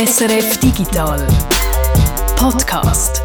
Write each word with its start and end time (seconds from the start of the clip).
SRF 0.00 0.56
Digital 0.60 1.26
Podcast. 2.34 3.22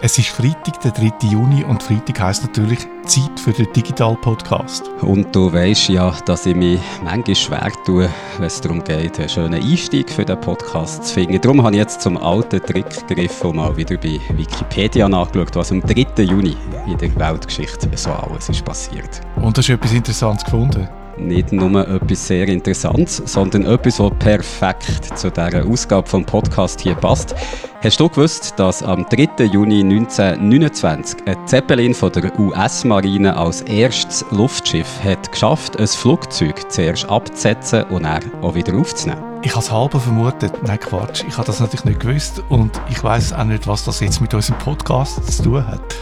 Es 0.00 0.16
ist 0.16 0.28
Freitag, 0.28 0.80
der 0.80 0.92
3. 0.92 1.28
Juni 1.30 1.62
und 1.62 1.82
Freitag 1.82 2.20
heisst 2.20 2.42
natürlich 2.42 2.78
Zeit 3.04 3.38
für 3.38 3.52
den 3.52 3.70
Digital 3.74 4.16
Podcast. 4.16 4.88
Und 5.02 5.36
du 5.36 5.52
weißt 5.52 5.90
ja, 5.90 6.10
dass 6.24 6.46
ich 6.46 6.56
mich 6.56 6.80
manchmal 7.02 7.36
schwer 7.36 7.72
tue, 7.84 8.08
wenn 8.38 8.46
es 8.46 8.62
darum 8.62 8.82
geht, 8.82 9.18
einen 9.18 9.28
schönen 9.28 9.62
Einstieg 9.62 10.08
für 10.08 10.24
den 10.24 10.40
Podcast 10.40 11.04
zu 11.04 11.12
finden. 11.12 11.38
Darum 11.38 11.62
habe 11.62 11.72
ich 11.72 11.80
jetzt 11.80 12.00
zum 12.00 12.16
alten 12.16 12.62
Trick 12.62 13.06
gegriffen 13.08 13.50
und 13.50 13.56
mal 13.56 13.76
wieder 13.76 13.98
bei 13.98 14.18
Wikipedia 14.30 15.06
nachgeschaut, 15.06 15.54
was 15.54 15.70
am 15.70 15.82
3. 15.82 16.22
Juni 16.22 16.56
in 16.86 16.96
der 16.96 17.14
Weltgeschichte 17.14 17.90
so 17.94 18.10
alles 18.10 18.48
ist 18.48 18.64
passiert. 18.64 19.20
Und 19.36 19.58
hast 19.58 19.68
du 19.68 19.74
etwas 19.74 19.92
Interessantes 19.92 20.46
gefunden? 20.46 20.88
Nicht 21.18 21.52
nur 21.52 21.88
etwas 21.88 22.26
sehr 22.26 22.48
Interessantes, 22.48 23.22
sondern 23.26 23.64
etwas, 23.66 24.00
was 24.00 24.12
perfekt 24.18 25.18
zu 25.18 25.30
dieser 25.30 25.66
Ausgabe 25.66 26.08
vom 26.08 26.24
Podcast 26.24 26.80
hier 26.80 26.94
passt. 26.94 27.34
Hast 27.82 28.00
du 28.00 28.08
gewusst, 28.08 28.54
dass 28.56 28.82
am 28.82 29.04
3. 29.08 29.44
Juni 29.44 29.80
1929 29.80 31.18
ein 31.26 31.46
Zeppelin 31.46 31.94
von 31.94 32.10
der 32.12 32.38
US-Marine 32.38 33.36
als 33.36 33.60
erstes 33.62 34.24
Luftschiff 34.30 34.88
hat 35.04 35.30
geschafft, 35.30 35.78
ein 35.78 35.86
Flugzeug 35.86 36.70
zuerst 36.72 37.08
abzusetzen 37.10 37.84
und 37.84 38.04
dann 38.04 38.22
auch 38.42 38.54
wieder 38.54 38.74
aufzunehmen? 38.74 39.22
Ich 39.42 39.50
habe 39.50 39.60
es 39.60 39.70
halb 39.70 39.92
vermutet. 39.92 40.52
Nein, 40.66 40.80
Quatsch. 40.80 41.24
Ich 41.28 41.36
habe 41.36 41.46
das 41.46 41.60
natürlich 41.60 41.84
nicht 41.84 42.00
gewusst 42.00 42.42
und 42.48 42.80
ich 42.88 43.04
weiß 43.04 43.34
auch 43.34 43.44
nicht, 43.44 43.66
was 43.66 43.84
das 43.84 44.00
jetzt 44.00 44.22
mit 44.22 44.32
unserem 44.32 44.58
Podcast 44.58 45.30
zu 45.30 45.42
tun 45.42 45.66
hat. 45.66 45.94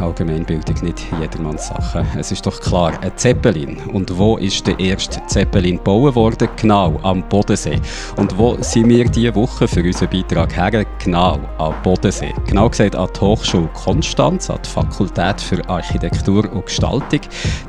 Allgemeinbildung 0.00 0.76
nicht 0.82 1.06
jedermanns 1.20 1.68
Sache. 1.68 2.04
Es 2.18 2.32
ist 2.32 2.44
doch 2.46 2.60
klar, 2.60 2.92
ein 3.00 3.12
Zeppelin. 3.16 3.78
Und 3.92 4.16
wo 4.18 4.36
ist 4.36 4.66
der 4.66 4.78
erste 4.78 5.24
Zeppelin 5.26 5.76
gebaut 5.76 6.14
worden? 6.14 6.48
Genau, 6.60 6.98
am 7.02 7.22
Bodensee. 7.28 7.80
Und 8.16 8.36
wo 8.36 8.56
sind 8.60 8.88
wir 8.88 9.04
diese 9.08 9.34
Woche 9.34 9.68
für 9.68 9.82
unseren 9.82 10.10
Beitrag 10.10 10.56
her? 10.56 10.84
Genau, 11.02 11.38
am 11.58 11.74
Bodensee. 11.82 12.34
Genau 12.46 12.68
gesagt 12.68 12.96
an 12.96 13.08
die 13.14 13.20
Hochschule 13.20 13.68
Konstanz, 13.74 14.50
an 14.50 14.58
die 14.64 14.68
Fakultät 14.68 15.40
für 15.40 15.68
Architektur 15.68 16.50
und 16.52 16.66
Gestaltung. 16.66 17.20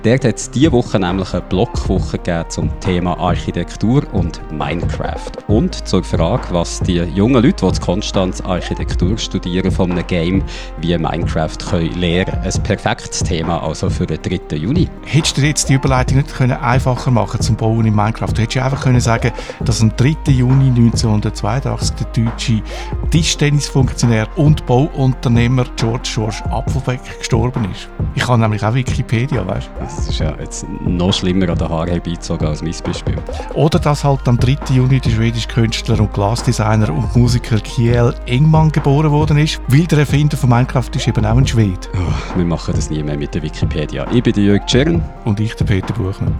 Dort 0.03 0.25
hat 0.25 0.37
es 0.37 0.49
diese 0.49 0.71
Woche 0.71 0.99
nämlich 0.99 1.33
eine 1.33 1.43
Blockwoche 1.43 2.17
gegeben 2.17 2.49
zum 2.49 2.79
Thema 2.79 3.17
Architektur 3.19 4.03
und 4.13 4.41
Minecraft. 4.51 5.31
Und 5.47 5.87
zur 5.87 6.03
Frage, 6.03 6.47
was 6.51 6.79
die 6.79 6.97
jungen 6.97 7.43
Leute, 7.43 7.65
die 7.65 7.75
in 7.75 7.81
Konstanz 7.81 8.41
Architektur 8.41 9.17
studieren, 9.17 9.71
von 9.71 9.91
einem 9.91 10.07
Game 10.07 10.43
wie 10.81 10.97
Minecraft 10.97 11.57
können 11.69 11.82
lernen. 11.89 12.39
Ein 12.43 12.63
perfektes 12.63 13.23
Thema 13.23 13.61
also 13.63 13.89
für 13.89 14.05
den 14.05 14.21
3. 14.21 14.55
Juni. 14.57 14.89
Hättest 15.05 15.37
du 15.37 15.41
jetzt 15.41 15.69
die 15.69 15.73
Überleitung 15.73 16.17
nicht 16.17 16.33
können 16.33 16.53
einfacher 16.53 17.11
machen 17.11 17.41
zum 17.41 17.55
Bauen 17.55 17.85
in 17.85 17.95
Minecraft? 17.95 18.33
Du 18.33 18.41
hättest 18.41 18.63
einfach 18.63 18.83
können 18.83 18.99
sagen, 18.99 19.31
dass 19.61 19.81
am 19.81 19.95
3. 19.95 20.31
Juni 20.31 20.69
1982 20.69 21.95
der 21.95 22.25
deutsche 22.25 22.61
Tischtennisfunktionär 23.09 24.27
und 24.37 24.65
Bauunternehmer 24.65 25.65
George 25.75 26.09
George 26.13 26.43
Apfelbeck 26.49 27.19
gestorben 27.19 27.69
ist. 27.71 27.89
Ich 28.15 28.27
habe 28.27 28.39
nämlich 28.39 28.63
auch 28.63 28.73
Wikipedia, 28.73 29.45
weißt 29.45 29.67
du? 29.67 29.83
Das 29.83 30.07
ist 30.07 30.19
ja 30.19 30.35
jetzt 30.39 30.65
noch 30.85 31.13
schlimmer 31.13 31.49
an 31.49 31.57
den 31.57 31.69
Haaren 31.69 31.89
herbeizogen 31.89 32.47
als 32.47 32.61
mein 32.61 32.75
Beispiel. 32.83 33.15
Oder 33.53 33.79
dass 33.79 34.03
halt 34.03 34.27
am 34.27 34.37
3. 34.37 34.57
Juni 34.73 34.99
der 34.99 35.09
schwedische 35.09 35.47
Künstler 35.47 35.99
und 35.99 36.13
Glasdesigner 36.13 36.89
und 36.89 37.15
Musiker 37.15 37.59
Kiel 37.59 38.13
Engmann 38.25 38.71
geboren 38.71 39.11
worden 39.11 39.37
ist, 39.37 39.61
weil 39.67 39.85
der 39.85 39.99
Erfinder 39.99 40.37
von 40.37 40.49
Minecraft 40.49 40.89
ist 40.95 41.07
eben 41.07 41.25
auch 41.25 41.37
ein 41.37 41.47
Schwede. 41.47 41.72
Oh, 41.95 42.37
wir 42.37 42.45
machen 42.45 42.73
das 42.75 42.89
nie 42.89 43.03
mehr 43.03 43.17
mit 43.17 43.33
der 43.35 43.41
Wikipedia. 43.43 44.05
Ich 44.11 44.23
bin 44.23 44.33
der 44.33 44.43
Jörg 44.43 44.65
Tschern. 44.65 45.03
Und 45.25 45.39
ich 45.39 45.55
der 45.55 45.65
Peter 45.65 45.93
Buchmann. 45.93 46.35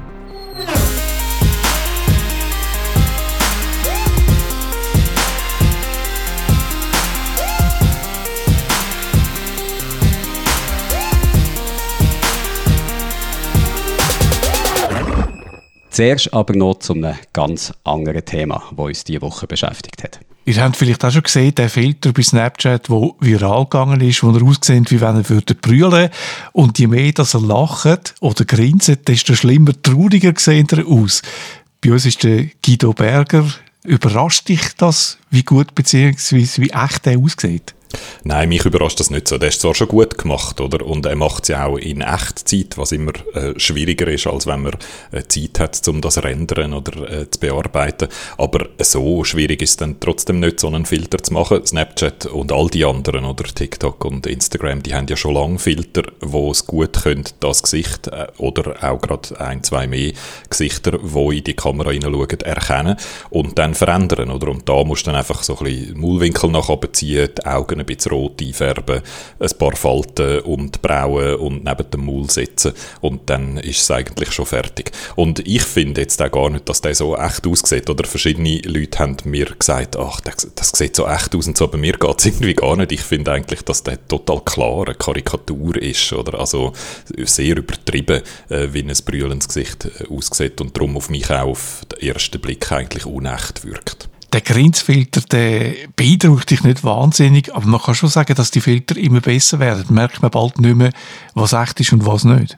Zuerst 15.94 16.34
aber 16.34 16.56
noch 16.56 16.80
zu 16.80 16.94
einem 16.94 17.16
ganz 17.34 17.72
anderen 17.84 18.26
Thema, 18.26 18.64
das 18.72 18.86
uns 18.86 19.04
diese 19.04 19.22
Woche 19.22 19.46
beschäftigt 19.46 20.04
hat. 20.04 20.20
Ihr 20.46 20.62
habt 20.62 20.76
vielleicht 20.76 21.06
auch 21.06 21.12
schon 21.12 21.24
gesehen, 21.24 21.56
der 21.56 21.70
Filter 21.70 22.12
bei 22.12 22.22
Snapchat, 22.22 22.90
der 22.90 23.12
viral 23.22 23.64
gegangen 23.64 24.02
ist, 24.02 24.24
wo 24.24 24.32
er 24.32 24.44
aussieht, 24.44 24.92
wie 24.92 25.00
wenn 25.00 25.16
er 25.16 25.30
würde 25.30 25.56
brüllen 25.56 26.10
Und 26.52 26.78
je 26.80 26.88
mehr 26.88 27.14
dass 27.14 27.34
er 27.34 27.42
lacht 27.42 28.16
oder 28.20 28.44
grinset, 28.44 29.08
desto 29.08 29.36
schlimmer, 29.36 29.72
trauriger 29.82 30.34
sieht 30.36 30.74
er 30.74 30.86
aus. 30.86 31.22
Bei 31.80 31.94
uns 31.94 32.06
ist 32.06 32.24
der 32.24 32.48
Guido 32.66 32.92
Berger. 32.92 33.46
Überrascht 33.86 34.50
dich 34.50 34.62
das, 34.78 35.18
wie 35.30 35.44
gut 35.44 35.76
bzw. 35.76 36.46
wie 36.62 36.72
echt 36.72 37.08
er 37.08 37.20
aussieht? 37.20 37.74
Nein, 38.24 38.50
mich 38.50 38.66
überrascht 38.66 39.00
das 39.00 39.10
nicht 39.10 39.28
so. 39.28 39.38
Der 39.38 39.50
ist 39.50 39.62
zwar 39.62 39.76
schon 39.76 39.88
gut 39.88 40.18
gemacht, 40.18 40.62
oder? 40.62 40.86
Und 40.86 41.06
er 41.06 41.16
macht 41.16 41.44
es 41.44 41.50
ja 41.50 41.66
auch 41.66 41.78
in 41.78 42.02
Echtzeit, 42.02 42.78
was 42.78 42.92
immer 42.92 43.12
äh, 43.34 43.58
schwieriger 43.58 44.08
ist, 44.08 44.28
als 44.28 44.48
wenn 44.48 44.62
man 44.62 44.78
äh, 45.12 45.24
Zeit 45.28 45.60
hat, 45.60 45.88
um 45.88 46.02
das 46.02 46.24
rendern 46.24 46.74
oder 46.74 47.10
äh, 47.10 47.30
zu 47.30 47.40
bearbeiten. 47.40 48.08
Aber 48.38 48.70
so 48.80 49.24
schwierig 49.24 49.62
ist 49.62 49.82
dann 49.82 50.00
trotzdem 50.00 50.40
nicht, 50.40 50.60
so 50.60 50.68
einen 50.68 50.86
Filter 50.86 51.18
zu 51.20 51.34
machen. 51.34 51.66
Snapchat 51.66 52.26
und 52.28 52.52
all 52.52 52.70
die 52.70 52.86
anderen, 52.86 53.26
oder 53.26 53.44
TikTok 53.44 54.06
und 54.06 54.26
Instagram, 54.26 54.84
die 54.84 54.94
haben 54.94 55.08
ja 55.08 55.18
schon 55.18 55.34
lange 55.34 55.60
Filter, 55.60 56.04
wo 56.22 56.52
es 56.52 56.66
gut 56.66 57.04
können, 57.04 57.26
das 57.40 57.64
Gesicht 57.64 58.08
äh, 58.08 58.28
oder 58.38 58.84
auch 58.84 59.02
gerade 59.02 59.40
ein, 59.40 59.64
zwei 59.64 59.88
mehr 59.88 60.14
Gesichter, 60.50 61.00
wo 61.02 61.32
in 61.32 61.44
die 61.44 61.56
Kamera 61.56 61.92
hineinschauen, 61.92 62.40
erkennen 62.42 62.98
und 63.30 63.58
dann 63.58 63.74
verändern, 63.74 64.30
oder? 64.30 64.50
Und 64.50 64.68
da 64.68 64.84
musst 64.84 65.06
du 65.06 65.12
dann 65.12 65.20
einfach 65.20 65.44
so 65.44 65.58
ein 65.58 65.64
bisschen 65.66 66.00
Maulwinkel 66.00 66.50
nach 66.50 66.70
oben 66.70 66.94
ziehen, 66.94 67.30
die 67.38 67.46
Augen 67.46 67.83
ein 67.84 67.96
bisschen 67.96 68.12
rot 68.12 68.42
einfärben, 68.42 69.02
ein 69.40 69.58
paar 69.58 69.76
Falten 69.76 70.40
um 70.42 70.72
die 70.72 70.80
Brauen 70.82 71.36
und 71.36 71.64
neben 71.64 71.90
dem 71.90 72.06
Maul 72.06 72.30
setzen 72.30 72.74
und 73.02 73.30
dann 73.30 73.58
ist 73.58 73.82
es 73.82 73.92
eigentlich 73.92 74.32
schon 74.32 74.46
fertig. 74.46 74.92
Und 75.16 75.46
ich 75.48 75.64
finde 75.64 76.02
jetzt 76.02 76.22
auch 76.22 76.32
gar 76.32 76.50
nicht, 76.50 76.68
dass 76.68 76.82
der 76.82 76.96
so 76.96 77.18
echt 77.18 77.46
aussieht. 77.48 77.90
Oder 77.90 78.06
verschiedene 78.06 78.60
Leute 78.66 79.00
haben 79.00 79.18
mir 79.26 79.46
gesagt, 79.46 79.98
ach, 79.98 80.22
das, 80.22 80.48
sieht 80.74 80.96
so 80.96 81.08
echt 81.08 81.36
aus 81.36 81.48
und 81.48 81.58
so, 81.58 81.68
bei 81.68 81.78
mir 81.78 81.94
geht 81.94 82.20
es 82.20 82.26
irgendwie 82.26 82.54
gar 82.54 82.76
nicht. 82.76 82.92
Ich 82.92 83.02
finde 83.02 83.32
eigentlich, 83.32 83.62
dass 83.64 83.84
der 83.84 84.06
total 84.08 84.42
klar 84.42 84.86
eine 84.86 84.96
Karikatur 84.96 85.76
ist, 85.78 86.14
oder? 86.14 86.40
Also 86.40 86.74
sehr 87.18 87.58
übertrieben, 87.58 88.22
äh, 88.50 88.68
wie 88.72 88.84
ein 88.84 88.94
brüllendes 89.06 89.48
Gesicht 89.48 89.86
äh, 89.86 90.08
aussieht 90.14 90.62
und 90.62 90.76
darum 90.76 90.98
auf 90.98 91.10
mich 91.10 91.30
auch 91.30 91.50
auf 91.50 91.82
den 91.92 92.10
ersten 92.10 92.40
Blick 92.40 92.72
eigentlich 92.72 93.06
unecht 93.06 93.66
wirkt 93.66 94.10
der 94.34 94.42
Grenzfilter, 94.42 95.22
der 95.22 95.74
beeindruckt 95.96 96.50
dich 96.50 96.64
nicht 96.64 96.84
wahnsinnig, 96.84 97.54
aber 97.54 97.68
man 97.68 97.82
kann 97.82 97.96
schon 97.96 98.10
sagen, 98.10 98.34
dass 98.36 98.52
die 98.52 98.62
Filter 98.62 98.98
immer 98.98 99.22
besser 99.22 99.60
werden. 99.60 99.94
Merkt 99.94 100.22
man 100.22 100.32
bald 100.32 100.60
nicht 100.60 100.76
mehr, 100.76 100.92
was 101.36 101.54
echt 101.54 101.80
ist 101.80 101.94
und 101.94 102.06
was 102.06 102.24
nicht. 102.24 102.58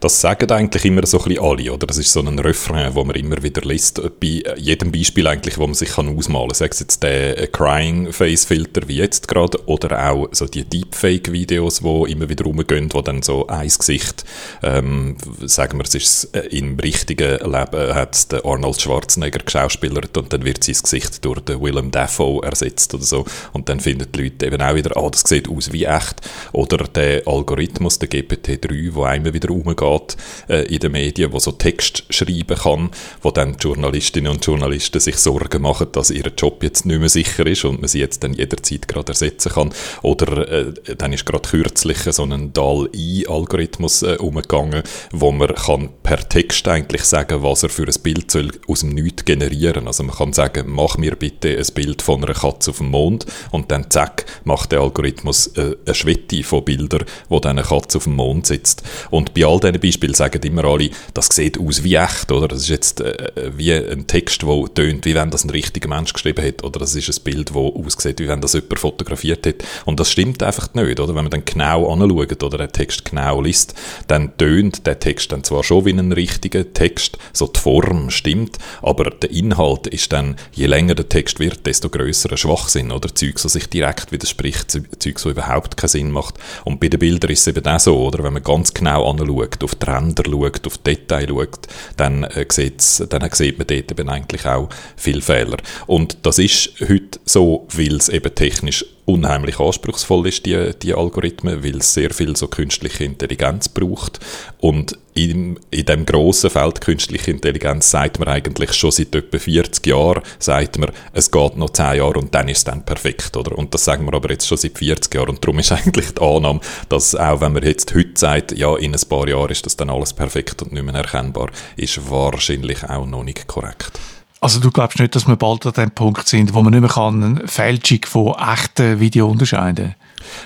Das 0.00 0.20
sagen 0.20 0.50
eigentlich 0.50 0.84
immer 0.84 1.04
so 1.06 1.18
ein 1.18 1.24
bisschen 1.24 1.44
alle, 1.44 1.72
oder? 1.72 1.86
Das 1.86 1.98
ist 1.98 2.12
so 2.12 2.20
ein 2.20 2.38
Refrain, 2.38 2.94
wo 2.94 3.04
man 3.04 3.16
immer 3.16 3.42
wieder 3.42 3.62
liest, 3.62 4.00
bei 4.20 4.42
jedem 4.56 4.92
Beispiel 4.92 5.26
eigentlich, 5.26 5.58
wo 5.58 5.66
man 5.66 5.74
sich 5.74 5.90
kann 5.90 6.16
ausmalen 6.16 6.48
kann. 6.48 6.54
Sei 6.54 6.66
es 6.66 6.80
jetzt 6.80 7.02
der 7.02 7.38
äh, 7.38 7.46
Crying 7.46 8.12
Face 8.12 8.44
Filter 8.44 8.86
wie 8.88 8.96
jetzt 8.96 9.28
gerade, 9.28 9.58
oder 9.66 10.10
auch 10.10 10.28
so 10.32 10.46
die 10.46 10.64
Deepfake-Videos, 10.64 11.80
die 11.80 12.12
immer 12.12 12.28
wieder 12.28 12.44
rumgehen, 12.44 12.92
wo 12.92 13.02
dann 13.02 13.22
so 13.22 13.46
ein 13.46 13.68
Gesicht, 13.68 14.24
ähm, 14.62 15.16
sagen 15.44 15.78
wir, 15.78 15.84
es 15.84 15.94
ist 15.94 16.36
äh, 16.36 16.46
im 16.48 16.78
richtigen 16.78 17.38
Leben, 17.38 17.94
hat 17.94 18.30
der 18.32 18.44
Arnold 18.44 18.80
Schwarzenegger 18.80 19.40
geschauspielert 19.40 20.16
und 20.16 20.32
dann 20.32 20.44
wird 20.44 20.64
sein 20.64 20.76
Gesicht 20.82 21.24
durch 21.24 21.40
den 21.40 21.60
Willem 21.60 21.90
Dafoe 21.90 22.44
ersetzt 22.44 22.94
oder 22.94 23.04
so. 23.04 23.24
Und 23.52 23.68
dann 23.68 23.80
finden 23.80 24.10
die 24.12 24.22
Leute 24.24 24.46
eben 24.46 24.62
auch 24.62 24.74
wieder, 24.74 24.96
ah, 24.96 25.08
das 25.10 25.22
sieht 25.22 25.48
aus 25.48 25.72
wie 25.72 25.84
echt. 25.84 26.20
Oder 26.52 26.78
der 26.78 27.26
Algorithmus, 27.26 27.98
der 27.98 28.08
GPT-3, 28.08 28.94
wo 28.94 29.04
einmal 29.04 29.34
wieder 29.34 29.50
umgeht 29.64 30.16
äh, 30.48 30.62
in 30.72 30.78
den 30.78 30.92
Medien, 30.92 31.32
wo 31.32 31.38
so 31.38 31.52
Text 31.52 32.04
schreiben 32.10 32.56
kann, 32.56 32.90
wo 33.22 33.30
dann 33.30 33.56
die 33.56 33.64
Journalistinnen 33.64 34.32
und 34.32 34.44
Journalisten 34.44 35.00
sich 35.00 35.16
Sorgen 35.16 35.62
machen, 35.62 35.88
dass 35.92 36.10
ihr 36.10 36.30
Job 36.36 36.62
jetzt 36.62 36.86
nicht 36.86 36.98
mehr 36.98 37.08
sicher 37.08 37.46
ist 37.46 37.64
und 37.64 37.80
man 37.80 37.88
sie 37.88 38.00
jetzt 38.00 38.22
dann 38.22 38.34
jederzeit 38.34 38.88
gerade 38.88 39.12
ersetzen 39.12 39.52
kann. 39.52 39.70
Oder 40.02 40.48
äh, 40.48 40.72
dann 40.96 41.12
ist 41.12 41.26
gerade 41.26 41.48
kürzlich 41.48 41.98
so 41.98 42.24
ein 42.24 42.52
DAL-I-Algorithmus 42.52 44.02
äh, 44.02 44.16
umgegangen, 44.18 44.82
wo 45.12 45.32
man 45.32 45.54
kann 45.54 45.90
per 46.02 46.28
Text 46.28 46.66
eigentlich 46.68 47.02
sagen, 47.04 47.42
was 47.42 47.62
er 47.62 47.68
für 47.68 47.86
ein 47.86 48.02
Bild 48.02 48.30
soll 48.30 48.50
aus 48.66 48.80
dem 48.80 48.90
Nichts 48.90 49.24
generieren. 49.24 49.86
Also 49.86 50.02
man 50.02 50.16
kann 50.16 50.32
sagen, 50.32 50.64
mach 50.68 50.98
mir 50.98 51.16
bitte 51.16 51.56
ein 51.56 51.74
Bild 51.74 52.02
von 52.02 52.22
einer 52.24 52.34
Katze 52.34 52.70
auf 52.70 52.78
dem 52.78 52.90
Mond 52.90 53.26
und 53.50 53.70
dann 53.70 53.90
zack, 53.90 54.26
macht 54.44 54.72
der 54.72 54.80
Algorithmus 54.80 55.48
äh, 55.48 55.76
eine 55.84 55.94
Schwette 55.94 56.42
von 56.42 56.64
Bildern, 56.64 57.04
wo 57.28 57.40
dann 57.40 57.58
eine 57.58 57.66
Katze 57.66 57.98
auf 57.98 58.04
dem 58.04 58.16
Mond 58.16 58.46
sitzt. 58.46 58.82
Und 59.10 59.34
bei 59.34 59.44
all 59.48 59.60
diesen 59.60 59.80
Beispielen 59.80 60.14
sagen 60.14 60.42
immer 60.42 60.64
alle, 60.64 60.90
das 61.14 61.28
sieht 61.32 61.58
aus 61.58 61.82
wie 61.82 61.94
echt, 61.94 62.30
oder? 62.30 62.48
Das 62.48 62.60
ist 62.60 62.68
jetzt 62.68 63.00
äh, 63.00 63.50
wie 63.56 63.72
ein 63.72 64.06
Text, 64.06 64.42
der 64.42 64.74
tönt, 64.74 65.04
wie 65.04 65.14
wenn 65.14 65.30
das 65.30 65.44
ein 65.44 65.50
richtiger 65.50 65.88
Mensch 65.88 66.12
geschrieben 66.12 66.44
hat, 66.44 66.62
oder 66.64 66.80
das 66.80 66.94
ist 66.94 67.08
ein 67.08 67.24
Bild, 67.24 67.50
das 67.50 67.56
aussieht, 67.56 68.20
wie 68.20 68.28
wenn 68.28 68.40
das 68.40 68.52
jemand 68.52 68.78
fotografiert 68.78 69.46
hat. 69.46 69.64
Und 69.84 69.98
das 70.00 70.10
stimmt 70.10 70.42
einfach 70.42 70.72
nicht, 70.74 71.00
oder? 71.00 71.14
Wenn 71.14 71.24
man 71.24 71.30
dann 71.30 71.44
genau 71.44 71.90
anschaut 71.90 72.42
oder 72.42 72.58
den 72.58 72.72
Text 72.72 73.04
genau 73.04 73.40
liest, 73.40 73.74
dann 74.06 74.36
tönt 74.36 74.86
der 74.86 74.98
Text 74.98 75.32
dann 75.32 75.44
zwar 75.44 75.64
schon 75.64 75.84
wie 75.84 75.92
ein 75.92 76.12
richtiger 76.12 76.72
Text, 76.72 77.18
so 77.32 77.46
die 77.46 77.60
Form 77.60 78.10
stimmt, 78.10 78.58
aber 78.82 79.10
der 79.10 79.30
Inhalt 79.30 79.86
ist 79.86 80.12
dann, 80.12 80.36
je 80.52 80.66
länger 80.66 80.94
der 80.94 81.08
Text 81.08 81.40
wird, 81.40 81.66
desto 81.66 81.88
grösser 81.88 82.30
ein 82.30 82.36
Schwachsinn, 82.36 82.92
oder? 82.92 83.14
Zeug, 83.14 83.38
so 83.38 83.48
sich 83.48 83.68
direkt 83.68 84.12
widerspricht, 84.12 84.70
Zeug, 84.70 85.18
so 85.18 85.30
überhaupt 85.30 85.76
keinen 85.76 85.88
Sinn 85.88 86.10
macht. 86.10 86.34
Und 86.64 86.80
bei 86.80 86.88
den 86.88 87.00
Bildern 87.00 87.30
ist 87.30 87.40
es 87.40 87.46
eben 87.48 87.66
auch 87.66 87.80
so, 87.80 87.98
oder? 87.98 88.22
Wenn 88.22 88.34
man 88.34 88.42
ganz 88.42 88.74
genau 88.74 89.08
anschaut, 89.10 89.37
auf 89.42 89.74
die 89.74 89.86
Ränder 89.86 90.24
schaut, 90.26 90.66
auf 90.66 90.78
Detail 90.78 91.28
schaut, 91.28 91.66
dann, 91.96 92.24
äh, 92.24 92.46
dann 92.46 93.30
sieht 93.32 93.58
man 93.58 93.66
dort 93.66 93.90
eben 93.90 94.08
eigentlich 94.08 94.46
auch 94.46 94.68
viele 94.96 95.22
Fehler. 95.22 95.56
Und 95.86 96.18
das 96.22 96.38
ist 96.38 96.72
heute 96.80 97.20
so, 97.24 97.66
weil 97.72 97.96
es 97.96 98.08
eben 98.08 98.34
technisch 98.34 98.84
unheimlich 99.08 99.58
anspruchsvoll 99.58 100.28
ist, 100.28 100.44
die, 100.44 100.72
die 100.82 100.94
Algorithmen, 100.94 101.64
weil 101.64 101.78
es 101.78 101.94
sehr 101.94 102.10
viel 102.10 102.36
so 102.36 102.46
künstliche 102.46 103.04
Intelligenz 103.04 103.68
braucht. 103.68 104.20
Und 104.58 104.98
in, 105.14 105.58
in 105.70 105.86
dem 105.86 106.04
grossen 106.04 106.50
Feld 106.50 106.82
künstliche 106.82 107.30
Intelligenz 107.30 107.90
sagt 107.90 108.18
man 108.18 108.28
eigentlich 108.28 108.74
schon 108.74 108.90
seit 108.90 109.14
etwa 109.14 109.38
40 109.38 109.86
Jahren, 109.86 110.22
sagt 110.38 110.78
man, 110.78 110.92
es 111.14 111.30
geht 111.30 111.56
noch 111.56 111.70
10 111.70 111.96
Jahre 111.96 112.18
und 112.18 112.34
dann 112.34 112.48
ist 112.48 112.58
es 112.58 112.64
dann 112.64 112.84
perfekt, 112.84 113.36
oder? 113.36 113.56
Und 113.56 113.72
das 113.72 113.84
sagen 113.84 114.04
wir 114.04 114.12
aber 114.12 114.30
jetzt 114.30 114.46
schon 114.46 114.58
seit 114.58 114.76
40 114.76 115.12
Jahren 115.14 115.30
und 115.30 115.42
darum 115.42 115.58
ist 115.58 115.72
eigentlich 115.78 116.12
die 116.12 116.20
Annahme, 116.20 116.60
dass 116.90 117.14
auch 117.14 117.40
wenn 117.40 117.54
man 117.54 117.64
jetzt 117.64 117.94
heute 117.94 118.12
sagt, 118.14 118.56
ja, 118.56 118.76
in 118.76 118.94
ein 118.94 119.08
paar 119.08 119.26
Jahren 119.26 119.50
ist 119.50 119.64
das 119.64 119.76
dann 119.76 119.90
alles 119.90 120.12
perfekt 120.12 120.60
und 120.62 120.72
nicht 120.72 120.84
mehr 120.84 120.94
erkennbar, 120.94 121.50
ist 121.76 122.10
wahrscheinlich 122.10 122.84
auch 122.84 123.06
noch 123.06 123.24
nicht 123.24 123.46
korrekt. 123.46 123.98
Also 124.40 124.60
du 124.60 124.70
glaubst 124.70 125.00
nicht, 125.00 125.14
dass 125.16 125.26
wir 125.26 125.36
bald 125.36 125.66
an 125.66 125.72
dem 125.72 125.90
Punkt 125.90 126.28
sind, 126.28 126.54
wo 126.54 126.62
man 126.62 126.72
nicht 126.72 126.80
mehr 126.80 126.90
kann 126.90 127.22
eine 127.22 127.48
Fälschung 127.48 128.00
von 128.04 128.34
echten 128.34 129.00
Video 129.00 129.28
unterscheiden 129.28 129.94
kann? 129.97 129.97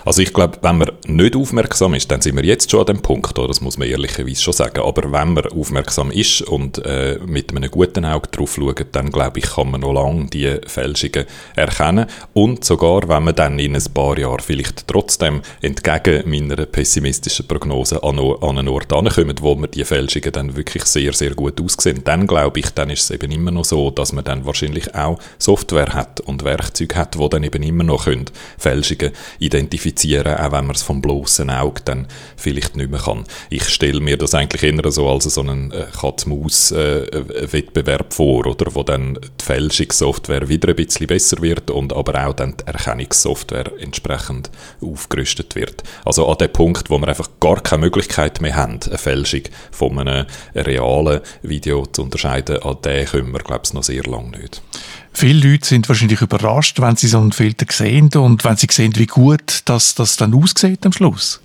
Also 0.05 0.23
ich 0.23 0.32
glaube, 0.32 0.58
wenn 0.62 0.79
man 0.79 0.90
nicht 1.06 1.37
aufmerksam 1.37 1.94
ist, 1.94 2.11
dann 2.11 2.20
sind 2.20 2.37
wir 2.37 2.44
jetzt 2.44 2.70
schon 2.70 2.81
an 2.81 2.87
dem 2.87 3.02
Punkt, 3.02 3.38
oder? 3.38 3.49
das 3.49 3.61
muss 3.61 3.79
man 3.79 3.88
ehrlicherweise 3.88 4.40
schon 4.43 4.55
sagen, 4.55 4.81
aber 4.81 5.12
wenn 5.12 5.34
man 5.34 5.46
aufmerksam 5.46 6.11
ist 6.11 6.43
und 6.43 6.84
äh, 6.84 7.19
mit 7.26 7.55
einem 7.55 7.70
guten 7.70 8.05
Auge 8.05 8.29
drauf 8.29 8.55
schaut, 8.55 8.87
dann 8.93 9.11
glaube 9.11 9.38
ich, 9.40 9.44
kann 9.44 9.70
man 9.70 9.82
noch 9.82 9.93
lange 9.93 10.26
die 10.26 10.56
Fälschungen 10.67 11.26
erkennen 11.55 12.06
und 12.32 12.64
sogar, 12.64 13.08
wenn 13.08 13.25
man 13.25 13.34
dann 13.34 13.58
in 13.58 13.76
ein 13.76 13.84
paar 13.93 14.19
Jahren 14.19 14.40
vielleicht 14.40 14.88
trotzdem 14.88 15.43
entgegen 15.61 16.28
meiner 16.31 16.64
pessimistischen 16.67 17.46
Prognose 17.46 18.02
an, 18.02 18.19
an 18.19 18.58
einen 18.58 18.69
Ort 18.69 18.93
ankommt, 18.93 19.43
wo 19.43 19.55
man 19.55 19.70
die 19.70 19.85
Fälschungen 19.85 20.32
dann 20.32 20.56
wirklich 20.56 20.85
sehr, 20.85 21.12
sehr 21.12 21.35
gut 21.35 21.61
aussehen, 21.61 22.02
dann 22.05 22.26
glaube 22.26 22.61
ich, 22.61 22.70
dann 22.70 22.90
ist 22.90 23.02
es 23.02 23.11
eben 23.11 23.31
immer 23.31 23.50
noch 23.50 23.64
so, 23.64 23.90
dass 23.90 24.12
man 24.12 24.25
dann 24.25 24.46
wahrscheinlich 24.46 24.94
auch 24.94 25.19
Software 25.38 25.93
hat 25.93 26.20
und 26.20 26.44
Werkzeuge 26.44 26.94
hat, 26.96 27.19
wo 27.19 27.28
dann 27.28 27.44
eben 27.44 27.62
immer 27.62 27.85
noch 27.85 28.05
können 28.05 28.26
Fälschungen 28.58 29.12
identifizieren 29.38 29.72
identifizieren, 29.73 30.37
auch 30.37 30.53
wenn 30.53 30.67
man 30.67 30.77
es 30.77 30.83
vom 30.83 31.01
bloßen 31.01 31.49
Auge 31.51 31.81
dann 31.85 32.07
vielleicht 32.37 32.77
nicht 32.77 32.91
mehr 32.91 33.01
kann. 33.01 33.25
Ich 33.51 33.69
stelle 33.69 34.01
mir 34.01 34.17
das 34.17 34.35
eigentlich 34.35 34.63
eher 34.63 34.91
so 34.91 35.09
als 35.09 35.25
so 35.25 35.41
einen 35.41 35.73
äh, 35.73 35.87
Katz-Maus-Wettbewerb 35.99 38.11
äh, 38.11 38.15
vor, 38.15 38.47
oder, 38.47 38.75
wo 38.75 38.83
dann 38.83 39.15
die 39.15 39.45
Fälschungssoftware 39.45 40.49
wieder 40.49 40.69
ein 40.69 40.77
bisschen 40.77 41.07
besser 41.07 41.41
wird 41.41 41.71
und 41.71 41.95
aber 41.95 42.27
auch 42.27 42.35
dann 42.35 42.57
die 42.57 42.67
Erkennungssoftware 42.67 43.73
entsprechend 43.81 44.51
aufgerüstet 44.81 45.55
wird. 45.55 45.85
Also 46.05 46.29
an 46.29 46.39
dem 46.39 46.53
Punkt, 46.53 46.91
wo 46.91 46.99
wir 46.99 47.09
einfach 47.09 47.31
gar 47.41 47.63
keine 47.63 47.83
Möglichkeit 47.83 48.41
mehr 48.41 48.57
haben, 48.57 48.81
eine 48.85 48.99
Fälschung 48.99 49.43
von 49.71 49.99
einem 49.99 50.27
realen 50.55 51.21
Video 51.43 51.87
zu 51.87 52.03
unterscheiden, 52.03 52.63
an 52.63 52.77
den 52.85 53.07
können 53.07 53.33
wir, 53.33 53.41
glaube 53.41 53.63
ich, 53.65 53.73
noch 53.73 53.83
sehr 53.83 54.05
lange 54.05 54.39
nicht. 54.39 54.63
Viele 55.12 55.50
Leute 55.50 55.67
sind 55.67 55.88
wahrscheinlich 55.88 56.20
überrascht, 56.23 56.81
wenn 56.81 56.97
sie 56.97 57.09
so 57.09 57.19
einen 57.19 57.32
Filter 57.32 57.67
sehen 57.70 58.11
und 58.17 58.44
wenn 58.44 58.56
sie 58.56 58.67
sehen, 58.70 58.93
wie 58.97 59.06
gut 59.06 59.62
das, 59.67 59.94
das 59.94 60.17
dann 60.17 60.35
aussieht 60.35 60.85
am 60.87 60.93
Schluss. 60.93 61.41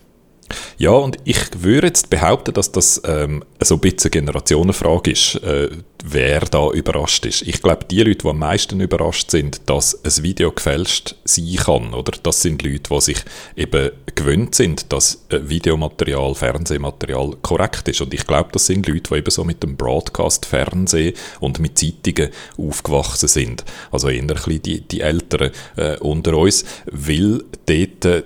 Ja, 0.77 0.91
und 0.91 1.17
ich 1.23 1.37
würde 1.57 1.87
jetzt 1.87 2.09
behaupten, 2.09 2.53
dass 2.53 2.71
das 2.71 3.01
ähm, 3.05 3.43
so 3.61 3.75
ein 3.75 3.81
bisschen 3.81 4.11
Generationenfrage 4.11 5.11
ist, 5.11 5.35
äh, 5.43 5.69
wer 6.03 6.41
da 6.41 6.69
überrascht 6.71 7.25
ist. 7.25 7.41
Ich 7.41 7.61
glaube, 7.61 7.85
die 7.85 8.03
Leute, 8.03 8.19
die 8.19 8.27
am 8.29 8.39
meisten 8.39 8.79
überrascht 8.79 9.31
sind, 9.31 9.61
dass 9.69 10.03
ein 10.03 10.23
Video 10.23 10.51
gefälscht 10.51 11.15
sein 11.25 11.55
kann, 11.55 11.93
oder? 11.93 12.13
Das 12.21 12.41
sind 12.41 12.61
Leute, 12.63 12.93
die 12.93 13.01
sich 13.01 13.17
eben 13.55 13.91
gewöhnt 14.15 14.55
sind, 14.55 14.91
dass 14.93 15.25
Videomaterial, 15.29 16.35
Fernsehmaterial 16.35 17.35
korrekt 17.41 17.87
ist. 17.87 18.01
Und 18.01 18.13
ich 18.13 18.25
glaube, 18.25 18.49
das 18.51 18.67
sind 18.67 18.87
Leute, 18.87 19.09
die 19.11 19.17
eben 19.17 19.31
so 19.31 19.43
mit 19.43 19.63
dem 19.63 19.75
Broadcast-Fernsehen 19.75 21.13
und 21.39 21.59
mit 21.59 21.77
Zeitungen 21.77 22.29
aufgewachsen 22.57 23.27
sind. 23.27 23.65
Also 23.91 24.09
eher 24.09 24.21
ein 24.21 24.27
bisschen 24.27 24.61
die, 24.61 24.81
die 24.81 25.01
Älteren 25.01 25.51
äh, 25.75 25.97
unter 25.97 26.37
uns, 26.37 26.65
weil 26.85 27.43
dort 27.65 28.05
äh, 28.05 28.23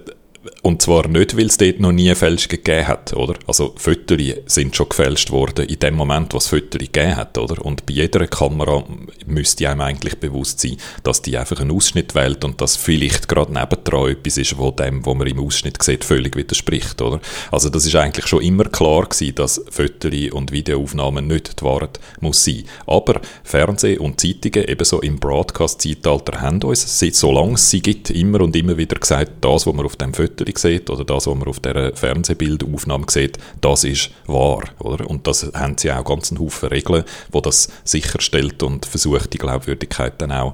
und 0.64 0.82
zwar 0.82 1.08
nicht, 1.08 1.38
weil 1.38 1.46
es 1.46 1.58
dort 1.58 1.80
noch 1.80 1.92
nie 1.92 2.14
Fälschungen 2.16 2.64
gegeben 2.64 2.88
hat, 2.88 3.14
oder? 3.14 3.36
Also 3.48 3.74
Fotos 3.78 4.18
sind 4.48 4.76
schon 4.76 4.90
gefälscht 4.90 5.32
worden 5.32 5.66
in 5.66 5.80
dem 5.80 5.96
Moment, 5.96 6.34
was 6.34 6.48
Fotos 6.48 6.80
gegeben 6.80 7.16
hat, 7.16 7.38
oder? 7.38 7.64
Und 7.64 7.86
bei 7.86 7.94
jeder 7.94 8.26
Kamera 8.28 8.84
müsste 9.26 9.70
einem 9.70 9.82
eigentlich 9.82 10.18
bewusst 10.18 10.60
sein, 10.60 10.78
dass 11.04 11.22
die 11.22 11.38
einfach 11.38 11.60
einen 11.60 11.72
Ausschnitt 11.72 12.16
wählt 12.16 12.44
und 12.44 12.60
dass 12.60 12.76
vielleicht 12.76 13.28
gerade 13.28 13.54
nebendran 13.54 14.12
etwas 14.12 14.38
ist, 14.38 14.58
wo 14.58 14.72
dem, 14.72 15.06
wo 15.06 15.14
man 15.14 15.28
im 15.28 15.40
Ausschnitt 15.40 15.82
sieht, 15.82 16.04
völlig 16.04 16.36
widerspricht, 16.36 17.02
oder? 17.02 17.20
Also 17.52 17.70
das 17.70 17.86
ist 17.86 17.96
eigentlich 17.96 18.28
schon 18.28 18.42
immer 18.42 18.66
klar 18.66 19.04
gewesen, 19.04 19.36
dass 19.36 19.64
Fotos 19.70 20.12
und 20.32 20.52
Videoaufnahmen 20.52 21.28
nicht 21.28 21.60
die 21.60 21.66
Wahrheit 21.66 22.00
muss 22.20 22.44
sein. 22.44 22.64
Aber 22.88 23.22
Fernsehen 23.44 24.00
und 24.00 24.20
Zeitungen, 24.20 24.68
ebenso 24.68 25.02
im 25.02 25.20
Broadcast-Zeitalter, 25.20 26.42
haben 26.42 26.62
uns, 26.64 27.00
seit 27.00 27.16
solange 27.16 27.54
es 27.54 27.70
sie 27.70 27.82
gibt, 27.82 28.10
immer 28.10 28.42
und 28.42 28.56
immer 28.56 28.78
wieder 28.78 28.96
gesagt, 28.96 29.32
das, 29.42 29.68
was 29.68 29.74
man 29.74 29.86
auf 29.86 29.96
dem 29.96 30.14
Foto 30.32 30.60
sieht 30.60 30.90
oder 30.90 31.06
das, 31.06 31.28
was 31.28 31.36
man 31.36 31.48
auf 31.48 31.60
dieser 31.60 31.96
Fernsehbildaufnahme 31.96 33.06
sieht, 33.10 33.38
das 33.60 33.84
ist 33.84 34.12
wahr. 34.26 34.64
Oder? 34.80 35.10
Und 35.10 35.28
das 35.28 35.52
haben 35.54 35.78
sie 35.78 35.92
auch 35.92 36.04
ganz 36.04 36.32
einen 36.32 36.40
Haufen 36.40 36.70
Regeln, 36.70 37.04
wo 37.32 37.42
das 37.42 37.70
sicherstellt 37.84 38.64
und 38.64 38.86
versucht, 38.86 39.34
die 39.34 39.38
Glaubwürdigkeit 39.38 40.14
dann 40.22 40.32
auch 40.32 40.54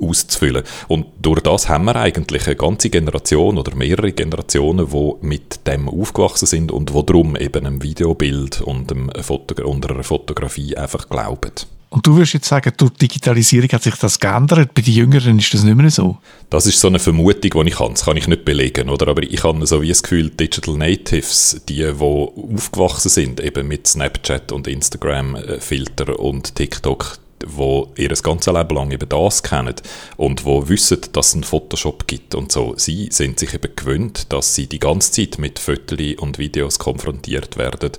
auszufüllen. 0.00 0.64
Und 0.88 1.06
durch 1.20 1.40
das 1.40 1.68
haben 1.68 1.84
wir 1.84 1.96
eigentlich 1.96 2.46
eine 2.46 2.56
ganze 2.56 2.90
Generation 2.90 3.58
oder 3.58 3.74
mehrere 3.74 4.12
Generationen, 4.12 4.88
die 4.90 5.12
mit 5.20 5.66
dem 5.66 5.88
aufgewachsen 5.88 6.46
sind 6.46 6.72
und 6.72 6.92
wo 6.94 7.02
darum 7.02 7.36
eben 7.36 7.66
einem 7.66 7.82
Videobild 7.82 8.60
und, 8.62 8.90
einem 8.92 9.10
Foto 9.20 9.68
und 9.68 9.90
einer 9.90 10.04
Fotografie 10.04 10.76
einfach 10.76 11.08
glauben. 11.08 11.52
Und 11.90 12.06
du 12.06 12.16
würdest 12.16 12.34
jetzt 12.34 12.48
sagen, 12.48 12.72
durch 12.76 12.92
Digitalisierung 12.92 13.70
hat 13.70 13.82
sich 13.82 13.94
das 13.94 14.20
geändert. 14.20 14.74
Bei 14.74 14.82
den 14.82 14.92
Jüngeren 14.92 15.38
ist 15.38 15.54
das 15.54 15.64
nicht 15.64 15.76
mehr 15.76 15.90
so. 15.90 16.18
Das 16.50 16.66
ist 16.66 16.80
so 16.80 16.88
eine 16.88 16.98
Vermutung, 16.98 17.64
die 17.64 17.70
ich 17.70 17.80
habe. 17.80 17.92
Das 17.92 18.04
kann 18.04 18.16
ich 18.16 18.28
nicht 18.28 18.44
belegen, 18.44 18.90
oder? 18.90 19.08
Aber 19.08 19.22
ich 19.22 19.42
habe 19.42 19.66
so 19.66 19.80
wie 19.80 19.88
das 19.88 20.02
Gefühl, 20.02 20.28
Digital 20.28 20.76
Natives, 20.76 21.62
die, 21.68 21.76
die 21.76 21.92
aufgewachsen 21.92 23.08
sind, 23.08 23.40
eben 23.40 23.66
mit 23.68 23.86
Snapchat 23.86 24.52
und 24.52 24.66
Instagram-Filter 24.66 26.18
und 26.18 26.54
TikTok, 26.54 27.18
wo 27.46 27.92
ihr 27.96 28.08
das 28.08 28.22
ganze 28.22 28.52
Leben 28.52 28.74
lang 28.74 28.90
eben 28.90 29.08
das 29.08 29.42
kennen 29.42 29.74
und 30.16 30.44
wo 30.44 30.68
wissen, 30.68 31.00
dass 31.12 31.28
es 31.28 31.34
einen 31.34 31.44
Photoshop 31.44 32.06
gibt 32.06 32.34
und 32.34 32.52
so, 32.52 32.74
sie 32.76 33.08
sind 33.10 33.38
sich 33.38 33.54
eben 33.54 33.74
gewöhnt, 33.76 34.32
dass 34.32 34.54
sie 34.54 34.66
die 34.66 34.80
ganze 34.80 35.12
Zeit 35.12 35.38
mit 35.38 35.58
Fotos 35.58 35.98
und 36.18 36.38
Videos 36.38 36.78
konfrontiert 36.78 37.56
werden 37.56 37.92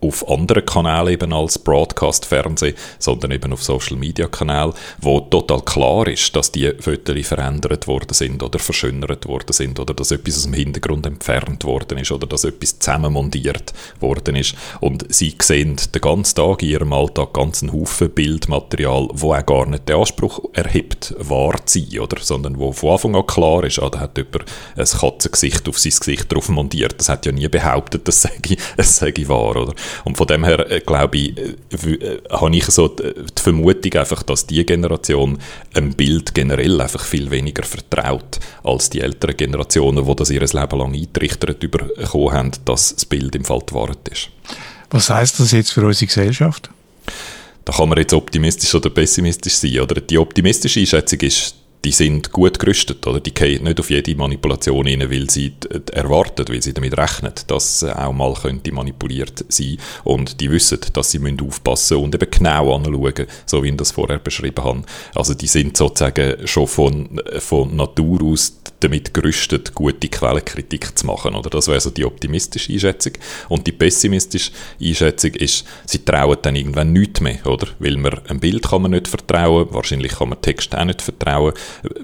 auf 0.00 0.28
anderen 0.28 0.64
Kanälen 0.66 1.08
eben 1.14 1.32
als 1.32 1.58
Broadcast-Fernsehen, 1.58 2.74
sondern 2.98 3.30
eben 3.30 3.52
auf 3.52 3.62
Social-Media-Kanälen, 3.62 4.72
wo 5.00 5.20
total 5.20 5.62
klar 5.62 6.06
ist, 6.08 6.34
dass 6.36 6.52
die 6.52 6.72
Fotos 6.78 7.26
verändert 7.26 7.86
worden 7.86 8.12
sind 8.12 8.42
oder 8.42 8.58
verschönert 8.58 9.26
worden 9.26 9.52
sind 9.52 9.80
oder 9.80 9.94
dass 9.94 10.10
etwas 10.10 10.36
aus 10.36 10.44
dem 10.44 10.54
Hintergrund 10.54 11.06
entfernt 11.06 11.64
worden 11.64 11.98
ist 11.98 12.12
oder 12.12 12.26
dass 12.26 12.44
etwas 12.44 12.78
zusammenmontiert 12.78 13.72
worden 14.00 14.36
ist. 14.36 14.54
Und 14.80 15.06
sie 15.08 15.34
sehen 15.40 15.76
den 15.94 16.00
ganzen 16.00 16.36
Tag 16.36 16.62
in 16.62 16.68
ihrem 16.68 16.92
Alltag 16.92 17.32
ganz 17.32 17.62
einen 17.62 17.72
Haufen 17.72 18.10
Bildmaterial, 18.10 19.08
wo 19.12 19.34
auch 19.34 19.46
gar 19.46 19.66
nicht 19.66 19.88
den 19.88 19.96
Anspruch 19.96 20.40
erhebt, 20.52 21.14
wahr 21.18 21.64
zu 21.64 21.80
sein, 21.80 22.00
oder? 22.00 22.16
sondern 22.20 22.58
wo 22.58 22.72
von 22.72 22.90
Anfang 22.90 23.16
an 23.16 23.26
klar 23.26 23.64
ist, 23.64 23.78
ah, 23.78 23.88
da 23.88 24.00
hat 24.00 24.18
jemand 24.18 24.44
ein 24.76 24.84
Katzengesicht 24.84 25.68
auf 25.68 25.78
sein 25.78 25.92
Gesicht 25.92 26.32
drauf 26.32 26.48
montiert. 26.48 26.98
Das 26.98 27.08
hat 27.08 27.26
ja 27.26 27.32
nie 27.32 27.48
behauptet, 27.48 28.06
das 28.06 28.22
sei, 28.22 28.32
das 28.76 28.96
sei 28.96 29.12
wahr. 29.26 29.56
Oder? 29.56 29.74
Und 30.04 30.16
von 30.16 30.26
dem 30.26 30.44
her, 30.44 30.70
äh, 30.70 30.80
glaube 30.80 31.18
ich, 31.18 31.36
äh, 31.36 31.90
äh, 31.90 32.22
habe 32.30 32.56
ich 32.56 32.66
so 32.66 32.88
die, 32.88 33.14
die, 33.14 33.42
Vermutung 33.42 33.92
einfach, 33.94 34.22
dass 34.22 34.46
die 34.46 34.64
Generation 34.64 35.38
ein 35.74 35.94
Bild 35.94 36.34
generell 36.34 36.80
einfach 36.80 37.04
viel 37.04 37.30
weniger 37.30 37.62
vertraut 37.62 38.38
als 38.62 38.90
die 38.90 39.00
älteren 39.00 39.36
Generationen, 39.36 40.06
die 40.06 40.16
das 40.16 40.30
ihr 40.30 40.40
Leben 40.40 40.78
lang 40.78 40.94
eintrichtert 40.94 41.60
bekommen 41.60 42.32
haben, 42.32 42.50
dass 42.64 42.94
das 42.94 43.04
Bild 43.04 43.34
im 43.36 43.44
Fall 43.44 43.60
die 43.68 43.74
Wahrheit 43.74 44.08
ist. 44.10 44.30
Was 44.90 45.10
heißt 45.10 45.40
das 45.40 45.52
jetzt 45.52 45.72
für 45.72 45.84
unsere 45.84 46.06
Gesellschaft? 46.06 46.70
Da 47.64 47.72
kann 47.72 47.88
man 47.88 47.98
jetzt 47.98 48.12
optimistisch 48.12 48.72
oder 48.74 48.90
pessimistisch 48.90 49.54
sein. 49.54 49.80
Oder? 49.80 50.00
Die 50.00 50.18
optimistische 50.18 50.80
Einschätzung 50.80 51.18
ist, 51.20 51.56
die 51.86 51.92
sind 51.92 52.32
gut 52.32 52.58
gerüstet, 52.58 53.06
oder? 53.06 53.20
Die 53.20 53.32
gehen 53.32 53.62
nicht 53.62 53.78
auf 53.78 53.90
jede 53.90 54.16
Manipulation 54.16 54.88
rein, 54.88 55.08
weil 55.08 55.30
sie 55.30 55.52
erwarten, 55.92 56.44
weil 56.48 56.60
sie 56.60 56.74
damit 56.74 56.98
rechnen, 56.98 57.32
dass 57.46 57.84
auch 57.84 58.12
mal 58.12 58.34
könnte 58.34 58.72
manipuliert 58.72 59.44
sein 59.48 59.76
und 60.02 60.40
die 60.40 60.50
wissen, 60.50 60.80
dass 60.92 61.12
sie 61.12 61.20
müssen 61.20 61.40
aufpassen 61.42 61.98
und 61.98 62.12
eben 62.12 62.28
genau 62.28 62.74
anschauen, 62.74 63.28
so 63.46 63.62
wie 63.62 63.68
ich 63.68 63.76
das 63.76 63.92
vorher 63.92 64.18
beschrieben 64.18 64.64
habe. 64.64 64.82
Also 65.14 65.34
die 65.34 65.46
sind 65.46 65.76
sozusagen 65.76 66.44
schon 66.48 66.66
von, 66.66 67.20
von 67.38 67.76
Natur 67.76 68.20
aus 68.24 68.56
damit 68.80 69.14
gerüstet, 69.14 69.74
gute 69.74 70.08
Quellenkritik 70.08 70.98
zu 70.98 71.06
machen, 71.06 71.34
oder? 71.34 71.50
Das 71.50 71.68
wäre 71.68 71.80
so 71.80 71.90
die 71.90 72.04
optimistische 72.04 72.72
Einschätzung. 72.72 73.12
Und 73.48 73.66
die 73.66 73.72
pessimistische 73.72 74.52
Einschätzung 74.80 75.32
ist, 75.34 75.64
sie 75.86 76.04
trauen 76.04 76.36
dann 76.42 76.56
irgendwann 76.56 76.92
nichts 76.92 77.20
mehr, 77.20 77.46
oder? 77.46 77.68
Weil 77.78 77.96
man 77.96 78.20
ein 78.28 78.40
Bild 78.40 78.68
kann 78.68 78.82
man 78.82 78.90
nicht 78.90 79.08
vertrauen, 79.08 79.68
wahrscheinlich 79.70 80.12
kann 80.12 80.28
man 80.28 80.42
Text 80.42 80.74
auch 80.74 80.84
nicht 80.84 81.02
vertrauen, 81.02 81.54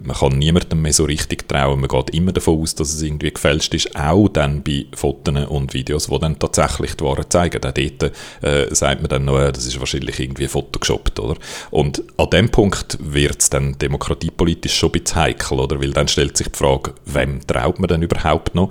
man 0.03 0.17
kann 0.17 0.39
niemandem 0.39 0.83
mehr 0.83 0.93
so 0.93 1.05
richtig 1.05 1.49
trauen, 1.49 1.81
man 1.81 1.89
geht 1.89 2.11
immer 2.11 2.33
davon 2.33 2.61
aus, 2.61 2.75
dass 2.75 2.93
es 2.95 3.03
irgendwie 3.03 3.31
gefälscht 3.31 3.75
ist, 3.75 3.95
auch 3.97 4.29
dann 4.29 4.63
bei 4.63 4.87
Fotos 4.95 5.47
und 5.49 5.75
Videos, 5.75 6.07
die 6.07 6.19
dann 6.19 6.39
tatsächlich 6.39 6.97
die 6.97 7.05
Ware 7.05 7.29
zeigen. 7.29 7.65
Auch 7.65 7.73
dort 7.73 8.03
äh, 8.43 8.75
sagt 8.75 9.03
man 9.03 9.09
dann 9.09 9.25
noch, 9.25 9.51
das 9.51 9.67
ist 9.67 9.79
wahrscheinlich 9.79 10.19
irgendwie 10.19 10.49
photogeshoppt, 10.49 11.21
oder? 11.21 11.37
Und 11.71 12.03
an 12.17 12.31
dem 12.31 12.51
Punkt 12.51 12.99
wird 13.01 13.41
es 13.41 13.51
dann 13.51 13.79
demokratiepolitisch 13.79 14.75
schon 14.75 14.91
ein 14.91 15.01
bisschen 15.01 15.17
heikel, 15.17 15.59
oder? 15.59 15.81
Weil 15.81 15.93
dann 15.93 16.09
stellt 16.09 16.37
sich 16.37 16.49
die 16.49 16.59
Frage, 16.59 16.95
wem 17.07 17.47
traut 17.47 17.79
man 17.79 17.89
denn 17.89 18.03
überhaupt 18.03 18.55
noch? 18.55 18.71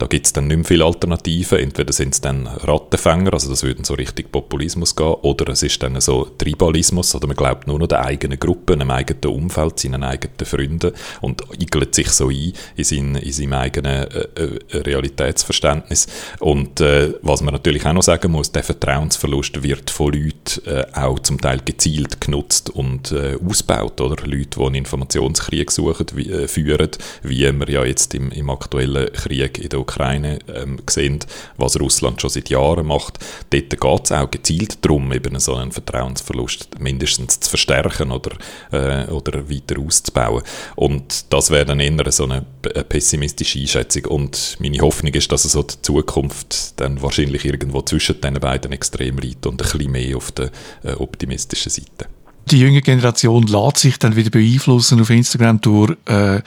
Da 0.00 0.06
gibt 0.06 0.24
es 0.24 0.32
dann 0.32 0.46
nicht 0.46 0.56
mehr 0.56 0.64
viele 0.64 0.86
Alternativen. 0.86 1.58
Entweder 1.58 1.92
sind 1.92 2.14
es 2.14 2.22
dann 2.22 2.46
Rattenfänger, 2.46 3.34
also 3.34 3.50
das 3.50 3.62
würde 3.62 3.84
so 3.84 3.92
richtig 3.92 4.32
Populismus 4.32 4.96
gehen, 4.96 5.12
oder 5.20 5.52
es 5.52 5.62
ist 5.62 5.82
dann 5.82 6.00
so 6.00 6.24
Tribalismus, 6.38 7.14
oder 7.14 7.26
man 7.26 7.36
glaubt 7.36 7.66
nur 7.66 7.78
noch 7.78 7.86
der 7.86 8.06
eigenen 8.06 8.40
Gruppe, 8.40 8.72
einem 8.72 8.90
eigenen 8.90 9.26
Umfeld, 9.26 9.78
seinen 9.78 10.02
eigenen 10.02 10.46
Freunden 10.46 10.92
und 11.20 11.42
igelt 11.60 11.94
sich 11.94 12.08
so 12.08 12.30
ein 12.30 12.54
in, 12.76 12.84
sein, 12.84 13.14
in 13.16 13.30
seinem 13.30 13.52
eigenen 13.52 14.10
äh, 14.10 14.26
äh, 14.36 14.78
Realitätsverständnis. 14.78 16.06
Und 16.38 16.80
äh, 16.80 17.12
was 17.20 17.42
man 17.42 17.52
natürlich 17.52 17.84
auch 17.84 17.92
noch 17.92 18.02
sagen 18.02 18.32
muss, 18.32 18.52
der 18.52 18.62
Vertrauensverlust 18.62 19.62
wird 19.62 19.90
von 19.90 20.14
Leuten 20.14 20.66
äh, 20.66 20.86
auch 20.94 21.18
zum 21.18 21.38
Teil 21.38 21.60
gezielt 21.62 22.22
genutzt 22.22 22.70
und 22.70 23.12
äh, 23.12 23.36
ausgebaut, 23.46 24.00
oder? 24.00 24.16
Leute, 24.24 24.58
die 24.58 24.64
einen 24.64 24.76
Informationskrieg 24.76 25.70
suchen, 25.70 26.06
wie, 26.14 26.30
äh, 26.30 26.48
führen, 26.48 26.88
wie 27.22 27.52
wir 27.52 27.68
ja 27.68 27.84
jetzt 27.84 28.14
im, 28.14 28.30
im 28.30 28.48
aktuellen 28.48 29.12
Krieg 29.12 29.58
in 29.58 29.68
der 29.68 29.80
Ukraine 29.80 29.89
ähm, 29.98 30.78
sehen, 30.88 31.20
was 31.56 31.78
Russland 31.78 32.20
schon 32.20 32.30
seit 32.30 32.50
Jahren 32.50 32.86
macht. 32.86 33.18
Dort 33.50 33.70
geht 33.70 34.04
es 34.04 34.12
auch 34.12 34.30
gezielt 34.30 34.84
darum, 34.84 35.12
eben 35.12 35.38
so 35.38 35.54
einen 35.54 35.72
Vertrauensverlust 35.72 36.80
mindestens 36.80 37.40
zu 37.40 37.50
verstärken 37.50 38.12
oder, 38.12 38.32
äh, 38.72 39.10
oder 39.10 39.48
weiter 39.50 39.80
auszubauen. 39.80 40.42
Und 40.76 41.32
das 41.32 41.50
wäre 41.50 41.66
dann 41.66 41.80
eher 41.80 42.12
so 42.12 42.24
eine, 42.24 42.44
eine 42.74 42.84
pessimistische 42.84 43.58
Einschätzung. 43.58 44.06
Und 44.06 44.56
meine 44.60 44.80
Hoffnung 44.80 45.14
ist, 45.14 45.30
dass 45.32 45.44
es 45.44 45.52
die 45.52 45.82
Zukunft 45.82 46.80
dann 46.80 47.02
wahrscheinlich 47.02 47.44
irgendwo 47.44 47.82
zwischen 47.82 48.20
den 48.20 48.34
beiden 48.34 48.72
Extremen 48.72 49.18
liegt 49.18 49.46
und 49.46 49.62
ein 49.62 49.70
bisschen 49.70 49.90
mehr 49.92 50.16
auf 50.16 50.32
der 50.32 50.50
äh, 50.84 50.92
optimistischen 50.92 51.70
Seite. 51.70 52.06
Die 52.50 52.58
junge 52.58 52.80
Generation 52.80 53.46
lässt 53.46 53.78
sich 53.78 53.98
dann 53.98 54.16
wieder 54.16 54.30
beeinflussen 54.30 55.00
auf 55.00 55.10
Instagram 55.10 55.60
durch 55.60 55.96
äh, 56.06 56.40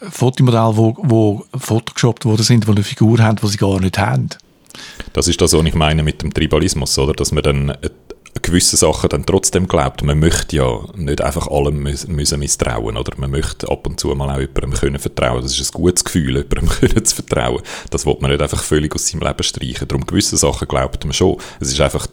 Fotomodelle, 0.00 0.76
wo, 0.76 0.94
wo 0.98 1.44
photoshoppt 1.56 2.24
worden 2.24 2.42
sind, 2.42 2.66
die 2.66 2.70
eine 2.70 2.82
Figur 2.82 3.18
haben, 3.18 3.36
die 3.36 3.46
sie 3.46 3.56
gar 3.56 3.80
nicht 3.80 3.98
haben. 3.98 4.28
Das 5.12 5.28
ist 5.28 5.40
das, 5.40 5.52
was 5.52 5.64
ich 5.64 5.74
meine 5.74 6.02
mit 6.02 6.22
dem 6.22 6.32
Tribalismus, 6.32 6.98
oder? 6.98 7.14
Dass 7.14 7.32
man 7.32 7.42
dann 7.42 7.76
gewisse 8.42 8.76
Sachen 8.76 9.08
dann 9.08 9.26
trotzdem 9.26 9.66
glaubt. 9.66 10.02
Man 10.02 10.18
möchte 10.18 10.56
ja 10.56 10.80
nicht 10.94 11.20
einfach 11.20 11.48
allem 11.48 11.82
müssen 11.82 12.38
misstrauen, 12.38 12.96
oder? 12.96 13.12
Man 13.16 13.30
möchte 13.30 13.68
ab 13.70 13.86
und 13.86 13.98
zu 13.98 14.08
mal 14.14 14.30
auch 14.30 14.40
jemandem 14.40 14.72
können 14.72 14.98
vertrauen. 14.98 15.42
Das 15.42 15.58
ist 15.58 15.70
ein 15.74 15.80
gutes 15.80 16.04
Gefühl, 16.04 16.36
jemandem 16.36 16.68
können 16.68 17.04
zu 17.04 17.16
vertrauen. 17.16 17.62
Das 17.90 18.06
will 18.06 18.16
man 18.20 18.30
nicht 18.30 18.42
einfach 18.42 18.62
völlig 18.62 18.94
aus 18.94 19.08
seinem 19.08 19.22
Leben 19.26 19.42
streichen. 19.42 19.88
Darum 19.88 20.06
gewisse 20.06 20.36
Sachen 20.36 20.68
glaubt 20.68 21.04
man 21.04 21.12
schon. 21.12 21.38
Es 21.60 21.72
ist 21.72 21.80
einfach 21.80 22.06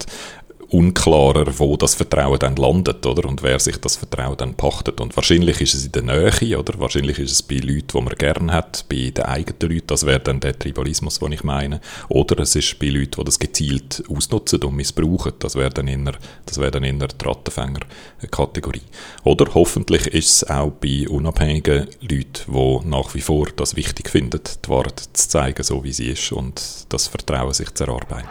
unklarer, 0.73 1.59
wo 1.59 1.77
das 1.77 1.95
Vertrauen 1.95 2.39
dann 2.39 2.55
landet, 2.55 3.05
oder? 3.05 3.27
Und 3.27 3.43
wer 3.43 3.59
sich 3.59 3.77
das 3.77 3.95
Vertrauen 3.95 4.37
dann 4.37 4.55
pachtet. 4.55 4.99
Und 4.99 5.15
wahrscheinlich 5.15 5.61
ist 5.61 5.75
es 5.75 5.85
in 5.85 5.91
der 5.91 6.01
Nähe, 6.01 6.59
oder? 6.59 6.79
Wahrscheinlich 6.79 7.19
ist 7.19 7.31
es 7.31 7.43
bei 7.43 7.57
Leuten, 7.57 7.95
die 7.95 8.01
man 8.01 8.15
gerne 8.15 8.51
hat, 8.51 8.85
bei 8.89 9.11
den 9.11 9.23
eigenen 9.23 9.71
Leuten. 9.71 9.87
Das 9.87 10.05
wäre 10.05 10.19
dann 10.19 10.39
der 10.39 10.57
Tribalismus, 10.57 11.19
den 11.19 11.31
ich 11.31 11.43
meine. 11.43 11.79
Oder 12.09 12.39
es 12.39 12.55
ist 12.55 12.79
bei 12.79 12.87
Leuten, 12.87 13.19
die 13.19 13.23
das 13.23 13.37
gezielt 13.37 14.03
ausnutzen 14.09 14.63
und 14.63 14.75
missbrauchen. 14.75 15.33
Das 15.39 15.55
wäre 15.55 15.69
dann 15.69 15.87
eher, 15.87 16.13
das 16.45 16.57
wäre 16.57 16.71
dann 16.71 16.83
eher 16.83 17.07
die 17.07 17.25
Rattenfänger-Kategorie. 17.25 18.81
Oder 19.23 19.53
hoffentlich 19.53 20.07
ist 20.07 20.29
es 20.29 20.49
auch 20.49 20.71
bei 20.71 21.07
unabhängigen 21.07 21.87
Leuten, 22.01 22.51
die 22.51 22.87
nach 22.87 23.13
wie 23.13 23.21
vor 23.21 23.47
das 23.55 23.75
wichtig 23.75 24.09
finden, 24.09 24.41
die 24.65 24.69
Wahrheit 24.69 24.99
zu 25.13 25.29
zeigen, 25.29 25.63
so 25.63 25.83
wie 25.83 25.93
sie 25.93 26.09
ist 26.09 26.31
und 26.31 26.61
das 26.89 27.07
Vertrauen 27.07 27.53
sich 27.53 27.71
zu 27.73 27.83
erarbeiten. 27.83 28.27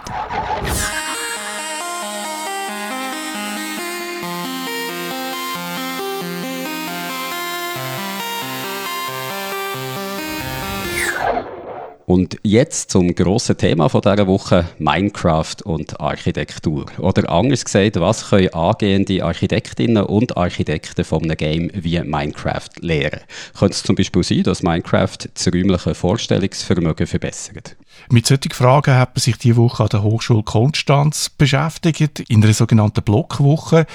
Und 12.05 12.37
jetzt 12.43 12.91
zum 12.91 13.15
grossen 13.15 13.57
Thema 13.57 13.89
von 13.89 14.03
dieser 14.03 14.27
Woche, 14.27 14.67
Minecraft 14.79 15.57
und 15.65 15.99
Architektur. 16.01 16.87
Oder 16.99 17.31
anders 17.31 17.65
gesagt, 17.65 17.99
was 18.01 18.29
können 18.29 18.53
angehende 18.53 19.25
Architektinnen 19.25 20.03
und 20.03 20.37
Architekten 20.37 21.05
von 21.05 21.23
einem 21.23 21.37
Game 21.37 21.71
wie 21.73 22.01
Minecraft 22.01 22.69
lernen? 22.81 23.21
Könnte 23.59 23.75
es 23.75 23.83
zum 23.83 23.97
Beispiel 23.97 24.25
sein, 24.25 24.43
dass 24.43 24.63
Minecraft 24.63 25.17
das 25.33 25.47
räumliche 25.47 25.95
Vorstellungsvermögen 25.95 27.07
verbessert? 27.07 27.77
Mit 28.11 28.27
solchen 28.27 28.51
Fragen 28.51 28.95
hat 28.95 29.15
man 29.15 29.21
sich 29.21 29.39
diese 29.39 29.57
Woche 29.57 29.85
an 29.85 29.89
der 29.91 30.03
Hochschule 30.03 30.43
Konstanz 30.43 31.31
beschäftigt, 31.31 32.21
in 32.29 32.43
einer 32.43 32.53
sogenannten 32.53 33.03
Blockwoche. 33.03 33.87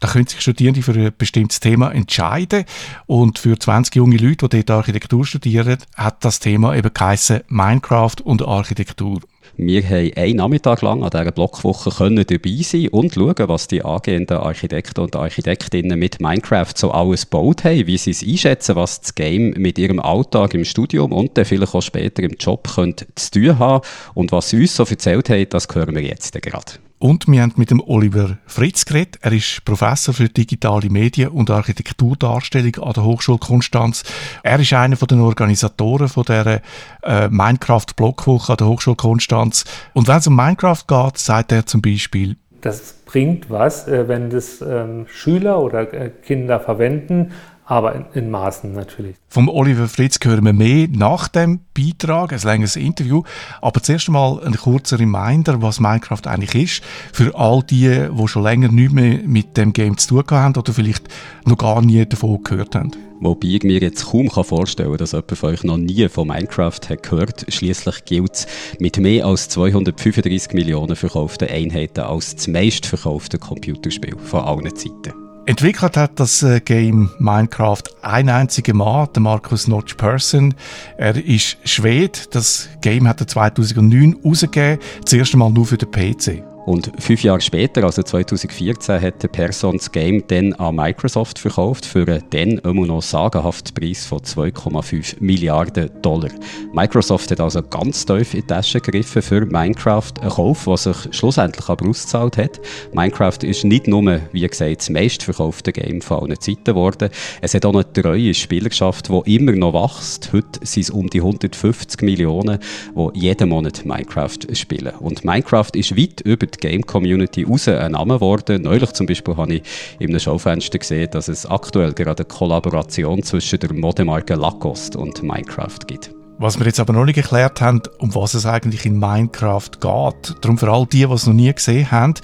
Da 0.00 0.08
können 0.08 0.26
sich 0.26 0.40
Studierende 0.40 0.82
für 0.82 0.92
ein 0.92 1.12
bestimmtes 1.16 1.60
Thema 1.60 1.92
entscheiden. 1.92 2.64
Und 3.06 3.38
für 3.38 3.58
20 3.58 3.94
junge 3.94 4.16
Leute, 4.16 4.48
die 4.48 4.64
dort 4.64 4.70
Architektur 4.70 5.24
studieren, 5.26 5.78
hat 5.94 6.24
das 6.24 6.40
Thema 6.40 6.74
eben 6.74 6.92
geheissen 6.92 7.40
Minecraft 7.48 8.16
und 8.24 8.46
Architektur. 8.46 9.20
Wir 9.56 9.82
haben 9.82 10.12
einen 10.16 10.36
Nachmittag 10.36 10.80
lang 10.80 11.02
an 11.02 11.10
dieser 11.10 11.32
Blockwoche 11.32 11.90
können 11.90 12.24
dabei 12.26 12.62
sein 12.62 12.88
und 12.88 13.12
schauen, 13.12 13.48
was 13.48 13.68
die 13.68 13.84
angehenden 13.84 14.38
Architekten 14.38 15.00
und 15.02 15.16
Architektinnen 15.16 15.98
mit 15.98 16.20
Minecraft 16.20 16.72
so 16.74 16.92
alles 16.92 17.28
gebaut 17.28 17.64
haben, 17.64 17.86
wie 17.86 17.98
sie 17.98 18.12
es 18.12 18.22
einschätzen, 18.22 18.76
was 18.76 19.02
das 19.02 19.14
Game 19.14 19.50
mit 19.58 19.78
ihrem 19.78 20.00
Alltag 20.00 20.54
im 20.54 20.64
Studium 20.64 21.12
und 21.12 21.36
dann 21.36 21.44
vielleicht 21.44 21.74
auch 21.74 21.82
später 21.82 22.22
im 22.22 22.36
Job 22.38 22.70
könnte 22.74 23.06
zu 23.16 23.32
tun 23.32 23.58
haben. 23.58 23.84
Und 24.14 24.32
was 24.32 24.48
sie 24.50 24.60
uns 24.60 24.76
so 24.76 24.84
erzählt 24.84 25.28
haben, 25.28 25.48
das 25.50 25.68
hören 25.70 25.94
wir 25.94 26.02
jetzt 26.02 26.40
gerade. 26.40 26.89
Und 27.00 27.26
wir 27.28 27.40
haben 27.40 27.54
mit 27.56 27.70
dem 27.70 27.80
Oliver 27.80 28.36
Fritz 28.44 28.84
geredet. 28.84 29.18
Er 29.22 29.32
ist 29.32 29.64
Professor 29.64 30.12
für 30.12 30.28
digitale 30.28 30.90
Medien 30.90 31.30
und 31.30 31.48
Architekturdarstellung 31.48 32.76
an 32.76 32.92
der 32.92 33.04
Hochschule 33.04 33.38
Konstanz. 33.38 34.04
Er 34.42 34.60
ist 34.60 34.74
einer 34.74 34.96
den 34.96 35.20
Organisatoren 35.20 36.10
von 36.10 36.24
der 36.24 36.60
äh, 37.02 37.28
Minecraft 37.30 37.86
Blockwoche 37.96 38.52
an 38.52 38.58
der 38.58 38.66
Hochschule 38.66 38.96
Konstanz. 38.96 39.64
Und 39.94 40.08
wenn 40.08 40.18
es 40.18 40.26
um 40.26 40.36
Minecraft 40.36 40.84
geht, 40.86 41.16
sagt 41.16 41.52
er 41.52 41.64
zum 41.64 41.80
Beispiel, 41.80 42.36
das 42.60 42.92
bringt 43.06 43.48
was, 43.48 43.88
äh, 43.88 44.06
wenn 44.06 44.28
das 44.28 44.60
ähm, 44.60 45.06
Schüler 45.08 45.58
oder 45.58 45.90
äh, 45.94 46.10
Kinder 46.10 46.60
verwenden, 46.60 47.32
aber 47.70 47.94
in, 47.94 48.04
in, 48.14 48.30
Maßen 48.30 48.72
natürlich. 48.74 49.14
Vom 49.28 49.48
Oliver 49.48 49.86
Fritz 49.86 50.18
hören 50.24 50.44
wir 50.44 50.52
mehr 50.52 50.88
nach 50.90 51.28
dem 51.28 51.60
Beitrag, 51.72 52.32
ein 52.32 52.40
längeres 52.40 52.74
Interview. 52.74 53.22
Aber 53.62 53.80
zuerst 53.80 54.08
einmal 54.08 54.44
ein 54.44 54.56
kurzer 54.56 54.98
Reminder, 54.98 55.62
was 55.62 55.78
Minecraft 55.78 56.26
eigentlich 56.26 56.64
ist, 56.64 56.84
für 57.12 57.32
all 57.36 57.62
die, 57.62 58.08
die 58.10 58.28
schon 58.28 58.42
länger 58.42 58.72
nicht 58.72 58.92
mehr 58.92 59.20
mit 59.24 59.56
dem 59.56 59.72
Game 59.72 59.96
zu 59.98 60.20
tun 60.20 60.24
haben 60.32 60.56
oder 60.56 60.72
vielleicht 60.72 61.06
noch 61.44 61.58
gar 61.58 61.80
nie 61.80 62.04
davon 62.04 62.42
gehört 62.42 62.74
haben. 62.74 62.90
Wobei 63.20 63.48
ich 63.48 63.62
mir 63.62 63.78
jetzt 63.78 64.04
kaum 64.06 64.28
vorstellen 64.30 64.88
kann, 64.88 64.98
dass 64.98 65.12
jemand 65.12 65.38
von 65.38 65.50
euch 65.50 65.62
noch 65.62 65.76
nie 65.76 66.08
von 66.08 66.26
Minecraft 66.26 66.80
hat 66.88 67.04
gehört 67.04 67.46
Schließlich 67.48 68.04
gilt 68.04 68.34
es 68.34 68.46
mit 68.80 68.96
mehr 68.98 69.26
als 69.26 69.48
235 69.48 70.54
Millionen 70.54 70.96
verkauften 70.96 71.48
Einheiten 71.48 72.00
als 72.00 72.34
das 72.34 72.48
meistverkaufte 72.48 73.38
Computerspiel 73.38 74.16
von 74.18 74.40
allen 74.40 74.74
Zeiten. 74.74 75.29
Entwickelt 75.46 75.96
hat 75.96 76.20
das 76.20 76.42
äh, 76.42 76.60
Game 76.60 77.10
Minecraft 77.18 77.82
ein 78.02 78.28
einziger 78.28 78.74
Mann, 78.74 79.08
der 79.14 79.22
Markus 79.22 79.66
Notch 79.66 79.94
Person. 79.94 80.54
Er 80.96 81.16
ist 81.16 81.56
Schwede. 81.64 82.18
Das 82.30 82.68
Game 82.82 83.08
hat 83.08 83.20
er 83.20 83.26
2009 83.26 84.18
rausgegeben, 84.24 84.78
das 85.02 85.12
erste 85.12 85.36
Mal 85.38 85.50
nur 85.50 85.66
für 85.66 85.78
den 85.78 85.90
PC. 85.90 86.49
Und 86.66 86.92
fünf 86.98 87.22
Jahre 87.22 87.40
später, 87.40 87.84
also 87.84 88.02
2014, 88.02 89.00
hat 89.00 89.22
der 89.22 89.28
Person 89.28 89.78
das 89.78 89.90
Game 89.90 90.22
dann 90.28 90.52
an 90.54 90.76
Microsoft 90.76 91.38
verkauft 91.38 91.86
für 91.86 92.06
einen 92.06 92.22
dann 92.30 92.58
immer 92.58 92.86
noch 92.86 93.02
sagenhaften 93.02 93.74
Preis 93.74 94.04
von 94.04 94.18
2,5 94.18 95.16
Milliarden 95.20 95.90
Dollar. 96.02 96.30
Microsoft 96.72 97.30
hat 97.30 97.40
also 97.40 97.62
ganz 97.62 98.04
tief 98.04 98.34
in 98.34 98.42
die 98.42 98.46
Tasche 98.46 98.80
gegriffen 98.80 99.22
für 99.22 99.46
Minecraft, 99.46 100.12
ein 100.20 100.28
Kauf, 100.28 100.64
der 100.66 100.76
sich 100.76 100.96
schlussendlich 101.12 101.68
aber 101.68 101.88
ausgezahlt 101.88 102.36
hat. 102.36 102.60
Minecraft 102.92 103.42
ist 103.42 103.64
nicht 103.64 103.86
nur, 103.86 104.20
wie 104.32 104.46
gesagt, 104.46 104.80
das 104.80 104.90
meistverkaufte 104.90 105.72
Game 105.72 106.02
von 106.02 106.20
allen 106.24 106.40
Zeiten 106.40 106.64
geworden. 106.64 107.08
Es 107.40 107.54
hat 107.54 107.64
auch 107.64 107.74
eine 107.74 107.90
treue 107.90 108.34
Spielerschaft, 108.34 109.08
die 109.08 109.36
immer 109.36 109.52
noch 109.52 109.72
wächst. 109.72 110.32
Heute 110.32 110.60
sind 110.62 110.82
es 110.82 110.90
um 110.90 111.08
die 111.08 111.20
150 111.20 112.02
Millionen, 112.02 112.58
die 112.94 113.18
jeden 113.18 113.48
Monat 113.48 113.84
Minecraft 113.84 114.38
spielen. 114.52 114.94
Und 114.96 115.24
Minecraft 115.24 115.70
ist 115.74 115.96
weit 115.96 116.20
über 116.20 116.49
die 116.50 116.68
Game-Community 116.68 117.44
raus 117.44 117.68
ein 117.68 117.92
Name 117.92 118.14
geworden. 118.14 118.62
Neulich 118.62 118.92
zum 118.92 119.06
Beispiel 119.06 119.36
habe 119.36 119.54
ich 119.54 119.62
in 119.98 120.10
einem 120.10 120.20
Schaufenster 120.20 120.78
gesehen, 120.78 121.10
dass 121.10 121.28
es 121.28 121.46
aktuell 121.46 121.92
gerade 121.92 122.24
eine 122.24 122.28
Kollaboration 122.28 123.22
zwischen 123.22 123.58
der 123.58 123.72
Modemarke 123.72 124.34
Lacoste 124.34 124.98
und 124.98 125.22
Minecraft 125.22 125.78
gibt. 125.86 126.10
Was 126.38 126.58
wir 126.58 126.64
jetzt 126.64 126.80
aber 126.80 126.94
noch 126.94 127.04
nicht 127.04 127.18
erklärt 127.18 127.60
haben, 127.60 127.82
um 127.98 128.14
was 128.14 128.32
es 128.32 128.46
eigentlich 128.46 128.86
in 128.86 128.98
Minecraft 128.98 129.72
geht. 129.72 130.36
Darum 130.40 130.56
für 130.56 130.70
all 130.70 130.86
die, 130.86 131.06
die 131.06 131.12
es 131.12 131.26
noch 131.26 131.34
nie 131.34 131.52
gesehen 131.52 131.90
haben, 131.90 132.14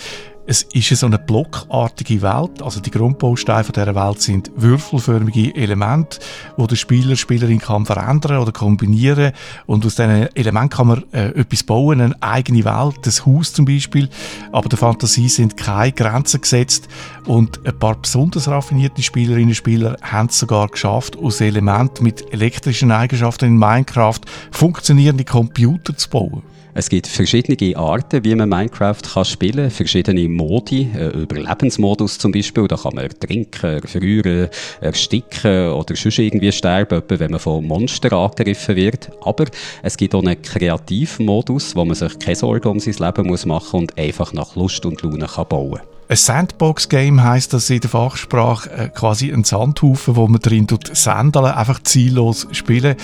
es 0.47 0.63
ist 0.63 0.89
so 1.01 1.07
eine 1.07 1.19
blockartige 1.19 2.23
Welt, 2.23 2.63
also 2.63 2.81
die 2.81 2.91
Grundbausteine 2.91 3.65
dieser 3.65 3.95
Welt 3.95 4.21
sind 4.23 4.51
würfelförmige 4.55 5.55
Elemente, 5.57 6.21
wo 6.57 6.67
der 6.67 6.77
Spieler, 6.77 7.17
Spielerin 7.17 7.59
kann 7.59 7.85
verändern 7.85 8.39
oder 8.39 8.53
kombinieren. 8.53 9.33
Und 9.67 9.85
aus 9.85 9.97
diesen 9.97 10.35
Elementen 10.37 10.71
kann 10.71 10.87
man 10.87 11.05
äh, 11.13 11.29
etwas 11.31 11.65
bauen, 11.65 12.01
eine 12.01 12.23
eigene 12.23 12.65
Welt, 12.65 12.97
das 13.03 13.27
Haus 13.27 13.53
zum 13.53 13.65
Beispiel, 13.65 14.09
aber 14.53 14.69
der 14.69 14.79
Fantasie 14.79 15.29
sind 15.29 15.57
keine 15.57 15.93
Grenzen 15.93 16.41
gesetzt. 16.41 16.89
Und 17.27 17.67
ein 17.67 17.77
paar 17.79 17.97
besonders 17.97 18.47
raffinierte 18.47 19.03
Spielerinnen 19.03 19.49
und 19.49 19.55
Spieler 19.55 19.97
haben 20.01 20.29
es 20.29 20.39
sogar 20.39 20.69
geschafft, 20.69 21.17
aus 21.17 21.41
Elementen 21.41 22.05
mit 22.05 22.33
elektrischen 22.33 22.93
Eigenschaften 22.93 23.47
in 23.47 23.59
Minecraft 23.59 24.21
funktionierende 24.53 25.25
Computer 25.25 25.97
zu 25.97 26.09
bauen. 26.09 26.43
Es 26.79 26.91
gibt 26.91 27.07
verschiedene 27.07 27.75
Arten, 27.75 28.23
wie 28.23 28.35
man 28.35 28.51
Minecraft 28.51 29.01
kann 29.01 29.25
spielen 29.25 29.63
kann, 29.63 29.71
verschiedene 29.71 30.29
Modi, 30.29 30.91
äh, 30.95 31.09
Überlebensmodus 31.23 32.19
zum 32.19 32.33
Beispiel, 32.33 32.69
da 32.69 32.77
kann 32.77 32.97
man 32.97 33.05
ertrinken, 33.05 33.81
erfrieren, 33.83 34.51
ersticken 34.83 35.71
oder 35.71 35.97
sonst 35.97 36.19
irgendwie 36.19 36.53
sterben, 36.53 37.03
wenn 37.09 37.31
man 37.31 37.41
von 37.41 37.67
Monstern 37.67 38.13
angegriffen 38.13 38.77
wird. 38.77 39.11
Aber 39.23 39.47
es 39.83 39.97
gibt 39.97 40.15
auch 40.15 40.23
einen 40.23 40.43
Kreativmodus, 40.43 41.75
wo 41.75 41.87
man 41.87 41.95
sich 41.95 42.19
keine 42.19 42.37
Sorgen 42.37 42.69
um 42.69 42.79
sein 42.79 42.93
Leben 42.93 43.27
machen 43.27 43.71
muss 43.71 43.73
und 43.73 43.97
einfach 43.97 44.35
nach 44.35 44.55
Lust 44.55 44.85
und 44.85 45.01
Laune 45.01 45.29
kann 45.29 45.49
bauen 45.49 45.79
kann. 45.79 45.96
Ein 46.09 46.17
Sandbox-Game 46.17 47.25
heisst 47.25 47.53
das 47.53 47.69
in 47.69 47.81
der 47.81 47.91
Fachsprache 47.91 48.71
äh, 48.71 48.89
quasi 48.91 49.33
ein 49.33 49.43
Sandhaufen, 49.43 50.15
wo 50.15 50.29
man 50.29 50.41
drin 50.41 50.69
sandeln, 50.93 51.47
einfach 51.47 51.83
ziellos 51.83 52.47
spielen. 52.53 52.95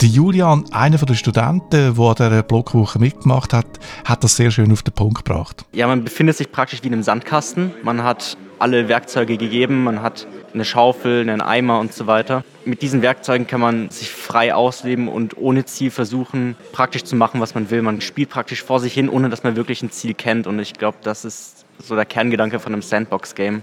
Der 0.00 0.08
Julian, 0.08 0.64
einer 0.72 0.96
der 0.96 1.14
Studenten, 1.14 1.94
der 1.94 1.98
an 1.98 2.14
dieser 2.16 2.42
Blockwoche 2.42 2.98
mitgemacht 2.98 3.52
hat, 3.52 3.66
hat 4.06 4.24
das 4.24 4.36
sehr 4.36 4.50
schön 4.50 4.72
auf 4.72 4.82
den 4.82 4.94
Punkt 4.94 5.26
gebracht. 5.26 5.66
Ja, 5.72 5.86
man 5.86 6.02
befindet 6.02 6.38
sich 6.38 6.50
praktisch 6.50 6.82
wie 6.82 6.86
in 6.86 6.94
einem 6.94 7.02
Sandkasten. 7.02 7.72
Man 7.82 8.02
hat 8.02 8.38
alle 8.58 8.88
Werkzeuge 8.88 9.36
gegeben, 9.36 9.84
man 9.84 10.00
hat 10.00 10.26
eine 10.54 10.64
Schaufel, 10.64 11.20
einen 11.20 11.42
Eimer 11.42 11.78
und 11.78 11.92
so 11.92 12.06
weiter. 12.06 12.42
Mit 12.64 12.80
diesen 12.80 13.02
Werkzeugen 13.02 13.46
kann 13.46 13.60
man 13.60 13.90
sich 13.90 14.10
frei 14.10 14.54
ausleben 14.54 15.08
und 15.08 15.36
ohne 15.36 15.66
Ziel 15.66 15.90
versuchen, 15.90 16.56
praktisch 16.72 17.04
zu 17.04 17.16
machen, 17.16 17.40
was 17.40 17.54
man 17.54 17.70
will. 17.70 17.82
Man 17.82 18.00
spielt 18.00 18.30
praktisch 18.30 18.62
vor 18.62 18.80
sich 18.80 18.94
hin, 18.94 19.10
ohne 19.10 19.28
dass 19.28 19.42
man 19.42 19.56
wirklich 19.56 19.82
ein 19.82 19.90
Ziel 19.90 20.14
kennt. 20.14 20.46
Und 20.46 20.58
ich 20.58 20.72
glaube, 20.72 20.96
das 21.02 21.26
ist 21.26 21.55
so 21.78 21.94
der 21.94 22.04
Kerngedanke 22.04 22.58
von 22.58 22.72
einem 22.72 22.82
Sandbox-Game, 22.82 23.62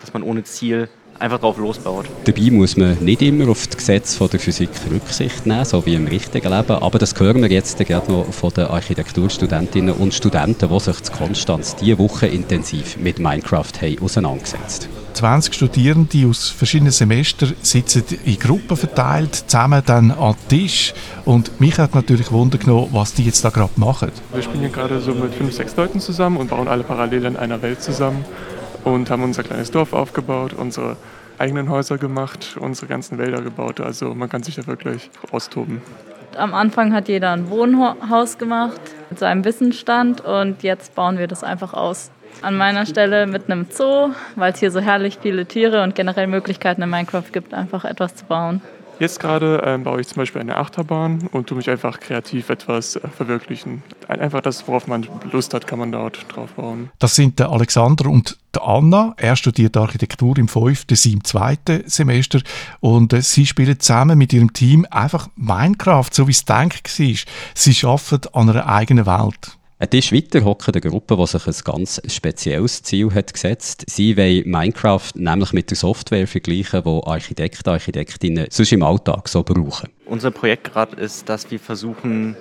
dass 0.00 0.12
man 0.12 0.22
ohne 0.22 0.44
Ziel 0.44 0.88
einfach 1.22 1.38
drauf 1.38 1.56
losbaut. 1.56 2.06
Dabei 2.24 2.50
muss 2.50 2.76
man 2.76 2.98
nicht 2.98 3.22
immer 3.22 3.48
auf 3.48 3.66
die 3.66 3.76
Gesetze 3.76 4.28
der 4.28 4.40
Physik 4.40 4.70
Rücksicht 4.90 5.46
nehmen, 5.46 5.64
so 5.64 5.86
wie 5.86 5.94
im 5.94 6.06
richtigen 6.06 6.52
Leben. 6.52 6.72
Aber 6.72 6.98
das 6.98 7.18
hören 7.18 7.42
wir 7.42 7.50
jetzt 7.50 7.78
gerade 7.78 8.10
noch 8.10 8.32
von 8.32 8.50
den 8.50 8.66
Architekturstudentinnen 8.66 9.94
und 9.94 10.12
Studenten, 10.12 10.68
die 10.68 10.80
sich 10.80 11.02
zu 11.02 11.12
Konstanz 11.12 11.76
diese 11.76 11.98
Woche 11.98 12.26
intensiv 12.26 12.96
mit 12.98 13.18
Minecraft 13.18 13.72
haben 13.80 14.02
auseinandergesetzt 14.02 14.88
20 15.14 15.54
Studierende 15.54 16.26
aus 16.26 16.48
verschiedenen 16.48 16.90
Semestern 16.90 17.54
sitzen 17.62 18.02
in 18.24 18.38
Gruppen 18.38 18.76
verteilt, 18.76 19.34
zusammen 19.34 19.82
dann 19.84 20.10
an 20.10 20.34
Tisch. 20.48 20.94
Und 21.24 21.60
mich 21.60 21.78
hat 21.78 21.94
natürlich 21.94 22.32
Wunder 22.32 22.58
genommen, 22.58 22.88
was 22.92 23.14
die 23.14 23.24
jetzt 23.24 23.44
da 23.44 23.50
gerade 23.50 23.72
machen. 23.76 24.10
Wir 24.32 24.42
spielen 24.42 24.60
hier 24.60 24.70
gerade 24.70 25.00
so 25.00 25.12
mit 25.12 25.34
fünf, 25.34 25.52
sechs 25.52 25.76
Leuten 25.76 26.00
zusammen 26.00 26.38
und 26.38 26.48
bauen 26.48 26.66
alle 26.66 26.82
parallel 26.82 27.26
in 27.26 27.36
einer 27.36 27.60
Welt 27.62 27.82
zusammen 27.82 28.24
und 28.84 29.10
haben 29.10 29.22
unser 29.22 29.42
kleines 29.42 29.70
Dorf 29.70 29.92
aufgebaut, 29.92 30.54
unsere 30.54 30.96
eigenen 31.42 31.68
Häuser 31.68 31.98
gemacht, 31.98 32.56
unsere 32.58 32.86
ganzen 32.86 33.18
Wälder 33.18 33.42
gebaut. 33.42 33.80
Also 33.80 34.14
man 34.14 34.28
kann 34.28 34.44
sich 34.44 34.54
da 34.54 34.66
wirklich 34.68 35.10
austoben. 35.32 35.82
Am 36.36 36.54
Anfang 36.54 36.94
hat 36.94 37.08
jeder 37.08 37.32
ein 37.32 37.50
Wohnhaus 37.50 38.38
gemacht 38.38 38.80
mit 39.10 39.18
seinem 39.18 39.44
Wissensstand 39.44 40.22
und 40.22 40.62
jetzt 40.62 40.94
bauen 40.94 41.18
wir 41.18 41.26
das 41.26 41.42
einfach 41.44 41.74
aus. 41.74 42.10
An 42.40 42.56
meiner 42.56 42.86
Stelle 42.86 43.26
mit 43.26 43.50
einem 43.50 43.66
Zoo, 43.70 44.10
weil 44.36 44.52
es 44.52 44.60
hier 44.60 44.70
so 44.70 44.80
herrlich 44.80 45.18
viele 45.20 45.44
Tiere 45.44 45.82
und 45.82 45.94
generell 45.94 46.28
Möglichkeiten 46.28 46.80
in 46.80 46.88
Minecraft 46.88 47.30
gibt, 47.32 47.52
einfach 47.52 47.84
etwas 47.84 48.14
zu 48.14 48.24
bauen. 48.24 48.62
Jetzt 49.02 49.18
gerade 49.18 49.60
ähm, 49.66 49.82
baue 49.82 50.00
ich 50.00 50.06
zum 50.06 50.18
Beispiel 50.18 50.42
eine 50.42 50.56
Achterbahn 50.56 51.26
und 51.32 51.48
tue 51.48 51.56
mich 51.56 51.68
einfach 51.68 51.98
kreativ 51.98 52.50
etwas 52.50 52.94
äh, 52.94 53.00
verwirklichen. 53.08 53.82
Einfach 54.06 54.42
das, 54.42 54.68
worauf 54.68 54.86
man 54.86 55.08
Lust 55.32 55.54
hat, 55.54 55.66
kann 55.66 55.80
man 55.80 55.90
dort 55.90 56.24
drauf 56.28 56.52
bauen. 56.52 56.88
Das 57.00 57.16
sind 57.16 57.40
der 57.40 57.50
Alexander 57.50 58.08
und 58.08 58.38
der 58.54 58.62
Anna. 58.62 59.12
Er 59.16 59.34
studiert 59.34 59.76
Architektur 59.76 60.38
im 60.38 60.46
fünften, 60.46 60.94
sie 60.94 61.14
im 61.14 61.24
zweiten 61.24 61.82
Semester 61.86 62.42
und 62.78 63.12
äh, 63.12 63.22
sie 63.22 63.44
spielen 63.44 63.80
zusammen 63.80 64.16
mit 64.16 64.32
ihrem 64.32 64.52
Team 64.52 64.86
einfach 64.88 65.26
Minecraft, 65.34 66.10
so 66.12 66.28
wie 66.28 66.30
es 66.30 66.44
gedacht 66.44 67.00
war. 67.00 67.16
Sie 67.54 67.84
arbeiten 67.84 68.28
an 68.34 68.50
einer 68.50 68.68
eigenen 68.68 69.06
Welt. 69.06 69.58
Ein 69.82 69.90
Tisch 69.90 70.12
weiter 70.12 70.44
hockt 70.44 70.68
eine 70.68 70.80
Gruppe, 70.80 71.16
die 71.16 71.26
sich 71.26 71.44
ein 71.44 71.54
ganz 71.64 72.00
spezielles 72.06 72.84
Ziel 72.84 73.12
hat 73.12 73.32
gesetzt. 73.32 73.82
Sie 73.88 74.16
wollen 74.16 74.48
Minecraft 74.48 75.10
nämlich 75.16 75.52
mit 75.52 75.70
der 75.70 75.76
Software 75.76 76.28
vergleichen, 76.28 76.84
die 76.84 77.00
Architekten, 77.04 77.68
Architektinnen 77.68 78.46
sonst 78.48 78.70
im 78.70 78.84
Alltag 78.84 79.28
so 79.28 79.42
brauchen. 79.42 79.90
Unser 80.06 80.30
Projekt 80.30 80.72
gerade 80.72 80.94
ist, 80.94 81.28
dass 81.28 81.50
wir 81.50 81.58
versuchen, 81.58 82.36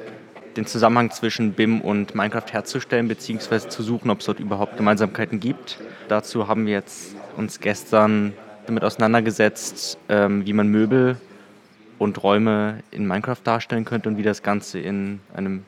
den 0.55 0.67
Zusammenhang 0.67 1.09
zwischen 1.09 1.53
BIM 1.53 1.81
und 1.81 2.13
Minecraft 2.13 2.45
herzustellen, 2.51 3.07
beziehungsweise 3.07 3.69
zu 3.69 3.81
suchen, 3.81 4.11
ob 4.11 4.19
es 4.19 4.27
dort 4.27 4.39
überhaupt 4.39 4.77
Gemeinsamkeiten 4.77 5.39
gibt. 5.39 5.79
Dazu 6.09 6.47
haben 6.47 6.67
wir 6.67 6.73
jetzt 6.73 7.15
uns 7.37 7.59
gestern 7.59 8.33
damit 8.67 8.83
auseinandergesetzt, 8.83 9.97
ähm, 10.09 10.45
wie 10.45 10.53
man 10.53 10.67
Möbel 10.67 11.17
und 11.97 12.21
Räume 12.21 12.83
in 12.91 13.07
Minecraft 13.07 13.41
darstellen 13.43 13.83
könnte 13.83 14.09
und 14.09 14.17
wie 14.19 14.23
das 14.23 14.43
Ganze 14.43 14.77
in 14.77 15.21
einem 15.33 15.63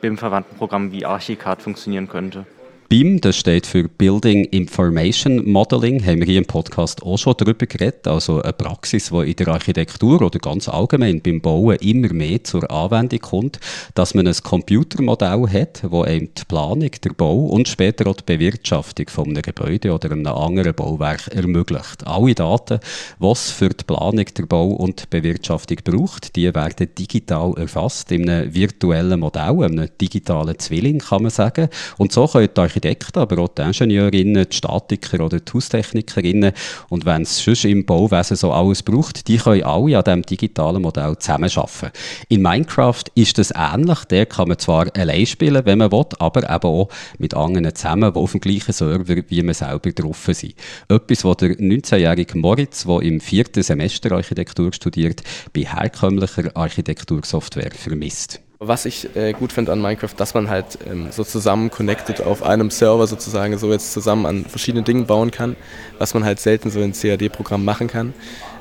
BIM-verwandten 0.00 0.56
Programm 0.56 0.92
wie 0.92 1.04
Archicad 1.04 1.62
funktionieren 1.62 2.08
könnte. 2.08 2.46
BIM, 2.90 3.20
das 3.20 3.36
steht 3.36 3.68
für 3.68 3.88
Building 3.88 4.46
Information 4.46 5.48
Modeling, 5.48 6.04
haben 6.04 6.18
wir 6.18 6.26
hier 6.26 6.38
im 6.38 6.44
Podcast 6.44 7.04
auch 7.04 7.18
schon 7.18 7.36
darüber 7.38 7.64
geredet. 7.64 8.08
Also 8.08 8.42
eine 8.42 8.52
Praxis, 8.52 9.10
die 9.10 9.30
in 9.30 9.36
der 9.36 9.46
Architektur 9.46 10.20
oder 10.20 10.40
ganz 10.40 10.68
allgemein 10.68 11.22
beim 11.22 11.40
Bauen 11.40 11.76
immer 11.76 12.12
mehr 12.12 12.42
zur 12.42 12.68
Anwendung 12.68 13.20
kommt, 13.20 13.60
dass 13.94 14.14
man 14.14 14.26
ein 14.26 14.34
Computermodell 14.42 15.46
hat, 15.48 15.84
das 15.84 15.92
einem 15.92 16.34
die 16.34 16.44
Planung, 16.48 16.90
der 16.90 17.12
Bau 17.12 17.46
und 17.46 17.68
später 17.68 18.08
auch 18.08 18.16
die 18.16 18.24
Bewirtschaftung 18.36 19.08
von 19.08 19.28
einem 19.28 19.42
Gebäude 19.42 19.94
oder 19.94 20.10
einem 20.10 20.26
anderen 20.26 20.74
Bauwerk 20.74 21.28
ermöglicht. 21.28 22.04
Alle 22.08 22.34
Daten, 22.34 22.80
es 23.20 23.52
für 23.52 23.68
die 23.68 23.84
Planung, 23.84 24.26
der 24.36 24.46
Bau 24.46 24.66
und 24.66 25.02
die 25.02 25.06
Bewirtschaftung 25.08 25.78
braucht, 25.84 26.34
die 26.34 26.52
werden 26.52 26.88
digital 26.98 27.54
erfasst 27.56 28.10
in 28.10 28.28
einem 28.28 28.52
virtuellen 28.52 29.20
Modell, 29.20 29.62
einem 29.62 29.88
digitalen 30.00 30.58
Zwilling, 30.58 30.98
kann 30.98 31.22
man 31.22 31.30
sagen. 31.30 31.68
Und 31.96 32.10
so 32.10 32.26
können 32.26 32.48
die 32.48 32.60
Architekten, 32.80 33.18
aber 33.18 33.42
auch 33.42 33.48
die 33.48 33.62
Ingenieurinnen, 33.62 34.46
die 34.48 34.56
Statiker 34.56 35.24
oder 35.24 35.40
die 35.40 35.52
Haustechnikerinnen. 35.52 36.52
Und 36.88 37.04
wenn 37.04 37.22
es 37.22 37.42
sonst 37.42 37.64
im 37.64 37.84
Bauwesen 37.84 38.36
so 38.36 38.52
alles 38.52 38.82
braucht, 38.82 39.28
die 39.28 39.36
können 39.36 39.62
alle 39.62 39.98
an 39.98 40.04
diesem 40.04 40.22
digitalen 40.22 40.82
Modell 40.82 41.16
zusammenarbeiten. 41.18 41.90
In 42.28 42.42
Minecraft 42.42 43.04
ist 43.14 43.38
das 43.38 43.52
ähnlich. 43.54 44.04
Der 44.06 44.26
kann 44.26 44.48
man 44.48 44.58
zwar 44.58 44.86
allein 44.96 45.26
spielen, 45.26 45.64
wenn 45.64 45.78
man 45.78 45.92
will, 45.92 46.06
aber 46.18 46.42
eben 46.42 46.66
auch 46.66 46.88
mit 47.18 47.34
anderen 47.34 47.74
zusammen, 47.74 48.12
die 48.12 48.18
auf 48.18 48.32
dem 48.32 48.40
gleichen 48.40 48.72
Server 48.72 49.16
wie 49.28 49.42
man 49.42 49.54
selber 49.54 49.92
drauf 49.92 50.28
sind. 50.32 50.54
Etwas, 50.88 51.24
was 51.24 51.36
der 51.38 51.50
19-jährige 51.50 52.38
Moritz, 52.38 52.84
der 52.84 53.00
im 53.02 53.20
vierten 53.20 53.62
Semester 53.62 54.12
Architektur 54.12 54.72
studiert, 54.72 55.22
bei 55.52 55.62
herkömmlicher 55.62 56.56
Architektursoftware 56.56 57.72
vermisst. 57.72 58.40
Was 58.62 58.84
ich 58.84 59.16
äh, 59.16 59.32
gut 59.32 59.54
finde 59.54 59.72
an 59.72 59.80
Minecraft, 59.80 60.12
dass 60.18 60.34
man 60.34 60.50
halt 60.50 60.78
ähm, 60.86 61.10
so 61.10 61.24
zusammen 61.24 61.70
connected 61.70 62.20
auf 62.20 62.42
einem 62.42 62.68
Server 62.68 63.06
sozusagen 63.06 63.56
so 63.56 63.72
jetzt 63.72 63.94
zusammen 63.94 64.26
an 64.26 64.44
verschiedene 64.44 64.84
Dingen 64.84 65.06
bauen 65.06 65.30
kann, 65.30 65.56
was 65.96 66.12
man 66.12 66.24
halt 66.26 66.40
selten 66.40 66.70
so 66.70 66.78
in 66.82 66.92
CAD-Programmen 66.92 67.64
machen 67.64 67.86
kann. 67.86 68.12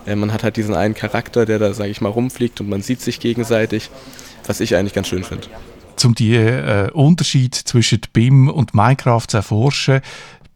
Äh, 0.06 0.16
man 0.16 0.32
hat 0.32 0.44
halt 0.44 0.56
diesen 0.56 0.74
einen 0.74 0.94
Charakter, 0.94 1.46
der 1.46 1.60
da, 1.60 1.74
sage 1.74 1.90
ich 1.90 2.00
mal, 2.00 2.08
rumfliegt 2.08 2.62
und 2.62 2.70
man 2.70 2.82
sieht 2.82 3.02
sich 3.02 3.20
gegenseitig, 3.20 3.90
was 4.48 4.62
ich 4.62 4.78
eigentlich 4.78 4.94
ganz 4.94 5.10
schön 5.10 5.26
finde. 5.26 5.48
um 6.06 6.16
die 6.16 6.34
äh, 6.34 6.90
Unterschied 6.92 7.54
zwischen 7.56 8.00
BIM 8.14 8.48
und 8.48 8.74
Minecraft 8.74 9.28
zu 9.28 9.36
erforschen, 9.36 10.00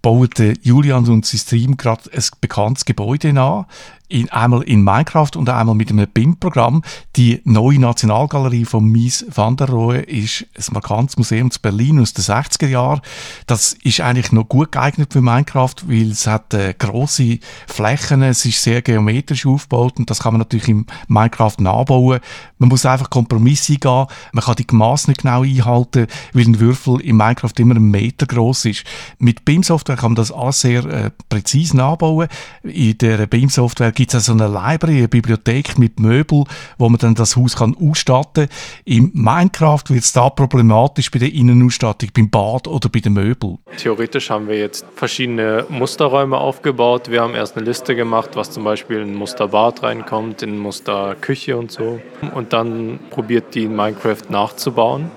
bauen 0.01 0.29
Julian 0.61 1.05
und 1.09 1.25
sein 1.25 1.41
Team 1.45 1.75
gerade 1.75 2.03
ein 2.13 2.23
bekanntes 2.39 2.85
Gebäude 2.85 3.29
an, 3.37 3.65
in, 4.09 4.29
einmal 4.29 4.61
in 4.63 4.83
Minecraft 4.83 5.31
und 5.35 5.49
einmal 5.49 5.75
mit 5.75 5.89
einem 5.89 6.07
BIM-Programm. 6.07 6.83
Die 7.15 7.41
neue 7.45 7.79
Nationalgalerie 7.79 8.65
von 8.65 8.85
Mies 8.85 9.25
van 9.33 9.57
der 9.57 9.69
Rohe 9.69 9.99
ist 9.99 10.45
ein 10.55 10.73
markantes 10.73 11.17
Museum 11.17 11.49
zu 11.49 11.59
Berlin 11.61 11.99
aus 11.99 12.13
den 12.13 12.23
60er 12.23 12.67
Jahren. 12.67 13.01
Das 13.47 13.73
ist 13.83 14.01
eigentlich 14.01 14.31
noch 14.31 14.47
gut 14.47 14.71
geeignet 14.71 15.13
für 15.13 15.21
Minecraft, 15.21 15.75
weil 15.87 16.11
es 16.11 16.27
hat 16.27 16.53
äh, 16.53 16.73
große 16.77 17.39
Flächen, 17.67 18.21
es 18.21 18.45
ist 18.45 18.61
sehr 18.61 18.81
geometrisch 18.81 19.45
aufgebaut 19.45 19.93
und 19.97 20.09
das 20.09 20.19
kann 20.19 20.33
man 20.33 20.39
natürlich 20.39 20.69
im 20.69 20.85
Minecraft 21.07 21.55
nachbauen. 21.59 22.19
Man 22.57 22.69
muss 22.69 22.85
einfach 22.85 23.09
Kompromisse 23.09 23.73
eingehen, 23.73 24.07
man 24.31 24.43
kann 24.43 24.55
die 24.55 24.67
Maße 24.69 25.09
nicht 25.09 25.21
genau 25.21 25.43
einhalten, 25.43 26.07
weil 26.33 26.45
ein 26.45 26.59
Würfel 26.59 27.01
in 27.01 27.17
Minecraft 27.17 27.53
immer 27.57 27.75
einen 27.75 27.89
Meter 27.89 28.25
groß 28.25 28.65
ist. 28.65 28.83
Mit 29.17 29.45
BIM-Software 29.45 29.95
kann 29.95 30.11
man 30.11 30.15
das 30.15 30.31
alles 30.31 30.61
sehr 30.61 30.85
äh, 30.85 31.11
präzise 31.29 31.77
nachbauen. 31.77 32.27
In 32.63 32.97
der 32.97 33.25
BIM-Software 33.27 33.92
gibt 33.93 34.13
es 34.13 34.25
so 34.25 34.33
eine 34.33 34.47
Library, 34.47 34.97
eine 34.97 35.07
Bibliothek 35.07 35.77
mit 35.77 35.99
Möbeln, 35.99 36.45
wo 36.77 36.89
man 36.89 36.99
dann 36.99 37.15
das 37.15 37.35
Haus 37.35 37.55
kann 37.55 37.75
ausstatten 37.79 38.47
kann. 38.47 38.57
Im 38.85 39.11
Minecraft 39.13 39.83
wird 39.89 40.03
es 40.03 40.13
da 40.13 40.29
problematisch 40.29 41.11
bei 41.11 41.19
der 41.19 41.33
Innenausstattung, 41.33 42.09
beim 42.15 42.29
Bad 42.29 42.67
oder 42.67 42.89
bei 42.89 42.99
den 42.99 43.13
Möbeln. 43.13 43.59
Theoretisch 43.77 44.29
haben 44.29 44.47
wir 44.47 44.57
jetzt 44.57 44.85
verschiedene 44.95 45.65
Musterräume 45.69 46.37
aufgebaut. 46.37 47.09
Wir 47.09 47.21
haben 47.21 47.35
erst 47.35 47.55
eine 47.57 47.65
Liste 47.65 47.95
gemacht, 47.95 48.31
was 48.33 48.51
zum 48.51 48.63
Beispiel 48.63 49.01
in 49.01 49.15
Musterbad 49.15 49.83
reinkommt, 49.83 50.41
in 50.41 50.57
Musterküche 50.57 51.57
und 51.57 51.71
so. 51.71 52.01
Und 52.33 52.53
dann 52.53 52.99
probiert 53.09 53.55
die 53.55 53.63
in 53.63 53.75
Minecraft 53.75 54.29
nachzubauen. 54.29 55.11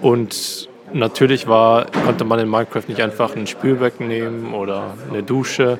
Und 0.00 0.68
natürlich 0.92 1.46
war, 1.46 1.86
konnte 2.04 2.24
man 2.24 2.38
in 2.38 2.48
Minecraft 2.48 2.88
nicht 2.88 3.00
einfach 3.00 3.34
ein 3.36 3.46
Spülbecken 3.46 4.08
nehmen 4.08 4.54
oder 4.54 4.94
eine 5.08 5.22
Dusche, 5.22 5.78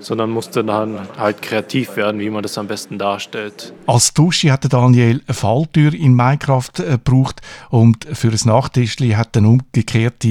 sondern 0.00 0.30
musste 0.30 0.64
dann 0.64 1.08
halt 1.16 1.42
kreativ 1.42 1.96
werden, 1.96 2.20
wie 2.20 2.30
man 2.30 2.42
das 2.42 2.58
am 2.58 2.66
besten 2.66 2.98
darstellt. 2.98 3.72
Als 3.86 4.12
Dusche 4.12 4.52
hatte 4.52 4.68
Daniel 4.68 5.22
eine 5.26 5.34
Falltür 5.34 5.94
in 5.94 6.14
Minecraft 6.14 6.70
äh, 6.78 6.90
gebraucht 6.92 7.40
und 7.68 8.04
für 8.12 8.28
ein 8.28 8.40
Nachtischli 8.44 9.10
hat 9.10 9.36
dann 9.36 9.46
umgekehrt 9.46 10.22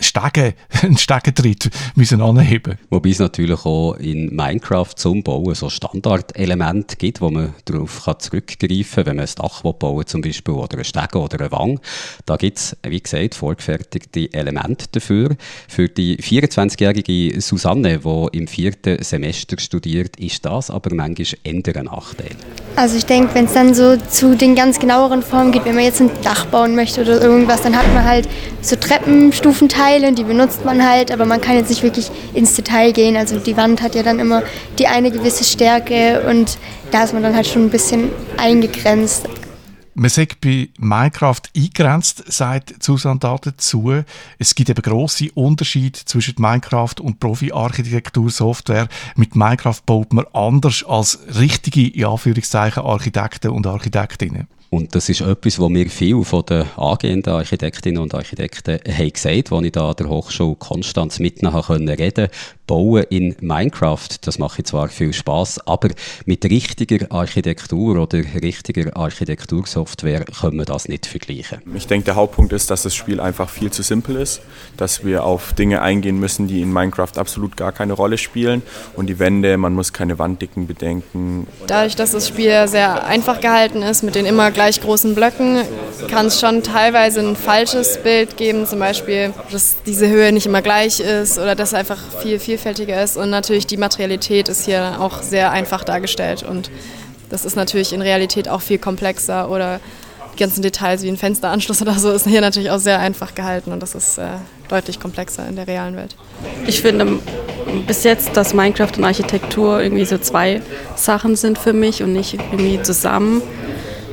Stege, 0.00 0.54
einen 0.82 0.98
Stegentritt 0.98 1.70
müssen 1.94 2.20
anheben 2.20 2.78
Wobei 2.90 3.10
es 3.10 3.18
natürlich 3.18 3.64
auch 3.64 3.94
in 3.94 4.34
Minecraft 4.34 4.94
zum 4.94 5.22
Bauen 5.22 5.54
so 5.54 5.70
Standardelemente 5.70 6.96
gibt, 6.96 7.20
wo 7.20 7.30
man 7.30 7.54
darauf 7.64 8.04
kann 8.04 8.18
zurückgreifen 8.18 8.84
kann, 8.94 9.06
wenn 9.06 9.16
man 9.16 9.26
ein 9.26 9.32
Dach 9.36 9.62
bauen 9.62 10.06
zum 10.06 10.20
Beispiel 10.20 10.54
oder 10.54 10.74
einen 10.76 10.84
Stegen 10.84 11.18
oder 11.18 11.40
eine 11.40 11.52
Wang. 11.52 11.80
Da 12.26 12.36
gibt 12.36 12.58
es, 12.58 12.76
wie 12.86 13.00
gesagt, 13.00 13.34
vorgefertigte 13.34 14.32
Elemente 14.32 14.86
dafür. 14.92 15.36
Für 15.68 15.88
die 15.88 16.18
24-jährige 16.18 17.40
Susanne, 17.40 17.98
die 17.98 18.38
im 18.38 18.46
vierten 18.46 19.02
Semester 19.02 19.58
studiert, 19.58 20.18
ist 20.18 20.44
das 20.44 20.70
aber 20.70 20.94
manchmal 20.94 21.26
eher 21.44 21.76
ein 21.76 21.84
Nachteil. 21.86 22.36
Also 22.76 22.96
ich 22.98 23.06
denke, 23.06 23.34
wenn 23.34 23.46
es 23.46 23.54
dann 23.54 23.74
so 23.74 23.96
zu 23.96 24.36
den 24.36 24.54
ganz 24.54 24.78
genaueren 24.78 25.22
Formen 25.22 25.52
geht, 25.52 25.64
wenn 25.64 25.74
man 25.74 25.84
jetzt 25.84 26.00
ein 26.00 26.10
Dach 26.22 26.44
bauen 26.46 26.74
möchte 26.74 27.02
oder 27.02 27.20
irgendwas, 27.20 27.62
dann 27.62 27.76
hat 27.76 27.86
man 27.94 28.04
halt 28.04 28.28
so 28.60 28.76
Treppenstufenteile 28.76 29.85
Teile 29.86 30.08
und 30.08 30.18
die 30.18 30.24
benutzt 30.24 30.64
man 30.64 30.84
halt, 30.84 31.12
aber 31.12 31.26
man 31.26 31.40
kann 31.40 31.54
jetzt 31.54 31.68
nicht 31.68 31.82
wirklich 31.84 32.10
ins 32.34 32.54
Detail 32.54 32.92
gehen. 32.92 33.16
Also 33.16 33.38
die 33.38 33.56
Wand 33.56 33.82
hat 33.82 33.94
ja 33.94 34.02
dann 34.02 34.18
immer 34.18 34.42
die 34.78 34.88
eine 34.88 35.12
gewisse 35.12 35.44
Stärke 35.44 36.26
und 36.28 36.58
da 36.90 37.04
ist 37.04 37.12
man 37.12 37.22
dann 37.22 37.36
halt 37.36 37.46
schon 37.46 37.66
ein 37.66 37.70
bisschen 37.70 38.10
eingegrenzt. 38.36 39.28
Man 39.94 40.10
sagt 40.10 40.40
bei 40.40 40.68
Minecraft 40.78 41.40
eingrenzt, 41.56 42.24
sagt 42.30 42.82
Susan 42.82 43.20
da 43.20 43.36
dazu. 43.40 44.02
Es 44.38 44.54
gibt 44.56 44.68
eben 44.68 44.82
grosse 44.82 45.30
Unterschiede 45.32 46.00
zwischen 46.04 46.34
Minecraft 46.38 47.00
und 47.00 47.20
Profi-Architektursoftware. 47.20 48.88
Mit 49.14 49.36
Minecraft 49.36 49.80
baut 49.86 50.12
man 50.12 50.26
anders 50.32 50.84
als 50.84 51.20
richtige, 51.38 51.88
in 51.88 52.04
Anführungszeichen, 52.06 52.82
Architekten 52.82 53.52
und 53.52 53.66
Architektinnen. 53.66 54.48
Und 54.70 54.94
das 54.94 55.08
ist 55.08 55.20
etwas, 55.20 55.58
was 55.58 55.68
mir 55.68 55.88
viel 55.88 56.24
von 56.24 56.44
den 56.44 56.64
angehenden 56.76 57.32
Architektinnen 57.32 58.02
und 58.02 58.14
Architekten 58.14 58.78
haben 58.86 59.12
gesagt, 59.12 59.52
als 59.52 59.64
ich 59.64 59.72
da 59.72 59.88
an 59.88 59.96
der 59.96 60.08
Hochschule 60.08 60.56
Konstanz 60.56 61.18
mit 61.18 61.42
ihnen 61.42 61.54
reden 61.54 61.96
konnte. 61.96 62.30
Bauen 62.66 63.04
in 63.10 63.36
Minecraft, 63.40 64.08
das 64.22 64.40
macht 64.40 64.66
zwar 64.66 64.88
viel 64.88 65.12
Spaß, 65.12 65.68
aber 65.68 65.90
mit 66.24 66.44
richtiger 66.44 67.06
Architektur 67.12 67.96
oder 68.00 68.18
richtiger 68.42 68.96
Architektursoftware 68.96 70.24
können 70.24 70.58
wir 70.58 70.64
das 70.64 70.88
nicht 70.88 71.06
vergleichen. 71.06 71.60
Ich 71.74 71.86
denke, 71.86 72.06
der 72.06 72.16
Hauptpunkt 72.16 72.52
ist, 72.52 72.68
dass 72.70 72.82
das 72.82 72.94
Spiel 72.94 73.20
einfach 73.20 73.48
viel 73.48 73.70
zu 73.70 73.82
simpel 73.82 74.16
ist, 74.16 74.40
dass 74.76 75.04
wir 75.04 75.22
auf 75.22 75.52
Dinge 75.52 75.80
eingehen 75.80 76.18
müssen, 76.18 76.48
die 76.48 76.60
in 76.60 76.72
Minecraft 76.72 77.16
absolut 77.16 77.56
gar 77.56 77.70
keine 77.70 77.92
Rolle 77.92 78.18
spielen. 78.18 78.62
Und 78.96 79.06
die 79.06 79.20
Wände, 79.20 79.56
man 79.58 79.72
muss 79.74 79.92
keine 79.92 80.18
Wanddicken 80.18 80.66
bedenken. 80.66 81.46
Dadurch, 81.68 81.94
dass 81.94 82.10
das 82.10 82.26
Spiel 82.26 82.66
sehr 82.66 83.06
einfach 83.06 83.40
gehalten 83.40 83.82
ist, 83.82 84.02
mit 84.02 84.16
den 84.16 84.26
immer 84.26 84.50
gleich 84.56 84.80
großen 84.80 85.14
Blöcken, 85.14 85.60
kann 86.10 86.26
es 86.26 86.40
schon 86.40 86.62
teilweise 86.62 87.20
ein 87.20 87.36
falsches 87.36 87.98
Bild 88.02 88.38
geben, 88.38 88.66
zum 88.66 88.78
Beispiel, 88.78 89.32
dass 89.52 89.76
diese 89.84 90.08
Höhe 90.08 90.32
nicht 90.32 90.46
immer 90.46 90.62
gleich 90.62 90.98
ist 90.98 91.38
oder 91.38 91.54
dass 91.54 91.74
einfach 91.74 91.98
viel, 92.22 92.40
viel 92.40 92.56
vielfältiger 92.56 93.02
ist 93.02 93.18
und 93.18 93.28
natürlich 93.28 93.66
die 93.66 93.76
Materialität 93.76 94.48
ist 94.48 94.64
hier 94.64 94.96
auch 94.98 95.22
sehr 95.22 95.50
einfach 95.50 95.84
dargestellt 95.84 96.42
und 96.42 96.70
das 97.28 97.44
ist 97.44 97.54
natürlich 97.54 97.92
in 97.92 98.00
Realität 98.00 98.48
auch 98.48 98.62
viel 98.62 98.78
komplexer 98.78 99.50
oder 99.50 99.78
die 100.32 100.38
ganzen 100.38 100.62
Details 100.62 101.02
wie 101.02 101.08
ein 101.08 101.18
Fensteranschluss 101.18 101.82
oder 101.82 101.94
so 101.94 102.10
ist 102.10 102.26
hier 102.26 102.40
natürlich 102.40 102.70
auch 102.70 102.78
sehr 102.78 102.98
einfach 102.98 103.34
gehalten 103.34 103.72
und 103.72 103.82
das 103.82 103.94
ist 103.94 104.16
äh, 104.16 104.24
deutlich 104.68 104.98
komplexer 105.00 105.46
in 105.46 105.56
der 105.56 105.66
realen 105.66 105.96
Welt. 105.96 106.16
Ich 106.66 106.80
finde 106.80 107.20
bis 107.86 108.04
jetzt, 108.04 108.36
dass 108.38 108.54
Minecraft 108.54 108.92
und 108.96 109.04
Architektur 109.04 109.82
irgendwie 109.82 110.06
so 110.06 110.16
zwei 110.16 110.62
Sachen 110.94 111.36
sind 111.36 111.58
für 111.58 111.74
mich 111.74 112.02
und 112.02 112.14
nicht 112.14 112.34
irgendwie 112.34 112.80
zusammen. 112.80 113.42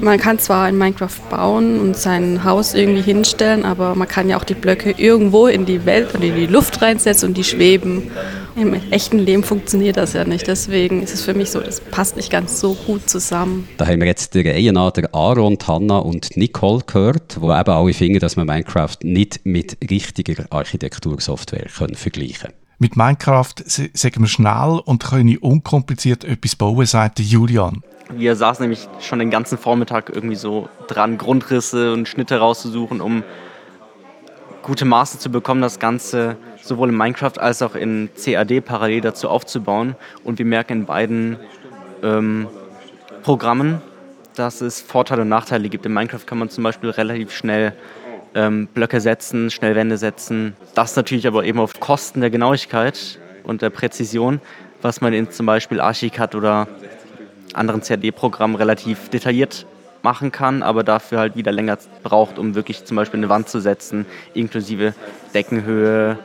Man 0.04 0.20
kann 0.20 0.38
zwar 0.38 0.68
in 0.68 0.78
Minecraft 0.78 1.18
bauen 1.30 1.80
und 1.80 1.96
sein 1.96 2.44
Haus 2.44 2.74
irgendwie 2.74 3.02
hinstellen, 3.02 3.64
aber 3.64 3.96
man 3.96 4.06
kann 4.06 4.28
ja 4.28 4.38
auch 4.38 4.44
die 4.44 4.54
Blöcke 4.54 4.92
irgendwo 4.98 5.48
in 5.48 5.66
die 5.66 5.86
Welt 5.86 6.14
und 6.14 6.22
in 6.22 6.36
die 6.36 6.46
Luft 6.46 6.82
reinsetzen 6.82 7.30
und 7.30 7.38
die 7.38 7.46
schweben. 7.46 8.12
Im 8.58 8.74
echten 8.92 9.18
Leben 9.18 9.44
funktioniert 9.44 9.96
das 9.96 10.12
ja 10.12 10.26
nicht. 10.26 10.46
Deswegen 10.46 11.04
ist 11.04 11.14
es 11.14 11.22
für 11.22 11.34
mich 11.34 11.52
so, 11.52 11.62
das 11.62 11.80
passt 11.80 12.18
nicht 12.18 12.30
ganz 12.30 12.60
so 12.60 12.74
gut 12.74 13.10
zusammen. 13.10 13.66
Da 13.78 13.88
haben 13.88 14.02
wir 14.02 14.08
jetzt 14.08 14.36
der 14.36 14.44
Reihe 14.44 14.74
nach 14.74 14.92
der 14.92 15.16
Aaron, 15.16 15.58
Hanna 15.66 16.00
und 16.00 16.36
Nicole 16.36 16.82
gehört, 16.86 17.40
wo 17.40 17.54
eben 17.54 17.72
alle 17.72 17.94
finden, 17.94 18.20
dass 18.20 18.36
man 18.36 18.46
Minecraft 18.46 18.98
nicht 19.04 19.40
mit 19.46 19.78
richtiger 19.90 20.44
Architektursoftware 20.50 21.70
vergleichen 21.70 22.42
kann. 22.42 22.52
Mit 22.78 22.98
Minecraft 22.98 23.54
sagen 23.66 24.20
wir 24.20 24.28
schnell 24.28 24.82
und 24.84 25.02
können 25.02 25.38
unkompliziert 25.38 26.26
etwas 26.26 26.58
bauen, 26.58 26.86
sagt 26.86 27.22
Julian. 27.22 27.82
Wir 28.12 28.36
saßen 28.36 28.64
nämlich 28.64 28.88
schon 29.00 29.20
den 29.20 29.30
ganzen 29.30 29.58
Vormittag 29.58 30.10
irgendwie 30.10 30.36
so 30.36 30.70
dran, 30.88 31.18
Grundrisse 31.18 31.94
und 31.94 32.08
Schnitte 32.08 32.38
rauszusuchen, 32.38 33.02
um 33.02 33.24
gute 34.62 34.86
Maße 34.86 35.20
zu 35.20 35.30
bekommen, 35.30 35.62
das 35.62 35.80
Ganze 35.80 36.38
sowohl 36.62 36.90
in 36.90 36.98
Minecraft 36.98 37.38
als 37.38 37.62
auch 37.62 37.76
in 37.76 38.10
CAD 38.16 38.62
parallel 38.62 39.02
dazu 39.02 39.30
aufzubauen. 39.30 39.96
Und 40.24 40.40
wir 40.40 40.46
merken 40.46 40.74
in 40.74 40.86
beiden 40.86 41.38
ähm, 42.02 42.48
Programmen, 43.24 43.82
dass 44.36 44.62
es 44.62 44.82
Vorteile 44.82 45.22
und 45.22 45.30
Nachteile 45.30 45.70
gibt. 45.70 45.86
In 45.86 45.94
Minecraft 45.94 46.26
kann 46.26 46.38
man 46.38 46.50
zum 46.50 46.64
Beispiel 46.64 46.90
relativ 46.90 47.32
schnell 47.32 47.74
ähm, 48.36 48.68
Blöcke 48.68 49.00
setzen, 49.00 49.52
schnell 49.52 49.76
Wände 49.76 49.98
setzen. 49.98 50.56
Das 50.76 50.96
natürlich 50.96 51.28
aber 51.28 51.44
eben 51.44 51.60
auf 51.60 51.80
Kosten 51.80 52.22
der 52.22 52.30
Genauigkeit 52.30 53.20
und 53.44 53.62
der 53.62 53.70
Präzision, 53.70 54.42
was 54.82 55.02
man 55.02 55.14
in 55.14 55.30
zum 55.32 55.46
Beispiel 55.46 55.80
Archicad 55.80 56.36
oder 56.36 56.68
anderen 57.54 57.82
CAD-Programmen 57.82 58.56
relativ 58.56 59.10
detailliert 59.10 59.66
machen 60.04 60.32
kann, 60.32 60.64
aber 60.64 60.84
dafür 60.84 61.20
halt 61.20 61.36
wieder 61.36 61.52
länger 61.52 61.78
braucht, 62.04 62.38
um 62.38 62.56
wirklich 62.56 62.84
zum 62.86 62.98
Beispiel 62.98 63.20
eine 63.20 63.30
Wand 63.30 63.48
zu 63.48 63.60
setzen, 63.60 64.06
inklusive 64.34 64.94
Deckenhöhe, 65.34 66.20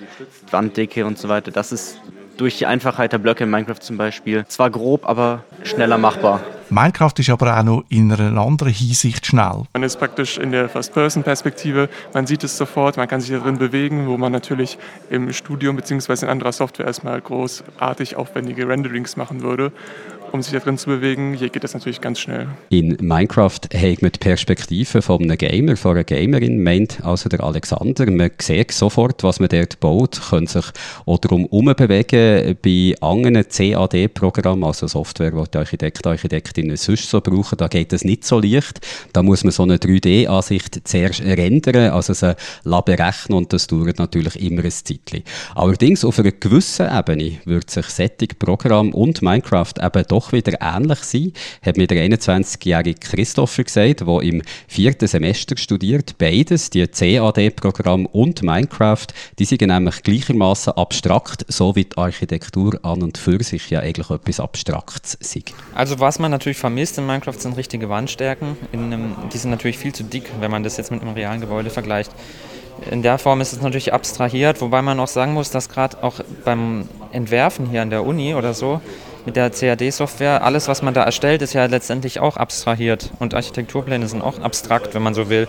Wanddicke 0.50 1.06
und 1.06 1.18
so 1.18 1.28
weiter. 1.28 1.50
Das 1.52 1.70
ist 1.72 2.00
durch 2.36 2.58
die 2.58 2.66
Einfachheit 2.66 3.12
der 3.12 3.18
Blöcke 3.18 3.44
in 3.44 3.50
Minecraft 3.50 3.80
zum 3.80 3.96
Beispiel 3.96 4.44
zwar 4.46 4.70
grob, 4.70 5.08
aber 5.08 5.44
schneller 5.64 5.98
machbar. 5.98 6.40
Minecraft 6.70 7.12
ist 7.16 7.30
aber 7.30 7.58
auch 7.58 7.62
noch 7.62 7.84
in 7.88 8.12
einer 8.12 8.40
anderen 8.40 8.72
Hinsicht 8.72 9.26
schnell. 9.26 9.64
Man 9.72 9.82
ist 9.82 9.98
praktisch 9.98 10.38
in 10.38 10.52
der 10.52 10.68
First-Person-Perspektive, 10.68 11.88
man 12.12 12.26
sieht 12.26 12.44
es 12.44 12.56
sofort, 12.58 12.96
man 12.96 13.08
kann 13.08 13.20
sich 13.20 13.30
darin 13.30 13.58
bewegen, 13.58 14.06
wo 14.06 14.18
man 14.18 14.32
natürlich 14.32 14.78
im 15.08 15.32
Studium 15.32 15.76
bzw. 15.76 16.26
in 16.26 16.30
anderer 16.30 16.52
Software 16.52 16.86
erstmal 16.86 17.20
großartig 17.20 18.16
aufwendige 18.16 18.68
Renderings 18.68 19.16
machen 19.16 19.42
würde. 19.42 19.72
Um 20.32 20.42
sich 20.42 20.52
da 20.52 20.58
drin 20.58 20.78
zu 20.78 20.88
bewegen. 20.90 21.34
Hier 21.34 21.48
geht 21.48 21.64
das 21.64 21.74
natürlich 21.74 22.00
ganz 22.00 22.20
schnell. 22.20 22.48
In 22.70 22.96
Minecraft 23.00 23.60
hat 23.74 24.02
man 24.02 24.12
die 24.12 24.18
Perspektive 24.18 25.02
von 25.02 25.22
einem 25.22 25.36
Gamer, 25.36 25.76
von 25.76 25.92
einer 25.92 26.04
Gamerin, 26.04 26.62
meint 26.62 27.04
also 27.04 27.28
der 27.28 27.42
Alexander. 27.42 28.10
Man 28.10 28.30
sieht 28.40 28.72
sofort, 28.72 29.22
was 29.22 29.40
man 29.40 29.48
dort 29.48 29.80
baut, 29.80 30.20
kann 30.30 30.46
sich 30.46 30.66
auch 31.06 31.18
darum 31.18 31.48
bewegen. 31.48 32.56
Bei 32.62 32.94
anderen 33.00 33.48
CAD-Programmen, 33.48 34.64
also 34.64 34.86
Software, 34.86 35.30
die 35.30 35.50
die 35.50 35.58
Architekten, 35.58 36.08
Architektinnen 36.08 36.76
sonst 36.76 37.10
so 37.10 37.20
brauchen, 37.20 37.58
da 37.58 37.68
geht 37.68 37.92
es 37.92 38.04
nicht 38.04 38.24
so 38.24 38.40
leicht. 38.40 38.80
Da 39.12 39.22
muss 39.22 39.44
man 39.44 39.52
so 39.52 39.62
eine 39.62 39.76
3D-Ansicht 39.76 40.86
zuerst 40.86 41.22
rendern, 41.22 41.90
also 41.92 42.12
sie 42.12 42.34
berechnen 42.64 43.38
und 43.38 43.52
das 43.52 43.66
dauert 43.66 43.98
natürlich 43.98 44.40
immer 44.40 44.64
ein 44.64 44.70
Zeitchen. 44.70 45.22
Allerdings 45.54 46.04
auf 46.04 46.18
einer 46.18 46.32
gewissen 46.32 46.88
Ebene 46.90 47.38
wird 47.44 47.70
sich 47.70 47.86
Setting, 47.86 48.30
Programm 48.38 48.92
und 48.92 49.22
Minecraft 49.22 49.74
eben 49.82 50.04
doch 50.08 50.17
wieder 50.32 50.60
ähnlich 50.60 51.00
sein, 51.00 51.32
hat 51.62 51.76
mir 51.76 51.86
der 51.86 52.04
21-jährige 52.04 52.98
Christopher 52.98 53.64
gesagt, 53.64 54.00
der 54.00 54.22
im 54.22 54.42
vierten 54.66 55.06
Semester 55.06 55.56
studiert. 55.56 56.18
Beides, 56.18 56.70
die 56.70 56.86
CAD-Programm 56.86 58.06
und 58.06 58.42
Minecraft, 58.42 59.06
die 59.38 59.44
sind 59.44 59.62
nämlich 59.62 60.02
gleichermaßen 60.02 60.74
abstrakt, 60.74 61.44
so 61.48 61.74
wie 61.76 61.84
die 61.84 61.96
Architektur 61.96 62.78
an 62.82 63.02
und 63.02 63.18
für 63.18 63.42
sich 63.42 63.70
ja 63.70 63.80
eigentlich 63.80 64.10
etwas 64.10 64.40
Abstraktes 64.40 65.14
ist. 65.14 65.38
Also 65.74 66.00
was 66.00 66.18
man 66.18 66.30
natürlich 66.30 66.58
vermisst 66.58 66.98
in 66.98 67.06
Minecraft 67.06 67.38
sind 67.38 67.56
richtige 67.56 67.88
Wandstärken. 67.88 68.56
Einem, 68.72 69.14
die 69.32 69.38
sind 69.38 69.50
natürlich 69.50 69.78
viel 69.78 69.92
zu 69.92 70.04
dick, 70.04 70.24
wenn 70.40 70.50
man 70.50 70.62
das 70.62 70.76
jetzt 70.76 70.90
mit 70.90 71.02
einem 71.02 71.14
realen 71.14 71.40
Gebäude 71.40 71.70
vergleicht. 71.70 72.12
In 72.90 73.02
der 73.02 73.18
Form 73.18 73.40
ist 73.40 73.52
es 73.52 73.60
natürlich 73.60 73.92
abstrahiert, 73.92 74.60
wobei 74.60 74.82
man 74.82 75.00
auch 75.00 75.08
sagen 75.08 75.34
muss, 75.34 75.50
dass 75.50 75.68
gerade 75.68 76.02
auch 76.02 76.20
beim 76.44 76.88
Entwerfen 77.12 77.68
hier 77.68 77.82
an 77.82 77.90
der 77.90 78.04
Uni 78.04 78.34
oder 78.34 78.54
so 78.54 78.80
mit 79.28 79.36
der 79.36 79.50
CAD-Software, 79.50 80.42
alles, 80.42 80.68
was 80.68 80.80
man 80.80 80.94
da 80.94 81.02
erstellt, 81.02 81.42
ist 81.42 81.52
ja 81.52 81.66
letztendlich 81.66 82.18
auch 82.18 82.38
abstrahiert. 82.38 83.10
Und 83.18 83.34
Architekturpläne 83.34 84.08
sind 84.08 84.22
auch 84.22 84.40
abstrakt, 84.40 84.94
wenn 84.94 85.02
man 85.02 85.12
so 85.12 85.28
will. 85.28 85.48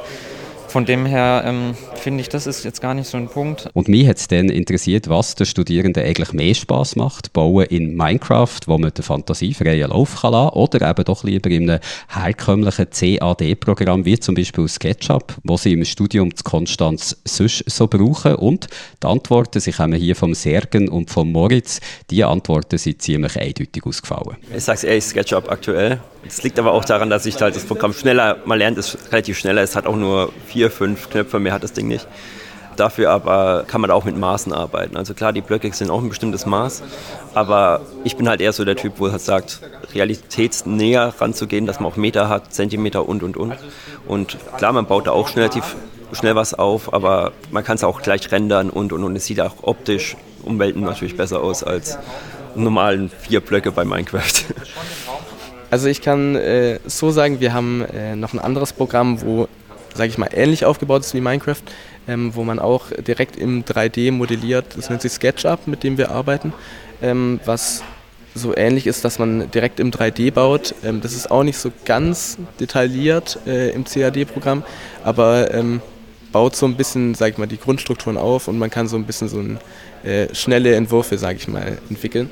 Von 0.70 0.86
dem 0.86 1.08
her 1.08 1.42
ähm, 1.48 1.74
finde 1.96 2.22
ich, 2.22 2.30
das 2.30 2.46
ist 2.46 2.64
jetzt 2.64 2.80
gar 2.80 2.94
nicht 2.94 3.10
so 3.10 3.18
ein 3.18 3.28
Punkt. 3.28 3.68
Und 3.74 3.88
mich 3.88 4.08
hat 4.08 4.18
es 4.18 4.28
dann 4.28 4.50
interessiert, 4.50 5.10
was 5.10 5.34
den 5.34 5.48
Studierenden 5.48 6.04
eigentlich 6.04 6.32
mehr 6.32 6.54
Spaß 6.54 6.96
macht. 6.96 7.34
Bauen 7.34 7.66
in 7.66 7.96
Minecraft, 7.96 8.60
wo 8.68 8.78
man 8.78 8.94
den 8.94 9.02
fantasiefreien 9.02 9.90
Lauf 9.90 10.22
kann 10.22 10.34
lassen, 10.34 10.54
oder 10.54 10.88
eben 10.88 11.04
doch 11.06 11.24
lieber 11.24 11.50
in 11.50 11.72
einem 11.72 11.80
herkömmlichen 12.08 12.88
CAD-Programm, 12.92 14.06
wie 14.06 14.20
zum 14.20 14.36
Beispiel 14.36 14.68
SketchUp, 14.68 15.38
wo 15.44 15.58
sie 15.58 15.74
im 15.74 15.84
Studium 15.86 16.36
zu 16.36 16.44
Konstanz 16.44 17.18
sonst 17.26 17.64
so 17.68 17.88
brauchen. 17.88 18.36
Und 18.36 18.68
die 19.02 19.08
Antworten, 19.08 19.60
sie 19.60 19.72
kommen 19.72 20.00
hier 20.00 20.16
vom 20.16 20.36
Sergen 20.36 20.88
und 20.88 21.10
vom 21.10 21.32
Moritz, 21.32 21.82
die 22.12 22.24
Antworten 22.24 22.78
sind 22.78 23.02
ziemlich 23.02 23.36
eindeutig 23.40 23.84
ausgefallen. 23.84 24.38
Ich 24.56 24.66
sage 24.66 24.78
es 24.78 24.84
ehrlich, 24.84 25.04
SketchUp 25.06 25.52
aktuell 25.52 26.00
das 26.24 26.44
liegt 26.44 26.60
aber 26.60 26.74
auch 26.74 26.86
daran, 26.86 27.10
dass 27.10 27.26
ich 27.26 27.42
halt 27.42 27.56
das 27.56 27.66
Programm 27.66 27.94
schneller, 27.94 28.38
man 28.46 28.58
lernt 28.58 28.78
es 28.78 28.98
relativ 29.12 29.38
schneller, 29.38 29.62
es 29.62 29.76
hat 29.76 29.86
auch 29.86 29.96
nur 29.96 30.32
vier, 30.48 30.70
fünf 30.70 31.10
Knöpfe, 31.10 31.40
mehr 31.40 31.54
hat 31.54 31.64
das 31.64 31.74
Ding 31.74 31.88
nicht. 31.88 32.08
Dafür 32.76 33.12
aber 33.12 33.66
kann 33.68 33.82
man 33.82 33.92
auch 33.92 34.06
mit 34.06 34.18
Maßen 34.18 34.54
arbeiten. 34.54 34.96
Also 34.96 35.14
klar, 35.14 35.34
die 35.34 35.42
Blöcke 35.42 35.70
sind 35.74 35.90
auch 35.90 36.02
ein 36.02 36.08
bestimmtes 36.08 36.46
Maß, 36.46 36.82
aber 37.34 37.82
ich 38.06 38.16
bin 38.16 38.30
halt 38.30 38.40
eher 38.40 38.54
so 38.54 38.64
der 38.64 38.78
Typ, 38.78 38.94
wo 38.98 39.12
halt 39.12 39.20
sagt, 39.20 39.60
realitätsnäher 39.94 41.14
ranzugehen, 41.20 41.66
dass 41.66 41.82
man 41.82 41.92
auch 41.92 41.98
Meter 41.98 42.30
hat, 42.30 42.54
Zentimeter 42.54 43.08
und 43.08 43.22
und 43.22 43.36
und. 43.36 43.56
Und 44.08 44.38
klar, 44.58 44.72
man 44.72 44.86
baut 44.86 45.08
da 45.08 45.12
auch 45.12 45.36
relativ 45.36 45.76
schnell 46.14 46.36
was 46.36 46.54
auf, 46.54 46.94
aber 46.94 47.34
man 47.52 47.66
kann 47.66 47.76
es 47.76 47.84
auch 47.84 48.02
gleich 48.02 48.32
rendern 48.32 48.70
und 48.70 48.94
und 48.94 49.04
und. 49.04 49.16
Es 49.16 49.26
sieht 49.26 49.42
auch 49.42 49.56
optisch 49.64 50.16
Umwelten 50.44 50.82
natürlich 50.82 51.18
besser 51.18 51.42
aus 51.42 51.64
als 51.64 51.98
normalen 52.56 53.10
vier 53.10 53.42
Blöcke 53.42 53.72
bei 53.72 53.84
Minecraft. 53.84 54.46
Also 55.72 55.88
ich 55.88 56.02
kann 56.02 56.36
äh, 56.36 56.80
so 56.86 57.12
sagen, 57.12 57.40
wir 57.40 57.54
haben 57.54 57.84
äh, 57.86 58.16
noch 58.16 58.34
ein 58.34 58.40
anderes 58.40 58.74
Programm, 58.74 59.22
wo, 59.22 59.48
sage 59.94 60.10
ich 60.10 60.18
mal, 60.18 60.30
ähnlich 60.34 60.66
aufgebaut 60.66 61.02
ist 61.02 61.14
wie 61.14 61.22
Minecraft, 61.22 61.62
ähm, 62.08 62.36
wo 62.36 62.44
man 62.44 62.60
auch 62.60 62.88
direkt 62.92 63.36
im 63.36 63.64
3D 63.64 64.12
modelliert. 64.12 64.66
Das 64.76 64.90
nennt 64.90 65.02
sich 65.02 65.12
SketchUp, 65.12 65.68
mit 65.68 65.84
dem 65.84 65.98
wir 65.98 66.10
arbeiten, 66.10 66.54
ähm, 67.02 67.40
was 67.46 67.84
so 68.34 68.56
ähnlich 68.56 68.88
ist, 68.88 69.06
dass 69.06 69.20
man 69.20 69.52
direkt 69.52 69.80
im 69.80 69.92
3D 69.92 70.32
baut. 70.32 70.74
Ähm, 70.84 71.02
das 71.02 71.14
ist 71.14 71.30
auch 71.30 71.44
nicht 71.44 71.58
so 71.58 71.72
ganz 71.86 72.38
detailliert 72.60 73.40
äh, 73.46 73.70
im 73.72 73.84
CAD-Programm, 73.84 74.64
aber 75.04 75.54
ähm, 75.54 75.82
baut 76.32 76.56
so 76.56 76.66
ein 76.66 76.76
bisschen, 76.76 77.16
sag 77.16 77.32
ich 77.32 77.38
mal, 77.38 77.48
die 77.48 77.58
Grundstrukturen 77.58 78.18
auf 78.18 78.48
und 78.48 78.58
man 78.58 78.70
kann 78.70 78.88
so 78.88 78.98
ein 78.98 79.06
bisschen 79.06 79.30
so 79.30 79.40
ein, 79.40 79.60
äh, 80.04 80.34
schnelle 80.34 80.76
Entwürfe, 80.76 81.18
sage 81.18 81.38
ich 81.38 81.48
mal, 81.48 81.78
entwickeln. 81.90 82.30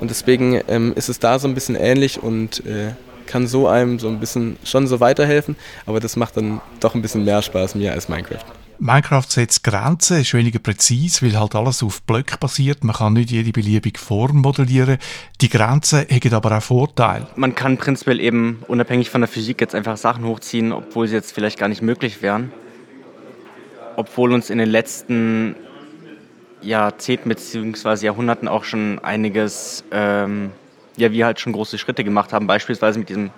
Und 0.00 0.10
deswegen 0.10 0.60
ähm, 0.68 0.92
ist 0.94 1.08
es 1.08 1.18
da 1.18 1.38
so 1.38 1.48
ein 1.48 1.54
bisschen 1.54 1.74
ähnlich 1.74 2.22
und 2.22 2.64
äh, 2.66 2.92
kann 3.26 3.46
so 3.46 3.66
einem 3.68 3.98
so 3.98 4.08
ein 4.08 4.20
bisschen 4.20 4.56
schon 4.64 4.86
so 4.86 5.00
weiterhelfen, 5.00 5.56
aber 5.84 6.00
das 6.00 6.16
macht 6.16 6.36
dann 6.36 6.60
doch 6.80 6.94
ein 6.94 7.02
bisschen 7.02 7.24
mehr 7.24 7.42
Spaß 7.42 7.74
mir 7.74 7.92
als 7.92 8.08
Minecraft. 8.08 8.44
Minecraft 8.78 9.24
setzt 9.26 9.64
Grenzen, 9.64 10.20
ist 10.20 10.34
weniger 10.34 10.58
präzise, 10.58 11.24
weil 11.24 11.38
halt 11.38 11.54
alles 11.54 11.82
auf 11.82 12.02
Blöcken 12.02 12.36
basiert. 12.38 12.84
Man 12.84 12.94
kann 12.94 13.14
nicht 13.14 13.30
jede 13.30 13.50
beliebige 13.50 13.98
Form 13.98 14.42
modellieren. 14.42 14.98
Die 15.40 15.48
Grenzen 15.48 16.00
haben 16.00 16.34
aber 16.34 16.58
auch 16.58 16.62
Vorteile. 16.62 17.26
Man 17.36 17.54
kann 17.54 17.78
prinzipiell 17.78 18.20
eben 18.20 18.62
unabhängig 18.68 19.08
von 19.08 19.22
der 19.22 19.28
Physik 19.28 19.62
jetzt 19.62 19.74
einfach 19.74 19.96
Sachen 19.96 20.26
hochziehen, 20.26 20.72
obwohl 20.72 21.08
sie 21.08 21.14
jetzt 21.14 21.32
vielleicht 21.32 21.58
gar 21.58 21.68
nicht 21.68 21.80
möglich 21.80 22.20
wären. 22.20 22.52
Obwohl 23.96 24.34
uns 24.34 24.50
in 24.50 24.58
den 24.58 24.68
letzten 24.68 25.56
Jahrzehnten 26.66 27.28
bzw. 27.28 28.06
Jahrhunderten 28.06 28.48
auch 28.48 28.64
schon 28.64 28.98
einiges, 28.98 29.84
ähm, 29.90 30.50
ja, 30.96 31.12
wir 31.12 31.26
halt 31.26 31.40
schon 31.40 31.52
große 31.52 31.78
Schritte 31.78 32.04
gemacht 32.04 32.32
haben. 32.32 32.46
Beispielsweise 32.46 32.98
mit 32.98 33.08
diesem 33.08 33.30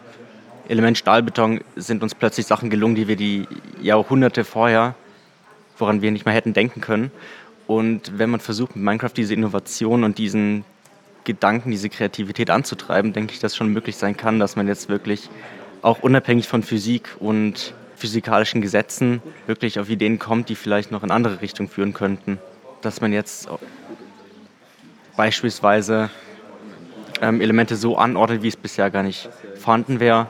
Element 0.69 0.99
Stahlbeton 0.99 1.61
sind 1.77 2.03
uns 2.03 2.14
plötzlich 2.14 2.47
Sachen 2.47 2.71
gelungen, 2.71 2.95
die 2.95 3.09
wir 3.09 3.17
die 3.17 3.47
Jahrhunderte 3.83 4.45
vorher, 4.45 4.95
woran 5.79 6.03
wir 6.03 6.11
nicht 6.11 6.25
mehr 6.25 6.35
hätten 6.35 6.53
denken 6.53 6.81
können. 6.81 7.11
Und 7.67 8.19
wenn 8.19 8.31
man 8.31 8.41
versucht, 8.41 8.77
mit 8.77 8.85
Minecraft 8.85 9.12
diese 9.17 9.35
Innovation 9.35 10.05
und 10.05 10.19
diesen 10.19 10.64
Gedanken, 11.25 11.71
diese 11.71 11.91
Kreativität 11.91 12.51
anzutreiben, 12.51 13.12
denke 13.12 13.35
ich, 13.35 13.41
dass 13.41 13.55
schon 13.55 13.73
möglich 13.73 13.97
sein 13.97 14.17
kann, 14.17 14.38
dass 14.38 14.57
man 14.57 14.67
jetzt 14.67 14.88
wirklich 14.88 15.29
auch 15.83 16.01
unabhängig 16.01 16.49
von 16.49 16.62
Physik 16.62 17.17
und 17.21 17.75
physikalischen 17.97 18.62
Gesetzen 18.62 19.23
wirklich 19.47 19.79
auf 19.79 19.91
Ideen 19.91 20.19
kommt, 20.19 20.49
die 20.49 20.55
vielleicht 20.55 20.91
noch 20.91 21.03
in 21.03 21.11
andere 21.11 21.43
Richtungen 21.43 21.69
führen 21.69 21.93
könnten 21.93 22.38
dass 22.83 23.01
man 23.01 23.12
jetzt 23.12 23.49
beispielsweise 25.17 26.11
ähm, 27.21 27.41
Elemente 27.41 27.77
so 27.77 27.97
anordnet, 27.97 28.43
wie 28.43 28.49
es 28.49 28.57
bisher 28.57 28.91
gar 28.91 29.03
nicht 29.03 29.29
vorhanden 29.57 30.01
wäre. 30.01 30.29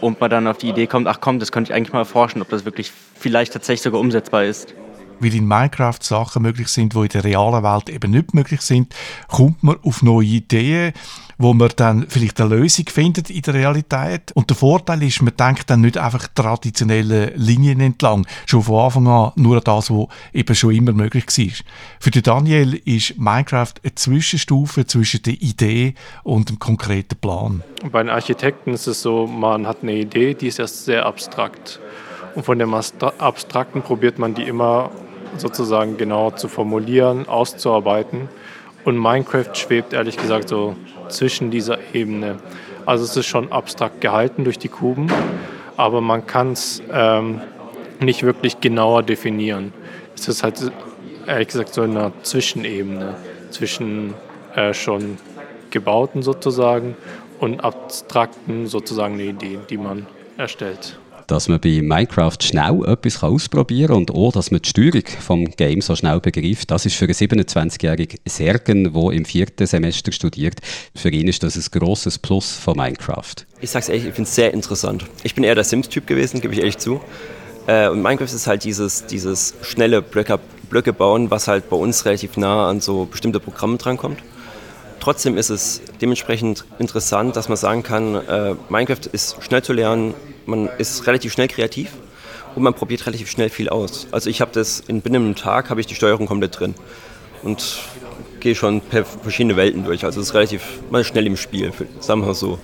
Und 0.00 0.20
man 0.20 0.28
dann 0.28 0.46
auf 0.46 0.58
die 0.58 0.68
Idee 0.68 0.86
kommt, 0.86 1.06
ach 1.06 1.20
komm, 1.20 1.38
das 1.38 1.52
könnte 1.52 1.70
ich 1.70 1.76
eigentlich 1.76 1.92
mal 1.92 2.00
erforschen, 2.00 2.42
ob 2.42 2.48
das 2.48 2.64
wirklich 2.64 2.92
vielleicht 3.14 3.52
tatsächlich 3.52 3.82
sogar 3.82 4.00
umsetzbar 4.00 4.44
ist. 4.44 4.74
Weil 5.20 5.34
in 5.34 5.46
Minecraft 5.46 5.98
Sachen 6.00 6.42
möglich 6.42 6.68
sind, 6.68 6.94
die 6.94 6.98
in 6.98 7.08
der 7.08 7.24
realen 7.24 7.62
Welt 7.62 7.88
eben 7.88 8.10
nicht 8.10 8.34
möglich 8.34 8.60
sind, 8.60 8.94
kommt 9.28 9.62
man 9.62 9.76
auf 9.82 10.02
neue 10.02 10.26
Ideen 10.26 10.92
wo 11.38 11.52
man 11.54 11.70
dann 11.76 12.06
vielleicht 12.08 12.40
eine 12.40 12.56
Lösung 12.56 12.86
findet 12.88 13.30
in 13.30 13.42
der 13.42 13.54
Realität. 13.54 14.32
Und 14.34 14.50
der 14.50 14.56
Vorteil 14.56 15.02
ist, 15.02 15.22
man 15.22 15.36
denkt 15.36 15.70
dann 15.70 15.80
nicht 15.80 15.98
einfach 15.98 16.28
traditionelle 16.34 17.32
Linien 17.36 17.80
entlang, 17.80 18.26
schon 18.46 18.62
von 18.62 18.84
Anfang 18.84 19.06
an 19.06 19.32
nur 19.36 19.56
an 19.56 19.62
das, 19.64 19.90
was 19.90 20.08
eben 20.32 20.54
schon 20.54 20.74
immer 20.74 20.92
möglich 20.92 21.26
war. 21.26 21.54
Für 22.00 22.10
Daniel 22.10 22.74
ist 22.84 23.18
Minecraft 23.18 23.74
eine 23.82 23.94
Zwischenstufe 23.94 24.86
zwischen 24.86 25.22
der 25.22 25.34
Idee 25.34 25.94
und 26.22 26.50
dem 26.50 26.58
konkreten 26.58 27.16
Plan. 27.16 27.62
Bei 27.90 28.02
den 28.02 28.10
Architekten 28.10 28.72
ist 28.72 28.86
es 28.86 29.02
so, 29.02 29.26
man 29.26 29.66
hat 29.66 29.78
eine 29.82 29.92
Idee, 29.92 30.34
die 30.34 30.48
ist 30.48 30.58
erst 30.58 30.84
sehr 30.84 31.06
abstrakt. 31.06 31.80
Und 32.34 32.44
von 32.44 32.58
dem 32.58 32.74
Abstrakten 32.74 33.82
probiert 33.82 34.18
man 34.18 34.34
die 34.34 34.42
immer 34.42 34.90
sozusagen 35.36 35.96
genau 35.96 36.30
zu 36.30 36.48
formulieren, 36.48 37.28
auszuarbeiten. 37.28 38.28
Und 38.84 38.98
Minecraft 38.98 39.54
schwebt 39.54 39.92
ehrlich 39.92 40.16
gesagt 40.16 40.48
so 40.48 40.76
zwischen 41.08 41.50
dieser 41.50 41.78
Ebene. 41.94 42.36
Also 42.86 43.04
es 43.04 43.16
ist 43.16 43.26
schon 43.26 43.50
abstrakt 43.52 44.00
gehalten 44.00 44.44
durch 44.44 44.58
die 44.58 44.68
Kuben, 44.68 45.10
aber 45.76 46.00
man 46.00 46.26
kann 46.26 46.52
es 46.52 46.82
ähm, 46.92 47.40
nicht 48.00 48.22
wirklich 48.22 48.60
genauer 48.60 49.02
definieren. 49.02 49.72
Es 50.14 50.28
ist 50.28 50.42
halt 50.42 50.70
ehrlich 51.26 51.48
gesagt 51.48 51.74
so 51.74 51.82
in 51.82 51.96
einer 51.96 52.12
Zwischenebene 52.22 53.14
zwischen 53.50 54.14
äh, 54.54 54.74
schon 54.74 55.18
gebauten 55.70 56.22
sozusagen 56.22 56.96
und 57.40 57.64
abstrakten 57.64 58.66
sozusagen 58.66 59.14
eine 59.14 59.24
Idee, 59.24 59.58
die 59.68 59.78
man 59.78 60.06
erstellt 60.36 60.98
dass 61.26 61.48
man 61.48 61.60
bei 61.60 61.80
Minecraft 61.82 62.36
schnell 62.40 62.80
etwas 62.86 63.22
ausprobieren 63.22 63.88
kann 63.88 63.96
und 63.96 64.10
auch, 64.10 64.32
dass 64.32 64.50
man 64.50 64.62
die 64.62 64.68
Steuerung 64.68 65.04
vom 65.20 65.44
Game 65.44 65.80
so 65.80 65.96
schnell 65.96 66.20
begreift. 66.20 66.70
Das 66.70 66.86
ist 66.86 66.96
für 66.96 67.06
einen 67.06 67.14
27-jährigen 67.14 68.18
Sergen, 68.26 68.92
der 68.92 69.12
im 69.12 69.24
vierten 69.24 69.66
Semester 69.66 70.12
studiert, 70.12 70.60
für 70.94 71.10
ihn 71.10 71.28
ist 71.28 71.42
das 71.42 71.56
ein 71.56 71.64
grosses 71.70 72.18
Plus 72.18 72.52
von 72.52 72.76
Minecraft. 72.76 73.34
Ich 73.60 73.70
sag's 73.70 73.88
ehrlich, 73.88 74.06
ich 74.06 74.14
finde 74.14 74.28
es 74.28 74.34
sehr 74.34 74.52
interessant. 74.52 75.04
Ich 75.22 75.34
bin 75.34 75.44
eher 75.44 75.54
der 75.54 75.64
Sims-Typ 75.64 76.06
gewesen, 76.06 76.40
gebe 76.40 76.54
ich 76.54 76.60
ehrlich 76.60 76.78
zu. 76.78 77.00
Äh, 77.66 77.88
und 77.88 78.02
Minecraft 78.02 78.24
ist 78.24 78.46
halt 78.46 78.64
dieses, 78.64 79.06
dieses 79.06 79.54
schnelle 79.62 80.02
Blöcke, 80.02 80.38
Blöcke 80.68 80.92
bauen, 80.92 81.30
was 81.30 81.48
halt 81.48 81.68
bei 81.70 81.76
uns 81.76 82.04
relativ 82.04 82.36
nah 82.36 82.68
an 82.68 82.80
so 82.80 83.06
bestimmte 83.06 83.40
Programme 83.40 83.78
drankommt. 83.78 84.18
Trotzdem 85.00 85.36
ist 85.36 85.50
es 85.50 85.82
dementsprechend 86.00 86.64
interessant, 86.78 87.36
dass 87.36 87.48
man 87.48 87.56
sagen 87.56 87.82
kann, 87.82 88.14
äh, 88.14 88.54
Minecraft 88.68 89.06
ist 89.12 89.36
schnell 89.42 89.62
zu 89.62 89.72
lernen, 89.72 90.14
man 90.46 90.68
ist 90.78 91.06
relativ 91.06 91.32
schnell 91.32 91.48
kreativ 91.48 91.90
und 92.54 92.62
man 92.62 92.74
probiert 92.74 93.06
relativ 93.06 93.30
schnell 93.30 93.50
viel 93.50 93.68
aus. 93.68 94.06
Also 94.10 94.30
ich 94.30 94.40
habe 94.40 94.52
das 94.52 94.80
in 94.80 95.00
binnen 95.00 95.24
einem 95.24 95.34
Tag 95.34 95.70
habe 95.70 95.80
ich 95.80 95.86
die 95.86 95.94
Steuerung 95.94 96.26
komplett 96.26 96.58
drin 96.58 96.74
und 97.42 97.80
gehe 98.40 98.54
schon 98.54 98.80
per 98.80 99.04
verschiedene 99.04 99.56
Welten 99.56 99.84
durch. 99.84 100.04
Also 100.04 100.20
es 100.20 100.28
ist 100.28 100.34
relativ 100.34 100.62
mal 100.90 101.04
schnell 101.04 101.26
im 101.26 101.36
Spiel, 101.36 101.72
sagen 102.00 102.20
wir 102.20 102.28
mal 102.28 102.34
so. 102.34 102.58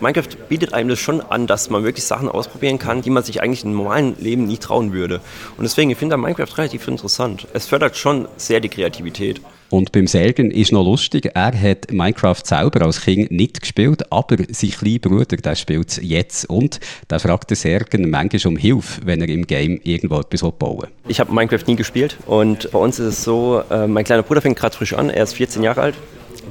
Minecraft 0.00 0.36
bietet 0.48 0.74
einem 0.74 0.88
das 0.88 0.98
schon 0.98 1.20
an, 1.20 1.46
dass 1.46 1.70
man 1.70 1.84
wirklich 1.84 2.04
Sachen 2.04 2.28
ausprobieren 2.28 2.80
kann, 2.80 3.02
die 3.02 3.10
man 3.10 3.22
sich 3.22 3.40
eigentlich 3.40 3.62
im 3.62 3.74
normalen 3.74 4.16
Leben 4.18 4.46
nie 4.46 4.58
trauen 4.58 4.92
würde. 4.92 5.20
Und 5.56 5.62
deswegen, 5.62 5.90
ich 5.90 5.98
finde 5.98 6.16
Minecraft 6.16 6.58
relativ 6.58 6.88
interessant. 6.88 7.46
Es 7.52 7.66
fördert 7.66 7.96
schon 7.96 8.26
sehr 8.36 8.58
die 8.58 8.68
Kreativität. 8.68 9.40
Und 9.72 9.90
beim 9.90 10.06
Sergen 10.06 10.50
ist 10.50 10.70
noch 10.70 10.84
lustig, 10.84 11.30
er 11.32 11.58
hat 11.58 11.90
Minecraft 11.90 12.42
selber 12.44 12.84
als 12.84 13.00
Kind 13.00 13.30
nicht 13.30 13.58
gespielt, 13.58 14.12
aber 14.12 14.36
sein 14.50 14.68
kleiner 14.68 14.98
Bruder, 14.98 15.38
der 15.38 15.54
spielt 15.54 15.88
es 15.88 16.00
jetzt. 16.02 16.44
Und 16.50 16.78
der 17.08 17.20
fragt 17.20 17.48
den 17.48 17.56
Sergen 17.56 18.10
manchmal 18.10 18.52
um 18.52 18.58
Hilfe, 18.58 19.00
wenn 19.06 19.22
er 19.22 19.30
im 19.30 19.46
Game 19.46 19.80
irgendwo 19.82 20.20
etwas 20.20 20.42
bauen. 20.58 20.88
Ich 21.08 21.20
habe 21.20 21.32
Minecraft 21.32 21.66
nie 21.66 21.76
gespielt 21.76 22.18
und 22.26 22.70
bei 22.70 22.78
uns 22.78 22.98
ist 22.98 23.06
es 23.06 23.24
so, 23.24 23.62
äh, 23.70 23.86
mein 23.86 24.04
kleiner 24.04 24.22
Bruder 24.22 24.42
fängt 24.42 24.58
gerade 24.58 24.76
frisch 24.76 24.92
an, 24.92 25.08
er 25.08 25.24
ist 25.24 25.32
14 25.32 25.62
Jahre 25.62 25.80
alt. 25.80 25.94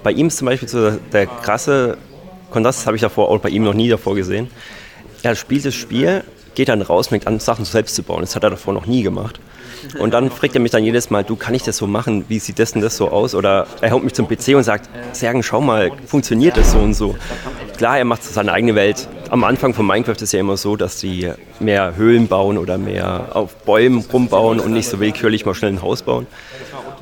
Bei 0.01 0.11
ihm 0.11 0.25
ist 0.25 0.37
zum 0.37 0.47
Beispiel 0.47 0.67
so 0.67 0.89
der 1.13 1.27
krasse 1.27 1.99
Kontrast, 2.49 2.87
habe 2.87 2.95
ich 2.95 3.03
davor 3.03 3.29
auch 3.29 3.37
bei 3.37 3.49
ihm 3.49 3.63
noch 3.63 3.75
nie 3.75 3.89
davor 3.89 4.15
gesehen. 4.15 4.49
Er 5.21 5.35
spielt 5.35 5.63
das 5.63 5.75
Spiel, 5.75 6.23
geht 6.55 6.69
dann 6.69 6.81
raus, 6.81 7.09
fängt 7.09 7.27
an, 7.27 7.39
Sachen 7.39 7.65
selbst 7.65 7.93
zu 7.93 8.01
bauen. 8.01 8.21
Das 8.21 8.35
hat 8.35 8.43
er 8.43 8.49
davor 8.49 8.73
noch 8.73 8.87
nie 8.87 9.03
gemacht. 9.03 9.39
Und 9.99 10.13
dann 10.13 10.29
fragt 10.29 10.55
er 10.55 10.61
mich 10.61 10.71
dann 10.71 10.83
jedes 10.83 11.09
Mal, 11.09 11.23
du, 11.23 11.35
kann 11.35 11.53
ich 11.53 11.63
das 11.63 11.77
so 11.77 11.87
machen? 11.87 12.25
Wie 12.27 12.39
sieht 12.39 12.59
das 12.59 12.73
denn 12.73 12.81
das 12.81 12.97
so 12.97 13.09
aus? 13.09 13.35
Oder 13.35 13.67
er 13.81 13.91
haut 13.91 14.03
mich 14.03 14.13
zum 14.13 14.27
PC 14.27 14.55
und 14.55 14.63
sagt, 14.63 14.89
Sergen, 15.13 15.43
schau 15.43 15.61
mal, 15.61 15.91
funktioniert 16.05 16.57
das 16.57 16.71
so 16.71 16.79
und 16.79 16.93
so? 16.93 17.15
Klar, 17.77 17.97
er 17.97 18.05
macht 18.05 18.23
seine 18.23 18.53
eigene 18.53 18.75
Welt. 18.75 19.07
Am 19.29 19.43
Anfang 19.43 19.73
von 19.73 19.87
Minecraft 19.87 20.21
ist 20.21 20.33
ja 20.33 20.39
immer 20.39 20.57
so, 20.57 20.75
dass 20.75 20.99
sie 20.99 21.31
mehr 21.59 21.95
Höhlen 21.95 22.27
bauen 22.27 22.57
oder 22.57 22.77
mehr 22.77 23.29
auf 23.33 23.55
Bäumen 23.55 24.05
rumbauen 24.11 24.59
und 24.59 24.73
nicht 24.73 24.87
so 24.87 24.99
willkürlich 24.99 25.45
mal 25.45 25.55
schnell 25.55 25.71
ein 25.71 25.81
Haus 25.81 26.03
bauen. 26.03 26.27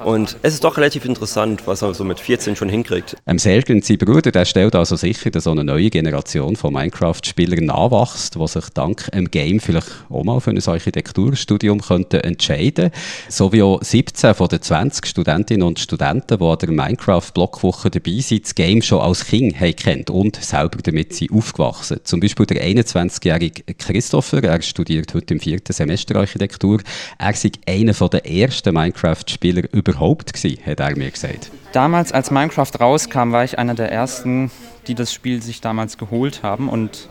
Und 0.03 0.37
es 0.41 0.53
ist 0.53 0.63
doch 0.63 0.77
relativ 0.77 1.05
interessant, 1.05 1.63
was 1.65 1.81
er 1.81 1.93
so 1.93 2.03
mit 2.03 2.19
14 2.19 2.55
schon 2.55 2.69
hinkriegt. 2.69 3.17
Ähm, 3.27 3.37
Selgen, 3.37 3.81
sein 3.81 3.97
Bruder, 3.97 4.31
der 4.31 4.45
stellt 4.45 4.75
also 4.75 4.95
sicher, 4.95 5.29
dass 5.29 5.43
so 5.43 5.51
eine 5.51 5.63
neue 5.63 5.89
Generation 5.89 6.55
von 6.55 6.73
Minecraft-Spielern 6.73 7.65
nachwächst, 7.65 8.35
die 8.35 8.47
sich 8.47 8.69
dank 8.69 9.11
dem 9.11 9.29
Game 9.29 9.59
vielleicht 9.59 9.87
auch 10.09 10.23
mal 10.23 10.39
für 10.39 10.51
ein 10.51 10.59
Architekturstudium 10.65 11.81
könnte 11.81 12.23
entscheiden 12.23 12.91
So 13.27 13.51
wie 13.51 13.61
auch 13.61 13.81
17 13.81 14.35
von 14.35 14.47
den 14.47 14.61
20 14.61 15.05
Studentinnen 15.05 15.67
und 15.67 15.79
Studenten, 15.79 16.37
die 16.37 16.45
an 16.45 16.57
der 16.57 16.71
Minecraft-Blockwoche 16.71 17.89
dabei 17.89 18.19
sind, 18.19 18.45
das 18.45 18.55
Game 18.55 18.81
schon 18.81 19.01
als 19.01 19.25
Kind 19.25 19.59
haben 19.59 19.75
kennt 19.75 20.09
und 20.09 20.35
selber 20.37 20.79
damit 20.83 21.13
sind 21.13 21.31
aufgewachsen. 21.31 21.99
Zum 22.03 22.19
Beispiel 22.19 22.45
der 22.45 22.63
21-jährige 22.63 23.73
Christopher, 23.73 24.43
er 24.43 24.61
studiert 24.61 25.13
heute 25.13 25.33
im 25.33 25.39
vierten 25.39 25.73
Semester 25.73 26.15
Architektur. 26.15 26.81
Er 27.17 27.31
ist 27.31 27.49
einer 27.67 27.93
der 27.93 28.25
ersten 28.25 28.73
Minecraft-Spieler 28.73 29.63
überhaupt 29.89 30.33
gewesen, 30.33 30.65
hat 30.65 30.79
er 30.79 30.97
mir 30.97 31.11
gesagt. 31.11 31.51
Damals, 31.73 32.11
als 32.11 32.31
Minecraft 32.31 32.71
rauskam, 32.79 33.31
war 33.31 33.43
ich 33.43 33.59
einer 33.59 33.75
der 33.75 33.91
ersten, 33.91 34.51
die 34.87 34.95
das 34.95 35.13
Spiel 35.13 35.41
sich 35.41 35.61
damals 35.61 35.97
geholt 35.97 36.41
haben 36.43 36.69
und 36.69 37.09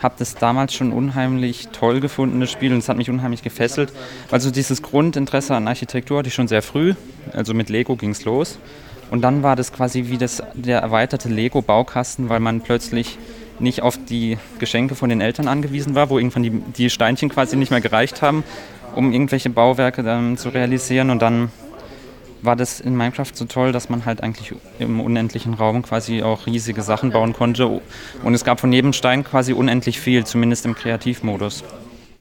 habe 0.00 0.14
das 0.18 0.34
damals 0.34 0.74
schon 0.74 0.92
unheimlich 0.92 1.68
toll 1.68 2.00
gefunden, 2.00 2.40
das 2.40 2.50
Spiel, 2.50 2.72
und 2.72 2.78
es 2.78 2.88
hat 2.88 2.96
mich 2.96 3.08
unheimlich 3.08 3.42
gefesselt. 3.42 3.92
Also 4.30 4.50
dieses 4.50 4.82
Grundinteresse 4.82 5.54
an 5.54 5.66
Architektur 5.66 6.18
hatte 6.18 6.28
ich 6.28 6.34
schon 6.34 6.48
sehr 6.48 6.62
früh, 6.62 6.94
also 7.32 7.54
mit 7.54 7.70
Lego 7.70 7.96
ging 7.96 8.10
es 8.10 8.24
los. 8.24 8.58
Und 9.10 9.22
dann 9.22 9.42
war 9.42 9.56
das 9.56 9.72
quasi 9.72 10.06
wie 10.08 10.18
das, 10.18 10.42
der 10.54 10.80
erweiterte 10.80 11.28
Lego-Baukasten, 11.28 12.28
weil 12.28 12.40
man 12.40 12.60
plötzlich 12.60 13.18
nicht 13.60 13.82
auf 13.82 13.98
die 14.08 14.38
Geschenke 14.58 14.94
von 14.94 15.08
den 15.08 15.20
Eltern 15.20 15.46
angewiesen 15.46 15.94
war, 15.94 16.10
wo 16.10 16.18
irgendwann 16.18 16.42
die, 16.42 16.50
die 16.50 16.90
Steinchen 16.90 17.28
quasi 17.28 17.56
nicht 17.56 17.70
mehr 17.70 17.80
gereicht 17.80 18.22
haben, 18.22 18.42
um 18.94 19.12
irgendwelche 19.12 19.50
Bauwerke 19.50 20.02
dann 20.02 20.36
zu 20.36 20.48
realisieren. 20.48 21.10
Und 21.10 21.22
dann 21.22 21.50
war 22.44 22.56
das 22.56 22.80
in 22.80 22.96
Minecraft 22.96 23.30
so 23.32 23.44
toll, 23.44 23.72
dass 23.72 23.88
man 23.88 24.04
halt 24.04 24.22
eigentlich 24.22 24.54
im 24.78 25.00
unendlichen 25.00 25.54
Raum 25.54 25.82
quasi 25.82 26.22
auch 26.22 26.46
riesige 26.46 26.82
Sachen 26.82 27.10
bauen 27.10 27.32
konnte. 27.32 27.80
Und 28.22 28.34
es 28.34 28.44
gab 28.44 28.60
von 28.60 28.72
jedem 28.72 28.92
Stein 28.92 29.24
quasi 29.24 29.52
unendlich 29.52 30.00
viel, 30.00 30.24
zumindest 30.24 30.64
im 30.66 30.74
Kreativmodus. 30.74 31.64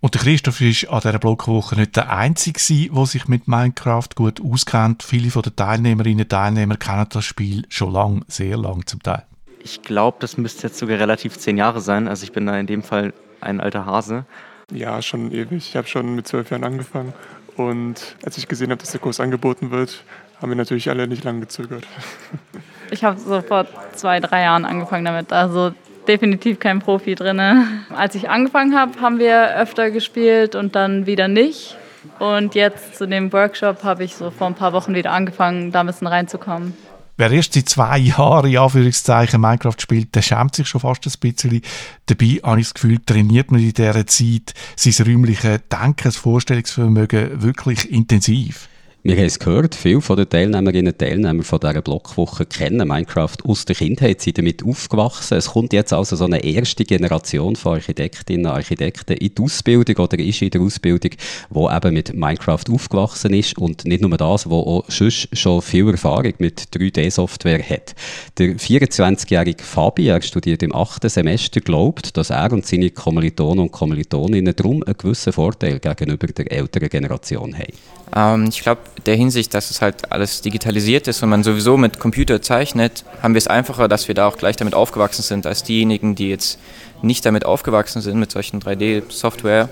Und 0.04 0.16
der 0.16 0.22
Christoph 0.22 0.60
ist 0.60 0.90
an 0.90 1.00
dieser 1.00 1.18
Blogwoche 1.18 1.76
nicht 1.76 1.96
der 1.96 2.12
Einzige, 2.12 2.60
der 2.94 3.06
sich 3.06 3.30
mit 3.30 3.48
Minecraft 3.48 4.10
gut 4.16 4.42
auskennt. 4.42 5.02
Viele 5.02 5.32
von 5.32 5.44
den 5.44 5.56
Teilnehmerinnen 5.56 6.24
und 6.24 6.30
Teilnehmern 6.30 6.78
kennen 6.78 7.08
das 7.10 7.24
Spiel 7.24 7.66
schon 7.70 7.94
lang, 7.94 8.26
sehr 8.28 8.58
lang 8.58 8.86
zum 8.86 9.02
Teil. 9.02 9.24
Ich 9.64 9.82
glaube, 9.82 10.18
das 10.20 10.38
müsste 10.38 10.68
jetzt 10.68 10.78
sogar 10.78 11.00
relativ 11.00 11.38
zehn 11.38 11.56
Jahre 11.56 11.80
sein. 11.80 12.10
Also 12.10 12.26
ich 12.26 12.34
bin 12.34 12.46
da 12.46 12.60
in 12.60 12.68
dem 12.68 12.84
Fall 12.84 13.14
ein 13.40 13.62
alter 13.62 13.86
Hase. 13.86 14.26
Ja, 14.74 15.02
schon 15.02 15.32
ewig. 15.32 15.70
Ich 15.70 15.76
habe 15.78 15.88
schon 15.88 16.16
mit 16.16 16.28
zwölf 16.28 16.52
Jahren 16.52 16.66
angefangen. 16.66 17.14
Und 17.56 18.16
als 18.26 18.38
ich 18.38 18.48
gesehen 18.48 18.72
habe, 18.72 18.80
dass 18.80 18.92
der 18.92 19.00
Kurs 19.00 19.20
angeboten 19.20 19.72
wird, 19.72 20.04
haben 20.42 20.50
wir 20.50 20.56
natürlich 20.56 20.89
alle 20.89 21.08
nicht 21.08 21.24
lange 21.24 21.42
gezögert. 21.42 21.86
Ich 22.92 23.04
habe 23.04 23.20
so 23.20 23.42
vor 23.42 23.66
zwei, 23.94 24.20
drei 24.20 24.44
Jahren 24.44 24.66
angefangen 24.66 25.06
damit. 25.06 25.32
Also 25.32 25.74
definitiv 26.08 26.60
kein 26.60 26.80
Profi 26.80 27.16
drin. 27.16 27.39
Als 27.96 28.16
ich 28.16 28.30
angefangen 28.30 28.78
habe, 28.78 29.00
haben 29.02 29.20
wir 29.20 29.56
öfter 29.56 29.92
gespielt 29.92 30.56
und 30.56 30.76
dann 30.76 31.06
wieder 31.06 31.28
nicht. 31.28 31.78
Und 32.20 32.56
jetzt 32.56 32.96
zu 32.96 33.08
dem 33.08 33.32
Workshop 33.32 33.84
habe 33.84 34.04
ich 34.04 34.16
so 34.16 34.30
vor 34.32 34.48
ein 34.48 34.56
paar 34.56 34.74
Wochen 34.74 34.94
wieder 34.94 35.12
angefangen, 35.12 35.72
da 35.72 35.80
ein 35.80 35.88
bisschen 35.88 36.08
reinzukommen. 36.08 36.76
Wer 37.15 37.32
erst 37.32 37.54
seit 37.54 37.69
zwei 37.69 37.99
Jahren 37.99 38.49
in 38.49 38.58
Anführungszeichen 38.58 39.39
Minecraft 39.39 39.76
spielt, 39.80 40.15
der 40.15 40.23
schämt 40.23 40.56
sich 40.56 40.67
schon 40.67 40.82
fast 40.82 41.06
ein 41.06 41.13
bisschen. 41.19 41.62
Dabei 42.08 42.39
habe 42.43 42.60
ich 42.60 42.67
das 42.67 42.73
Gefühl, 42.73 42.99
trainiert 43.06 43.52
man 43.52 43.62
in 43.62 43.71
dieser 43.71 44.08
Zeit 44.08 44.54
sein 44.76 45.06
räumliches 45.06 45.60
Denken, 45.71 46.04
das 46.04 46.15
Vorstellungsvermögen 46.15 47.41
wirklich 47.43 47.91
intensiv. 47.91 48.67
Wir 49.06 49.18
haben 49.18 49.26
es 49.26 49.38
gehört, 49.38 49.76
viele 49.76 50.00
von 50.00 50.16
den 50.16 50.30
Teilnehmerinnen 50.30 50.94
und 50.94 50.98
Teilnehmern 50.98 51.44
von 51.44 51.60
dieser 51.60 51.82
Blockwoche 51.82 52.46
kennen 52.46 52.88
Minecraft 52.88 53.36
aus 53.44 53.66
der 53.66 53.76
Kindheit, 53.76 54.22
sind 54.22 54.38
damit 54.38 54.63
aufgewachsen. 54.63 55.38
Es 55.38 55.50
kommt 55.50 55.74
jetzt 55.74 55.92
also 55.92 56.16
so 56.16 56.24
eine 56.24 56.42
erste 56.42 56.86
Generation 56.86 57.58
von 57.58 57.74
Architektinnen 57.74 58.46
und 58.46 58.54
Architekten 58.54 59.18
in 59.18 59.36
die 59.36 59.44
Ausbildung 59.44 59.98
oder 59.98 60.18
ist 60.20 60.42
in 60.42 60.52
der 60.52 60.62
Ausbildung, 60.62 61.12
wo 61.50 61.70
eben 61.70 61.94
mit 61.94 62.13
Minecraft 62.13 62.63
aufgewachsen 62.72 63.34
ist 63.34 63.58
und 63.58 63.84
nicht 63.84 64.02
nur 64.02 64.16
das, 64.16 64.50
wo 64.50 64.60
auch 64.62 64.86
schon 64.89 65.62
viel 65.62 65.89
Erfahrung 65.89 66.36
mit 66.38 66.70
3D-Software 66.74 67.62
hat. 67.62 67.96
Der 68.38 68.56
24-jährige 68.56 69.66
Fabi, 69.66 70.08
er 70.08 70.22
studiert 70.22 70.63
im 70.63 70.74
achten 70.74 71.10
Semester, 71.10 71.60
glaubt, 71.60 72.16
dass 72.16 72.30
er 72.30 72.54
und 72.54 72.66
seine 72.66 72.89
Kommilitonen 72.89 73.66
und 73.66 73.72
Kommilitoninnen 73.74 74.56
darum 74.56 74.82
einen 74.82 74.98
gewissen 74.98 75.34
Vorteil 75.34 75.80
gegenüber 75.80 76.28
der 76.28 76.50
älteren 76.50 76.88
Generation 76.88 77.54
haben. 77.54 77.74
Ähm, 78.16 78.50
ich 78.50 78.62
glaube, 78.62 78.82
der 79.06 79.15
Hinsicht, 79.15 79.53
dass 79.53 79.71
es 79.71 79.82
halt 79.82 80.12
alles 80.12 80.41
digitalisiert 80.41 81.08
ist 81.08 81.21
und 81.23 81.29
man 81.29 81.43
sowieso 81.43 81.77
mit 81.77 81.99
Computer 81.99 82.41
zeichnet, 82.41 83.03
haben 83.21 83.34
wir 83.34 83.39
es 83.39 83.47
einfacher, 83.47 83.88
dass 83.88 84.08
wir 84.08 84.15
da 84.15 84.27
auch 84.27 84.38
gleich 84.38 84.56
damit 84.56 84.73
aufgewachsen 84.73 85.23
sind, 85.23 85.45
als 85.45 85.63
diejenigen, 85.63 86.15
die 86.15 86.29
jetzt 86.29 86.60
nicht 87.01 87.25
damit 87.25 87.45
aufgewachsen 87.45 88.01
sind, 88.01 88.19
mit 88.19 88.32
solchen 88.32 88.62
3D-Software 88.62 89.69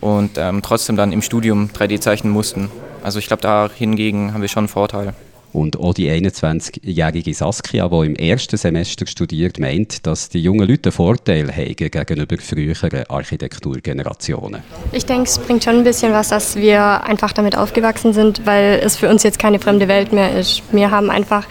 und 0.00 0.38
ähm, 0.38 0.62
trotzdem 0.62 0.96
dann 0.96 1.12
im 1.12 1.22
Studium 1.22 1.70
3D 1.70 2.00
zeichnen 2.00 2.32
mussten. 2.32 2.70
Also 3.02 3.18
ich 3.18 3.26
glaube, 3.26 3.42
da 3.42 3.70
hingegen 3.72 4.32
haben 4.32 4.42
wir 4.42 4.48
schon 4.48 4.62
einen 4.62 4.68
Vorteil. 4.68 5.14
Und 5.52 5.78
auch 5.78 5.94
die 5.94 6.10
21-jährige 6.10 7.32
Saskia, 7.32 7.88
die 7.88 8.06
im 8.06 8.16
ersten 8.16 8.56
Semester 8.56 9.06
studiert, 9.06 9.58
meint, 9.58 10.06
dass 10.06 10.28
die 10.28 10.40
jungen 10.40 10.68
Leute 10.68 10.88
einen 10.88 10.92
Vorteil 10.92 11.50
haben 11.50 11.74
gegenüber 11.76 12.36
früheren 12.38 13.04
Architekturgenerationen. 13.08 14.62
Ich 14.92 15.06
denke, 15.06 15.24
es 15.24 15.38
bringt 15.38 15.64
schon 15.64 15.76
ein 15.76 15.84
bisschen 15.84 16.12
was, 16.12 16.28
dass 16.28 16.56
wir 16.56 17.04
einfach 17.04 17.32
damit 17.32 17.56
aufgewachsen 17.56 18.12
sind, 18.12 18.44
weil 18.44 18.80
es 18.84 18.96
für 18.96 19.08
uns 19.08 19.22
jetzt 19.22 19.38
keine 19.38 19.58
fremde 19.58 19.88
Welt 19.88 20.12
mehr 20.12 20.38
ist. 20.38 20.62
Wir 20.72 20.90
haben 20.90 21.10
einfach 21.10 21.46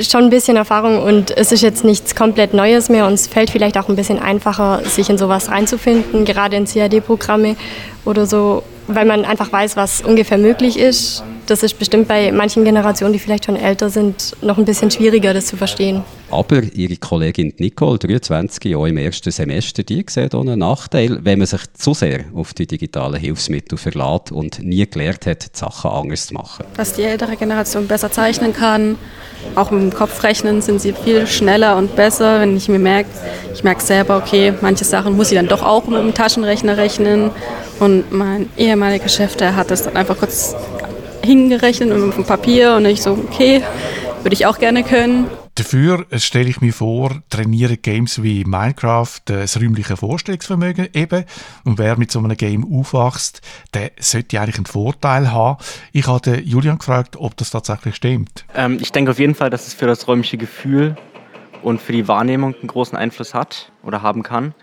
schon 0.00 0.24
ein 0.24 0.30
bisschen 0.30 0.56
Erfahrung 0.56 1.02
und 1.02 1.36
es 1.36 1.52
ist 1.52 1.62
jetzt 1.62 1.84
nichts 1.84 2.14
komplett 2.14 2.54
Neues 2.54 2.88
mehr. 2.88 3.06
Uns 3.06 3.26
fällt 3.26 3.50
vielleicht 3.50 3.78
auch 3.78 3.88
ein 3.88 3.96
bisschen 3.96 4.18
einfacher, 4.18 4.82
sich 4.84 5.10
in 5.10 5.18
sowas 5.18 5.50
reinzufinden, 5.50 6.24
gerade 6.24 6.56
in 6.56 6.64
CAD-Programme 6.64 7.56
oder 8.04 8.26
so, 8.26 8.62
weil 8.86 9.04
man 9.04 9.24
einfach 9.24 9.52
weiß, 9.52 9.76
was 9.76 10.02
ungefähr 10.02 10.38
möglich 10.38 10.78
ist 10.78 11.22
das 11.46 11.62
ist 11.62 11.78
bestimmt 11.78 12.08
bei 12.08 12.32
manchen 12.32 12.64
Generationen, 12.64 13.12
die 13.12 13.18
vielleicht 13.18 13.44
schon 13.46 13.56
älter 13.56 13.90
sind, 13.90 14.36
noch 14.42 14.58
ein 14.58 14.64
bisschen 14.64 14.90
schwieriger, 14.90 15.34
das 15.34 15.46
zu 15.46 15.56
verstehen. 15.56 16.02
Aber 16.32 16.62
ihre 16.62 16.96
Kollegin 16.96 17.52
Nicole, 17.58 17.98
23 17.98 18.64
Jahre 18.64 18.88
im 18.88 18.96
ersten 18.96 19.30
Semester, 19.30 19.82
die 19.82 20.02
sieht 20.08 20.34
auch 20.34 20.40
einen 20.40 20.60
Nachteil, 20.60 21.18
wenn 21.22 21.38
man 21.38 21.46
sich 21.46 21.60
zu 21.74 21.92
sehr 21.92 22.24
auf 22.34 22.54
die 22.54 22.66
digitalen 22.66 23.20
Hilfsmittel 23.20 23.76
verlässt 23.76 24.32
und 24.32 24.62
nie 24.62 24.88
gelernt 24.88 25.26
hat, 25.26 25.54
die 25.54 25.58
Sachen 25.58 25.90
anders 25.90 26.28
zu 26.28 26.34
machen. 26.34 26.64
Dass 26.74 26.94
die 26.94 27.02
ältere 27.02 27.36
Generation 27.36 27.86
besser 27.86 28.10
zeichnen 28.10 28.54
kann, 28.54 28.96
auch 29.56 29.70
mit 29.70 29.82
dem 29.82 29.92
Kopf 29.92 30.22
rechnen 30.22 30.62
sind 30.62 30.80
sie 30.80 30.94
viel 30.94 31.26
schneller 31.26 31.76
und 31.76 31.96
besser. 31.96 32.40
Wenn 32.40 32.56
ich 32.56 32.66
mir 32.66 32.78
merke, 32.78 33.10
ich 33.52 33.62
merke 33.62 33.82
selber, 33.82 34.16
okay, 34.16 34.54
manche 34.62 34.84
Sachen 34.84 35.14
muss 35.14 35.30
ich 35.30 35.36
dann 35.36 35.48
doch 35.48 35.62
auch 35.62 35.86
mit 35.86 35.98
dem 35.98 36.14
Taschenrechner 36.14 36.78
rechnen. 36.78 37.30
Und 37.78 38.10
mein 38.10 38.48
ehemaliger 38.56 39.08
Chef, 39.08 39.36
der 39.36 39.54
hat 39.54 39.70
das 39.70 39.82
dann 39.82 39.96
einfach 39.96 40.16
kurz 40.16 40.56
hingerechnet 41.22 41.90
mit 41.90 42.16
dem 42.16 42.24
Papier 42.24 42.74
und 42.76 42.86
ich 42.86 43.02
so, 43.02 43.12
okay, 43.12 43.62
würde 44.22 44.32
ich 44.32 44.46
auch 44.46 44.58
gerne 44.58 44.82
können. 44.82 45.26
Dafür 45.54 46.06
stelle 46.16 46.48
ich 46.48 46.62
mir 46.62 46.72
vor, 46.72 47.22
trainieren 47.28 47.76
Games 47.82 48.22
wie 48.22 48.44
Minecraft 48.44 49.18
das 49.26 49.60
räumliche 49.60 49.98
Vorstellungsvermögen 49.98 50.88
eben. 50.94 51.24
Und 51.64 51.78
wer 51.78 51.98
mit 51.98 52.10
so 52.10 52.20
einem 52.20 52.34
Game 52.38 52.64
aufwächst, 52.64 53.42
der 53.74 53.90
sollte 54.00 54.40
eigentlich 54.40 54.56
einen 54.56 54.66
Vorteil 54.66 55.30
haben. 55.30 55.62
Ich 55.92 56.06
habe 56.06 56.40
Julian 56.40 56.78
gefragt, 56.78 57.16
ob 57.16 57.36
das 57.36 57.50
tatsächlich 57.50 57.96
stimmt. 57.96 58.46
Ähm, 58.54 58.78
ich 58.80 58.92
denke 58.92 59.10
auf 59.10 59.18
jeden 59.18 59.34
Fall, 59.34 59.50
dass 59.50 59.66
es 59.66 59.74
für 59.74 59.86
das 59.86 60.08
räumliche 60.08 60.38
Gefühl 60.38 60.96
und 61.62 61.82
für 61.82 61.92
die 61.92 62.08
Wahrnehmung 62.08 62.54
einen 62.54 62.68
großen 62.68 62.96
Einfluss 62.96 63.34
hat 63.34 63.72
oder 63.82 64.00
haben 64.00 64.22
kann. 64.22 64.54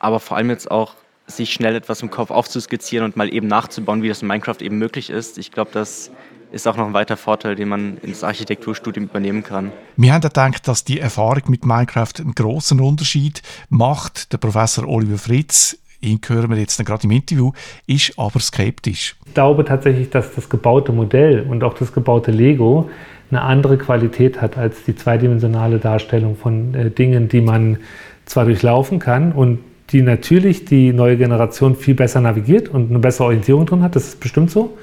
Aber 0.00 0.18
vor 0.18 0.36
allem 0.36 0.50
jetzt 0.50 0.70
auch 0.70 0.94
sich 1.28 1.52
schnell 1.52 1.76
etwas 1.76 2.02
im 2.02 2.10
Kopf 2.10 2.32
aufzuskizzieren 2.32 3.04
und 3.04 3.16
mal 3.16 3.32
eben 3.32 3.46
nachzubauen, 3.46 4.02
wie 4.02 4.08
das 4.08 4.22
in 4.22 4.28
Minecraft 4.28 4.60
eben 4.60 4.78
möglich 4.78 5.10
ist. 5.10 5.38
Ich 5.38 5.52
glaube, 5.52 5.70
das 5.72 6.10
ist 6.52 6.66
auch 6.66 6.76
noch 6.76 6.86
ein 6.86 6.94
weiterer 6.94 7.16
Vorteil, 7.16 7.54
den 7.54 7.68
man 7.68 7.98
ins 7.98 8.24
Architekturstudium 8.24 9.06
übernehmen 9.06 9.42
kann. 9.42 9.72
Wir 9.96 10.12
haben 10.12 10.20
gedacht, 10.20 10.66
dass 10.68 10.84
die 10.84 11.00
Erfahrung 11.00 11.42
mit 11.48 11.64
Minecraft 11.64 12.12
einen 12.18 12.34
großen 12.34 12.80
Unterschied 12.80 13.42
macht. 13.68 14.32
Der 14.32 14.38
Professor 14.38 14.86
Oliver 14.88 15.18
Fritz, 15.18 15.78
ihn 16.00 16.20
hören 16.26 16.50
wir 16.50 16.58
jetzt 16.58 16.84
gerade 16.84 17.04
im 17.04 17.10
Interview, 17.10 17.52
ist 17.86 18.18
aber 18.18 18.40
skeptisch. 18.40 19.16
Ich 19.26 19.34
glaube 19.34 19.64
tatsächlich, 19.64 20.10
dass 20.10 20.34
das 20.34 20.48
gebaute 20.48 20.92
Modell 20.92 21.46
und 21.48 21.64
auch 21.64 21.74
das 21.74 21.92
gebaute 21.92 22.30
Lego 22.30 22.90
eine 23.30 23.42
andere 23.42 23.76
Qualität 23.76 24.40
hat 24.40 24.56
als 24.56 24.84
die 24.84 24.94
zweidimensionale 24.94 25.78
Darstellung 25.78 26.36
von 26.36 26.74
äh, 26.74 26.90
Dingen, 26.90 27.28
die 27.28 27.40
man 27.40 27.78
zwar 28.24 28.44
durchlaufen 28.44 28.98
kann 28.98 29.32
und 29.32 29.60
die 29.90 30.02
natürlich 30.02 30.64
die 30.64 30.92
neue 30.92 31.16
Generation 31.16 31.76
viel 31.76 31.94
besser 31.94 32.20
navigiert 32.20 32.68
und 32.68 32.90
eine 32.90 32.98
bessere 32.98 33.26
Orientierung 33.26 33.66
drin 33.66 33.82
hat, 33.82 33.94
das 33.96 34.08
ist 34.08 34.20
bestimmt 34.20 34.50
so. 34.50 34.76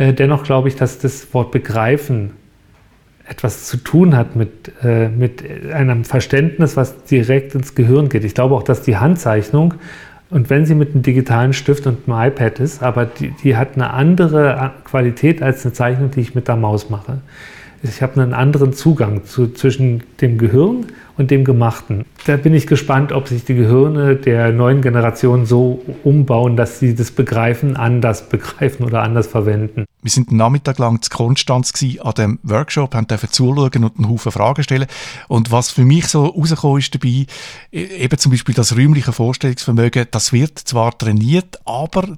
Äh, 0.00 0.14
dennoch 0.14 0.44
glaube 0.44 0.68
ich, 0.68 0.76
dass 0.76 0.98
das 0.98 1.32
Wort 1.34 1.50
begreifen 1.52 2.30
etwas 3.28 3.66
zu 3.66 3.76
tun 3.76 4.16
hat 4.16 4.34
mit, 4.34 4.72
äh, 4.82 5.08
mit 5.08 5.44
einem 5.72 6.04
Verständnis, 6.04 6.76
was 6.76 7.04
direkt 7.04 7.54
ins 7.54 7.74
Gehirn 7.74 8.08
geht. 8.08 8.24
Ich 8.24 8.34
glaube 8.34 8.54
auch, 8.56 8.62
dass 8.62 8.82
die 8.82 8.96
Handzeichnung, 8.96 9.74
und 10.30 10.48
wenn 10.48 10.64
sie 10.64 10.74
mit 10.74 10.94
einem 10.94 11.02
digitalen 11.02 11.52
Stift 11.52 11.86
und 11.86 12.08
einem 12.08 12.28
iPad 12.28 12.60
ist, 12.60 12.82
aber 12.82 13.04
die, 13.04 13.32
die 13.42 13.56
hat 13.56 13.74
eine 13.74 13.92
andere 13.92 14.72
Qualität 14.84 15.42
als 15.42 15.64
eine 15.64 15.74
Zeichnung, 15.74 16.10
die 16.12 16.20
ich 16.20 16.34
mit 16.34 16.48
der 16.48 16.56
Maus 16.56 16.88
mache. 16.88 17.18
Ich 17.82 18.00
habe 18.00 18.20
einen 18.20 18.32
anderen 18.32 18.72
Zugang 18.72 19.24
zu, 19.24 19.48
zwischen 19.48 20.02
dem 20.20 20.38
Gehirn 20.38 20.86
und 21.16 21.30
dem 21.30 21.44
Gemachten. 21.44 22.04
Da 22.26 22.36
bin 22.36 22.54
ich 22.54 22.66
gespannt, 22.66 23.12
ob 23.12 23.28
sich 23.28 23.44
die 23.44 23.54
Gehirne 23.54 24.16
der 24.16 24.52
neuen 24.52 24.82
Generation 24.82 25.46
so 25.46 25.82
umbauen, 26.04 26.56
dass 26.56 26.78
sie 26.78 26.94
das 26.94 27.10
Begreifen 27.10 27.76
anders 27.76 28.28
begreifen 28.28 28.84
oder 28.84 29.02
anders 29.02 29.26
verwenden. 29.26 29.84
Wir 30.02 30.10
sind 30.10 30.30
den 30.30 30.38
Nachmittag 30.38 30.78
lang 30.78 31.02
zu 31.02 31.10
Konstanz 31.10 31.72
an 32.00 32.12
dem 32.14 32.38
Workshop, 32.42 32.94
haben 32.94 33.06
dürfen 33.06 33.30
zuschauen 33.30 33.84
und 33.84 33.98
einen 33.98 34.08
Haufen 34.08 34.32
Fragen 34.32 34.62
stellen. 34.62 34.86
Und 35.28 35.52
was 35.52 35.70
für 35.70 35.84
mich 35.84 36.06
so 36.08 36.24
rausgekommen 36.24 36.78
ist 36.78 36.94
dabei, 36.94 37.26
e-, 37.70 37.84
eben 37.84 38.18
zum 38.18 38.32
Beispiel 38.32 38.54
das 38.54 38.76
räumliche 38.76 39.12
Vorstellungsvermögen, 39.12 40.06
das 40.10 40.32
wird 40.32 40.58
zwar 40.58 40.96
trainiert, 40.96 41.60
aber, 41.66 42.08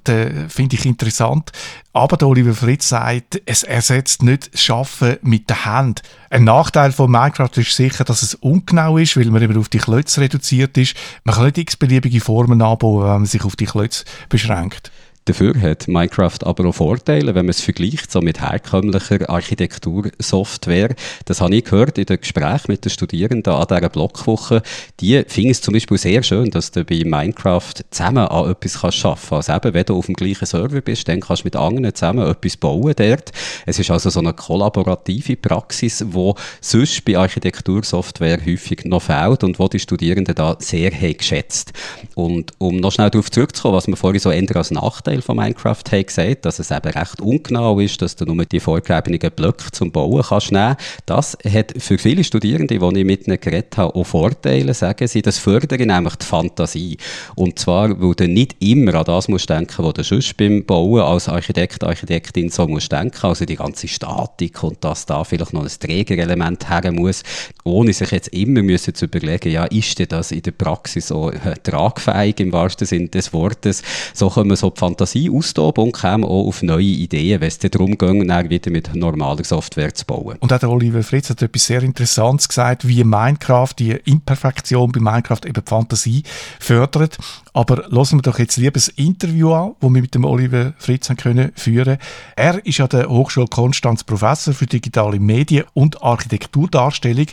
finde 0.48 0.76
ich 0.76 0.86
interessant, 0.86 1.50
aber 1.92 2.16
der 2.16 2.28
Oliver 2.28 2.54
Fritz 2.54 2.88
sagt, 2.88 3.42
es 3.44 3.64
ersetzt 3.64 4.22
nicht 4.22 4.54
das 4.54 4.62
Schaffen 4.62 5.16
mit 5.22 5.50
der 5.50 5.64
Hand. 5.64 6.02
Ein 6.32 6.44
Nachteil 6.44 6.92
von 6.92 7.10
Minecraft 7.10 7.50
ist 7.56 7.76
sicher, 7.76 8.04
dass 8.04 8.22
es 8.22 8.34
ungenau 8.34 8.96
ist, 8.96 9.18
weil 9.18 9.26
man 9.26 9.42
eben 9.42 9.58
auf 9.58 9.68
die 9.68 9.76
Klötze 9.76 10.22
reduziert 10.22 10.78
ist. 10.78 10.96
Man 11.24 11.34
kann 11.34 11.44
nicht 11.44 11.58
x-beliebige 11.58 12.22
Formen 12.22 12.62
anbauen, 12.62 13.02
wenn 13.02 13.10
man 13.10 13.26
sich 13.26 13.44
auf 13.44 13.54
die 13.54 13.66
Klötze 13.66 14.06
beschränkt. 14.30 14.90
Dafür 15.24 15.54
hat 15.60 15.86
Minecraft 15.86 16.38
aber 16.42 16.68
auch 16.68 16.74
Vorteile, 16.74 17.36
wenn 17.36 17.46
man 17.46 17.50
es 17.50 17.60
vergleicht 17.60 18.10
so 18.10 18.20
mit 18.20 18.40
herkömmlicher 18.40 19.30
Architektursoftware. 19.30 20.96
Das 21.26 21.40
habe 21.40 21.54
ich 21.54 21.64
gehört 21.64 21.96
in 21.96 22.06
den 22.06 22.20
Gesprächen 22.20 22.72
mit 22.72 22.84
den 22.84 22.90
Studierenden 22.90 23.52
an 23.52 23.66
dieser 23.68 23.88
Blockwoche. 23.88 24.62
Die 24.98 25.22
finden 25.28 25.52
es 25.52 25.60
zum 25.60 25.74
Beispiel 25.74 25.96
sehr 25.96 26.24
schön, 26.24 26.50
dass 26.50 26.72
du 26.72 26.84
bei 26.84 27.02
Minecraft 27.04 27.72
zusammen 27.90 28.26
an 28.26 28.50
etwas 28.50 28.96
schaffen 28.96 29.28
kannst. 29.30 29.48
Also 29.48 29.52
eben, 29.52 29.74
wenn 29.74 29.84
du 29.84 29.96
auf 29.96 30.06
dem 30.06 30.16
gleichen 30.16 30.46
Server 30.46 30.80
bist, 30.80 31.06
dann 31.06 31.20
kannst 31.20 31.44
du 31.44 31.46
mit 31.46 31.54
anderen 31.54 31.94
zusammen 31.94 32.28
etwas 32.28 32.56
bauen 32.56 32.94
dort. 32.96 33.30
Es 33.64 33.78
ist 33.78 33.92
also 33.92 34.10
so 34.10 34.18
eine 34.18 34.32
kollaborative 34.32 35.36
Praxis, 35.36 35.98
die 36.04 36.32
sonst 36.60 37.04
bei 37.04 37.16
Architektursoftware 37.16 38.44
häufig 38.44 38.84
noch 38.86 39.02
fehlt 39.02 39.44
und 39.44 39.60
wo 39.60 39.68
die 39.68 39.78
Studierenden 39.78 40.34
da 40.34 40.56
sehr 40.58 40.90
haben 40.90 41.16
geschätzt. 41.16 41.72
Und 42.16 42.50
um 42.58 42.78
noch 42.78 42.90
schnell 42.90 43.10
darauf 43.10 43.30
zurückzukommen, 43.30 43.76
was 43.76 43.86
man 43.86 43.96
vorhin 43.96 44.20
so 44.20 44.30
ändern 44.30 44.56
als 44.56 44.72
Nachteil 44.72 45.11
Nachteil 45.12 45.22
von 45.22 45.36
Minecraft 45.36 45.82
haben 45.90 46.06
gesagt, 46.06 46.44
dass 46.46 46.58
es 46.58 46.70
eben 46.70 46.88
recht 46.88 47.20
ungenau 47.20 47.78
ist, 47.78 48.00
dass 48.00 48.16
du 48.16 48.24
nur 48.24 48.44
die 48.46 48.60
vorgegebenen 48.60 49.18
Blöcke 49.34 49.70
zum 49.70 49.92
Bauen 49.92 50.22
kannst 50.22 50.52
nehmen. 50.52 50.76
Das 51.06 51.36
hat 51.44 51.74
für 51.76 51.98
viele 51.98 52.24
Studierende, 52.24 52.78
die 52.78 52.98
ich 52.98 53.04
mit 53.04 53.26
ihnen 53.26 53.38
geredet 53.38 53.76
habe, 53.76 53.94
auch 53.94 54.04
Vorteile, 54.04 54.72
sagen 54.74 55.06
sie. 55.06 55.20
Das 55.20 55.38
fördert 55.38 55.80
nämlich 55.80 56.16
die 56.16 56.24
Fantasie. 56.24 56.96
Und 57.34 57.58
zwar, 57.58 58.00
weil 58.00 58.14
du 58.14 58.26
nicht 58.26 58.56
immer 58.60 58.94
an 58.94 59.04
das 59.04 59.28
musst 59.28 59.50
denken, 59.50 59.84
was 59.84 59.94
du 59.94 60.04
sonst 60.04 60.36
beim 60.36 60.64
Bauen 60.64 61.02
als 61.02 61.28
Architekt, 61.28 61.84
Architektin 61.84 62.48
so 62.48 62.66
musst 62.66 62.90
denken. 62.90 63.26
Also 63.26 63.44
die 63.44 63.56
ganze 63.56 63.88
Statik 63.88 64.62
und 64.62 64.82
dass 64.82 65.04
da 65.04 65.24
vielleicht 65.24 65.52
noch 65.52 65.64
ein 65.64 65.70
Trägerelement 65.78 66.68
her 66.70 66.90
muss, 66.92 67.22
ohne 67.64 67.92
sich 67.92 68.10
jetzt 68.10 68.28
immer 68.28 68.62
müssen 68.62 68.94
zu 68.94 69.04
überlegen, 69.04 69.50
ja, 69.50 69.64
ist 69.66 69.98
denn 69.98 70.08
das 70.08 70.32
in 70.32 70.42
der 70.42 70.52
Praxis 70.52 71.08
so 71.08 71.30
äh, 71.30 71.54
tragfähig 71.62 72.40
im 72.40 72.52
wahrsten 72.52 72.86
Sinne 72.86 73.08
des 73.08 73.32
Wortes? 73.32 73.82
So 74.14 74.30
können 74.30 74.50
wir 74.50 74.56
so 74.56 74.70
die 74.70 74.78
Fantasie 74.78 75.01
Fantasie 75.02 75.30
austoben 75.30 75.84
und 75.84 75.92
käme 75.92 76.26
auch 76.26 76.46
auf 76.46 76.62
neue 76.62 76.84
Ideen, 76.84 77.40
wenn 77.40 77.48
es 77.48 77.58
darum 77.58 77.98
ging, 77.98 78.28
wieder 78.50 78.70
mit 78.70 78.94
normaler 78.94 79.44
Software 79.44 79.92
zu 79.94 80.04
bauen. 80.06 80.36
Und 80.40 80.52
auch 80.52 80.58
der 80.58 80.70
Oliver 80.70 81.02
Fritz 81.02 81.30
hat 81.30 81.42
etwas 81.42 81.66
sehr 81.66 81.82
Interessantes 81.82 82.48
gesagt, 82.48 82.86
wie 82.86 83.02
Minecraft, 83.04 83.72
die 83.78 83.92
Imperfektion 84.04 84.92
bei 84.92 85.00
Minecraft 85.00 85.40
eben 85.44 85.54
die 85.54 85.60
Fantasie 85.64 86.22
fördert. 86.60 87.18
Aber 87.54 87.84
lassen 87.88 88.18
wir 88.18 88.22
doch 88.22 88.38
jetzt 88.38 88.56
lieber 88.56 88.72
das 88.72 88.88
Interview 88.88 89.52
an, 89.52 89.74
das 89.80 89.90
wir 89.90 90.00
mit 90.00 90.14
dem 90.14 90.24
Oliver 90.24 90.72
Fritz 90.78 91.10
haben 91.10 91.18
können 91.18 91.52
führen. 91.54 91.98
Er 92.34 92.64
ist 92.64 92.80
an 92.80 92.88
der 92.88 93.10
Hochschule 93.10 93.46
Konstanz 93.46 94.04
Professor 94.04 94.54
für 94.54 94.66
digitale 94.66 95.20
Medien 95.20 95.64
und 95.74 96.02
Architekturdarstellung. 96.02 97.26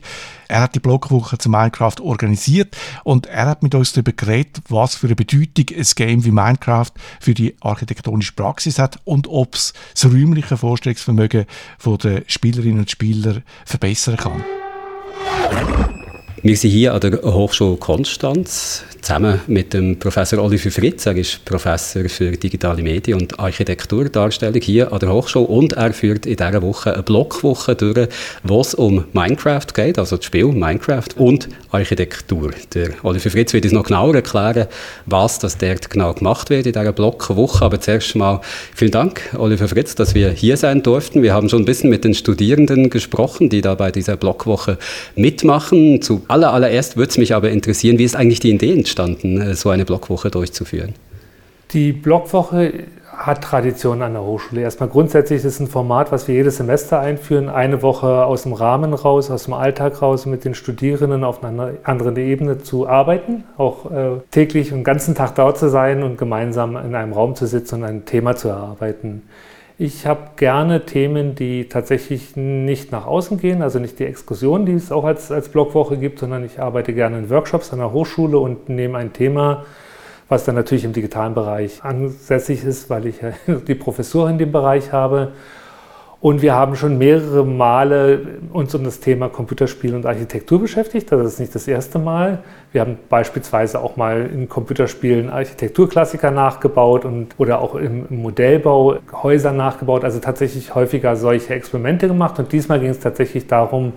Er 0.50 0.62
hat 0.62 0.76
die 0.76 0.80
Blogwoche 0.80 1.38
zu 1.38 1.50
Minecraft 1.50 2.02
organisiert 2.02 2.76
und 3.04 3.28
er 3.28 3.46
hat 3.46 3.64
mit 3.64 3.76
uns 3.76 3.94
darüber 3.94 4.12
geredet, 4.12 4.62
was 4.68 4.96
für 4.96 5.08
eine 5.08 5.16
Bedeutung 5.16 5.78
ein 5.78 5.88
Game 5.96 6.26
wie 6.26 6.32
Minecraft 6.32 6.92
für 7.22 7.34
die 7.34 7.56
architektonische 7.62 8.34
Praxis 8.34 8.78
hat 8.78 9.00
und 9.06 9.28
ob 9.28 9.56
es 9.56 9.74
das 9.94 10.06
räumliche 10.06 10.58
Vorstellungsvermögen 10.58 11.46
der 12.04 12.24
Spielerinnen 12.28 12.80
und 12.80 12.92
Spieler 12.92 13.42
verbessern 13.66 14.18
kann. 14.18 14.44
Wir 16.42 16.56
sind 16.56 16.72
hier 16.72 16.94
an 16.94 17.02
der 17.02 17.22
Hochschule 17.22 17.76
Konstanz 17.76 18.86
zusammen 19.02 19.42
mit 19.48 19.74
dem 19.74 20.00
Professor 20.00 20.42
Oliver 20.42 20.72
Fritz. 20.72 21.06
Er 21.06 21.18
ist 21.18 21.44
Professor 21.44 22.08
für 22.08 22.32
digitale 22.32 22.82
Medien 22.82 23.20
und 23.20 23.38
Architekturdarstellung 23.40 24.62
hier 24.62 24.94
an 24.94 25.00
der 25.00 25.12
Hochschule 25.12 25.48
und 25.48 25.74
er 25.74 25.92
führt 25.92 26.26
in 26.26 26.38
dieser 26.38 26.62
Woche 26.62 26.94
eine 26.94 27.04
Blockwoche 27.04 27.76
durch, 27.76 28.08
wo 28.44 28.62
es 28.62 28.74
um 28.74 29.04
Minecraft 29.12 29.66
geht, 29.74 30.00
also 30.00 30.16
das 30.16 30.26
Spiel 30.26 30.46
Minecraft 30.46 31.10
und 31.18 31.50
Architektur. 31.72 32.52
Der 32.74 32.92
Oliver 33.04 33.30
Fritz 33.30 33.52
wird 33.52 33.66
uns 33.66 33.74
noch 33.74 33.84
genauer 33.84 34.16
erklären, 34.16 34.68
was 35.06 35.40
das 35.40 35.58
dort 35.58 35.90
genau 35.90 36.14
gemacht 36.14 36.50
wird 36.50 36.68
in 36.68 36.74
dieser 36.74 36.94
Blockwoche. 36.94 37.66
Aber 37.66 37.82
zuerst 37.82 38.16
mal 38.16 38.40
vielen 38.74 38.92
Dank, 38.92 39.22
Oliver 39.38 39.68
Fritz, 39.68 39.94
dass 39.96 40.16
wir 40.16 40.32
hier 40.32 40.56
sein 40.56 40.84
durften. 40.84 41.22
Wir 41.22 41.34
haben 41.34 41.50
schon 41.50 41.64
ein 41.64 41.66
bisschen 41.66 41.90
mit 41.90 42.06
den 42.06 42.14
Studierenden 42.14 42.90
gesprochen, 42.90 43.50
die 43.50 43.62
da 43.62 43.76
bei 43.76 43.92
dieser 43.92 44.16
Blockwoche 44.16 44.78
mitmachen. 45.16 46.02
Zu 46.02 46.24
aller, 46.30 46.54
allererst 46.54 46.98
würde 46.98 47.10
es 47.10 47.18
mich 47.18 47.34
aber 47.36 47.50
interessieren, 47.50 47.98
wie 47.98 48.04
ist 48.04 48.16
eigentlich 48.16 48.40
die 48.40 48.52
Idee 48.52 48.74
entstanden, 48.74 49.42
äh, 49.42 49.56
so 49.56 49.70
eine 49.70 49.86
Blockwoche 49.86 50.30
durchzuführen? 50.30 50.94
Die 51.72 51.92
Blockwoche 51.92 52.74
hat 53.20 53.44
Tradition 53.44 54.02
an 54.02 54.14
der 54.14 54.24
Hochschule. 54.24 54.62
Erstmal 54.62 54.88
grundsätzlich 54.88 55.40
ist 55.40 55.46
es 55.46 55.60
ein 55.60 55.68
Format, 55.68 56.12
was 56.12 56.28
wir 56.28 56.36
jedes 56.36 56.58
Semester 56.58 57.00
einführen. 57.00 57.50
Eine 57.50 57.82
Woche 57.82 58.26
aus 58.26 58.44
dem 58.44 58.54
Rahmen 58.54 58.94
raus, 58.94 59.30
aus 59.30 59.44
dem 59.44 59.54
Alltag 59.54 60.02
raus, 60.02 60.26
mit 60.26 60.46
den 60.46 60.56
Studierenden 60.56 61.26
auf 61.26 61.44
einer 61.44 61.74
anderen 61.84 62.16
Ebene 62.16 62.60
zu 62.60 62.88
arbeiten, 62.88 63.44
auch 63.58 63.92
äh, 63.92 64.22
täglich 64.32 64.72
und 64.72 64.80
den 64.80 64.84
ganzen 64.86 65.16
Tag 65.16 65.36
dort 65.36 65.58
zu 65.58 65.70
sein 65.70 66.02
und 66.02 66.18
gemeinsam 66.18 66.78
in 66.78 66.96
einem 66.96 67.12
Raum 67.12 67.36
zu 67.36 67.46
sitzen 67.46 67.76
und 67.76 67.84
ein 67.84 68.06
Thema 68.06 68.38
zu 68.38 68.48
erarbeiten. 68.48 69.24
Ich 69.82 70.06
habe 70.06 70.32
gerne 70.36 70.86
Themen, 70.86 71.36
die 71.36 71.70
tatsächlich 71.70 72.36
nicht 72.36 72.92
nach 72.92 73.06
außen 73.06 73.40
gehen, 73.40 73.62
also 73.62 73.80
nicht 73.80 73.98
die 73.98 74.04
Exkursion, 74.04 74.66
die 74.66 74.74
es 74.74 74.92
auch 74.92 75.06
als, 75.06 75.32
als 75.32 75.48
Blogwoche 75.48 75.96
gibt, 75.96 76.20
sondern 76.20 76.44
ich 76.44 76.60
arbeite 76.60 76.94
gerne 76.94 77.18
in 77.18 77.30
Workshops 77.30 77.72
an 77.72 77.80
der 77.80 77.94
Hochschule 77.94 78.38
und 78.38 78.68
nehme 78.68 78.98
ein 78.98 79.14
Thema, 79.14 79.64
was 80.28 80.44
dann 80.44 80.56
natürlich 80.56 80.84
im 80.84 80.92
digitalen 80.92 81.34
Bereich 81.34 81.82
ansässig 81.82 82.66
ist, 82.66 82.90
weil 82.90 83.06
ich 83.06 83.22
ja 83.22 83.32
die 83.68 83.76
Professur 83.76 84.30
in 84.30 84.38
dem 84.38 84.52
Bereich 84.52 84.92
habe 84.92 85.32
Und 86.22 86.42
wir 86.42 86.54
haben 86.54 86.76
schon 86.76 86.98
mehrere 86.98 87.46
Male 87.46 88.20
uns 88.52 88.76
um 88.76 88.84
das 88.84 89.00
Thema 89.00 89.30
Computerspiel 89.30 89.96
und 89.96 90.06
Architektur 90.06 90.60
beschäftigt. 90.60 91.10
Das 91.10 91.26
ist 91.26 91.40
nicht 91.40 91.56
das 91.56 91.66
erste 91.66 91.98
Mal. 91.98 92.40
Wir 92.74 92.82
haben 92.82 92.98
beispielsweise 93.08 93.80
auch 93.80 93.96
mal 93.96 94.30
in 94.34 94.50
Computerspielen 94.50 95.30
Architekturklassiker 95.30 96.30
nachgebaut 96.30 97.06
und, 97.06 97.36
oder 97.38 97.62
auch 97.62 97.76
im, 97.76 98.06
Modellbau 98.10 98.98
Häuser 99.24 99.54
nachgebaut. 99.54 100.04
Also 100.04 100.20
tatsächlich 100.20 100.76
häufiger 100.76 101.16
solche 101.16 101.54
Experimente 101.54 102.10
gemacht. 102.10 102.38
Und 102.38 102.52
diesmal 102.52 102.82
ging 102.82 102.90
es 102.90 103.00
tatsächlich 103.00 103.48
darum, 103.48 103.94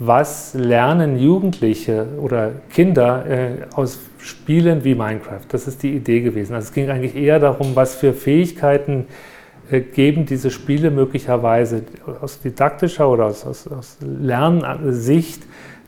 was 0.00 0.52
lernen 0.54 1.16
Jugendliche 1.16 2.06
oder 2.20 2.50
Kinder 2.70 3.24
äh, 3.24 3.48
aus 3.76 4.00
Spielen 4.18 4.82
wie 4.82 4.96
Minecraft. 4.96 5.46
Das 5.48 5.68
ist 5.68 5.84
die 5.84 5.94
Idee 5.94 6.22
gewesen. 6.22 6.54
Also 6.54 6.66
es 6.66 6.74
ging 6.74 6.90
eigentlich 6.90 7.14
eher 7.14 7.38
darum, 7.38 7.76
was 7.76 7.94
für 7.94 8.12
Fähigkeiten 8.12 9.02
äh, 9.02 9.35
geben 9.70 10.26
diese 10.26 10.50
Spiele 10.50 10.90
möglicherweise 10.90 11.82
aus 12.20 12.40
didaktischer 12.40 13.08
oder 13.08 13.26
aus, 13.26 13.44
aus, 13.44 13.66
aus 13.68 13.98
Lernsicht 14.00 15.42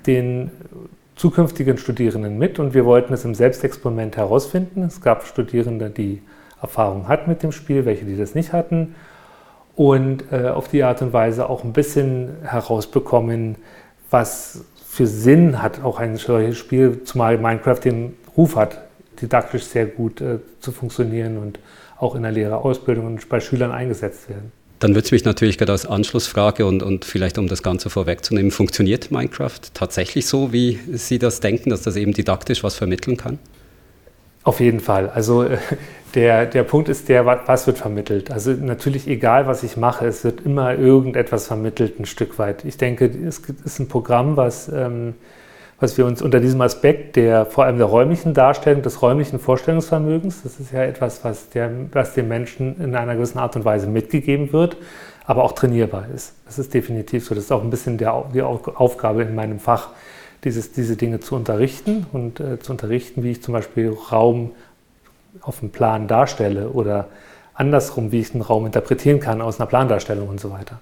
den 0.06 0.50
zukünftigen 1.16 1.78
Studierenden 1.78 2.38
mit 2.38 2.58
und 2.58 2.74
wir 2.74 2.84
wollten 2.84 3.12
es 3.12 3.24
im 3.24 3.34
Selbstexperiment 3.34 4.16
herausfinden. 4.16 4.82
Es 4.82 5.00
gab 5.00 5.26
Studierende, 5.26 5.90
die 5.90 6.22
Erfahrung 6.60 7.08
hatten 7.08 7.30
mit 7.30 7.42
dem 7.42 7.52
Spiel, 7.52 7.84
welche 7.84 8.04
die 8.04 8.16
das 8.16 8.34
nicht 8.34 8.52
hatten 8.52 8.94
und 9.76 10.24
äh, 10.32 10.48
auf 10.48 10.68
die 10.68 10.82
Art 10.82 11.02
und 11.02 11.12
Weise 11.12 11.48
auch 11.48 11.62
ein 11.62 11.72
bisschen 11.72 12.36
herausbekommen, 12.42 13.56
was 14.10 14.64
für 14.88 15.06
Sinn 15.06 15.62
hat 15.62 15.84
auch 15.84 16.00
ein 16.00 16.16
solches 16.16 16.58
Spiel, 16.58 17.04
zumal 17.04 17.38
Minecraft 17.38 17.78
den 17.84 18.16
Ruf 18.36 18.56
hat, 18.56 18.80
didaktisch 19.20 19.64
sehr 19.64 19.86
gut 19.86 20.20
äh, 20.20 20.38
zu 20.58 20.72
funktionieren 20.72 21.38
und 21.38 21.60
auch 21.98 22.14
in 22.14 22.22
der 22.22 22.32
Lehrerausbildung 22.32 23.06
und 23.06 23.28
bei 23.28 23.40
Schülern 23.40 23.70
eingesetzt 23.70 24.28
werden. 24.28 24.52
Dann 24.78 24.94
würde 24.94 25.06
es 25.06 25.10
mich 25.10 25.24
natürlich 25.24 25.58
gerade 25.58 25.72
als 25.72 25.86
Anschlussfrage 25.86 26.64
und, 26.64 26.82
und 26.84 27.04
vielleicht 27.04 27.36
um 27.38 27.48
das 27.48 27.64
Ganze 27.64 27.90
vorwegzunehmen, 27.90 28.52
funktioniert 28.52 29.10
Minecraft 29.10 29.58
tatsächlich 29.74 30.26
so, 30.26 30.52
wie 30.52 30.78
Sie 30.92 31.18
das 31.18 31.40
denken, 31.40 31.70
dass 31.70 31.82
das 31.82 31.96
eben 31.96 32.12
didaktisch 32.12 32.62
was 32.62 32.76
vermitteln 32.76 33.16
kann? 33.16 33.40
Auf 34.44 34.60
jeden 34.60 34.78
Fall. 34.78 35.10
Also 35.10 35.42
äh, 35.42 35.58
der, 36.14 36.46
der 36.46 36.62
Punkt 36.62 36.88
ist 36.88 37.08
der, 37.08 37.26
was 37.26 37.66
wird 37.66 37.78
vermittelt. 37.78 38.30
Also 38.30 38.52
natürlich 38.52 39.08
egal, 39.08 39.48
was 39.48 39.64
ich 39.64 39.76
mache, 39.76 40.06
es 40.06 40.22
wird 40.22 40.40
immer 40.40 40.74
irgendetwas 40.74 41.48
vermittelt, 41.48 41.98
ein 41.98 42.06
Stück 42.06 42.38
weit. 42.38 42.64
Ich 42.64 42.76
denke, 42.76 43.06
es 43.06 43.42
ist 43.64 43.80
ein 43.80 43.88
Programm, 43.88 44.36
was 44.36 44.68
ähm, 44.68 45.14
was 45.80 45.96
wir 45.96 46.06
uns 46.06 46.22
unter 46.22 46.40
diesem 46.40 46.60
Aspekt 46.60 47.16
der 47.16 47.46
vor 47.46 47.64
allem 47.64 47.78
der 47.78 47.86
räumlichen 47.86 48.34
Darstellung, 48.34 48.82
des 48.82 49.00
räumlichen 49.00 49.38
Vorstellungsvermögens, 49.38 50.42
das 50.42 50.58
ist 50.58 50.72
ja 50.72 50.82
etwas, 50.82 51.24
was, 51.24 51.50
der, 51.50 51.70
was 51.92 52.14
dem 52.14 52.28
Menschen 52.28 52.80
in 52.82 52.96
einer 52.96 53.14
gewissen 53.14 53.38
Art 53.38 53.54
und 53.54 53.64
Weise 53.64 53.86
mitgegeben 53.86 54.52
wird, 54.52 54.76
aber 55.24 55.44
auch 55.44 55.52
trainierbar 55.52 56.06
ist. 56.14 56.34
Das 56.46 56.58
ist 56.58 56.74
definitiv 56.74 57.24
so. 57.24 57.34
Das 57.34 57.44
ist 57.44 57.52
auch 57.52 57.62
ein 57.62 57.70
bisschen 57.70 57.98
der, 57.98 58.24
die 58.34 58.42
Aufgabe 58.42 59.22
in 59.22 59.34
meinem 59.34 59.60
Fach, 59.60 59.90
dieses, 60.44 60.72
diese 60.72 60.96
Dinge 60.96 61.20
zu 61.20 61.36
unterrichten 61.36 62.06
und 62.12 62.40
äh, 62.40 62.58
zu 62.58 62.72
unterrichten, 62.72 63.22
wie 63.22 63.32
ich 63.32 63.42
zum 63.42 63.54
Beispiel 63.54 63.96
Raum 64.10 64.52
auf 65.42 65.60
dem 65.60 65.70
Plan 65.70 66.08
darstelle 66.08 66.70
oder 66.70 67.08
andersrum, 67.54 68.12
wie 68.12 68.20
ich 68.20 68.32
einen 68.32 68.42
Raum 68.42 68.66
interpretieren 68.66 69.20
kann 69.20 69.40
aus 69.40 69.60
einer 69.60 69.66
Plandarstellung 69.66 70.28
und 70.28 70.40
so 70.40 70.50
weiter. 70.50 70.80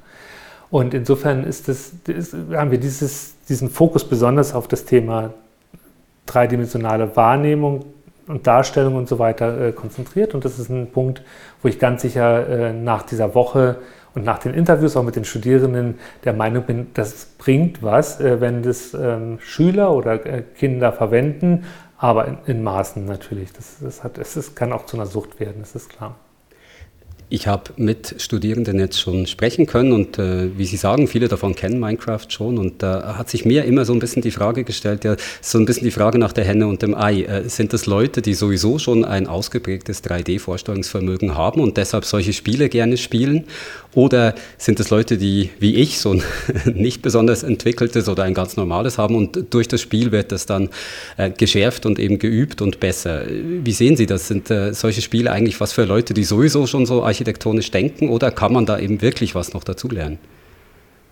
Und 0.70 0.94
insofern 0.94 1.44
ist 1.44 1.68
das, 1.68 1.92
ist, 2.08 2.34
haben 2.52 2.70
wir 2.70 2.78
dieses, 2.78 3.34
diesen 3.48 3.70
Fokus 3.70 4.08
besonders 4.08 4.54
auf 4.54 4.68
das 4.68 4.84
Thema 4.84 5.32
dreidimensionale 6.26 7.14
Wahrnehmung 7.16 7.84
und 8.26 8.46
Darstellung 8.46 8.96
und 8.96 9.08
so 9.08 9.18
weiter 9.18 9.68
äh, 9.68 9.72
konzentriert. 9.72 10.34
Und 10.34 10.44
das 10.44 10.58
ist 10.58 10.68
ein 10.68 10.90
Punkt, 10.90 11.22
wo 11.62 11.68
ich 11.68 11.78
ganz 11.78 12.02
sicher 12.02 12.48
äh, 12.48 12.72
nach 12.72 13.02
dieser 13.04 13.34
Woche 13.34 13.76
und 14.14 14.24
nach 14.24 14.38
den 14.38 14.54
Interviews 14.54 14.96
auch 14.96 15.02
mit 15.02 15.14
den 15.14 15.24
Studierenden 15.24 15.98
der 16.24 16.32
Meinung 16.32 16.64
bin, 16.64 16.88
das 16.94 17.26
bringt 17.38 17.82
was, 17.82 18.20
äh, 18.20 18.40
wenn 18.40 18.62
das 18.62 18.94
ähm, 18.94 19.38
Schüler 19.40 19.92
oder 19.92 20.26
äh, 20.26 20.42
Kinder 20.42 20.92
verwenden, 20.92 21.64
aber 21.98 22.26
in, 22.26 22.38
in 22.46 22.62
Maßen 22.64 23.04
natürlich. 23.04 23.52
Das, 23.52 23.76
das, 23.80 24.02
hat, 24.02 24.18
das 24.18 24.54
kann 24.54 24.72
auch 24.72 24.86
zu 24.86 24.96
einer 24.96 25.06
Sucht 25.06 25.38
werden, 25.38 25.56
das 25.60 25.76
ist 25.76 25.90
klar. 25.90 26.16
Ich 27.28 27.48
habe 27.48 27.72
mit 27.76 28.14
Studierenden 28.18 28.78
jetzt 28.78 29.00
schon 29.00 29.26
sprechen 29.26 29.66
können 29.66 29.90
und 29.90 30.16
äh, 30.16 30.56
wie 30.56 30.64
Sie 30.64 30.76
sagen, 30.76 31.08
viele 31.08 31.26
davon 31.26 31.56
kennen 31.56 31.80
Minecraft 31.80 32.26
schon 32.28 32.56
und 32.56 32.84
da 32.84 33.00
äh, 33.00 33.02
hat 33.14 33.28
sich 33.28 33.44
mir 33.44 33.64
immer 33.64 33.84
so 33.84 33.92
ein 33.92 33.98
bisschen 33.98 34.22
die 34.22 34.30
Frage 34.30 34.62
gestellt, 34.62 35.02
ja, 35.02 35.16
so 35.40 35.58
ein 35.58 35.64
bisschen 35.64 35.86
die 35.86 35.90
Frage 35.90 36.18
nach 36.18 36.32
der 36.32 36.44
Henne 36.44 36.68
und 36.68 36.82
dem 36.82 36.94
Ei. 36.94 37.22
Äh, 37.22 37.48
sind 37.48 37.72
das 37.72 37.86
Leute, 37.86 38.22
die 38.22 38.34
sowieso 38.34 38.78
schon 38.78 39.04
ein 39.04 39.26
ausgeprägtes 39.26 40.04
3D-Vorstellungsvermögen 40.04 41.34
haben 41.34 41.60
und 41.60 41.76
deshalb 41.76 42.04
solche 42.04 42.32
Spiele 42.32 42.68
gerne 42.68 42.96
spielen? 42.96 43.46
Oder 43.96 44.34
sind 44.58 44.78
es 44.78 44.90
Leute, 44.90 45.16
die 45.16 45.48
wie 45.58 45.76
ich 45.76 45.98
so 45.98 46.12
ein 46.12 46.22
nicht 46.74 47.00
besonders 47.00 47.42
entwickeltes 47.42 48.10
oder 48.10 48.24
ein 48.24 48.34
ganz 48.34 48.58
normales 48.58 48.98
haben 48.98 49.14
und 49.16 49.54
durch 49.54 49.68
das 49.68 49.80
Spiel 49.80 50.12
wird 50.12 50.32
das 50.32 50.44
dann 50.44 50.68
äh, 51.16 51.30
geschärft 51.30 51.86
und 51.86 51.98
eben 51.98 52.18
geübt 52.18 52.60
und 52.60 52.78
besser? 52.78 53.22
Wie 53.26 53.72
sehen 53.72 53.96
Sie 53.96 54.04
das? 54.04 54.28
Sind 54.28 54.50
äh, 54.50 54.74
solche 54.74 55.00
Spiele 55.00 55.32
eigentlich 55.32 55.62
was 55.62 55.72
für 55.72 55.84
Leute, 55.84 56.12
die 56.12 56.24
sowieso 56.24 56.66
schon 56.66 56.84
so 56.84 57.04
architektonisch 57.04 57.70
denken 57.70 58.10
oder 58.10 58.30
kann 58.30 58.52
man 58.52 58.66
da 58.66 58.78
eben 58.78 59.00
wirklich 59.00 59.34
was 59.34 59.54
noch 59.54 59.64
dazulernen? 59.64 60.18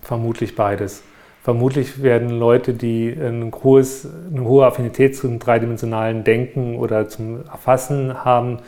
Vermutlich 0.03 0.55
beides. 0.55 1.01
Vermutlich 1.41 2.03
werden 2.03 2.29
Leute, 2.29 2.75
die 2.75 3.09
ein 3.09 3.51
hohes, 3.63 4.07
eine 4.31 4.43
hohe 4.43 4.63
Affinität 4.63 5.17
zum 5.17 5.39
dreidimensionalen 5.39 6.23
Denken 6.23 6.75
oder 6.75 7.09
zum 7.09 7.45
Erfassen 7.47 8.23
haben, 8.23 8.59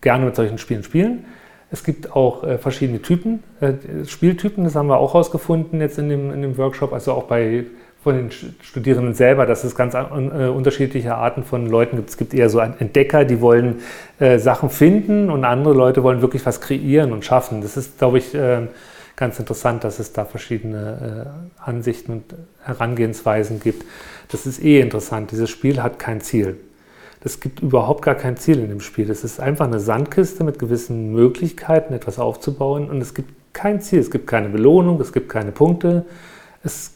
gerne 0.00 0.24
mit 0.24 0.34
solchen 0.34 0.56
Spielen 0.56 0.82
spielen. 0.82 1.26
Es 1.72 1.84
gibt 1.84 2.16
auch 2.16 2.42
äh, 2.42 2.58
verschiedene 2.58 3.00
Typen, 3.00 3.42
äh, 3.60 3.72
Spieltypen, 4.06 4.64
das 4.64 4.74
haben 4.74 4.88
wir 4.88 4.98
auch 4.98 5.14
herausgefunden 5.14 5.80
jetzt 5.80 5.98
in 5.98 6.08
dem, 6.08 6.32
in 6.32 6.42
dem 6.42 6.58
Workshop, 6.58 6.92
also 6.92 7.12
auch 7.12 7.24
bei 7.24 7.64
von 8.02 8.16
den 8.16 8.30
Studierenden 8.62 9.12
selber, 9.12 9.44
dass 9.44 9.62
es 9.62 9.74
ganz 9.74 9.94
äh, 9.94 9.98
unterschiedliche 10.48 11.14
Arten 11.16 11.44
von 11.44 11.66
Leuten 11.66 11.96
gibt. 11.96 12.08
Es 12.08 12.16
gibt 12.16 12.32
eher 12.32 12.48
so 12.48 12.58
Entdecker, 12.58 13.26
die 13.26 13.42
wollen 13.42 13.80
äh, 14.18 14.38
Sachen 14.38 14.70
finden 14.70 15.28
und 15.28 15.44
andere 15.44 15.74
Leute 15.74 16.02
wollen 16.02 16.22
wirklich 16.22 16.46
was 16.46 16.62
kreieren 16.62 17.12
und 17.12 17.26
schaffen. 17.26 17.60
Das 17.60 17.76
ist, 17.76 17.98
glaube 17.98 18.18
ich, 18.18 18.34
äh, 18.34 18.68
ganz 19.16 19.38
interessant, 19.38 19.84
dass 19.84 19.98
es 19.98 20.14
da 20.14 20.24
verschiedene 20.24 21.26
äh, 21.58 21.68
Ansichten 21.68 22.12
und 22.12 22.24
Herangehensweisen 22.62 23.60
gibt. 23.60 23.84
Das 24.30 24.46
ist 24.46 24.64
eh 24.64 24.80
interessant. 24.80 25.30
Dieses 25.30 25.50
Spiel 25.50 25.82
hat 25.82 25.98
kein 25.98 26.22
Ziel. 26.22 26.56
Es 27.22 27.40
gibt 27.40 27.60
überhaupt 27.60 28.02
gar 28.02 28.14
kein 28.14 28.36
Ziel 28.36 28.60
in 28.60 28.68
dem 28.68 28.80
Spiel. 28.80 29.10
Es 29.10 29.24
ist 29.24 29.40
einfach 29.40 29.66
eine 29.66 29.80
Sandkiste 29.80 30.42
mit 30.44 30.58
gewissen 30.58 31.12
Möglichkeiten, 31.12 31.92
etwas 31.92 32.18
aufzubauen 32.18 32.88
und 32.88 33.00
es 33.00 33.14
gibt 33.14 33.30
kein 33.52 33.80
Ziel. 33.80 33.98
Es 33.98 34.10
gibt 34.10 34.26
keine 34.26 34.48
Belohnung, 34.48 35.00
es 35.00 35.12
gibt 35.12 35.28
keine 35.28 35.52
Punkte. 35.52 36.06
Es 36.62 36.92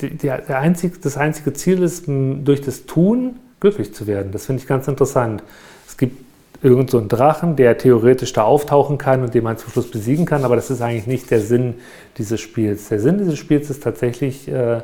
der, 0.00 0.38
der 0.38 0.58
einzig, 0.58 1.00
das 1.00 1.16
einzige 1.16 1.52
Ziel 1.52 1.82
ist, 1.82 2.04
durch 2.06 2.60
das 2.60 2.86
Tun 2.86 3.36
glücklich 3.60 3.94
zu 3.94 4.06
werden. 4.06 4.32
Das 4.32 4.46
finde 4.46 4.62
ich 4.62 4.68
ganz 4.68 4.88
interessant. 4.88 5.42
Es 5.86 5.96
gibt 5.96 6.22
irgend 6.62 6.90
so 6.90 6.98
einen 6.98 7.08
Drachen, 7.08 7.56
der 7.56 7.76
theoretisch 7.76 8.32
da 8.32 8.42
auftauchen 8.42 8.98
kann 8.98 9.22
und 9.22 9.34
den 9.34 9.44
man 9.44 9.58
zum 9.58 9.70
Schluss 9.70 9.90
besiegen 9.90 10.24
kann, 10.24 10.44
aber 10.44 10.56
das 10.56 10.70
ist 10.70 10.80
eigentlich 10.80 11.06
nicht 11.06 11.30
der 11.30 11.40
Sinn 11.40 11.74
dieses 12.16 12.40
Spiels. 12.40 12.88
Der 12.88 13.00
Sinn 13.00 13.18
dieses 13.18 13.38
Spiels 13.38 13.70
ist 13.70 13.82
tatsächlich 13.82 14.48
äh, 14.48 14.80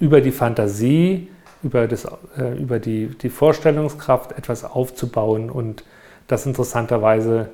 über 0.00 0.20
die 0.20 0.32
Fantasie, 0.32 1.28
über, 1.62 1.86
das, 1.86 2.06
äh, 2.36 2.56
über 2.58 2.78
die, 2.78 3.06
die 3.06 3.30
Vorstellungskraft 3.30 4.32
etwas 4.32 4.64
aufzubauen 4.64 5.50
und 5.50 5.84
das 6.26 6.46
interessanterweise 6.46 7.48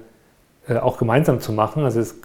äh, 0.68 0.76
auch 0.76 0.98
gemeinsam 0.98 1.40
zu 1.40 1.52
machen. 1.52 1.84
Also 1.84 2.00
es, 2.00 2.16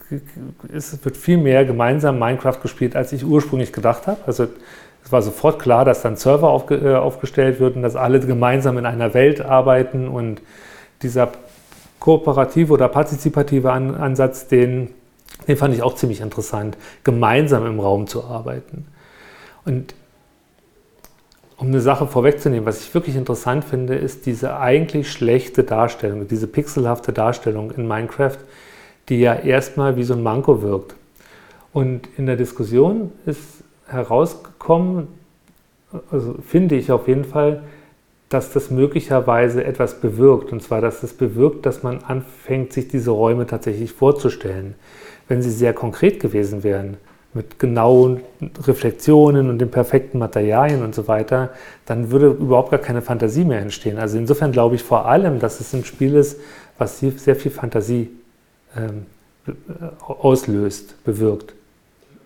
es, 0.73 1.03
wird 1.03 1.17
viel 1.17 1.37
mehr 1.37 1.65
gemeinsam 1.65 2.19
Minecraft 2.19 2.61
gespielt, 2.61 2.95
als 2.95 3.11
ich 3.11 3.25
ursprünglich 3.25 3.73
gedacht 3.73 4.07
habe. 4.07 4.19
Also 4.25 4.47
es 5.03 5.11
war 5.11 5.21
sofort 5.21 5.59
klar, 5.59 5.85
dass 5.85 6.01
dann 6.01 6.15
Server 6.15 6.49
aufge, 6.49 6.75
äh, 6.75 6.95
aufgestellt 6.95 7.59
wird 7.59 7.75
und 7.75 7.81
dass 7.81 7.95
alle 7.95 8.19
gemeinsam 8.19 8.77
in 8.77 8.85
einer 8.85 9.13
Welt 9.13 9.41
arbeiten 9.41 10.07
und 10.07 10.41
dieser 11.01 11.31
kooperative 11.99 12.73
oder 12.73 12.87
partizipative 12.87 13.71
An 13.71 13.95
Ansatz, 13.95 14.47
den, 14.47 14.89
den 15.47 15.57
fand 15.57 15.73
ich 15.73 15.83
auch 15.83 15.95
ziemlich 15.95 16.21
interessant, 16.21 16.77
gemeinsam 17.03 17.65
im 17.65 17.79
Raum 17.79 18.07
zu 18.07 18.23
arbeiten. 18.23 18.85
Und 19.65 19.93
um 21.59 21.67
eine 21.67 21.81
Sache 21.81 22.07
vorwegzunehmen, 22.07 22.65
was 22.65 22.81
ich 22.81 22.93
wirklich 22.93 23.17
interessant 23.17 23.65
finde, 23.65 23.95
ist 23.95 24.25
diese 24.25 24.57
eigentlich 24.57 25.11
schlechte 25.11 25.63
Darstellung, 25.65 26.25
diese 26.27 26.47
pixelhafte 26.47 27.11
Darstellung 27.11 27.71
in 27.71 27.85
Minecraft, 27.85 28.37
die 29.09 29.19
ja 29.19 29.35
erstmal 29.35 29.97
wie 29.97 30.03
so 30.03 30.13
ein 30.13 30.23
Manko 30.23 30.61
wirkt. 30.61 30.95
Und 31.73 32.07
in 32.17 32.27
der 32.27 32.37
Diskussion 32.37 33.11
ist 33.25 33.41
herausgekommen, 33.87 35.07
also 36.11 36.35
finde 36.47 36.75
ich 36.75 36.93
auf 36.93 37.09
jeden 37.09 37.25
Fall, 37.25 37.63
dass 38.29 38.53
das 38.53 38.71
möglicherweise 38.71 39.63
etwas 39.63 39.99
bewirkt. 39.99 40.53
Und 40.53 40.63
zwar, 40.63 40.79
dass 40.79 41.01
das 41.01 41.11
bewirkt, 41.11 41.65
dass 41.65 41.83
man 41.83 42.03
anfängt, 42.03 42.71
sich 42.71 42.87
diese 42.87 43.11
Räume 43.11 43.47
tatsächlich 43.47 43.91
vorzustellen. 43.91 44.75
Wenn 45.27 45.41
sie 45.41 45.51
sehr 45.51 45.73
konkret 45.73 46.21
gewesen 46.21 46.63
wären, 46.63 46.97
mit 47.33 47.59
genauen 47.59 48.21
Reflexionen 48.63 49.49
und 49.49 49.59
den 49.59 49.69
perfekten 49.69 50.17
Materialien 50.17 50.83
und 50.83 50.95
so 50.95 51.07
weiter, 51.07 51.51
dann 51.85 52.11
würde 52.11 52.27
überhaupt 52.27 52.71
gar 52.71 52.79
keine 52.79 53.01
Fantasie 53.01 53.43
mehr 53.43 53.59
entstehen. 53.59 53.99
Also 53.99 54.17
insofern 54.17 54.51
glaube 54.51 54.75
ich 54.75 54.83
vor 54.83 55.05
allem, 55.05 55.39
dass 55.39 55.59
es 55.59 55.73
ein 55.73 55.85
Spiel 55.85 56.15
ist, 56.15 56.39
was 56.77 56.99
sehr 56.99 57.35
viel 57.35 57.51
Fantasie 57.51 58.09
ähm, 58.75 59.05
auslöst, 59.99 61.03
bewirkt. 61.03 61.53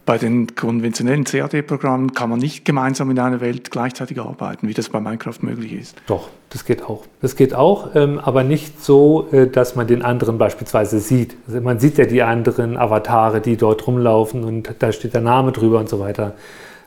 Bei 0.06 0.18
den 0.18 0.54
konventionellen 0.54 1.24
CAD-Programmen 1.24 2.14
kann 2.14 2.30
man 2.30 2.40
nicht 2.40 2.66
gemeinsam 2.66 3.10
in 3.10 3.20
einer 3.20 3.40
Welt 3.40 3.72
gleichzeitig 3.72 4.20
arbeiten, 4.20 4.68
wie 4.68 4.74
das 4.74 4.90
bei 4.90 5.00
Minecraft 5.00 5.38
möglich 5.42 5.72
ist. 5.72 5.96
Doch, 6.08 6.28
das 6.50 6.66
geht 6.66 6.84
auch. 6.84 7.06
Das 7.22 7.38
geht 7.38 7.54
auch, 7.54 7.96
ähm, 7.96 8.20
aber 8.20 8.44
nicht 8.44 8.84
so, 8.84 9.30
äh, 9.32 9.48
dass 9.48 9.76
man 9.76 9.88
den 9.88 10.02
anderen 10.02 10.38
beispielsweise 10.38 11.00
sieht. 11.00 11.38
Also 11.48 11.62
man 11.62 11.80
sieht 11.80 11.98
ja 11.98 12.06
die 12.06 12.22
anderen 12.22 12.76
Avatare, 12.76 13.40
die 13.40 13.56
dort 13.56 13.88
rumlaufen 13.88 14.44
und 14.44 14.76
da 14.80 14.92
steht 14.92 15.14
der 15.14 15.22
Name 15.22 15.54
drüber 15.54 15.80
und 15.80 15.88
so 15.88 16.02
weiter. 16.02 16.34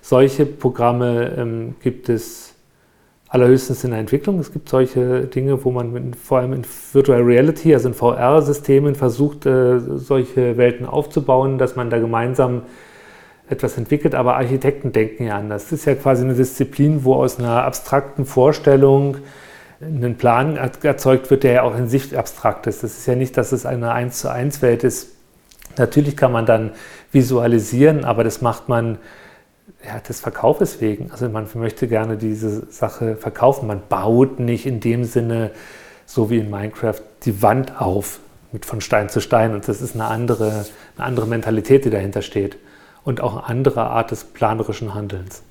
Solche 0.02 0.44
Programme 0.44 1.32
ähm, 1.38 1.74
gibt 1.82 2.10
es 2.10 2.54
allerhöchstens 3.28 3.82
in 3.82 3.90
der 3.92 4.00
Entwicklung. 4.00 4.38
Es 4.40 4.52
gibt 4.52 4.68
solche 4.68 5.22
Dinge, 5.22 5.64
wo 5.64 5.70
man 5.70 6.12
vor 6.14 6.38
allem 6.38 6.52
in 6.52 6.62
Virtual 6.92 7.22
Reality, 7.22 7.72
also 7.72 7.88
in 7.88 7.94
VR-Systemen, 7.94 8.94
versucht, 8.94 9.46
äh, 9.46 9.80
solche 9.80 10.58
Welten 10.58 10.84
aufzubauen, 10.84 11.56
dass 11.56 11.76
man 11.76 11.88
da 11.88 11.98
gemeinsam 11.98 12.62
etwas 13.48 13.78
entwickelt, 13.78 14.14
aber 14.14 14.36
Architekten 14.36 14.92
denken 14.92 15.26
ja 15.26 15.38
anders. 15.38 15.64
Das 15.64 15.72
ist 15.80 15.84
ja 15.84 15.94
quasi 15.94 16.24
eine 16.24 16.34
Disziplin, 16.34 17.04
wo 17.04 17.14
aus 17.14 17.38
einer 17.38 17.64
abstrakten 17.64 18.26
Vorstellung 18.26 19.18
ein 19.80 20.16
Plan 20.16 20.56
erzeugt 20.56 21.30
wird, 21.30 21.44
der 21.44 21.52
ja 21.52 21.62
auch 21.62 21.76
in 21.76 21.88
sich 21.88 22.16
abstrakt 22.16 22.66
ist. 22.66 22.82
Das 22.82 22.96
ist 22.96 23.06
ja 23.06 23.14
nicht, 23.14 23.36
dass 23.36 23.52
es 23.52 23.66
eine 23.66 23.92
1 23.92 24.18
zu 24.18 24.30
1 24.30 24.62
Welt 24.62 24.84
ist. 24.84 25.10
Natürlich 25.76 26.16
kann 26.16 26.32
man 26.32 26.46
dann 26.46 26.72
visualisieren, 27.12 28.04
aber 28.04 28.24
das 28.24 28.40
macht 28.40 28.68
man 28.68 28.98
ja, 29.84 30.00
des 30.00 30.20
Verkaufes 30.20 30.80
wegen. 30.80 31.10
Also 31.12 31.28
man 31.28 31.46
möchte 31.54 31.86
gerne 31.86 32.16
diese 32.16 32.70
Sache 32.72 33.16
verkaufen. 33.16 33.66
Man 33.66 33.82
baut 33.88 34.40
nicht 34.40 34.66
in 34.66 34.80
dem 34.80 35.04
Sinne, 35.04 35.50
so 36.06 36.30
wie 36.30 36.38
in 36.38 36.50
Minecraft, 36.50 37.02
die 37.24 37.42
Wand 37.42 37.80
auf 37.80 38.20
mit 38.52 38.64
von 38.64 38.80
Stein 38.80 39.10
zu 39.10 39.20
Stein. 39.20 39.52
Und 39.52 39.68
das 39.68 39.82
ist 39.82 39.94
eine 39.94 40.06
andere, 40.06 40.64
eine 40.96 41.06
andere 41.06 41.26
Mentalität, 41.26 41.84
die 41.84 41.90
dahinter 41.90 42.22
steht 42.22 42.56
und 43.06 43.20
auch 43.20 43.36
eine 43.36 43.46
andere 43.46 43.84
Art 43.84 44.10
des 44.10 44.24
planerischen 44.24 44.92
Handelns. 44.92 45.42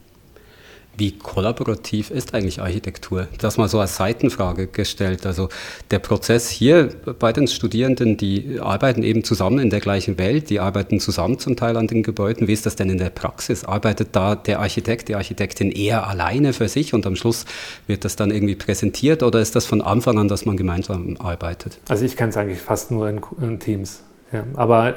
Wie 0.98 1.12
kollaborativ 1.12 2.10
ist 2.10 2.34
eigentlich 2.34 2.62
Architektur? 2.62 3.28
Das 3.40 3.58
mal 3.58 3.68
so 3.68 3.80
als 3.80 3.98
Seitenfrage 3.98 4.68
gestellt. 4.68 5.26
Also 5.26 5.50
der 5.92 6.00
Prozess 6.00 6.50
hier 6.50 6.90
bei 7.20 7.34
den 7.34 7.48
Studierenden, 7.48 8.16
die 8.16 8.60
arbeiten 8.62 9.04
eben 9.04 9.26
zusammen 9.26 9.60
in 9.60 9.70
der 9.70 9.82
gleichen 9.82 10.18
Welt, 10.18 10.50
die 10.50 10.62
arbeiten 10.62 11.02
zusammen 11.02 11.38
zum 11.38 11.58
Teil 11.58 11.76
an 11.76 11.88
den 11.88 12.02
Gebäuden. 12.02 12.48
Wie 12.48 12.54
ist 12.54 12.66
das 12.66 12.78
denn 12.78 12.90
in 12.90 12.98
der 12.98 13.10
Praxis? 13.10 13.66
Arbeitet 13.66 14.10
da 14.14 14.36
der 14.36 14.60
Architekt, 14.60 15.10
die 15.10 15.16
Architektin 15.16 15.70
eher 15.72 16.08
alleine 16.08 16.54
für 16.54 16.70
sich 16.70 16.94
und 16.94 17.06
am 17.06 17.18
Schluss 17.18 17.46
wird 17.88 18.06
das 18.06 18.16
dann 18.16 18.32
irgendwie 18.32 18.56
präsentiert 18.56 19.22
oder 19.22 19.42
ist 19.42 19.56
das 19.56 19.66
von 19.66 19.82
Anfang 19.82 20.18
an, 20.18 20.30
dass 20.30 20.46
man 20.46 20.56
gemeinsam 20.56 21.18
arbeitet? 21.20 21.78
Also 21.90 22.06
ich 22.06 22.16
kann 22.16 22.30
es 22.30 22.38
eigentlich 22.38 22.62
fast 22.62 22.92
nur 22.92 23.10
in, 23.10 23.20
in 23.42 23.60
Teams. 23.60 24.02
Ja, 24.32 24.44
aber 24.56 24.96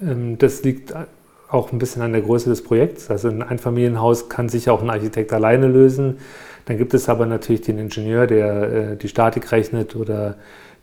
ähm, 0.00 0.38
das 0.38 0.62
liegt 0.62 0.92
auch 1.48 1.72
ein 1.72 1.78
bisschen 1.78 2.02
an 2.02 2.12
der 2.12 2.22
Größe 2.22 2.48
des 2.48 2.62
Projekts. 2.62 3.10
Also 3.10 3.28
ein 3.28 3.42
Einfamilienhaus 3.42 4.28
kann 4.28 4.48
sich 4.48 4.68
auch 4.70 4.82
ein 4.82 4.90
Architekt 4.90 5.32
alleine 5.32 5.68
lösen. 5.68 6.18
Dann 6.64 6.78
gibt 6.78 6.94
es 6.94 7.08
aber 7.08 7.26
natürlich 7.26 7.62
den 7.62 7.78
Ingenieur, 7.78 8.26
der 8.26 8.72
äh, 8.72 8.96
die 8.96 9.08
Statik 9.08 9.52
rechnet 9.52 9.94
oder 9.94 10.36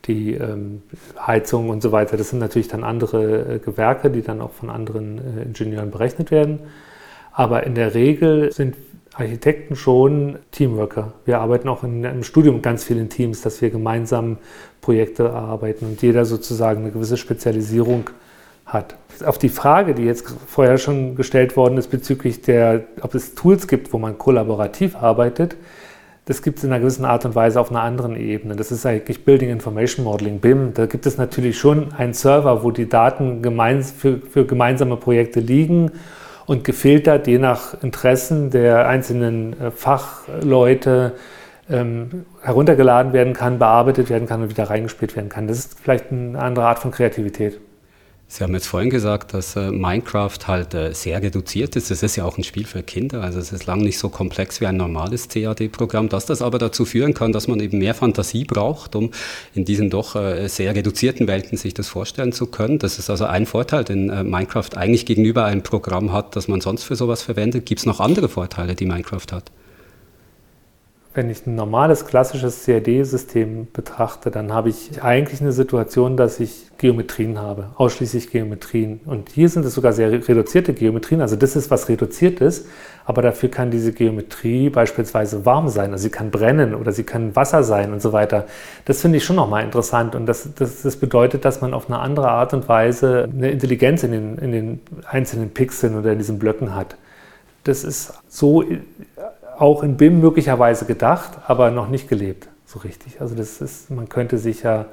die 0.05 0.34
ähm, 0.34 0.82
Heizung 1.20 1.70
und 1.70 1.82
so 1.82 1.91
weiter. 1.91 2.18
Das 2.18 2.30
sind 2.30 2.39
natürlich 2.39 2.68
dann 2.68 2.84
andere 2.84 3.55
äh, 3.55 3.59
Gewerke, 3.59 4.09
die 4.09 4.22
dann 4.22 4.41
auch 4.41 4.51
von 4.51 4.70
anderen 4.70 5.18
äh, 5.18 5.43
Ingenieuren 5.43 5.91
berechnet 5.91 6.32
werden. 6.32 6.59
Aber 7.32 7.64
in 7.64 7.76
der 7.76 7.93
Regel 7.93 8.51
sind 8.51 8.76
Architekten 9.14 9.76
schon 9.76 10.39
Teamworker. 10.51 11.14
Wir 11.26 11.39
arbeiten 11.39 11.70
auch 11.70 11.84
in, 11.84 12.03
im 12.03 12.24
Studium 12.24 12.61
ganz 12.61 12.84
viel 12.84 12.97
in 12.97 13.09
Teams, 13.09 13.41
dass 13.41 13.61
wir 13.61 13.70
gemeinsam 13.70 14.38
Projekte 14.82 15.24
erarbeiten 15.24 15.86
und 15.86 16.01
jeder 16.01 16.26
sozusagen 16.26 16.82
eine 16.82 16.91
gewisse 16.91 17.18
Spezialisierung 17.18 18.09
hat. 18.66 18.95
Auf 19.26 19.38
die 19.38 19.49
Frage, 19.49 19.93
die 19.93 20.03
jetzt 20.03 20.26
vorher 20.47 20.78
schon 20.78 21.16
gestellt 21.16 21.55
worden 21.55 21.78
ist 21.78 21.89
bezüglich 21.89 22.41
der, 22.41 22.84
ob 23.01 23.16
es 23.16 23.36
Tools 23.36 23.68
gibt, 23.68 23.93
wo 23.93 23.99
man 23.99 24.18
kollaborativ 24.18 24.95
arbeitet, 24.95 25.55
das 26.26 26.41
gibt 26.41 26.59
es 26.59 26.64
in 26.64 26.72
einer 26.72 26.80
gewissen 26.80 27.03
Art 27.03 27.26
und 27.26 27.36
Weise 27.36 27.59
auf 27.59 27.70
einer 27.70 27.82
anderen 27.82 28.16
Ebene. 28.16 28.55
Das 28.55 28.72
ist 28.72 28.86
eigentlich 28.86 29.26
Building 29.26 29.49
Information 29.49 30.05
Modeling, 30.05 30.39
BIM. 30.39 30.74
Da 30.74 30.86
gibt 30.86 31.05
es 31.05 31.18
natürlich 31.18 31.57
schon 31.57 31.93
einen 31.93 32.14
Server, 32.14 32.64
wo 32.64 32.72
die 32.72 32.88
Daten 32.88 33.41
gemeins 33.41 33.91
für, 33.91 34.20
für 34.20 34.45
gemeinsame 34.45 34.95
Projekte 34.95 35.41
liegen 35.41 35.91
und 36.45 36.64
gefiltert, 36.64 37.28
je 37.28 37.39
nach 37.39 37.82
Interessen 37.84 38.51
der 38.51 38.88
einzelnen 38.88 39.59
äh, 39.59 39.72
Fachleute, 39.72 41.14
ähm, 41.70 42.26
heruntergeladen 42.41 43.14
werden 43.14 43.34
kann, 43.34 43.59
bearbeitet 43.59 44.09
werden 44.09 44.28
kann 44.28 44.41
und 44.41 44.49
wieder 44.49 44.70
reingespielt 44.70 45.16
werden 45.16 45.30
kann. 45.30 45.47
Das 45.47 45.59
ist 45.59 45.80
vielleicht 45.80 46.11
eine 46.11 46.39
andere 46.39 46.66
Art 46.66 46.80
von 46.80 46.91
Kreativität. 46.91 47.59
Sie 48.36 48.44
haben 48.44 48.56
jetzt 48.56 48.66
vorhin 48.66 48.90
gesagt, 48.90 49.36
dass 49.36 49.56
äh, 49.56 49.70
Minecraft 49.70 50.40
halt 50.48 50.74
äh, 50.74 50.92
sehr 50.94 51.22
reduziert 51.22 51.76
ist. 51.76 51.92
Es 51.92 52.02
ist 52.02 52.16
ja 52.16 52.26
auch 52.26 52.36
ein 52.36 52.44
Spiel 52.44 52.66
für 52.66 52.82
Kinder, 52.82 53.22
also 53.22 53.38
es 53.38 53.52
ist 53.52 53.68
lang 53.68 53.82
nicht 53.82 54.00
so 54.00 54.10
komplex 54.10 54.60
wie 54.60 54.66
ein 54.66 54.76
normales 54.76 55.30
CAD-Programm, 55.30 56.10
dass 56.10 56.26
das 56.26 56.42
aber 56.42 56.58
dazu 56.58 56.84
führen 56.84 57.14
kann, 57.14 57.32
dass 57.32 57.48
man 57.48 57.60
eben 57.60 57.78
mehr 57.78 57.94
Fantasie 57.94 58.44
braucht, 58.44 58.96
um 58.96 59.12
in 59.54 59.66
diesen 59.66 59.92
doch 59.92 60.16
äh, 60.16 60.48
sehr 60.48 60.74
reduzierten 60.74 61.28
Welten 61.28 61.60
sich 61.60 61.76
das 61.76 61.88
vorstellen 61.90 62.32
zu 62.32 62.48
können. 62.48 62.80
Das 62.80 62.98
ist 62.98 63.12
also 63.12 63.26
ein 63.26 63.46
Vorteil, 63.46 63.84
den 63.84 64.10
äh, 64.10 64.24
Minecraft 64.24 64.78
eigentlich 64.78 65.06
gegenüber 65.06 65.46
einem 65.46 65.62
Programm 65.62 66.12
hat, 66.12 66.36
das 66.36 66.48
man 66.48 66.60
sonst 66.60 66.86
für 66.86 66.96
sowas 66.96 67.22
verwendet. 67.22 67.68
Gibt 67.68 67.82
es 67.82 67.86
noch 67.86 68.00
andere 68.00 68.30
Vorteile, 68.30 68.74
die 68.74 68.88
Minecraft 68.88 69.32
hat? 69.32 69.52
Wenn 71.16 71.30
ich 71.30 71.45
ein 71.45 71.55
normales, 71.55 72.07
klassisches 72.07 72.66
CAD-System 72.66 73.68
betrachte, 73.72 74.32
dann 74.32 74.51
habe 74.51 74.70
ich 74.70 75.03
eigentlich 75.03 75.41
eine 75.41 75.51
Situation, 75.51 76.18
dass 76.18 76.39
ich 76.39 76.72
Geometrien 76.80 77.39
habe, 77.39 77.68
ausschließlich 77.76 78.32
Geometrien. 78.32 78.99
Und 79.05 79.30
hier 79.30 79.47
sind 79.47 79.64
es 79.64 79.76
sogar 79.76 79.93
sehr 79.93 80.11
reduzierte 80.11 80.74
Geometrien, 80.74 81.22
also 81.22 81.36
das 81.36 81.55
ist, 81.55 81.70
was 81.70 81.88
reduziert 81.88 82.41
ist, 82.41 82.66
aber 83.05 83.22
dafür 83.22 83.49
kann 83.49 83.70
diese 83.70 83.93
Geometrie 83.93 84.70
beispielsweise 84.70 85.45
warm 85.45 85.68
sein, 85.70 85.91
also 85.91 86.01
sie 86.01 86.09
kann 86.09 86.32
brennen 86.32 86.74
oder 86.74 86.91
sie 86.91 87.03
kann 87.03 87.36
Wasser 87.36 87.64
sein 87.64 87.93
und 87.93 88.01
so 88.01 88.11
weiter. 88.11 88.47
Das 88.86 89.01
finde 89.01 89.18
ich 89.18 89.24
schon 89.24 89.36
nochmal 89.36 89.64
interessant 89.64 90.16
und 90.16 90.26
das, 90.26 90.49
das, 90.55 90.82
das, 90.82 90.95
bedeutet, 90.95 91.45
dass 91.45 91.61
man 91.61 91.74
auf 91.74 91.88
eine 91.88 91.99
andere 91.99 92.30
Art 92.30 92.53
und 92.53 92.68
Weise 92.68 93.30
eine 93.32 93.51
Intelligenz 93.51 94.03
in 94.03 94.11
den, 94.11 94.38
in 94.39 94.51
den 94.51 94.80
einzelnen 95.05 95.51
Pixeln 95.51 95.97
oder 95.97 96.14
in 96.14 96.18
diesen 96.18 96.39
Blöcken 96.39 96.76
hat. 96.76 96.95
Das 97.66 97.84
ist 97.84 98.14
so 98.28 98.64
auch 99.64 99.82
in 99.82 99.95
BIM 99.95 100.20
möglicherweise 100.20 100.84
gedacht, 100.86 101.39
aber 101.47 101.72
noch 101.72 101.88
nicht 101.88 102.09
gelebt, 102.09 102.49
so 102.66 102.80
richtig. 102.80 103.22
Also 103.22 103.34
das 103.34 103.61
ist, 103.61 103.89
man 103.89 104.09
könnte 104.09 104.38
sicher 104.38 104.88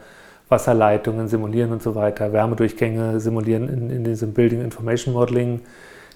Wasserleitungen 0.49 1.27
simulieren 1.27 1.73
und 1.73 1.83
so 1.83 1.97
weiter, 1.97 2.33
Wärmedurchgänge 2.33 3.19
simulieren 3.19 3.69
in, 3.69 3.91
in 3.91 4.05
diesem 4.05 4.33
Building 4.33 4.61
Information 4.61 5.13
Modeling 5.15 5.63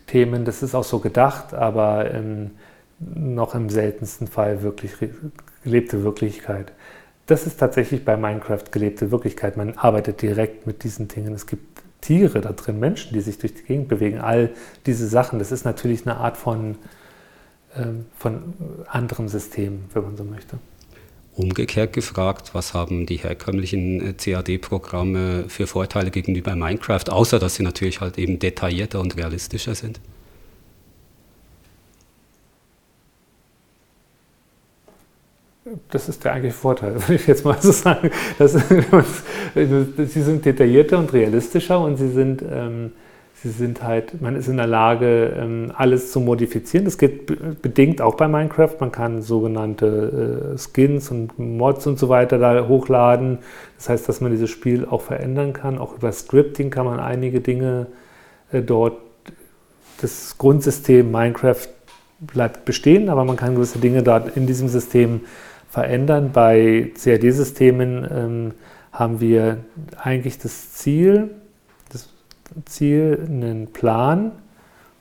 Themen. 0.07 0.44
Das 0.44 0.62
ist 0.62 0.76
auch 0.76 0.84
so 0.84 1.00
gedacht, 1.00 1.52
aber 1.52 2.14
ähm, 2.14 2.52
noch 3.00 3.57
im 3.57 3.70
seltensten 3.70 4.28
Fall 4.28 4.62
wirklich 4.62 4.92
gelebte 5.64 6.05
Wirklichkeit. 6.05 6.70
Das 7.26 7.48
ist 7.48 7.59
tatsächlich 7.59 8.05
bei 8.05 8.16
Minecraft 8.16 8.70
gelebte 8.70 9.11
Wirklichkeit. 9.11 9.57
Man 9.57 9.76
arbeitet 9.76 10.22
direkt 10.22 10.64
mit 10.64 10.84
diesen 10.84 11.09
Dingen. 11.09 11.34
Es 11.34 11.48
gibt 11.48 11.82
Tiere 12.02 12.40
da 12.40 12.52
drin, 12.52 12.78
Menschen, 12.78 13.14
die 13.14 13.20
sich 13.20 13.38
durch 13.38 13.55
die 13.55 13.64
Gegend 13.64 13.88
bewegen. 13.88 14.20
All 14.20 14.50
diese 14.86 15.09
Sachen, 15.09 15.40
das 15.40 15.50
ist 15.50 15.64
natürlich 15.64 16.07
eine 16.07 16.18
Art 16.18 16.36
von 16.36 16.76
von 18.18 18.55
anderen 18.87 19.29
Systemen, 19.29 19.85
wenn 19.93 20.03
man 20.03 20.16
so 20.16 20.25
möchte. 20.25 20.59
Umgekehrt 21.37 21.93
gefragt, 21.93 22.51
was 22.55 22.75
haben 22.75 23.07
die 23.07 23.16
herkömmlichen 23.16 24.01
äh, 24.01 24.12
CAD-Programme 24.12 25.47
für 25.49 25.66
Vorteile 25.66 26.12
gegenüber 26.12 26.55
Minecraft, 26.55 27.09
außer 27.09 27.41
dass 27.41 27.57
sie 27.57 27.64
natürlich 27.64 28.01
halt 28.01 28.18
eben 28.18 28.39
detaillierter 28.39 29.01
und 29.01 29.16
realistischer 29.16 29.75
sind? 29.75 29.99
Das 35.91 36.09
ist 36.09 36.22
der 36.22 36.35
eigentliche 36.35 36.57
Vorteil, 36.57 36.95
würde 37.01 37.14
ich 37.14 37.27
jetzt 37.27 37.45
mal 37.45 37.61
so 37.61 37.72
sagen. 37.72 38.11
Das, 38.39 38.53
sie 39.55 40.22
sind 40.22 40.45
detaillierter 40.45 40.99
und 40.99 41.12
realistischer 41.12 41.81
und 41.81 41.97
sie 41.97 42.11
sind 42.11 42.45
ähm, 42.49 42.93
Sie 43.45 43.51
sind 43.51 43.82
halt, 43.82 44.22
man 44.22 44.36
ist 44.36 44.49
in 44.49 44.57
der 44.57 44.66
Lage, 44.66 45.34
ähm, 45.38 45.70
alles 45.76 46.11
zu 46.11 46.20
modifizieren. 46.20 46.86
Das 46.86 46.97
geht 46.97 47.61
bedingt 47.61 48.01
auch 48.01 48.14
bei 48.14 48.26
Minecraft. 48.26 48.76
Man 48.80 48.90
kann 48.90 49.20
sogenannte 49.20 50.55
äh, 50.55 50.59
Skins 50.59 51.11
und 51.11 51.38
Mods 51.38 51.86
und 51.86 51.99
so 51.99 52.09
weiter 52.09 52.38
da 52.38 52.66
hochladen. 52.66 53.40
Das 53.76 53.90
heißt, 53.90 54.09
dass 54.09 54.22
man 54.22 54.30
dieses 54.30 54.49
Spiel 54.49 54.86
auch 54.86 55.03
verändern 55.03 55.53
kann. 55.53 55.76
Auch 55.76 55.99
über 55.99 56.11
Scripting 56.11 56.70
kann 56.70 56.86
man 56.86 56.99
einige 57.01 57.42
Dinge 57.42 57.88
äh, 58.51 58.62
dort, 58.62 58.97
das 60.01 60.38
Grundsystem 60.38 61.12
Minecraft 61.12 61.68
bleibt 62.20 62.64
bestehen, 62.64 63.11
aber 63.11 63.26
man 63.26 63.36
kann 63.36 63.57
gewisse 63.57 63.78
Dinge 63.78 64.03
dort 64.03 64.38
in 64.38 64.47
diesem 64.47 64.68
System 64.68 65.20
verändern. 65.68 66.30
Bei 66.32 66.92
CAD-Systemen 66.95 68.09
ähm, 68.11 68.53
haben 68.90 69.20
wir 69.20 69.59
eigentlich 70.03 70.38
das 70.38 70.72
Ziel, 70.72 71.28
Ziel, 72.66 73.26
einen 73.26 73.68
Plan 73.68 74.32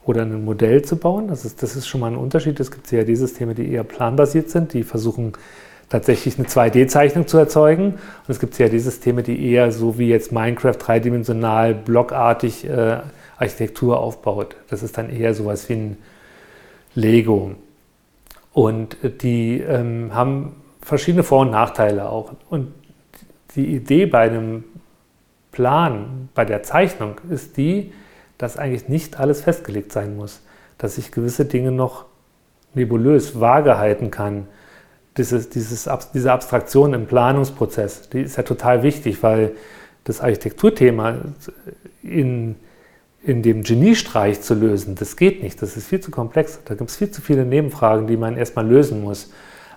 oder 0.06 0.24
ein 0.24 0.44
Modell 0.44 0.84
zu 0.84 0.98
bauen. 0.98 1.28
Das 1.28 1.46
ist, 1.46 1.64
das 1.64 1.76
ist 1.76 1.88
schon 1.88 2.02
mal 2.02 2.12
ein 2.12 2.18
Unterschied. 2.18 2.60
Es 2.60 2.72
gibt 2.72 2.88
CAD-Systeme, 2.88 3.56
die 3.56 3.72
eher 3.72 3.84
planbasiert 3.84 4.50
sind, 4.50 4.74
die 4.74 4.84
versuchen 4.84 5.34
tatsächlich 5.90 6.38
eine 6.38 6.48
2D-Zeichnung 6.48 7.28
zu 7.28 7.38
erzeugen. 7.38 7.94
Und 7.94 8.30
es 8.30 8.40
gibt 8.40 8.58
ja 8.58 8.68
die 8.68 8.80
Systeme, 8.80 9.24
die 9.24 9.52
eher 9.52 9.72
so 9.72 9.98
wie 9.98 10.10
jetzt 10.10 10.32
Minecraft 10.32 10.78
dreidimensional 10.78 11.74
blockartig 11.74 12.68
äh, 12.68 12.98
Architektur 13.38 14.00
aufbaut. 14.00 14.56
Das 14.70 14.84
ist 14.84 14.98
dann 14.98 15.10
eher 15.10 15.34
sowas 15.34 15.70
wie 15.70 15.74
ein 15.74 15.98
Lego. 16.96 17.52
Und 18.54 18.98
die 19.22 19.60
ähm, 19.60 20.14
haben 20.14 20.56
verschiedene 20.82 21.24
Vor- 21.24 21.42
und 21.42 21.52
Nachteile 21.52 22.10
auch. 22.10 22.34
Und 22.50 22.74
die 23.56 23.76
Idee 23.76 24.06
bei 24.06 24.22
einem 24.22 24.64
Plan, 25.54 26.28
bei 26.36 26.44
der 26.44 26.64
Zeichnung 26.64 27.16
ist 27.30 27.56
die, 27.56 27.94
dass 28.38 28.58
eigentlich 28.58 28.90
nicht 28.90 29.20
alles 29.20 29.40
festgelegt 29.40 29.94
sein 29.94 30.18
muss, 30.18 30.42
dass 30.78 30.98
ich 30.98 31.14
gewisse 31.14 31.46
Dinge 31.46 31.72
noch 31.72 32.06
nebulös, 32.74 33.40
vage 33.40 33.78
halten 33.78 34.12
kann. 34.12 34.48
Dieses, 35.16 35.50
dieses, 35.50 35.88
diese 36.14 36.32
Abstraktion 36.32 36.94
im 36.94 37.06
Planungsprozess, 37.06 38.10
die 38.10 38.22
ist 38.22 38.36
ja 38.36 38.44
total 38.44 38.84
wichtig, 38.84 39.22
weil 39.24 39.52
das 40.04 40.20
Architekturthema 40.20 41.20
in, 42.02 42.56
in 43.24 43.44
dem 43.44 43.64
Geniestreich 43.64 44.42
zu 44.42 44.56
lösen, 44.56 44.96
das 44.96 45.16
geht 45.16 45.42
nicht, 45.44 45.62
das 45.62 45.78
ist 45.78 45.88
viel 45.88 46.02
zu 46.02 46.12
komplex. 46.12 46.60
Da 46.66 46.74
gibt 46.76 46.90
es 46.90 46.98
viel 46.98 47.12
zu 47.12 47.22
viele 47.22 47.46
Nebenfragen, 47.46 48.08
die 48.08 48.18
man 48.18 48.36
erstmal 48.36 48.68
lösen 48.68 49.02
muss. 49.02 49.32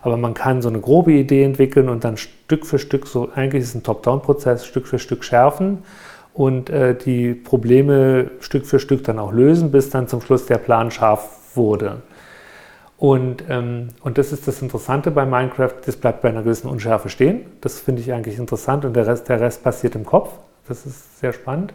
Aber 0.06 0.16
man 0.16 0.34
kann 0.34 0.62
so 0.62 0.68
eine 0.68 0.78
grobe 0.78 1.10
Idee 1.10 1.42
entwickeln 1.42 1.88
und 1.88 2.04
dann 2.04 2.16
Stück 2.16 2.64
für 2.64 2.78
Stück, 2.78 3.08
so 3.08 3.28
eigentlich 3.34 3.64
ist 3.64 3.70
es 3.70 3.74
ein 3.74 3.82
Top-Down-Prozess, 3.82 4.64
Stück 4.64 4.86
für 4.86 5.00
Stück 5.00 5.24
schärfen 5.24 5.78
und 6.32 6.70
äh, 6.70 6.94
die 6.94 7.34
Probleme 7.34 8.30
Stück 8.38 8.66
für 8.66 8.78
Stück 8.78 9.02
dann 9.02 9.18
auch 9.18 9.32
lösen, 9.32 9.72
bis 9.72 9.90
dann 9.90 10.06
zum 10.06 10.20
Schluss 10.20 10.46
der 10.46 10.58
Plan 10.58 10.92
scharf 10.92 11.56
wurde. 11.56 12.02
Und, 12.96 13.42
ähm, 13.48 13.88
und 14.00 14.16
das 14.16 14.30
ist 14.30 14.46
das 14.46 14.62
Interessante 14.62 15.10
bei 15.10 15.26
Minecraft, 15.26 15.74
das 15.84 15.96
bleibt 15.96 16.22
bei 16.22 16.28
einer 16.28 16.44
gewissen 16.44 16.68
Unschärfe 16.68 17.08
stehen. 17.08 17.40
Das 17.60 17.80
finde 17.80 18.00
ich 18.00 18.12
eigentlich 18.12 18.38
interessant 18.38 18.84
und 18.84 18.94
der 18.94 19.08
Rest, 19.08 19.28
der 19.28 19.40
Rest 19.40 19.64
passiert 19.64 19.96
im 19.96 20.06
Kopf. 20.06 20.34
Das 20.68 20.86
ist 20.86 21.18
sehr 21.18 21.32
spannend. 21.32 21.72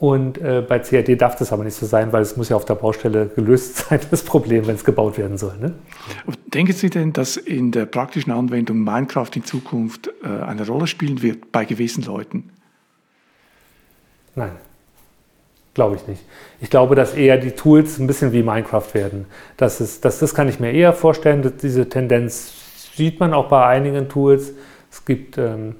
Und 0.00 0.38
äh, 0.38 0.64
bei 0.66 0.78
CAD 0.78 1.20
darf 1.20 1.36
das 1.36 1.52
aber 1.52 1.62
nicht 1.62 1.76
so 1.76 1.84
sein, 1.84 2.10
weil 2.10 2.22
es 2.22 2.34
muss 2.34 2.48
ja 2.48 2.56
auf 2.56 2.64
der 2.64 2.74
Baustelle 2.74 3.26
gelöst 3.26 3.76
sein, 3.88 4.00
das 4.10 4.22
Problem, 4.22 4.66
wenn 4.66 4.74
es 4.74 4.82
gebaut 4.82 5.18
werden 5.18 5.36
soll. 5.36 5.58
Ne? 5.58 5.74
Denken 6.46 6.72
Sie 6.72 6.88
denn, 6.88 7.12
dass 7.12 7.36
in 7.36 7.70
der 7.70 7.84
praktischen 7.84 8.32
Anwendung 8.32 8.78
Minecraft 8.82 9.28
in 9.34 9.44
Zukunft 9.44 10.10
äh, 10.24 10.26
eine 10.26 10.66
Rolle 10.66 10.86
spielen 10.86 11.20
wird 11.20 11.52
bei 11.52 11.66
gewissen 11.66 12.02
Leuten? 12.02 12.48
Nein, 14.34 14.52
glaube 15.74 15.96
ich 15.96 16.06
nicht. 16.06 16.24
Ich 16.62 16.70
glaube, 16.70 16.94
dass 16.94 17.12
eher 17.12 17.36
die 17.36 17.50
Tools 17.50 17.98
ein 17.98 18.06
bisschen 18.06 18.32
wie 18.32 18.42
Minecraft 18.42 18.94
werden. 18.94 19.26
Das, 19.58 19.82
ist, 19.82 20.02
das, 20.06 20.18
das 20.18 20.34
kann 20.34 20.48
ich 20.48 20.58
mir 20.58 20.72
eher 20.72 20.94
vorstellen. 20.94 21.52
Diese 21.60 21.90
Tendenz 21.90 22.54
sieht 22.96 23.20
man 23.20 23.34
auch 23.34 23.48
bei 23.48 23.66
einigen 23.66 24.08
Tools. 24.08 24.54
Es 24.90 25.04
gibt, 25.04 25.36
ähm, 25.36 25.74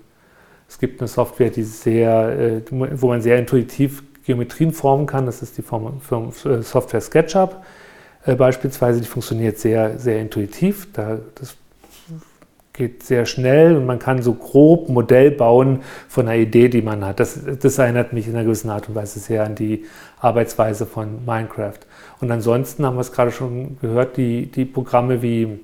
es 0.69 0.79
gibt 0.79 1.01
eine 1.01 1.09
Software, 1.09 1.49
die 1.49 1.63
sehr, 1.63 2.39
äh, 2.39 2.63
wo 2.71 3.09
man 3.09 3.23
sehr 3.23 3.39
intuitiv 3.39 4.03
Geometrien 4.25 4.73
formen 4.73 5.07
kann. 5.07 5.27
Das 5.27 5.43
ist 5.43 5.59
die 5.59 5.63
Form, 5.63 6.01
Form, 6.01 6.31
äh, 6.45 6.63
Software 6.63 7.01
SketchUp 7.01 7.57
äh, 8.25 8.35
beispielsweise. 8.35 9.01
Die 9.01 9.07
funktioniert 9.07 9.59
sehr, 9.59 9.99
sehr 9.99 10.21
intuitiv. 10.21 10.89
Da, 10.93 11.19
das 11.35 11.57
geht 12.73 13.03
sehr 13.03 13.27
schnell 13.27 13.77
und 13.77 13.85
man 13.85 13.99
kann 13.99 14.23
so 14.23 14.33
grob 14.33 14.89
Modell 14.89 15.31
bauen 15.31 15.81
von 16.09 16.29
einer 16.29 16.41
Idee, 16.41 16.69
die 16.69 16.81
man 16.81 17.05
hat. 17.05 17.21
Das, 17.21 17.39
das 17.61 17.77
erinnert 17.79 18.13
mich 18.13 18.27
in 18.27 18.35
einer 18.35 18.45
gewissen 18.45 18.71
Art 18.71 18.89
und 18.89 18.95
Weise 18.95 19.19
sehr 19.19 19.45
an 19.45 19.55
die 19.55 19.85
Arbeitsweise 20.19 20.87
von 20.87 21.25
Minecraft. 21.27 21.81
Und 22.21 22.31
ansonsten 22.31 22.87
haben 22.87 22.97
wir 22.97 23.03
es 23.03 23.13
gerade 23.13 23.33
schon 23.33 23.79
gehört, 23.81 24.17
die, 24.17 24.47
die 24.47 24.65
Programme 24.65 25.21
wie 25.21 25.61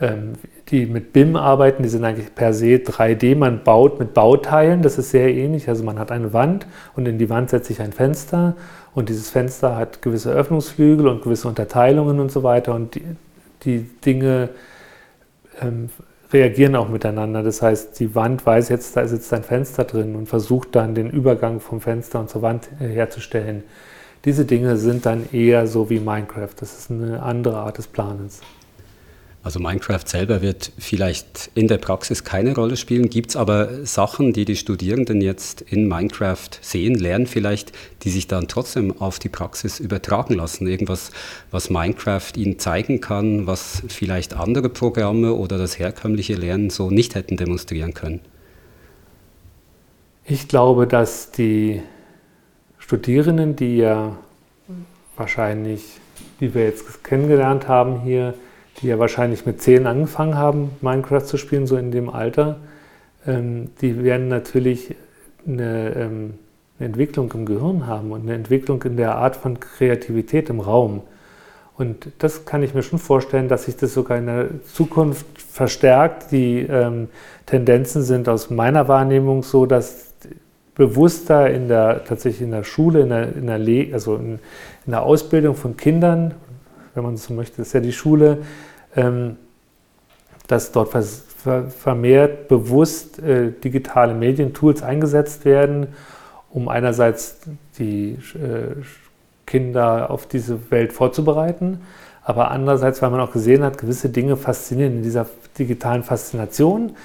ähm, 0.00 0.34
die 0.70 0.86
mit 0.86 1.12
BIM 1.12 1.36
arbeiten, 1.36 1.82
die 1.82 1.88
sind 1.88 2.04
eigentlich 2.04 2.34
per 2.34 2.52
se 2.52 2.76
3D. 2.76 3.36
Man 3.36 3.64
baut 3.64 3.98
mit 3.98 4.12
Bauteilen, 4.12 4.82
das 4.82 4.98
ist 4.98 5.10
sehr 5.10 5.32
ähnlich. 5.34 5.68
Also 5.68 5.82
man 5.82 5.98
hat 5.98 6.12
eine 6.12 6.32
Wand 6.32 6.66
und 6.94 7.08
in 7.08 7.18
die 7.18 7.30
Wand 7.30 7.50
setze 7.50 7.72
ich 7.72 7.80
ein 7.80 7.92
Fenster 7.92 8.54
und 8.94 9.08
dieses 9.08 9.30
Fenster 9.30 9.76
hat 9.76 10.02
gewisse 10.02 10.30
Öffnungsflügel 10.30 11.08
und 11.08 11.22
gewisse 11.22 11.48
Unterteilungen 11.48 12.20
und 12.20 12.30
so 12.30 12.42
weiter 12.42 12.74
und 12.74 12.94
die, 12.94 13.02
die 13.62 13.78
Dinge 14.04 14.50
ähm, 15.62 15.88
reagieren 16.32 16.76
auch 16.76 16.88
miteinander. 16.88 17.42
Das 17.42 17.62
heißt, 17.62 17.98
die 17.98 18.14
Wand 18.14 18.44
weiß 18.44 18.68
jetzt, 18.68 18.96
da 18.96 19.00
ist 19.00 19.12
jetzt 19.12 19.32
ein 19.32 19.44
Fenster 19.44 19.84
drin 19.84 20.14
und 20.14 20.28
versucht 20.28 20.74
dann 20.74 20.94
den 20.94 21.08
Übergang 21.08 21.60
vom 21.60 21.80
Fenster 21.80 22.20
und 22.20 22.28
zur 22.28 22.42
Wand 22.42 22.68
herzustellen. 22.78 23.64
Diese 24.26 24.44
Dinge 24.44 24.76
sind 24.76 25.06
dann 25.06 25.32
eher 25.32 25.66
so 25.66 25.88
wie 25.88 26.00
Minecraft. 26.00 26.50
Das 26.60 26.78
ist 26.78 26.90
eine 26.90 27.22
andere 27.22 27.56
Art 27.58 27.78
des 27.78 27.86
Planens. 27.86 28.40
Also 29.48 29.60
Minecraft 29.60 30.02
selber 30.04 30.42
wird 30.42 30.72
vielleicht 30.76 31.50
in 31.54 31.68
der 31.68 31.78
Praxis 31.78 32.22
keine 32.22 32.54
Rolle 32.54 32.76
spielen, 32.76 33.08
gibt 33.08 33.30
es 33.30 33.36
aber 33.36 33.86
Sachen, 33.86 34.34
die 34.34 34.44
die 34.44 34.56
Studierenden 34.56 35.22
jetzt 35.22 35.62
in 35.62 35.88
Minecraft 35.88 36.50
sehen, 36.60 36.96
lernen 36.96 37.26
vielleicht, 37.26 37.72
die 38.02 38.10
sich 38.10 38.26
dann 38.26 38.46
trotzdem 38.46 39.00
auf 39.00 39.18
die 39.18 39.30
Praxis 39.30 39.80
übertragen 39.80 40.34
lassen. 40.34 40.66
Irgendwas, 40.66 41.12
was 41.50 41.70
Minecraft 41.70 42.30
ihnen 42.36 42.58
zeigen 42.58 43.00
kann, 43.00 43.46
was 43.46 43.82
vielleicht 43.88 44.34
andere 44.34 44.68
Programme 44.68 45.32
oder 45.32 45.56
das 45.56 45.78
herkömmliche 45.78 46.34
Lernen 46.34 46.68
so 46.68 46.90
nicht 46.90 47.14
hätten 47.14 47.38
demonstrieren 47.38 47.94
können. 47.94 48.20
Ich 50.26 50.48
glaube, 50.48 50.86
dass 50.86 51.30
die 51.30 51.80
Studierenden, 52.78 53.56
die 53.56 53.78
ja 53.78 54.14
wahrscheinlich, 55.16 55.84
die 56.38 56.52
wir 56.52 56.64
jetzt 56.64 57.02
kennengelernt 57.02 57.66
haben 57.66 58.02
hier, 58.02 58.34
die 58.80 58.88
ja 58.88 58.98
wahrscheinlich 58.98 59.46
mit 59.46 59.60
zehn 59.62 59.86
angefangen 59.86 60.36
haben, 60.36 60.70
Minecraft 60.80 61.22
zu 61.22 61.36
spielen, 61.36 61.66
so 61.66 61.76
in 61.76 61.90
dem 61.90 62.08
Alter, 62.10 62.58
ähm, 63.26 63.70
die 63.80 64.02
werden 64.02 64.28
natürlich 64.28 64.94
eine, 65.46 65.94
ähm, 65.96 66.34
eine, 66.78 66.88
Entwicklung 66.88 67.32
im 67.32 67.46
Gehirn 67.46 67.86
haben 67.86 68.12
und 68.12 68.22
eine 68.22 68.34
Entwicklung 68.34 68.82
in 68.82 68.96
der 68.96 69.16
Art 69.16 69.36
von 69.36 69.58
Kreativität 69.58 70.50
im 70.50 70.60
Raum. 70.60 71.02
Und 71.76 72.08
das 72.18 72.44
kann 72.44 72.62
ich 72.62 72.74
mir 72.74 72.82
schon 72.82 72.98
vorstellen, 72.98 73.48
dass 73.48 73.64
sich 73.64 73.76
das 73.76 73.94
sogar 73.94 74.18
in 74.18 74.26
der 74.26 74.48
Zukunft 74.72 75.26
verstärkt. 75.36 76.32
Die 76.32 76.60
ähm, 76.60 77.08
Tendenzen 77.46 78.02
sind 78.02 78.28
aus 78.28 78.50
meiner 78.50 78.88
Wahrnehmung 78.88 79.44
so, 79.44 79.64
dass 79.64 80.08
bewusster 80.74 81.50
in 81.50 81.68
der, 81.68 82.04
tatsächlich 82.04 82.42
in 82.42 82.52
der 82.52 82.64
Schule, 82.64 83.00
in 83.00 83.08
der, 83.10 83.34
in 83.34 83.46
der, 83.46 83.94
also 83.94 84.16
in, 84.16 84.38
in 84.86 84.92
der 84.92 85.02
Ausbildung 85.02 85.54
von 85.56 85.76
Kindern, 85.76 86.34
wenn 86.94 87.02
man 87.02 87.16
so 87.16 87.34
möchte, 87.34 87.62
ist 87.62 87.72
ja 87.74 87.80
die 87.80 87.92
Schule, 87.92 88.38
dass 88.94 90.72
dort 90.72 90.90
vermehrt 91.78 92.48
bewusst 92.48 93.18
äh, 93.20 93.52
digitale 93.52 94.14
Medientools 94.14 94.82
eingesetzt 94.82 95.44
werden, 95.44 95.88
um 96.50 96.68
einerseits 96.68 97.38
die 97.78 98.18
äh, 98.34 98.74
Kinder 99.46 100.10
auf 100.10 100.26
diese 100.26 100.70
Welt 100.70 100.92
vorzubereiten, 100.92 101.80
aber 102.22 102.50
andererseits, 102.50 103.00
weil 103.00 103.10
man 103.10 103.20
auch 103.20 103.32
gesehen 103.32 103.62
hat, 103.62 103.78
gewisse 103.78 104.10
Dinge 104.10 104.36
faszinieren 104.36 104.96
in 104.96 105.02
dieser 105.02 105.26
digitalen 105.58 106.02
Faszination, 106.02 106.96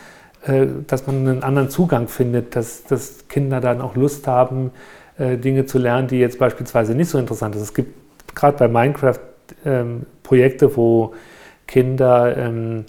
äh, 0.45 0.65
dass 0.88 1.05
man 1.05 1.27
einen 1.27 1.43
anderen 1.43 1.69
Zugang 1.69 2.07
findet, 2.07 2.55
dass, 2.55 2.84
dass 2.86 3.27
Kinder 3.27 3.61
dann 3.61 3.81
auch 3.81 3.95
Lust 3.95 4.27
haben, 4.27 4.71
Dinge 5.15 5.67
zu 5.67 5.77
lernen, 5.77 6.07
die 6.07 6.17
jetzt 6.17 6.39
beispielsweise 6.39 6.95
nicht 6.95 7.07
so 7.07 7.19
interessant 7.19 7.53
sind. 7.53 7.63
Es 7.63 7.75
gibt 7.75 8.34
gerade 8.34 8.57
bei 8.57 8.67
Minecraft 8.67 9.19
ähm, 9.63 10.07
Projekte, 10.23 10.75
wo 10.75 11.13
Kinder 11.68 12.38
ähm, 12.38 12.86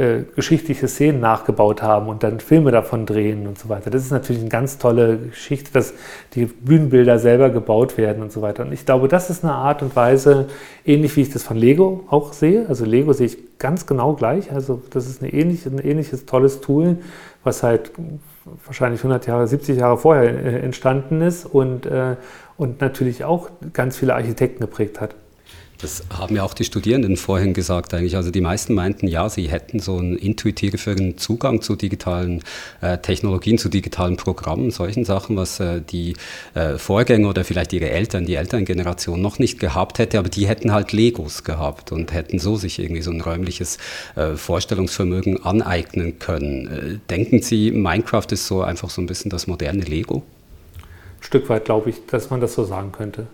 äh, 0.00 0.22
geschichtliche 0.34 0.88
Szenen 0.88 1.20
nachgebaut 1.20 1.82
haben 1.82 2.08
und 2.08 2.22
dann 2.22 2.40
Filme 2.40 2.70
davon 2.70 3.06
drehen 3.06 3.46
und 3.46 3.58
so 3.58 3.68
weiter. 3.68 3.90
Das 3.90 4.02
ist 4.02 4.10
natürlich 4.10 4.40
eine 4.40 4.48
ganz 4.48 4.78
tolle 4.78 5.18
Geschichte, 5.18 5.72
dass 5.72 5.92
die 6.34 6.46
Bühnenbilder 6.46 7.18
selber 7.18 7.50
gebaut 7.50 7.98
werden 7.98 8.22
und 8.22 8.32
so 8.32 8.40
weiter. 8.40 8.64
Und 8.64 8.72
ich 8.72 8.86
glaube, 8.86 9.08
das 9.08 9.28
ist 9.28 9.44
eine 9.44 9.52
Art 9.52 9.82
und 9.82 9.94
Weise, 9.96 10.46
ähnlich 10.86 11.16
wie 11.16 11.22
ich 11.22 11.30
das 11.30 11.42
von 11.42 11.56
Lego 11.56 12.04
auch 12.08 12.32
sehe. 12.32 12.66
Also 12.68 12.84
Lego 12.84 13.12
sehe 13.12 13.26
ich 13.26 13.58
ganz 13.58 13.84
genau 13.84 14.14
gleich. 14.14 14.50
Also 14.52 14.80
das 14.90 15.06
ist 15.06 15.22
eine 15.22 15.32
ähnliche, 15.34 15.68
ein 15.68 15.78
ähnliches 15.78 16.24
tolles 16.24 16.60
Tool, 16.60 16.96
was 17.44 17.62
halt 17.62 17.92
wahrscheinlich 18.64 19.00
100 19.00 19.26
Jahre, 19.26 19.46
70 19.46 19.78
Jahre 19.78 19.98
vorher 19.98 20.22
äh, 20.22 20.60
entstanden 20.60 21.20
ist 21.20 21.44
und, 21.44 21.84
äh, 21.86 22.16
und 22.56 22.80
natürlich 22.80 23.24
auch 23.24 23.50
ganz 23.72 23.98
viele 23.98 24.14
Architekten 24.14 24.60
geprägt 24.60 25.00
hat. 25.00 25.14
Das 25.82 26.04
haben 26.10 26.36
ja 26.36 26.42
auch 26.42 26.52
die 26.52 26.64
Studierenden 26.64 27.16
vorhin 27.16 27.54
gesagt 27.54 27.94
eigentlich. 27.94 28.16
Also 28.16 28.30
die 28.30 28.42
meisten 28.42 28.74
meinten, 28.74 29.08
ja, 29.08 29.28
sie 29.30 29.48
hätten 29.48 29.80
so 29.80 29.96
einen 29.96 30.16
intuitiveren 30.16 31.16
Zugang 31.16 31.62
zu 31.62 31.74
digitalen 31.74 32.42
äh, 32.82 32.98
Technologien, 32.98 33.56
zu 33.56 33.70
digitalen 33.70 34.16
Programmen, 34.16 34.70
solchen 34.70 35.04
Sachen, 35.06 35.36
was 35.36 35.58
äh, 35.58 35.80
die 35.80 36.16
äh, 36.54 36.76
Vorgänger 36.76 37.30
oder 37.30 37.44
vielleicht 37.44 37.72
ihre 37.72 37.90
Eltern, 37.90 38.26
die 38.26 38.34
Elterngeneration 38.34 39.22
noch 39.22 39.38
nicht 39.38 39.58
gehabt 39.58 39.98
hätte, 39.98 40.18
aber 40.18 40.28
die 40.28 40.46
hätten 40.46 40.72
halt 40.72 40.92
Legos 40.92 41.44
gehabt 41.44 41.92
und 41.92 42.12
hätten 42.12 42.38
so 42.38 42.56
sich 42.56 42.78
irgendwie 42.78 43.02
so 43.02 43.10
ein 43.10 43.22
räumliches 43.22 43.78
äh, 44.16 44.36
Vorstellungsvermögen 44.36 45.44
aneignen 45.44 46.18
können. 46.18 46.66
Äh, 46.66 46.98
denken 47.08 47.40
Sie, 47.40 47.70
Minecraft 47.70 48.26
ist 48.30 48.46
so 48.46 48.60
einfach 48.62 48.90
so 48.90 49.00
ein 49.00 49.06
bisschen 49.06 49.30
das 49.30 49.46
moderne 49.46 49.82
Lego? 49.82 50.24
Ein 50.76 51.24
Stück 51.24 51.48
weit 51.48 51.64
glaube 51.64 51.90
ich, 51.90 51.96
dass 52.06 52.28
man 52.28 52.40
das 52.40 52.54
so 52.54 52.64
sagen 52.64 52.92
könnte. 52.92 53.26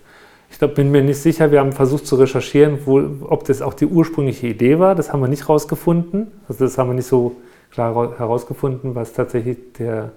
Ich 0.56 0.58
glaub, 0.58 0.74
bin 0.74 0.90
mir 0.90 1.02
nicht 1.02 1.18
sicher, 1.18 1.52
wir 1.52 1.60
haben 1.60 1.72
versucht 1.72 2.06
zu 2.06 2.16
recherchieren, 2.16 2.78
wo, 2.86 2.98
ob 3.28 3.44
das 3.44 3.60
auch 3.60 3.74
die 3.74 3.84
ursprüngliche 3.84 4.46
Idee 4.46 4.78
war. 4.78 4.94
Das 4.94 5.12
haben 5.12 5.20
wir 5.20 5.28
nicht 5.28 5.42
herausgefunden. 5.42 6.28
Also 6.48 6.64
das 6.64 6.78
haben 6.78 6.88
wir 6.88 6.94
nicht 6.94 7.08
so 7.08 7.36
klar 7.70 8.14
herausgefunden, 8.16 8.94
was 8.94 9.12
tatsächlich 9.12 9.58
der, 9.78 10.12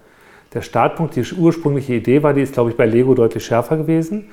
der 0.53 0.61
Startpunkt, 0.61 1.17
die 1.17 1.25
ursprüngliche 1.37 1.95
Idee 1.95 2.23
war. 2.23 2.33
Die 2.33 2.41
ist, 2.41 2.53
glaube 2.53 2.69
ich, 2.69 2.77
bei 2.77 2.85
Lego 2.85 3.15
deutlich 3.15 3.43
schärfer 3.43 3.75
gewesen. 3.75 4.27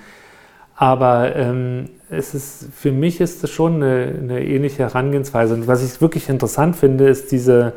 Aber 0.77 1.35
ähm, 1.35 1.89
es 2.09 2.35
ist, 2.35 2.69
für 2.73 2.93
mich 2.93 3.21
ist 3.21 3.43
es 3.43 3.51
schon 3.51 3.83
eine, 3.83 4.15
eine, 4.17 4.47
ähnliche 4.47 4.85
Herangehensweise. 4.85 5.55
Und 5.55 5.67
was 5.67 5.83
ich 5.83 6.01
wirklich 6.01 6.29
interessant 6.29 6.77
finde, 6.77 7.09
ist 7.09 7.33
diese 7.33 7.73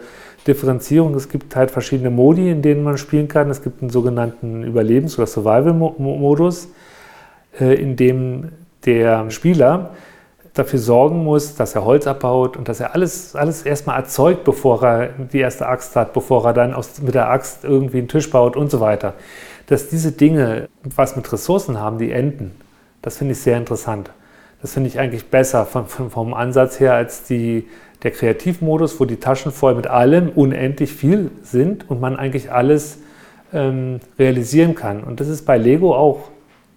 Differenzierung. 0.45 1.15
Es 1.15 1.29
gibt 1.29 1.55
halt 1.55 1.71
verschiedene 1.71 2.11
Modi, 2.11 2.51
in 2.51 2.61
denen 2.61 2.83
man 2.83 2.99
spielen 2.99 3.27
kann. 3.27 3.49
Es 3.49 3.63
gibt 3.63 3.81
einen 3.81 3.89
sogenannten 3.89 4.63
Überlebens- 4.63 5.17
oder 5.17 5.25
Survival-Modus, 5.25 6.65
äh, 6.65 6.69
in 7.57 7.95
dem 7.95 8.51
der 8.85 9.29
Spieler 9.31 9.91
dafür 10.53 10.79
sorgen 10.79 11.23
muss, 11.23 11.55
dass 11.55 11.75
er 11.75 11.85
Holz 11.85 12.07
abbaut 12.07 12.57
und 12.57 12.67
dass 12.67 12.79
er 12.79 12.93
alles, 12.93 13.35
alles 13.35 13.63
erstmal 13.63 13.97
erzeugt, 13.97 14.43
bevor 14.43 14.83
er 14.83 15.09
die 15.31 15.39
erste 15.39 15.67
Axt 15.67 15.95
hat, 15.95 16.13
bevor 16.13 16.45
er 16.45 16.53
dann 16.53 16.73
aus, 16.73 17.01
mit 17.01 17.15
der 17.15 17.29
Axt 17.29 17.63
irgendwie 17.63 17.99
einen 17.99 18.07
Tisch 18.07 18.29
baut 18.29 18.55
und 18.55 18.69
so 18.69 18.79
weiter. 18.79 19.13
Dass 19.67 19.87
diese 19.87 20.11
Dinge 20.11 20.67
was 20.83 21.15
mit 21.15 21.31
Ressourcen 21.31 21.79
haben, 21.79 21.97
die 21.97 22.11
enden. 22.11 22.51
Das 23.01 23.17
finde 23.17 23.33
ich 23.33 23.39
sehr 23.39 23.57
interessant. 23.57 24.11
Das 24.61 24.73
finde 24.73 24.89
ich 24.89 24.99
eigentlich 24.99 25.27
besser 25.29 25.65
vom, 25.65 25.87
vom 25.87 26.33
Ansatz 26.33 26.79
her 26.79 26.93
als 26.93 27.23
die, 27.23 27.67
der 28.03 28.11
Kreativmodus, 28.11 28.99
wo 28.99 29.05
die 29.05 29.17
Taschen 29.17 29.51
voll 29.51 29.75
mit 29.75 29.87
allem 29.87 30.29
unendlich 30.29 30.91
viel 30.91 31.31
sind 31.43 31.89
und 31.89 32.01
man 32.01 32.17
eigentlich 32.17 32.51
alles 32.51 32.99
ähm, 33.53 33.99
realisieren 34.17 34.75
kann. 34.75 35.03
Und 35.03 35.19
das 35.19 35.27
ist 35.27 35.45
bei 35.45 35.57
Lego 35.57 35.95
auch, 35.95 36.29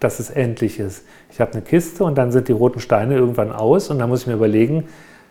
dass 0.03 0.21
es 0.21 0.31
endlich 0.31 0.79
ist. 0.79 1.05
Ich 1.31 1.41
habe 1.41 1.53
eine 1.53 1.63
Kiste 1.63 2.05
und 2.05 2.17
dann 2.17 2.33
sind 2.33 2.49
die 2.49 2.53
roten 2.53 2.81
Steine 2.81 3.15
irgendwann 3.15 3.53
aus 3.53 3.91
und 3.91 3.99
dann 3.99 4.09
muss 4.09 4.23
ich 4.23 4.27
mir 4.27 4.35
überlegen, 4.35 4.89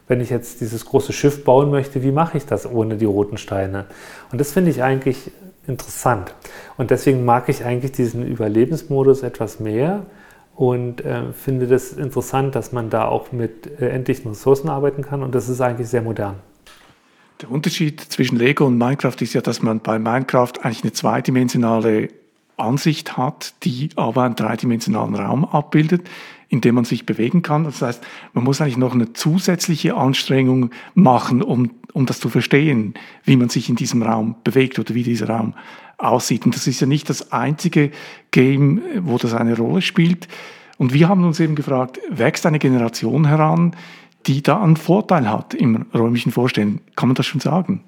wenn 0.07 0.19
ich 0.19 0.29
jetzt 0.29 0.61
dieses 0.61 0.85
große 0.85 1.13
Schiff 1.13 1.43
bauen 1.43 1.71
möchte, 1.71 2.03
wie 2.03 2.11
mache 2.11 2.37
ich 2.37 2.45
das 2.45 2.69
ohne 2.69 2.97
die 2.97 3.05
roten 3.05 3.37
Steine? 3.37 3.85
Und 4.31 4.41
das 4.41 4.51
finde 4.51 4.71
ich 4.71 4.83
eigentlich 4.83 5.31
interessant. 5.67 6.33
Und 6.77 6.91
deswegen 6.91 7.23
mag 7.23 7.47
ich 7.49 7.63
eigentlich 7.63 7.91
diesen 7.91 8.25
Überlebensmodus 8.25 9.23
etwas 9.23 9.59
mehr 9.59 10.05
und 10.55 11.03
äh, 11.05 11.31
finde 11.33 11.67
das 11.67 11.93
interessant, 11.93 12.55
dass 12.55 12.71
man 12.71 12.89
da 12.89 13.05
auch 13.05 13.31
mit 13.31 13.79
äh, 13.79 13.89
endlichen 13.89 14.29
Ressourcen 14.29 14.69
arbeiten 14.69 15.01
kann 15.01 15.23
und 15.23 15.33
das 15.33 15.49
ist 15.49 15.61
eigentlich 15.61 15.87
sehr 15.87 16.01
modern. 16.01 16.35
Der 17.41 17.49
Unterschied 17.49 18.01
zwischen 18.01 18.37
Lego 18.37 18.67
und 18.67 18.77
Minecraft 18.77 19.15
ist 19.19 19.33
ja, 19.33 19.41
dass 19.41 19.61
man 19.61 19.79
bei 19.79 19.97
Minecraft 19.97 20.53
eigentlich 20.61 20.83
eine 20.83 20.93
zweidimensionale 20.93 22.09
Ansicht 22.57 23.17
hat, 23.17 23.53
die 23.63 23.89
aber 23.95 24.23
einen 24.23 24.35
dreidimensionalen 24.35 25.15
Raum 25.15 25.45
abbildet, 25.45 26.09
in 26.49 26.61
dem 26.61 26.75
man 26.75 26.85
sich 26.85 27.05
bewegen 27.05 27.41
kann. 27.41 27.63
Das 27.63 27.81
heißt, 27.81 28.03
man 28.33 28.43
muss 28.43 28.61
eigentlich 28.61 28.77
noch 28.77 28.93
eine 28.93 29.13
zusätzliche 29.13 29.95
Anstrengung 29.95 30.71
machen, 30.93 31.41
um, 31.41 31.71
um 31.93 32.05
das 32.05 32.19
zu 32.19 32.29
verstehen, 32.29 32.93
wie 33.23 33.37
man 33.37 33.49
sich 33.49 33.69
in 33.69 33.75
diesem 33.75 34.03
Raum 34.03 34.35
bewegt 34.43 34.77
oder 34.77 34.93
wie 34.93 35.03
dieser 35.03 35.29
Raum 35.29 35.53
aussieht. 35.97 36.45
Und 36.45 36.55
das 36.55 36.67
ist 36.67 36.79
ja 36.81 36.87
nicht 36.87 37.09
das 37.09 37.31
einzige 37.31 37.91
Game, 38.31 38.81
wo 38.99 39.17
das 39.17 39.33
eine 39.33 39.55
Rolle 39.55 39.81
spielt. 39.81 40.27
Und 40.77 40.93
wir 40.93 41.07
haben 41.07 41.23
uns 41.23 41.39
eben 41.39 41.55
gefragt, 41.55 41.99
wächst 42.09 42.45
eine 42.45 42.59
Generation 42.59 43.27
heran, 43.27 43.75
die 44.25 44.41
da 44.43 44.61
einen 44.61 44.77
Vorteil 44.77 45.29
hat 45.29 45.53
im 45.53 45.85
räumlichen 45.93 46.31
Vorstellen? 46.31 46.81
Kann 46.95 47.09
man 47.09 47.15
das 47.15 47.25
schon 47.25 47.39
sagen? 47.39 47.83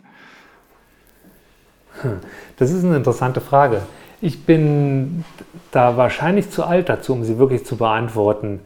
Hm, 2.01 2.19
das 2.57 2.71
ist 2.71 2.83
eine 2.83 2.97
interessante 2.97 3.41
Frage. 3.41 3.83
Ich 4.25 4.45
bin 4.45 5.25
da 5.71 5.97
wahrscheinlich 5.97 6.49
zu 6.49 6.63
alt 6.63 6.87
dazu, 6.87 7.11
um 7.11 7.25
sie 7.25 7.37
wirklich 7.39 7.65
zu 7.65 7.75
beantworten. 7.75 8.61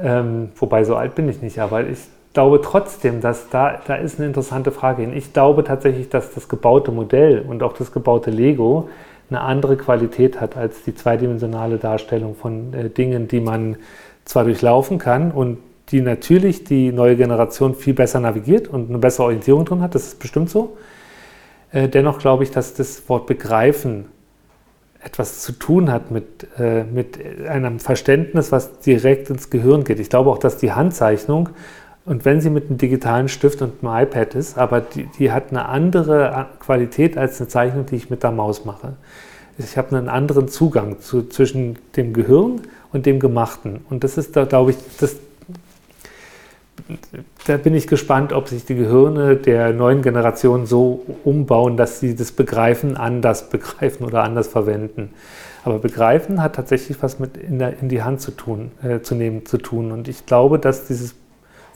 Ähm, 0.00 0.50
wobei 0.54 0.84
so 0.84 0.94
alt 0.94 1.16
bin 1.16 1.28
ich 1.28 1.42
nicht, 1.42 1.58
aber 1.58 1.84
ich 1.84 1.98
glaube 2.32 2.60
trotzdem, 2.62 3.20
dass 3.20 3.50
da, 3.50 3.80
da 3.88 3.96
ist 3.96 4.20
eine 4.20 4.28
interessante 4.28 4.70
Frage 4.70 5.02
hin. 5.02 5.12
Ich 5.16 5.32
glaube 5.32 5.64
tatsächlich, 5.64 6.10
dass 6.10 6.32
das 6.32 6.48
gebaute 6.48 6.92
Modell 6.92 7.40
und 7.40 7.64
auch 7.64 7.72
das 7.72 7.90
gebaute 7.90 8.30
Lego 8.30 8.88
eine 9.30 9.40
andere 9.40 9.76
Qualität 9.76 10.40
hat 10.40 10.56
als 10.56 10.84
die 10.84 10.94
zweidimensionale 10.94 11.78
Darstellung 11.78 12.36
von 12.36 12.72
äh, 12.72 12.88
Dingen, 12.88 13.26
die 13.26 13.40
man 13.40 13.78
zwar 14.24 14.44
durchlaufen 14.44 14.98
kann 14.98 15.32
und 15.32 15.58
die 15.88 16.02
natürlich 16.02 16.62
die 16.62 16.92
neue 16.92 17.16
Generation 17.16 17.74
viel 17.74 17.94
besser 17.94 18.20
navigiert 18.20 18.68
und 18.68 18.90
eine 18.90 18.98
bessere 18.98 19.24
Orientierung 19.24 19.64
drin 19.64 19.80
hat, 19.80 19.96
das 19.96 20.04
ist 20.04 20.20
bestimmt 20.20 20.50
so. 20.50 20.76
Äh, 21.72 21.88
dennoch 21.88 22.20
glaube 22.20 22.44
ich, 22.44 22.52
dass 22.52 22.74
das 22.74 23.08
Wort 23.08 23.26
begreifen 23.26 24.04
etwas 25.02 25.40
zu 25.40 25.52
tun 25.52 25.90
hat 25.90 26.10
mit, 26.10 26.46
äh, 26.58 26.84
mit 26.84 27.18
einem 27.48 27.80
Verständnis, 27.80 28.52
was 28.52 28.80
direkt 28.80 29.30
ins 29.30 29.50
Gehirn 29.50 29.84
geht. 29.84 29.98
Ich 29.98 30.10
glaube 30.10 30.30
auch, 30.30 30.38
dass 30.38 30.58
die 30.58 30.72
Handzeichnung 30.72 31.50
und 32.04 32.24
wenn 32.24 32.40
sie 32.40 32.50
mit 32.50 32.68
einem 32.68 32.78
digitalen 32.78 33.28
Stift 33.28 33.62
und 33.62 33.84
einem 33.84 34.04
iPad 34.04 34.34
ist, 34.34 34.58
aber 34.58 34.80
die, 34.80 35.06
die 35.18 35.32
hat 35.32 35.50
eine 35.50 35.66
andere 35.66 36.46
Qualität 36.58 37.16
als 37.16 37.40
eine 37.40 37.48
Zeichnung, 37.48 37.86
die 37.86 37.96
ich 37.96 38.10
mit 38.10 38.22
der 38.22 38.32
Maus 38.32 38.64
mache. 38.64 38.94
Ich 39.58 39.76
habe 39.76 39.96
einen 39.96 40.08
anderen 40.08 40.48
Zugang 40.48 41.00
zu, 41.00 41.28
zwischen 41.28 41.78
dem 41.96 42.12
Gehirn 42.12 42.62
und 42.92 43.06
dem 43.06 43.20
Gemachten. 43.20 43.84
Und 43.90 44.04
das 44.04 44.16
ist 44.16 44.34
da, 44.34 44.44
glaube 44.44 44.70
ich, 44.72 44.76
das, 44.98 45.16
da 47.46 47.56
bin 47.56 47.74
ich 47.74 47.86
gespannt, 47.86 48.32
ob 48.32 48.48
sich 48.48 48.64
die 48.64 48.74
Gehirne 48.74 49.36
der 49.36 49.72
neuen 49.72 50.02
Generation 50.02 50.66
so 50.66 51.04
umbauen, 51.24 51.76
dass 51.76 52.00
sie 52.00 52.14
das 52.14 52.32
Begreifen 52.32 52.96
anders 52.96 53.50
begreifen 53.50 54.06
oder 54.06 54.22
anders 54.24 54.48
verwenden. 54.48 55.10
Aber 55.64 55.78
Begreifen 55.78 56.42
hat 56.42 56.54
tatsächlich 56.56 57.02
was 57.02 57.18
mit 57.18 57.36
in, 57.36 57.58
der, 57.58 57.78
in 57.80 57.88
die 57.88 58.02
Hand 58.02 58.20
zu 58.20 58.30
tun, 58.30 58.70
äh, 58.82 59.00
zu 59.00 59.14
nehmen 59.14 59.44
zu 59.46 59.58
tun. 59.58 59.92
Und 59.92 60.08
ich 60.08 60.26
glaube, 60.26 60.58
dass 60.58 60.86
dieses 60.86 61.14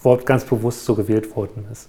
Wort 0.02 0.26
ganz 0.26 0.44
bewusst 0.44 0.84
so 0.84 0.94
gewählt 0.94 1.36
worden 1.36 1.66
ist. 1.70 1.88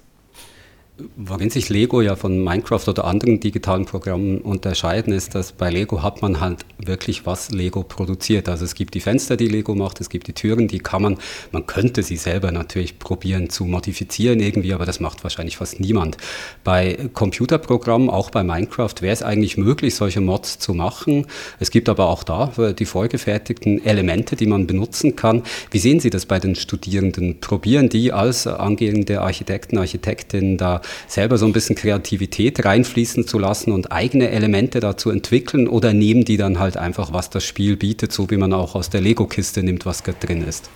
Worin 1.17 1.49
sich 1.49 1.67
Lego 1.67 1.99
ja 1.99 2.15
von 2.15 2.41
Minecraft 2.41 2.87
oder 2.87 3.03
anderen 3.03 3.41
digitalen 3.41 3.83
Programmen 3.83 4.37
unterscheiden, 4.37 5.11
ist, 5.11 5.35
dass 5.35 5.51
bei 5.51 5.69
Lego 5.69 6.01
hat 6.01 6.21
man 6.21 6.39
halt 6.39 6.65
wirklich 6.77 7.25
was 7.25 7.51
Lego 7.51 7.83
produziert. 7.83 8.47
Also 8.47 8.63
es 8.63 8.75
gibt 8.75 8.93
die 8.93 9.01
Fenster, 9.01 9.35
die 9.35 9.49
Lego 9.49 9.75
macht, 9.75 9.99
es 9.99 10.07
gibt 10.07 10.27
die 10.27 10.33
Türen, 10.33 10.69
die 10.69 10.79
kann 10.79 11.01
man, 11.01 11.17
man 11.51 11.67
könnte 11.67 12.01
sie 12.01 12.15
selber 12.15 12.53
natürlich 12.53 12.97
probieren 12.97 13.49
zu 13.49 13.65
modifizieren 13.65 14.39
irgendwie, 14.39 14.73
aber 14.73 14.85
das 14.85 15.01
macht 15.01 15.21
wahrscheinlich 15.23 15.57
fast 15.57 15.81
niemand. 15.81 16.15
Bei 16.63 16.97
Computerprogrammen, 17.13 18.09
auch 18.09 18.29
bei 18.29 18.45
Minecraft, 18.45 18.95
wäre 19.01 19.13
es 19.13 19.21
eigentlich 19.21 19.57
möglich, 19.57 19.95
solche 19.95 20.21
Mods 20.21 20.59
zu 20.59 20.73
machen. 20.73 21.27
Es 21.59 21.71
gibt 21.71 21.89
aber 21.89 22.07
auch 22.07 22.23
da 22.23 22.53
die 22.71 22.85
vorgefertigten 22.85 23.83
Elemente, 23.83 24.37
die 24.37 24.47
man 24.47 24.65
benutzen 24.65 25.17
kann. 25.17 25.43
Wie 25.71 25.79
sehen 25.79 25.99
Sie 25.99 26.09
das 26.09 26.25
bei 26.25 26.39
den 26.39 26.55
Studierenden? 26.55 27.41
Probieren 27.41 27.89
die 27.89 28.13
als 28.13 28.47
angehende 28.47 29.19
Architekten, 29.19 29.77
Architektinnen 29.77 30.57
da 30.57 30.81
selber 31.07 31.37
so 31.37 31.45
ein 31.45 31.53
bisschen 31.53 31.75
Kreativität 31.75 32.63
reinfließen 32.63 33.27
zu 33.27 33.39
lassen 33.39 33.71
und 33.71 33.91
eigene 33.91 34.29
Elemente 34.29 34.79
dazu 34.79 35.09
entwickeln 35.09 35.67
oder 35.67 35.93
nehmen 35.93 36.25
die 36.25 36.37
dann 36.37 36.59
halt 36.59 36.77
einfach, 36.77 37.13
was 37.13 37.29
das 37.29 37.43
Spiel 37.43 37.77
bietet, 37.77 38.11
so 38.11 38.29
wie 38.29 38.37
man 38.37 38.53
auch 38.53 38.75
aus 38.75 38.89
der 38.89 39.01
Lego-Kiste 39.01 39.63
nimmt, 39.63 39.85
was 39.85 40.03
drin 40.03 40.45
ist? 40.47 40.69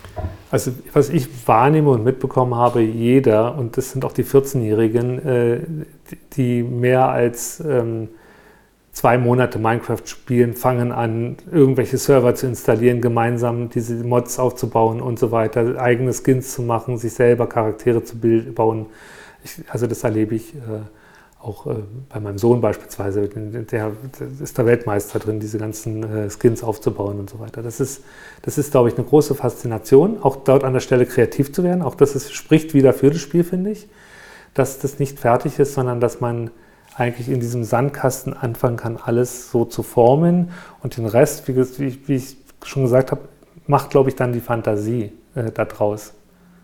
Also 0.52 0.72
was 0.94 1.10
ich 1.10 1.28
wahrnehme 1.46 1.90
und 1.90 2.04
mitbekommen 2.04 2.56
habe, 2.56 2.82
jeder, 2.82 3.58
und 3.58 3.78
das 3.78 3.92
sind 3.92 4.06
auch 4.06 4.14
die 4.14 4.24
14-Jährigen, 4.24 5.26
äh, 5.26 5.60
die 6.36 6.64
mehr 6.64 7.10
als 7.10 7.60
ähm, 7.60 8.10
zwei 8.92 9.18
Monate 9.18 9.60
Minecraft 9.60 10.02
spielen, 10.06 10.56
fangen 10.56 10.92
an, 10.92 11.38
irgendwelche 11.52 11.98
Server 11.98 12.36
zu 12.36 12.48
installieren, 12.48 13.02
gemeinsam 13.02 13.70
diese 13.70 13.96
Mods 14.04 14.40
aufzubauen 14.40 15.02
und 15.02 15.20
so 15.20 15.32
weiter, 15.32 15.80
eigene 15.80 16.12
Skins 16.14 16.54
zu 16.54 16.64
machen, 16.64 16.98
sich 16.98 17.14
selber 17.14 17.48
Charaktere 17.48 18.04
zu 18.04 18.18
bauen. 18.18 18.88
Ich, 19.44 19.64
also 19.70 19.88
das 19.88 20.04
erlebe 20.04 20.36
ich 20.36 20.56
äh, 20.56 20.60
auch 21.42 21.68
äh, 21.68 21.76
bei 22.10 22.20
meinem 22.20 22.38
Sohn 22.38 22.62
beispielsweise. 22.62 23.28
Der, 23.30 23.64
der, 23.64 23.92
ist 24.42 24.58
der 24.58 24.66
Weltmeister 24.66 25.20
drin, 25.20 25.40
diese 25.40 25.58
ganzen 25.58 26.04
äh, 26.04 26.30
Skins 26.30 26.64
aufzubauen 26.64 27.20
und 27.20 27.30
so 27.30 27.40
weiter. 27.40 27.62
Das 27.62 27.80
ist, 27.80 28.04
das 28.42 28.58
ist, 28.58 28.72
glaube 28.72 28.90
ich, 28.90 28.98
eine 28.98 29.06
große 29.06 29.36
Faszination, 29.36 30.22
auch 30.22 30.36
dort 30.38 30.64
an 30.64 30.74
der 30.74 30.82
Stelle 30.82 31.06
kreativ 31.06 31.54
zu 31.54 31.64
werden. 31.64 31.82
Auch 31.82 31.96
das 31.96 32.16
ist, 32.16 32.34
spricht 32.34 32.74
wieder 32.74 32.94
für 32.94 33.10
das 33.10 33.22
Spiel, 33.22 33.44
finde 33.44 33.72
ich, 33.72 33.88
dass 34.54 34.80
das 34.80 35.00
nicht 35.00 35.20
fertig 35.20 35.60
ist, 35.60 35.74
sondern 35.74 36.00
dass 36.00 36.20
man 36.20 36.52
eigentlich 36.96 37.30
in 37.30 37.40
diesem 37.40 37.64
Sandkasten 37.64 38.34
anfangen 38.34 38.76
kann, 38.76 38.98
alles 38.98 39.52
so 39.52 39.64
zu 39.64 39.84
formen 39.84 40.52
und 40.84 40.98
den 40.98 41.06
Rest, 41.06 41.48
wie, 41.48 41.56
wie 42.08 42.16
ich 42.16 42.36
schon 42.64 42.84
gesagt 42.84 43.12
habe, 43.12 43.22
macht, 43.68 43.92
glaube 43.92 44.10
ich, 44.10 44.16
dann 44.16 44.34
die 44.34 44.42
Fantasie 44.42 45.14
äh, 45.36 45.52
daraus. 45.52 46.14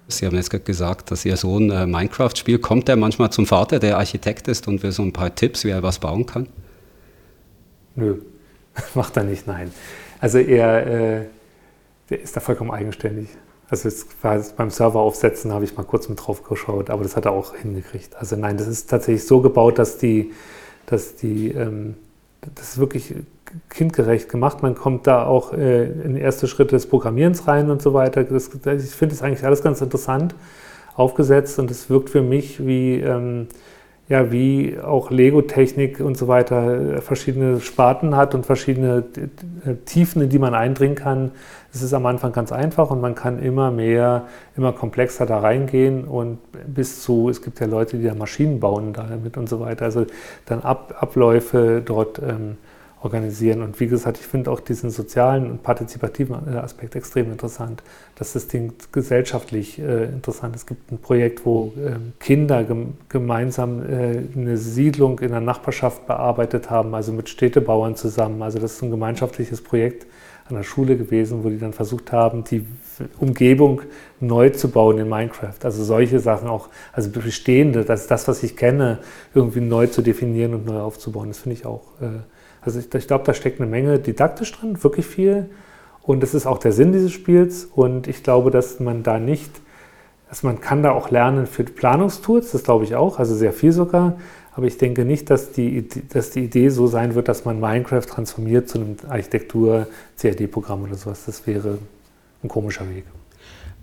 Sie 0.07 0.25
haben 0.25 0.35
jetzt 0.35 0.49
gerade 0.49 0.63
gesagt, 0.63 1.11
dass 1.11 1.25
Ihr 1.25 1.37
Sohn 1.37 1.71
äh, 1.71 1.87
Minecraft 1.87 2.35
spielt. 2.35 2.61
Kommt 2.61 2.89
er 2.89 2.95
manchmal 2.95 3.31
zum 3.31 3.45
Vater, 3.45 3.79
der 3.79 3.97
Architekt 3.97 4.47
ist 4.47 4.67
und 4.67 4.83
will 4.83 4.91
so 4.91 5.01
ein 5.01 5.13
paar 5.13 5.33
Tipps, 5.33 5.63
wie 5.63 5.69
er 5.69 5.83
was 5.83 5.99
bauen 5.99 6.25
kann? 6.25 6.47
Nö, 7.95 8.17
macht 8.93 9.17
er 9.17 9.23
nicht, 9.23 9.47
nein. 9.47 9.71
Also 10.19 10.37
er 10.37 10.87
äh, 11.21 11.25
der 12.09 12.21
ist 12.21 12.35
da 12.35 12.39
vollkommen 12.39 12.71
eigenständig. 12.71 13.29
Also 13.67 13.89
jetzt 13.89 14.21
beim 14.21 14.69
Server 14.69 14.99
aufsetzen 14.99 15.51
habe 15.51 15.65
ich 15.65 15.75
mal 15.75 15.83
kurz 15.83 16.07
mit 16.07 16.19
drauf 16.19 16.43
geschaut, 16.43 16.91
aber 16.91 17.01
das 17.01 17.15
hat 17.15 17.25
er 17.25 17.31
auch 17.31 17.55
hingekriegt. 17.55 18.15
Also 18.15 18.35
nein, 18.35 18.57
das 18.57 18.67
ist 18.67 18.89
tatsächlich 18.89 19.25
so 19.25 19.41
gebaut, 19.41 19.79
dass 19.79 19.97
die, 19.97 20.31
dass 20.85 21.15
die, 21.15 21.49
ähm, 21.49 21.95
das 22.53 22.73
ist 22.73 22.77
wirklich 22.77 23.15
kindgerecht 23.69 24.29
gemacht. 24.29 24.63
Man 24.63 24.75
kommt 24.75 25.07
da 25.07 25.25
auch 25.25 25.53
äh, 25.53 25.85
in 25.85 26.15
erste 26.17 26.47
Schritte 26.47 26.75
des 26.75 26.87
Programmierens 26.87 27.47
rein 27.47 27.69
und 27.69 27.81
so 27.81 27.93
weiter. 27.93 28.23
Das, 28.23 28.47
ich 28.47 28.91
finde 28.91 29.15
das 29.15 29.21
eigentlich 29.21 29.45
alles 29.45 29.61
ganz 29.61 29.81
interessant 29.81 30.35
aufgesetzt 30.95 31.59
und 31.59 31.69
es 31.71 31.89
wirkt 31.89 32.09
für 32.09 32.21
mich 32.21 32.65
wie, 32.65 32.99
ähm, 32.99 33.47
ja, 34.07 34.31
wie 34.31 34.77
auch 34.79 35.09
Lego-Technik 35.09 35.99
und 35.99 36.15
so 36.15 36.27
weiter 36.27 37.01
verschiedene 37.01 37.59
Sparten 37.59 38.15
hat 38.15 38.35
und 38.35 38.45
verschiedene 38.45 39.03
äh, 39.65 39.73
Tiefen, 39.85 40.21
in 40.21 40.29
die 40.29 40.39
man 40.39 40.53
eindringen 40.53 40.95
kann. 40.95 41.31
Es 41.73 41.81
ist 41.81 41.93
am 41.93 42.05
Anfang 42.05 42.31
ganz 42.31 42.51
einfach 42.51 42.91
und 42.91 43.01
man 43.01 43.15
kann 43.15 43.39
immer 43.39 43.71
mehr, 43.71 44.27
immer 44.55 44.71
komplexer 44.71 45.25
da 45.25 45.39
reingehen 45.39 46.05
und 46.05 46.37
bis 46.67 47.01
zu, 47.01 47.29
es 47.29 47.41
gibt 47.41 47.59
ja 47.59 47.67
Leute, 47.67 47.97
die 47.97 48.05
da 48.05 48.13
Maschinen 48.13 48.59
bauen 48.59 48.93
damit 48.93 49.37
und 49.37 49.49
so 49.49 49.59
weiter. 49.59 49.85
Also 49.85 50.05
dann 50.45 50.61
Ab, 50.61 50.95
Abläufe 50.99 51.81
dort 51.83 52.19
ähm, 52.19 52.57
organisieren. 53.05 53.61
Und 53.61 53.79
wie 53.79 53.87
gesagt, 53.87 54.17
ich 54.17 54.25
finde 54.25 54.51
auch 54.51 54.59
diesen 54.59 54.89
sozialen 54.89 55.49
und 55.49 55.63
partizipativen 55.63 56.35
äh, 56.51 56.57
Aspekt 56.57 56.95
extrem 56.95 57.31
interessant, 57.31 57.83
dass 58.15 58.33
das 58.33 58.47
Ding 58.47 58.73
gesellschaftlich 58.91 59.79
äh, 59.79 60.05
interessant 60.05 60.55
ist. 60.55 60.63
Es 60.63 60.67
gibt 60.67 60.91
ein 60.91 60.97
Projekt, 60.97 61.45
wo 61.45 61.71
äh, 61.77 61.97
Kinder 62.19 62.63
gem 62.63 62.95
gemeinsam 63.07 63.83
äh, 63.83 64.23
eine 64.35 64.57
Siedlung 64.57 65.19
in 65.19 65.29
der 65.29 65.39
Nachbarschaft 65.39 66.07
bearbeitet 66.07 66.69
haben, 66.71 66.95
also 66.95 67.13
mit 67.13 67.29
Städtebauern 67.29 67.95
zusammen. 67.95 68.41
Also 68.41 68.57
das 68.57 68.73
ist 68.73 68.81
ein 68.81 68.91
gemeinschaftliches 68.91 69.61
Projekt 69.61 70.07
an 70.49 70.55
der 70.55 70.63
Schule 70.63 70.97
gewesen, 70.97 71.43
wo 71.43 71.49
die 71.49 71.59
dann 71.59 71.73
versucht 71.73 72.11
haben, 72.11 72.43
die 72.43 72.65
Umgebung 73.19 73.81
neu 74.19 74.49
zu 74.49 74.69
bauen 74.69 74.97
in 74.97 75.09
Minecraft. 75.09 75.63
Also 75.63 75.83
solche 75.83 76.19
Sachen 76.19 76.47
auch, 76.47 76.69
also 76.91 77.09
bestehende, 77.09 77.83
das 77.83 78.07
das, 78.07 78.27
was 78.27 78.41
ich 78.43 78.55
kenne, 78.55 78.99
irgendwie 79.33 79.61
neu 79.61 79.87
zu 79.87 80.01
definieren 80.01 80.53
und 80.55 80.65
neu 80.65 80.79
aufzubauen. 80.79 81.29
Das 81.29 81.39
finde 81.39 81.57
ich 81.57 81.65
auch 81.65 81.81
äh, 82.01 82.05
also 82.65 82.79
ich, 82.79 82.93
ich 82.93 83.07
glaube, 83.07 83.23
da 83.23 83.33
steckt 83.33 83.61
eine 83.61 83.69
Menge 83.69 83.99
didaktisch 83.99 84.51
drin, 84.51 84.83
wirklich 84.83 85.05
viel. 85.05 85.49
Und 86.01 86.21
das 86.21 86.33
ist 86.33 86.45
auch 86.45 86.57
der 86.57 86.71
Sinn 86.71 86.91
dieses 86.91 87.11
Spiels. 87.11 87.65
Und 87.65 88.07
ich 88.07 88.23
glaube, 88.23 88.51
dass 88.51 88.79
man 88.79 89.03
da 89.03 89.19
nicht, 89.19 89.51
dass 90.29 90.43
man 90.43 90.59
kann 90.59 90.83
da 90.83 90.91
auch 90.91 91.09
lernen 91.09 91.47
für 91.47 91.63
Planungstools, 91.63 92.51
das 92.51 92.63
glaube 92.63 92.83
ich 92.83 92.95
auch, 92.95 93.19
also 93.19 93.35
sehr 93.35 93.53
viel 93.53 93.71
sogar. 93.71 94.17
Aber 94.53 94.67
ich 94.67 94.77
denke 94.77 95.03
nicht, 95.03 95.29
dass 95.29 95.51
die, 95.51 95.87
dass 96.09 96.29
die 96.29 96.45
Idee 96.45 96.69
so 96.69 96.87
sein 96.87 97.13
wird, 97.13 97.27
dass 97.27 97.43
man 97.43 97.59
Minecraft 97.59 98.05
transformiert 98.05 98.69
zu 98.69 98.79
einem 98.79 98.95
Architektur-CAD-Programm 99.07 100.83
oder 100.83 100.95
sowas. 100.95 101.25
Das 101.25 101.45
wäre 101.45 101.77
ein 102.41 102.47
komischer 102.47 102.87
Weg. 102.89 103.03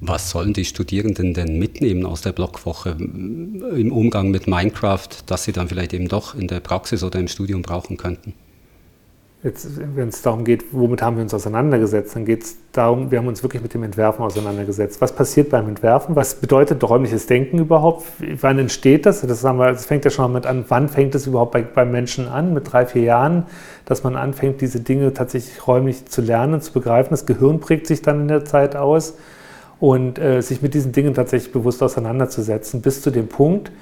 Was 0.00 0.30
sollen 0.30 0.52
die 0.52 0.64
Studierenden 0.64 1.34
denn 1.34 1.58
mitnehmen 1.58 2.06
aus 2.06 2.22
der 2.22 2.32
Blockwoche 2.32 2.96
im 2.98 3.92
Umgang 3.92 4.30
mit 4.30 4.48
Minecraft, 4.48 5.08
das 5.26 5.44
sie 5.44 5.52
dann 5.52 5.68
vielleicht 5.68 5.92
eben 5.92 6.08
doch 6.08 6.34
in 6.34 6.48
der 6.48 6.60
Praxis 6.60 7.04
oder 7.04 7.20
im 7.20 7.28
Studium 7.28 7.62
brauchen 7.62 7.98
könnten? 7.98 8.34
Wenn 9.44 10.08
es 10.08 10.22
darum 10.22 10.44
geht, 10.44 10.66
womit 10.70 11.02
haben 11.02 11.16
wir 11.16 11.24
uns 11.24 11.34
auseinandergesetzt, 11.34 12.14
dann 12.14 12.24
geht 12.24 12.44
es 12.44 12.56
darum, 12.70 13.10
wir 13.10 13.18
haben 13.18 13.26
uns 13.26 13.42
wirklich 13.42 13.60
mit 13.60 13.74
dem 13.74 13.82
Entwerfen 13.82 14.24
auseinandergesetzt. 14.24 15.00
Was 15.00 15.12
passiert 15.12 15.50
beim 15.50 15.68
Entwerfen? 15.68 16.14
Was 16.14 16.36
bedeutet 16.36 16.88
räumliches 16.88 17.26
Denken 17.26 17.58
überhaupt? 17.58 18.04
Wann 18.40 18.60
entsteht 18.60 19.04
das? 19.04 19.22
Das, 19.22 19.42
wir, 19.42 19.72
das 19.72 19.86
fängt 19.86 20.04
ja 20.04 20.12
schon 20.12 20.30
mal 20.30 20.38
mit 20.38 20.46
an, 20.46 20.64
wann 20.68 20.88
fängt 20.88 21.16
es 21.16 21.26
überhaupt 21.26 21.50
bei, 21.50 21.62
beim 21.62 21.90
Menschen 21.90 22.28
an? 22.28 22.54
Mit 22.54 22.72
drei, 22.72 22.86
vier 22.86 23.02
Jahren, 23.02 23.46
dass 23.84 24.04
man 24.04 24.14
anfängt, 24.14 24.60
diese 24.60 24.78
Dinge 24.78 25.12
tatsächlich 25.12 25.66
räumlich 25.66 26.06
zu 26.06 26.20
lernen, 26.22 26.60
zu 26.60 26.72
begreifen. 26.72 27.10
Das 27.10 27.26
Gehirn 27.26 27.58
prägt 27.58 27.88
sich 27.88 28.00
dann 28.00 28.20
in 28.20 28.28
der 28.28 28.44
Zeit 28.44 28.76
aus 28.76 29.16
und 29.80 30.20
äh, 30.20 30.40
sich 30.40 30.62
mit 30.62 30.72
diesen 30.74 30.92
Dingen 30.92 31.14
tatsächlich 31.14 31.52
bewusst 31.52 31.82
auseinanderzusetzen, 31.82 32.80
bis 32.80 33.02
zu 33.02 33.10
dem 33.10 33.26
Punkt, 33.26 33.72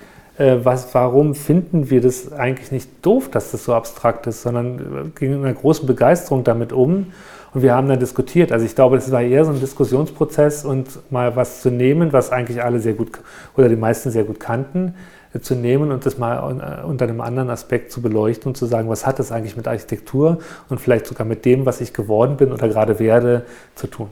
äh, 0.41 0.65
was, 0.65 0.95
warum 0.95 1.35
finden 1.35 1.91
wir 1.91 2.01
das 2.01 2.33
eigentlich 2.33 2.73
nicht 2.73 2.89
doof, 3.03 3.29
dass 3.29 3.51
das 3.51 3.65
so 3.65 3.75
abstrakt 3.75 4.27
ist, 4.27 4.41
sondern 4.41 4.79
äh, 4.79 5.19
gingen 5.19 5.41
in 5.41 5.45
einer 5.45 5.53
großen 5.53 5.87
Begeisterung 5.87 6.45
damit 6.45 6.73
um. 6.73 7.09
Und 7.53 7.63
wir 7.63 7.75
haben 7.75 7.89
dann 7.89 8.01
diskutiert. 8.01 8.51
Also 8.51 8.65
ich 8.65 8.75
glaube, 8.75 8.97
das 8.97 9.11
war 9.11 9.21
eher 9.21 9.45
so 9.45 9.53
ein 9.53 9.61
Diskussionsprozess 9.61 10.65
und 10.65 10.89
mal 11.13 11.37
was 11.37 11.61
zu 11.61 11.71
nehmen, 11.71 12.15
was 12.15 12.33
eigentlich 12.33 12.63
alle 12.63 12.81
sehr 12.81 12.95
gut 12.95 13.11
oder 13.55 13.69
die 13.69 13.77
meisten 13.77 14.11
sehr 14.11 14.25
gut 14.25 14.41
kannten, 14.41 14.95
äh, 15.35 15.41
zu 15.41 15.55
nehmen 15.55 15.93
und 15.93 16.07
das 16.07 16.17
mal 16.17 16.39
unter 16.85 17.05
einem 17.05 17.21
anderen 17.21 17.51
Aspekt 17.51 17.93
zu 17.93 18.01
beleuchten 18.01 18.49
und 18.49 18.57
zu 18.57 18.65
sagen, 18.65 18.89
was 18.89 19.07
hat 19.07 19.19
das 19.19 19.33
eigentlich 19.33 19.59
mit 19.59 19.69
Architektur 19.69 20.39
und 20.71 20.81
vielleicht 20.81 21.07
sogar 21.07 21.27
mit 21.27 21.45
dem, 21.45 21.67
was 21.67 21.83
ich 21.83 21.93
geworden 21.93 22.39
bin 22.39 22.51
oder 22.51 22.67
gerade 22.67 22.99
werde, 22.99 23.45
zu 23.75 23.89
tun. 23.89 24.09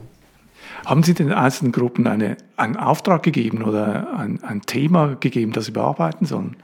Haben 0.85 1.03
Sie 1.03 1.13
den 1.13 1.31
einzelnen 1.31 1.71
Gruppen 1.71 2.07
eine, 2.07 2.37
einen 2.57 2.77
Auftrag 2.77 3.23
gegeben 3.23 3.63
oder 3.63 4.17
ein, 4.17 4.39
ein 4.43 4.61
Thema 4.61 5.15
gegeben, 5.19 5.51
das 5.51 5.65
Sie 5.65 5.71
bearbeiten 5.71 6.25
sollen? 6.25 6.55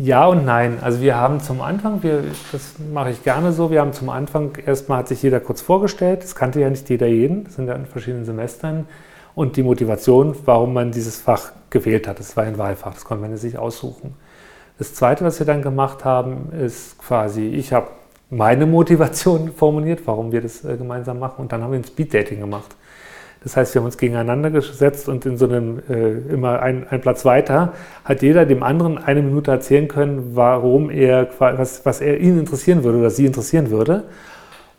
Ja 0.00 0.26
und 0.26 0.44
nein. 0.44 0.78
Also 0.80 1.00
wir 1.00 1.16
haben 1.16 1.40
zum 1.40 1.60
Anfang, 1.60 2.02
wir, 2.02 2.22
das 2.52 2.74
mache 2.92 3.10
ich 3.10 3.24
gerne 3.24 3.52
so, 3.52 3.70
wir 3.70 3.80
haben 3.80 3.92
zum 3.92 4.08
Anfang, 4.08 4.56
erstmal 4.64 4.98
hat 4.98 5.08
sich 5.08 5.22
jeder 5.22 5.40
kurz 5.40 5.60
vorgestellt, 5.60 6.22
das 6.22 6.34
kannte 6.34 6.60
ja 6.60 6.70
nicht 6.70 6.88
jeder 6.88 7.06
jeden, 7.06 7.44
das 7.44 7.54
sind 7.56 7.66
ja 7.66 7.74
in 7.74 7.86
verschiedenen 7.86 8.24
Semestern. 8.24 8.86
Und 9.34 9.56
die 9.56 9.64
Motivation, 9.64 10.36
warum 10.44 10.74
man 10.74 10.92
dieses 10.92 11.20
Fach 11.20 11.52
gewählt 11.70 12.06
hat, 12.06 12.20
das 12.20 12.36
war 12.36 12.44
ein 12.44 12.58
Wahlfach, 12.58 12.94
das 12.94 13.04
konnte 13.04 13.26
man 13.26 13.36
sich 13.36 13.58
aussuchen. 13.58 14.14
Das 14.78 14.94
Zweite, 14.94 15.24
was 15.24 15.40
wir 15.40 15.46
dann 15.46 15.62
gemacht 15.62 16.04
haben, 16.04 16.52
ist 16.52 16.98
quasi, 16.98 17.46
ich 17.46 17.72
habe 17.72 17.88
meine 18.34 18.66
Motivation 18.66 19.52
formuliert, 19.56 20.00
warum 20.06 20.32
wir 20.32 20.40
das 20.40 20.64
äh, 20.64 20.76
gemeinsam 20.76 21.18
machen. 21.18 21.42
Und 21.42 21.52
dann 21.52 21.62
haben 21.62 21.72
wir 21.72 21.78
ein 21.78 21.84
Speed-Dating 21.84 22.40
gemacht. 22.40 22.74
Das 23.42 23.58
heißt, 23.58 23.74
wir 23.74 23.80
haben 23.80 23.86
uns 23.86 23.98
gegeneinander 23.98 24.50
gesetzt 24.50 25.06
und 25.06 25.26
in 25.26 25.36
so 25.36 25.44
einem 25.44 25.82
äh, 25.90 26.32
immer 26.32 26.62
ein, 26.62 26.86
ein, 26.88 27.02
Platz 27.02 27.26
weiter 27.26 27.74
hat 28.02 28.22
jeder 28.22 28.46
dem 28.46 28.62
anderen 28.62 28.96
eine 28.96 29.20
Minute 29.20 29.50
erzählen 29.50 29.86
können, 29.86 30.30
warum 30.34 30.88
er 30.88 31.28
was, 31.38 31.84
was 31.84 32.00
er 32.00 32.18
ihn 32.20 32.38
interessieren 32.38 32.84
würde 32.84 32.98
oder 32.98 33.10
sie 33.10 33.26
interessieren 33.26 33.70
würde. 33.70 34.04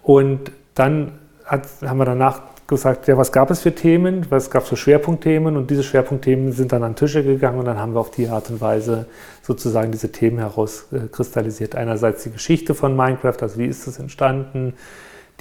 Und 0.02 0.52
dann 0.74 1.12
hat, 1.46 1.68
haben 1.86 2.00
wir 2.00 2.06
danach 2.06 2.42
gesagt, 2.68 3.08
ja, 3.08 3.18
was 3.18 3.32
gab 3.32 3.52
es 3.52 3.62
für 3.62 3.74
Themen, 3.74 4.26
was 4.30 4.50
gab 4.50 4.64
es 4.64 4.70
für 4.70 4.78
Schwerpunktthemen? 4.78 5.56
Und 5.56 5.70
diese 5.70 5.84
Schwerpunktthemen 5.84 6.52
sind 6.52 6.72
dann 6.72 6.84
an 6.84 6.96
Tische 6.96 7.24
gegangen 7.24 7.60
und 7.60 7.66
dann 7.66 7.80
haben 7.80 7.94
wir 7.94 8.00
auf 8.00 8.12
die 8.12 8.28
Art 8.28 8.50
und 8.50 8.60
Weise 8.60 9.06
sozusagen 9.44 9.92
diese 9.92 10.12
Themen 10.12 10.40
herauskristallisiert. 10.40 11.76
Einerseits 11.76 12.24
die 12.24 12.32
Geschichte 12.32 12.74
von 12.74 12.96
Minecraft, 12.96 13.38
also 13.42 13.60
wie 13.60 13.66
ist 13.66 13.88
es 13.88 14.00
entstanden, 14.00 14.74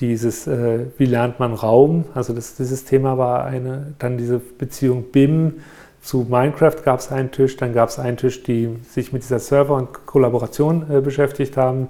dieses, 0.00 0.46
äh, 0.46 0.86
wie 0.98 1.06
lernt 1.06 1.40
man 1.40 1.54
Raum, 1.54 2.04
also 2.14 2.32
das, 2.32 2.56
dieses 2.56 2.84
Thema 2.84 3.16
war 3.16 3.44
eine, 3.44 3.94
dann 3.98 4.18
diese 4.18 4.38
Beziehung 4.38 5.04
BIM 5.12 5.60
zu 6.02 6.26
Minecraft 6.28 6.82
gab 6.84 7.00
es 7.00 7.10
einen 7.10 7.30
Tisch, 7.30 7.56
dann 7.56 7.72
gab 7.72 7.88
es 7.88 7.98
einen 7.98 8.18
Tisch, 8.18 8.42
die 8.42 8.76
sich 8.90 9.12
mit 9.12 9.22
dieser 9.22 9.38
Server- 9.38 9.76
und 9.76 10.04
Kollaboration 10.04 10.84
äh, 10.90 11.00
beschäftigt 11.00 11.56
haben 11.56 11.88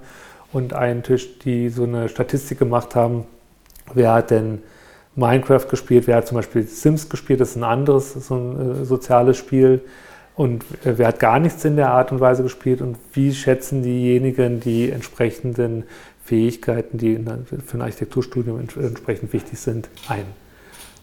und 0.53 0.73
einen 0.73 1.03
Tisch, 1.03 1.39
die 1.39 1.67
so 1.69 1.83
eine 1.83 2.07
Statistik 2.07 2.59
gemacht 2.59 2.95
haben, 2.95 3.25
wer 3.93 4.13
hat 4.13 4.31
denn 4.31 4.61
Minecraft 5.15 5.67
gespielt, 5.69 6.07
wer 6.07 6.17
hat 6.17 6.27
zum 6.27 6.35
Beispiel 6.35 6.63
Sims 6.67 7.09
gespielt, 7.09 7.39
das 7.39 7.51
ist 7.51 7.55
ein 7.55 7.63
anderes, 7.63 8.13
so 8.13 8.35
ein 8.35 8.81
äh, 8.81 8.85
soziales 8.85 9.37
Spiel. 9.37 9.81
Und 10.35 10.63
äh, 10.83 10.97
wer 10.97 11.07
hat 11.07 11.19
gar 11.19 11.39
nichts 11.39 11.63
in 11.63 11.77
der 11.77 11.91
Art 11.91 12.11
und 12.11 12.19
Weise 12.19 12.43
gespielt 12.43 12.81
und 12.81 12.97
wie 13.13 13.33
schätzen 13.33 13.83
diejenigen 13.83 14.59
die 14.59 14.89
entsprechenden 14.89 15.83
Fähigkeiten, 16.23 16.97
die 16.97 17.17
für 17.65 17.77
ein 17.77 17.81
Architekturstudium 17.81 18.59
entsprechend 18.59 19.31
wichtig 19.31 19.59
sind, 19.59 19.89
ein? 20.07 20.25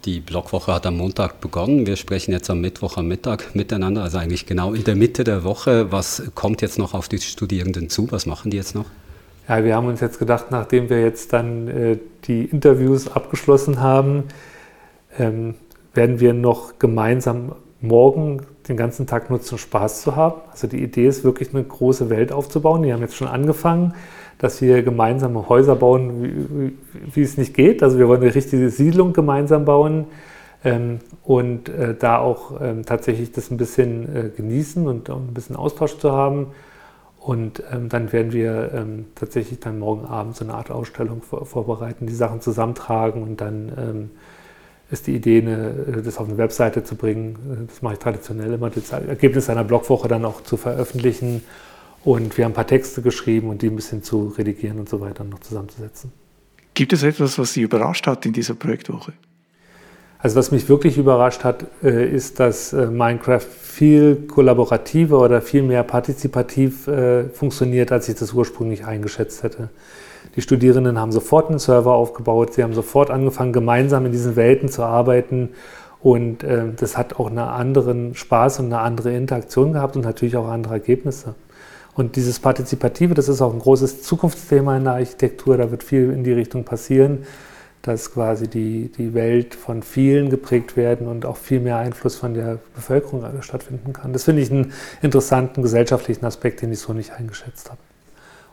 Die 0.04 0.18
Blockwoche 0.18 0.74
hat 0.74 0.84
am 0.84 0.96
Montag 0.96 1.40
begonnen. 1.40 1.86
Wir 1.86 1.94
sprechen 1.94 2.32
jetzt 2.32 2.50
am 2.50 2.60
Mittwoch 2.60 2.96
am 2.96 3.06
Mittag 3.06 3.54
miteinander, 3.54 4.02
also 4.02 4.18
eigentlich 4.18 4.46
genau 4.46 4.74
in 4.74 4.82
der 4.82 4.96
Mitte 4.96 5.22
der 5.22 5.44
Woche. 5.44 5.92
Was 5.92 6.24
kommt 6.34 6.60
jetzt 6.60 6.76
noch 6.76 6.92
auf 6.92 7.08
die 7.08 7.18
Studierenden 7.18 7.88
zu? 7.88 8.10
Was 8.10 8.26
machen 8.26 8.50
die 8.50 8.56
jetzt 8.56 8.74
noch? 8.74 8.86
Ja, 9.52 9.62
wir 9.64 9.76
haben 9.76 9.86
uns 9.86 10.00
jetzt 10.00 10.18
gedacht, 10.18 10.46
nachdem 10.48 10.88
wir 10.88 11.02
jetzt 11.02 11.34
dann 11.34 11.68
äh, 11.68 11.98
die 12.24 12.46
Interviews 12.46 13.06
abgeschlossen 13.14 13.82
haben, 13.82 14.24
ähm, 15.18 15.56
werden 15.92 16.20
wir 16.20 16.32
noch 16.32 16.78
gemeinsam 16.78 17.52
morgen 17.82 18.46
den 18.66 18.78
ganzen 18.78 19.06
Tag 19.06 19.28
nutzen, 19.28 19.58
Spaß 19.58 20.00
zu 20.00 20.16
haben. 20.16 20.40
Also 20.50 20.68
die 20.68 20.82
Idee 20.82 21.06
ist 21.06 21.22
wirklich 21.22 21.52
eine 21.52 21.62
große 21.62 22.08
Welt 22.08 22.32
aufzubauen. 22.32 22.82
Die 22.82 22.94
haben 22.94 23.02
jetzt 23.02 23.14
schon 23.14 23.28
angefangen, 23.28 23.92
dass 24.38 24.62
wir 24.62 24.82
gemeinsame 24.82 25.50
Häuser 25.50 25.76
bauen, 25.76 26.22
wie, 26.22 26.68
wie, 26.68 26.78
wie 27.12 27.20
es 27.20 27.36
nicht 27.36 27.52
geht. 27.52 27.82
Also 27.82 27.98
wir 27.98 28.08
wollen 28.08 28.22
eine 28.22 28.34
richtige 28.34 28.70
Siedlung 28.70 29.12
gemeinsam 29.12 29.66
bauen 29.66 30.06
ähm, 30.64 31.00
und 31.24 31.68
äh, 31.68 31.94
da 31.94 32.16
auch 32.20 32.58
ähm, 32.62 32.86
tatsächlich 32.86 33.32
das 33.32 33.50
ein 33.50 33.58
bisschen 33.58 34.16
äh, 34.16 34.30
genießen 34.34 34.88
und, 34.88 35.10
und 35.10 35.28
ein 35.28 35.34
bisschen 35.34 35.56
Austausch 35.56 35.98
zu 35.98 36.10
haben. 36.10 36.46
Und 37.22 37.62
ähm, 37.72 37.88
dann 37.88 38.12
werden 38.12 38.32
wir 38.32 38.72
ähm, 38.74 39.04
tatsächlich 39.14 39.60
dann 39.60 39.78
morgen 39.78 40.06
Abend 40.06 40.34
so 40.34 40.44
eine 40.44 40.54
Art 40.54 40.72
Ausstellung 40.72 41.22
vor, 41.22 41.46
vorbereiten, 41.46 42.08
die 42.08 42.14
Sachen 42.14 42.40
zusammentragen 42.40 43.22
und 43.22 43.40
dann 43.40 43.72
ähm, 43.78 44.10
ist 44.90 45.06
die 45.06 45.14
Idee, 45.14 45.40
eine, 45.40 46.02
das 46.04 46.18
auf 46.18 46.28
eine 46.28 46.36
Webseite 46.36 46.82
zu 46.82 46.96
bringen. 46.96 47.68
Das 47.68 47.80
mache 47.80 47.94
ich 47.94 48.00
traditionell 48.00 48.52
immer, 48.52 48.70
das 48.70 48.90
Ergebnis 48.90 49.48
einer 49.48 49.62
Blogwoche 49.62 50.08
dann 50.08 50.24
auch 50.24 50.42
zu 50.42 50.56
veröffentlichen. 50.56 51.44
Und 52.04 52.36
wir 52.36 52.44
haben 52.44 52.52
ein 52.52 52.54
paar 52.56 52.66
Texte 52.66 53.02
geschrieben 53.02 53.50
und 53.50 53.62
die 53.62 53.68
ein 53.68 53.76
bisschen 53.76 54.02
zu 54.02 54.34
redigieren 54.36 54.80
und 54.80 54.88
so 54.88 55.00
weiter 55.00 55.22
noch 55.22 55.38
zusammenzusetzen. 55.38 56.12
Gibt 56.74 56.92
es 56.92 57.04
etwas, 57.04 57.38
was 57.38 57.52
Sie 57.52 57.62
überrascht 57.62 58.08
hat 58.08 58.26
in 58.26 58.32
dieser 58.32 58.54
Projektwoche? 58.54 59.12
Also 60.22 60.36
was 60.36 60.52
mich 60.52 60.68
wirklich 60.68 60.98
überrascht 60.98 61.42
hat, 61.42 61.64
äh, 61.82 62.06
ist, 62.08 62.38
dass 62.38 62.72
äh, 62.72 62.86
Minecraft 62.86 63.40
viel 63.40 64.14
kollaborativer 64.28 65.20
oder 65.20 65.42
viel 65.42 65.64
mehr 65.64 65.82
partizipativ 65.82 66.86
äh, 66.86 67.24
funktioniert, 67.24 67.90
als 67.90 68.08
ich 68.08 68.14
das 68.14 68.32
ursprünglich 68.32 68.86
eingeschätzt 68.86 69.42
hätte. 69.42 69.68
Die 70.36 70.40
Studierenden 70.40 70.96
haben 70.96 71.10
sofort 71.10 71.50
einen 71.50 71.58
Server 71.58 71.94
aufgebaut, 71.94 72.54
sie 72.54 72.62
haben 72.62 72.72
sofort 72.72 73.10
angefangen, 73.10 73.52
gemeinsam 73.52 74.06
in 74.06 74.12
diesen 74.12 74.36
Welten 74.36 74.68
zu 74.68 74.84
arbeiten 74.84 75.50
und 76.00 76.38
das 76.76 76.96
hat 76.96 77.16
auch 77.16 77.26
einen 77.26 77.38
anderen 77.38 78.14
Spaß 78.14 78.60
und 78.60 78.66
eine 78.66 78.78
andere 78.78 79.14
Interaktion 79.14 79.72
gehabt 79.72 79.94
und 79.94 80.04
natürlich 80.04 80.36
auch 80.36 80.48
andere 80.48 80.74
Ergebnisse. 80.74 81.34
Und 81.94 82.16
dieses 82.16 82.40
Partizipative, 82.40 83.14
das 83.14 83.28
ist 83.28 83.42
auch 83.42 83.52
ein 83.52 83.58
großes 83.58 84.02
Zukunftsthema 84.02 84.76
in 84.78 84.84
der 84.84 84.94
Architektur, 84.94 85.58
da 85.58 85.70
wird 85.70 85.82
viel 85.82 86.10
in 86.10 86.24
die 86.24 86.32
Richtung 86.32 86.64
passieren 86.64 87.26
dass 87.82 88.12
quasi 88.12 88.46
die, 88.46 88.90
die 88.96 89.12
Welt 89.12 89.56
von 89.56 89.82
vielen 89.82 90.30
geprägt 90.30 90.76
werden 90.76 91.08
und 91.08 91.26
auch 91.26 91.36
viel 91.36 91.58
mehr 91.58 91.78
Einfluss 91.78 92.14
von 92.14 92.34
der 92.34 92.58
Bevölkerung 92.74 93.24
stattfinden 93.42 93.92
kann. 93.92 94.12
Das 94.12 94.24
finde 94.24 94.42
ich 94.42 94.50
einen 94.52 94.72
interessanten 95.02 95.62
gesellschaftlichen 95.62 96.24
Aspekt, 96.24 96.62
den 96.62 96.72
ich 96.72 96.78
so 96.78 96.92
nicht 96.92 97.12
eingeschätzt 97.12 97.70
habe. 97.70 97.80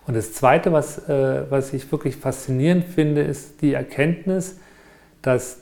Und 0.07 0.15
das 0.15 0.33
Zweite, 0.33 0.71
was, 0.71 1.07
äh, 1.07 1.43
was 1.51 1.71
ich 1.73 1.91
wirklich 1.91 2.15
faszinierend 2.15 2.85
finde, 2.85 3.21
ist 3.21 3.61
die 3.61 3.73
Erkenntnis, 3.73 4.55
dass 5.21 5.57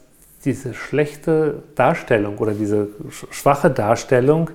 diese 0.45 0.73
schlechte 0.73 1.63
Darstellung 1.75 2.37
oder 2.37 2.53
diese 2.53 2.87
schwache 3.09 3.69
Darstellung 3.69 4.49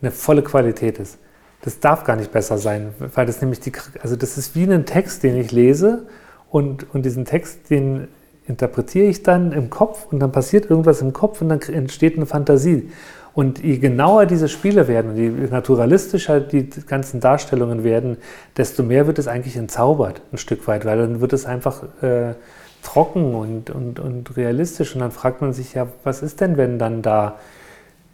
eine 0.00 0.10
volle 0.10 0.42
Qualität 0.42 0.98
ist. 0.98 1.18
Das 1.60 1.80
darf 1.80 2.04
gar 2.04 2.16
nicht 2.16 2.32
besser 2.32 2.56
sein, 2.56 2.94
weil 2.98 3.26
das 3.26 3.42
nämlich 3.42 3.60
die, 3.60 3.72
also 4.00 4.16
das 4.16 4.38
ist 4.38 4.54
wie 4.54 4.64
ein 4.64 4.86
Text, 4.86 5.22
den 5.24 5.36
ich 5.36 5.52
lese 5.52 6.06
und, 6.50 6.94
und 6.94 7.04
diesen 7.04 7.26
Text, 7.26 7.68
den 7.68 8.08
interpretiere 8.48 9.06
ich 9.06 9.22
dann 9.22 9.52
im 9.52 9.70
Kopf 9.70 10.06
und 10.10 10.20
dann 10.20 10.32
passiert 10.32 10.70
irgendwas 10.70 11.00
im 11.02 11.12
Kopf 11.12 11.40
und 11.40 11.50
dann 11.50 11.60
entsteht 11.60 12.16
eine 12.16 12.26
Fantasie. 12.26 12.90
Und 13.34 13.62
je 13.62 13.78
genauer 13.78 14.26
diese 14.26 14.48
Spiele 14.48 14.88
werden 14.88 15.16
je 15.16 15.30
naturalistischer 15.30 16.40
die 16.40 16.68
ganzen 16.88 17.20
Darstellungen 17.20 17.84
werden, 17.84 18.16
desto 18.56 18.82
mehr 18.82 19.06
wird 19.06 19.18
es 19.18 19.28
eigentlich 19.28 19.56
entzaubert, 19.56 20.22
ein 20.32 20.38
Stück 20.38 20.66
weit, 20.66 20.84
weil 20.84 20.98
dann 20.98 21.20
wird 21.20 21.32
es 21.32 21.46
einfach 21.46 21.84
äh, 22.02 22.34
trocken 22.82 23.34
und, 23.34 23.70
und, 23.70 24.00
und 24.00 24.36
realistisch. 24.36 24.94
Und 24.94 25.02
dann 25.02 25.12
fragt 25.12 25.40
man 25.40 25.52
sich 25.52 25.74
ja, 25.74 25.86
was 26.02 26.22
ist 26.22 26.40
denn, 26.40 26.56
wenn 26.56 26.78
dann 26.78 27.02
da 27.02 27.36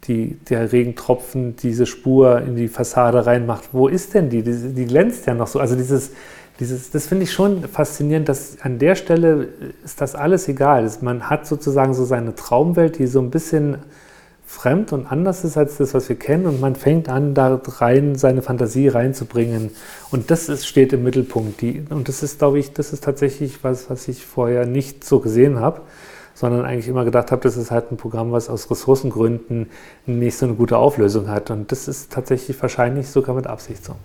die, 0.03 0.37
der 0.49 0.71
Regentropfen 0.71 1.55
diese 1.55 1.85
Spur 1.85 2.41
in 2.41 2.55
die 2.55 2.67
Fassade 2.67 3.25
reinmacht? 3.25 3.69
Wo 3.71 3.87
ist 3.87 4.13
denn 4.13 4.29
die? 4.29 4.43
Die, 4.43 4.73
die 4.73 4.85
glänzt 4.85 5.25
ja 5.25 5.33
noch 5.33 5.47
so. 5.47 5.59
Also 5.59 5.75
dieses, 5.75 6.11
dieses, 6.59 6.91
das 6.91 7.07
finde 7.07 7.23
ich 7.23 7.33
schon 7.33 7.67
faszinierend, 7.67 8.29
dass 8.29 8.61
an 8.61 8.79
der 8.79 8.95
Stelle 8.95 9.49
ist 9.83 9.99
das 9.99 10.15
alles 10.15 10.47
egal. 10.47 10.89
Man 11.01 11.29
hat 11.29 11.45
sozusagen 11.45 11.93
so 11.93 12.05
seine 12.05 12.35
Traumwelt, 12.35 12.97
die 12.97 13.07
so 13.07 13.19
ein 13.19 13.29
bisschen 13.29 13.79
fremd 14.45 14.93
und 14.93 15.11
anders 15.11 15.43
ist 15.43 15.57
als 15.57 15.77
das, 15.77 15.93
was 15.93 16.07
wir 16.07 16.17
kennen, 16.17 16.45
und 16.45 16.61
man 16.61 16.75
fängt 16.75 17.09
an, 17.09 17.33
da 17.33 17.59
rein 17.79 18.15
seine 18.15 18.41
Fantasie 18.41 18.87
reinzubringen. 18.87 19.71
Und 20.11 20.31
das 20.31 20.49
ist, 20.49 20.65
steht 20.65 20.93
im 20.93 21.03
Mittelpunkt. 21.03 21.61
Die, 21.61 21.83
und 21.89 22.07
das 22.07 22.23
ist, 22.23 22.39
glaube 22.39 22.59
ich, 22.59 22.71
das 22.71 22.93
ist 22.93 23.03
tatsächlich 23.03 23.63
was, 23.63 23.89
was 23.89 24.07
ich 24.07 24.25
vorher 24.25 24.65
nicht 24.65 25.03
so 25.03 25.19
gesehen 25.19 25.59
habe, 25.59 25.81
sondern 26.35 26.65
eigentlich 26.65 26.87
immer 26.87 27.05
gedacht 27.05 27.31
habe, 27.31 27.41
das 27.41 27.57
ist 27.57 27.71
halt 27.71 27.91
ein 27.91 27.97
Programm, 27.97 28.31
was 28.31 28.49
aus 28.49 28.69
Ressourcengründen 28.69 29.67
nicht 30.05 30.37
so 30.37 30.45
eine 30.45 30.55
gute 30.55 30.77
Auflösung 30.77 31.27
hat. 31.27 31.49
Und 31.49 31.71
das 31.71 31.87
ist 31.87 32.11
tatsächlich 32.11 32.61
wahrscheinlich 32.61 33.09
sogar 33.09 33.35
mit 33.35 33.47
Absicht 33.47 33.83
so. 33.83 33.95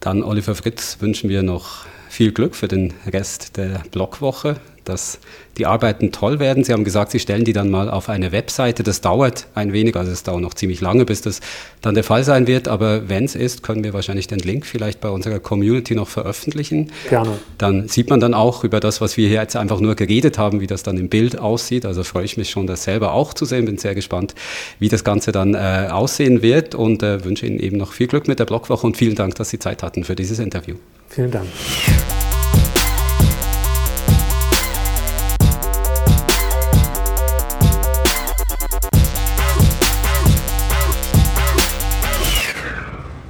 Dann 0.00 0.22
Oliver 0.22 0.54
Fritz 0.54 0.98
wünschen 1.00 1.30
wir 1.30 1.42
noch 1.42 1.86
viel 2.16 2.32
Glück 2.32 2.56
für 2.56 2.66
den 2.66 2.94
Rest 3.12 3.58
der 3.58 3.82
Blogwoche 3.90 4.56
dass 4.88 5.18
die 5.58 5.66
Arbeiten 5.66 6.12
toll 6.12 6.38
werden. 6.38 6.64
Sie 6.64 6.72
haben 6.72 6.84
gesagt, 6.84 7.10
Sie 7.10 7.18
stellen 7.18 7.44
die 7.44 7.52
dann 7.52 7.70
mal 7.70 7.90
auf 7.90 8.08
eine 8.08 8.32
Webseite. 8.32 8.82
Das 8.82 9.00
dauert 9.00 9.46
ein 9.54 9.72
wenig, 9.72 9.96
also 9.96 10.12
es 10.12 10.22
dauert 10.22 10.42
noch 10.42 10.54
ziemlich 10.54 10.80
lange, 10.80 11.04
bis 11.04 11.22
das 11.22 11.40
dann 11.82 11.94
der 11.94 12.04
Fall 12.04 12.24
sein 12.24 12.46
wird. 12.46 12.68
Aber 12.68 13.08
wenn 13.08 13.24
es 13.24 13.34
ist, 13.34 13.62
können 13.62 13.82
wir 13.82 13.92
wahrscheinlich 13.92 14.26
den 14.26 14.38
Link 14.38 14.66
vielleicht 14.66 15.00
bei 15.00 15.08
unserer 15.08 15.40
Community 15.40 15.94
noch 15.94 16.08
veröffentlichen. 16.08 16.92
Gerne. 17.08 17.38
Dann 17.58 17.88
sieht 17.88 18.10
man 18.10 18.20
dann 18.20 18.34
auch 18.34 18.64
über 18.64 18.80
das, 18.80 19.00
was 19.00 19.16
wir 19.16 19.28
hier 19.28 19.40
jetzt 19.40 19.56
einfach 19.56 19.80
nur 19.80 19.94
geredet 19.94 20.38
haben, 20.38 20.60
wie 20.60 20.66
das 20.66 20.82
dann 20.82 20.96
im 20.98 21.08
Bild 21.08 21.38
aussieht. 21.38 21.86
Also 21.86 22.04
freue 22.04 22.24
ich 22.24 22.36
mich 22.36 22.50
schon, 22.50 22.66
das 22.66 22.84
selber 22.84 23.12
auch 23.12 23.34
zu 23.34 23.44
sehen. 23.44 23.64
Bin 23.64 23.78
sehr 23.78 23.94
gespannt, 23.94 24.34
wie 24.78 24.88
das 24.88 25.04
Ganze 25.04 25.32
dann 25.32 25.54
äh, 25.54 25.88
aussehen 25.90 26.42
wird 26.42 26.74
und 26.74 27.02
äh, 27.02 27.24
wünsche 27.24 27.46
Ihnen 27.46 27.58
eben 27.58 27.76
noch 27.76 27.92
viel 27.92 28.06
Glück 28.06 28.28
mit 28.28 28.38
der 28.38 28.44
Blogwoche 28.44 28.86
und 28.86 28.96
vielen 28.96 29.16
Dank, 29.16 29.34
dass 29.36 29.50
Sie 29.50 29.58
Zeit 29.58 29.82
hatten 29.82 30.04
für 30.04 30.14
dieses 30.14 30.38
Interview. 30.38 30.76
Vielen 31.16 31.30
Dank. 31.30 31.48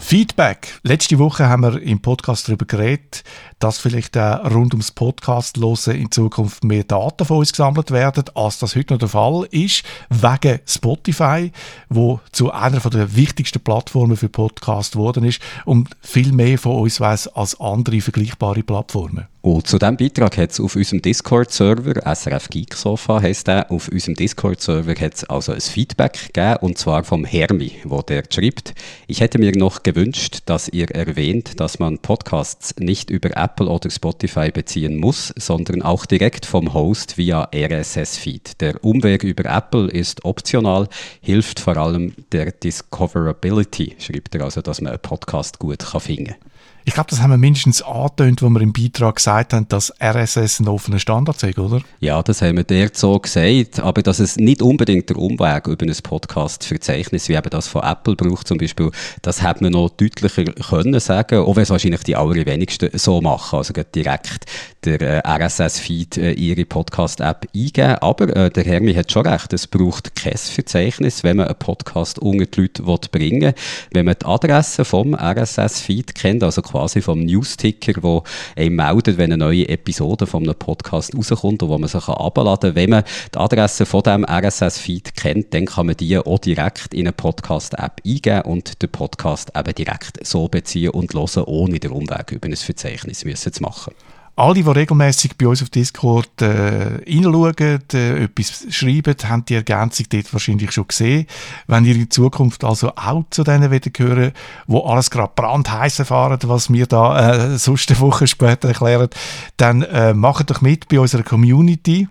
Feedback. 0.06 0.78
Letzte 0.84 1.18
Woche 1.18 1.48
haben 1.48 1.64
wir 1.64 1.82
im 1.82 2.00
Podcast 2.00 2.46
darüber 2.46 2.64
geredet, 2.64 3.24
dass 3.58 3.80
vielleicht 3.80 4.16
auch 4.16 4.48
rund 4.52 4.72
ums 4.72 4.92
Podcast 4.92 5.56
hören 5.56 5.96
in 5.96 6.12
Zukunft 6.12 6.62
mehr 6.62 6.84
Daten 6.84 7.24
von 7.24 7.38
uns 7.38 7.50
gesammelt 7.50 7.90
werden, 7.90 8.22
als 8.36 8.60
das 8.60 8.76
heute 8.76 8.94
noch 8.94 9.00
der 9.00 9.08
Fall 9.08 9.48
ist, 9.50 9.82
wegen 10.08 10.60
Spotify, 10.64 11.50
wo 11.88 12.20
zu 12.30 12.52
einer 12.52 12.78
der 12.78 13.16
wichtigsten 13.16 13.58
Plattformen 13.58 14.16
für 14.16 14.28
Podcast 14.28 14.92
geworden 14.92 15.24
ist 15.24 15.42
und 15.64 15.88
viel 16.02 16.30
mehr 16.30 16.56
von 16.56 16.76
uns 16.76 17.00
weiß 17.00 17.26
als 17.34 17.60
andere 17.60 18.00
vergleichbare 18.00 18.62
Plattformen. 18.62 19.26
Und 19.46 19.68
zu 19.68 19.78
diesem 19.78 19.96
Beitrag 19.96 20.38
hat 20.38 20.50
es 20.50 20.58
auf 20.58 20.74
unserem 20.74 21.02
Discord-Server, 21.02 22.02
SRF 22.16 22.48
Geek 22.50 22.74
Sofa 22.74 23.22
heisst 23.22 23.46
der, 23.46 23.70
auf 23.70 23.86
unserem 23.86 24.16
Discord-Server 24.16 24.96
hat 25.00 25.14
es 25.14 25.22
also 25.22 25.52
ein 25.52 25.60
Feedback 25.60 26.32
gegeben, 26.34 26.56
und 26.62 26.78
zwar 26.78 27.04
vom 27.04 27.24
Hermi, 27.24 27.70
wo 27.84 28.02
der 28.02 28.24
schreibt, 28.28 28.74
ich 29.06 29.20
hätte 29.20 29.38
mir 29.38 29.56
noch 29.56 29.84
gewünscht, 29.84 30.40
dass 30.46 30.68
ihr 30.68 30.90
erwähnt, 30.90 31.60
dass 31.60 31.78
man 31.78 31.98
Podcasts 31.98 32.74
nicht 32.80 33.08
über 33.08 33.36
Apple 33.36 33.68
oder 33.68 33.88
Spotify 33.88 34.50
beziehen 34.50 34.96
muss, 34.96 35.32
sondern 35.36 35.82
auch 35.82 36.06
direkt 36.06 36.44
vom 36.44 36.74
Host 36.74 37.16
via 37.16 37.48
RSS-Feed. 37.54 38.60
Der 38.60 38.84
Umweg 38.84 39.22
über 39.22 39.48
Apple 39.48 39.88
ist 39.88 40.24
optional, 40.24 40.88
hilft 41.20 41.60
vor 41.60 41.76
allem 41.76 42.14
der 42.32 42.50
Discoverability, 42.50 43.94
schreibt 44.00 44.34
er 44.34 44.42
also, 44.42 44.60
dass 44.60 44.80
man 44.80 44.90
einen 44.90 45.02
Podcast 45.02 45.60
gut 45.60 45.84
finden 45.84 46.34
kann. 46.34 46.55
Ich 46.88 46.94
glaube, 46.94 47.10
das 47.10 47.20
haben 47.20 47.30
wir 47.30 47.36
mindestens 47.36 47.82
angetönt, 47.82 48.42
wo 48.42 48.48
wir 48.48 48.60
im 48.60 48.72
Beitrag 48.72 49.16
gesagt 49.16 49.52
haben, 49.52 49.66
dass 49.66 49.92
RSS 50.00 50.60
ein 50.60 50.68
offener 50.68 51.00
Standard 51.00 51.42
ist, 51.42 51.58
oder? 51.58 51.80
Ja, 51.98 52.22
das 52.22 52.42
haben 52.42 52.58
wir 52.58 52.62
dort 52.62 52.96
so 52.96 53.18
gesagt, 53.18 53.80
aber 53.80 54.02
dass 54.02 54.20
es 54.20 54.36
nicht 54.36 54.62
unbedingt 54.62 55.08
der 55.10 55.16
Umweg 55.16 55.66
über 55.66 55.84
ein 55.84 55.96
Podcast-Verzeichnis, 56.00 57.28
wie 57.28 57.34
eben 57.34 57.50
das 57.50 57.66
von 57.66 57.82
Apple 57.82 58.14
braucht 58.14 58.46
zum 58.46 58.58
Beispiel, 58.58 58.92
das 59.22 59.42
hätte 59.42 59.64
man 59.64 59.72
noch 59.72 59.90
deutlicher 59.90 60.44
können 60.44 61.00
sagen, 61.00 61.40
auch 61.40 61.56
wenn 61.56 61.64
es 61.64 61.70
wahrscheinlich 61.70 62.04
die 62.04 62.14
allerwenigsten 62.14 62.96
so 62.96 63.20
machen, 63.20 63.56
also 63.56 63.74
direkt 63.92 64.44
der 64.84 65.00
äh, 65.00 65.28
RSS-Feed 65.28 66.18
äh, 66.18 66.32
ihre 66.34 66.64
Podcast-App 66.64 67.48
eingeben. 67.52 67.96
Aber 67.96 68.28
äh, 68.36 68.48
der 68.48 68.62
Hermi 68.62 68.94
hat 68.94 69.10
schon 69.10 69.26
recht, 69.26 69.52
es 69.52 69.66
braucht 69.66 70.14
kein 70.14 70.36
Verzeichnis, 70.36 71.24
wenn 71.24 71.38
man 71.38 71.48
einen 71.48 71.58
Podcast 71.58 72.20
unter 72.20 72.46
die 72.46 72.60
Leute 72.60 73.08
bringen 73.10 73.40
will. 73.40 73.54
Wenn 73.90 74.06
man 74.06 74.14
die 74.22 74.24
Adresse 74.24 74.84
vom 74.84 75.16
RSS-Feed 75.16 76.14
kennt, 76.14 76.44
also 76.44 76.62
quasi 76.62 76.75
vom 77.02 77.20
Newsticker, 77.20 78.02
wo 78.02 78.22
einem 78.56 78.76
meldet, 78.76 79.18
wenn 79.18 79.32
eine 79.32 79.38
neue 79.38 79.68
Episode 79.68 80.26
von 80.26 80.42
einem 80.42 80.54
Podcast 80.54 81.16
rauskommt 81.16 81.62
und 81.62 81.68
wo 81.68 81.78
man 81.78 81.88
sich 81.88 82.08
abladen 82.08 82.70
kann. 82.70 82.74
Wenn 82.74 82.90
man 82.90 83.04
die 83.34 83.38
Adresse 83.38 83.86
von 83.86 84.02
diesem 84.02 84.24
RSS-Feed 84.24 85.14
kennt, 85.14 85.54
dann 85.54 85.66
kann 85.66 85.86
man 85.86 85.96
die 85.96 86.18
auch 86.18 86.38
direkt 86.38 86.94
in 86.94 87.00
eine 87.00 87.12
Podcast-App 87.12 88.00
eingeben 88.04 88.42
und 88.42 88.82
den 88.82 88.90
Podcast 88.90 89.52
eben 89.56 89.74
direkt 89.74 90.26
so 90.26 90.48
beziehen 90.48 90.90
und 90.90 91.14
hören, 91.14 91.44
ohne 91.44 91.78
den 91.78 91.90
Umweg 91.90 92.32
über 92.32 92.48
ein 92.48 92.56
Verzeichnis 92.56 93.24
müssen 93.24 93.52
zu 93.52 93.62
machen 93.62 93.94
alle, 94.36 94.54
die 94.54 94.60
regelmäßig 94.60 95.38
bei 95.38 95.48
uns 95.48 95.62
auf 95.62 95.70
Discord 95.70 96.42
äh, 96.42 96.98
reinschauen, 97.06 97.80
äh, 97.94 98.24
etwas 98.24 98.66
schreiben, 98.70 99.16
haben 99.24 99.46
die 99.46 99.54
Ergänzung 99.54 100.06
dort 100.10 100.30
wahrscheinlich 100.32 100.72
schon 100.72 100.86
gesehen. 100.86 101.26
Wenn 101.66 101.86
ihr 101.86 101.96
in 101.96 102.10
Zukunft 102.10 102.62
also 102.62 102.92
auch 102.96 103.24
zu 103.30 103.44
denen 103.44 103.70
wieder 103.70 103.90
hören, 103.96 104.32
wo 104.66 104.80
alles 104.80 105.10
gerade 105.10 105.32
brandheiß 105.34 106.00
erfahren, 106.00 106.38
was 106.44 106.70
wir 106.70 106.86
da 106.86 107.54
äh, 107.54 107.58
sonst 107.58 107.90
eine 107.90 108.00
Woche 108.00 108.26
später 108.26 108.68
erklären, 108.68 109.08
dann 109.56 109.80
äh, 109.80 110.12
macht 110.12 110.50
doch 110.50 110.60
mit 110.60 110.88
bei 110.88 111.00
unserer 111.00 111.22
Community. 111.22 112.06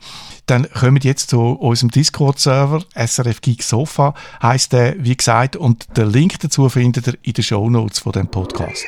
Dann 0.47 0.67
kommt 0.71 1.03
jetzt 1.03 1.29
zu 1.29 1.41
unserem 1.41 1.91
Discord-Server, 1.91 2.83
SRF 2.95 3.41
Geek 3.41 3.61
Sofa, 3.61 4.15
heisst 4.41 4.73
der, 4.73 4.95
wie 4.97 5.15
gesagt, 5.15 5.55
und 5.55 5.95
den 5.95 6.09
Link 6.09 6.39
dazu 6.39 6.69
findet 6.69 7.07
ihr 7.07 7.17
in 7.21 7.33
den 7.33 7.43
Show 7.43 7.69
Notes 7.69 7.99
von 7.99 8.13
dem 8.13 8.27
Podcast. 8.27 8.83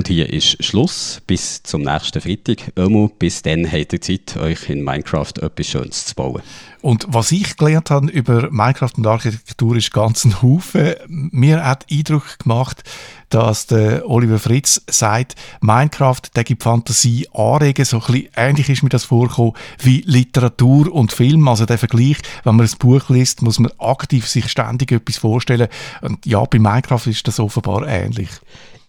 Und 0.00 0.08
hier 0.08 0.32
ist 0.32 0.64
Schluss. 0.64 1.20
Bis 1.26 1.62
zum 1.62 1.82
nächsten 1.82 2.22
Freitag. 2.22 2.72
Ömu, 2.74 3.10
bis 3.18 3.42
dann 3.42 3.70
habt 3.70 3.92
ihr 3.92 4.00
Zeit, 4.00 4.34
euch 4.38 4.70
in 4.70 4.82
Minecraft 4.82 5.34
etwas 5.42 5.66
Schönes 5.66 6.06
zu 6.06 6.14
bauen. 6.14 6.40
Und 6.80 7.04
was 7.10 7.30
ich 7.32 7.58
gelernt 7.58 7.90
habe 7.90 8.10
über 8.10 8.50
Minecraft 8.50 8.92
und 8.96 9.06
Architektur 9.06 9.76
ist 9.76 9.92
ganz 9.92 10.24
ein 10.24 10.40
Haufen. 10.40 10.94
Mir 11.06 11.66
hat 11.66 11.84
Eindruck 11.90 12.38
gemacht, 12.38 12.82
dass 13.28 13.66
der 13.66 14.08
Oliver 14.08 14.38
Fritz 14.38 14.80
sagt, 14.88 15.34
Minecraft, 15.60 16.22
der 16.34 16.44
gibt 16.44 16.62
Fantasie 16.62 17.28
anregen, 17.34 17.84
so 17.84 17.98
ein 17.98 18.06
bisschen 18.06 18.28
ähnlich 18.36 18.70
ist 18.70 18.82
mir 18.82 18.88
das 18.88 19.04
vorgekommen 19.04 19.52
wie 19.82 20.02
Literatur 20.06 20.90
und 20.90 21.12
Film, 21.12 21.46
also 21.46 21.66
der 21.66 21.76
Vergleich, 21.76 22.16
wenn 22.44 22.56
man 22.56 22.66
ein 22.66 22.78
Buch 22.78 23.10
liest, 23.10 23.42
muss 23.42 23.58
man 23.58 23.70
aktiv 23.78 24.26
sich 24.26 24.48
ständig 24.48 24.92
etwas 24.92 25.18
vorstellen 25.18 25.68
und 26.00 26.24
ja, 26.24 26.42
bei 26.44 26.58
Minecraft 26.58 27.06
ist 27.06 27.28
das 27.28 27.38
offenbar 27.38 27.86
ähnlich. 27.86 28.30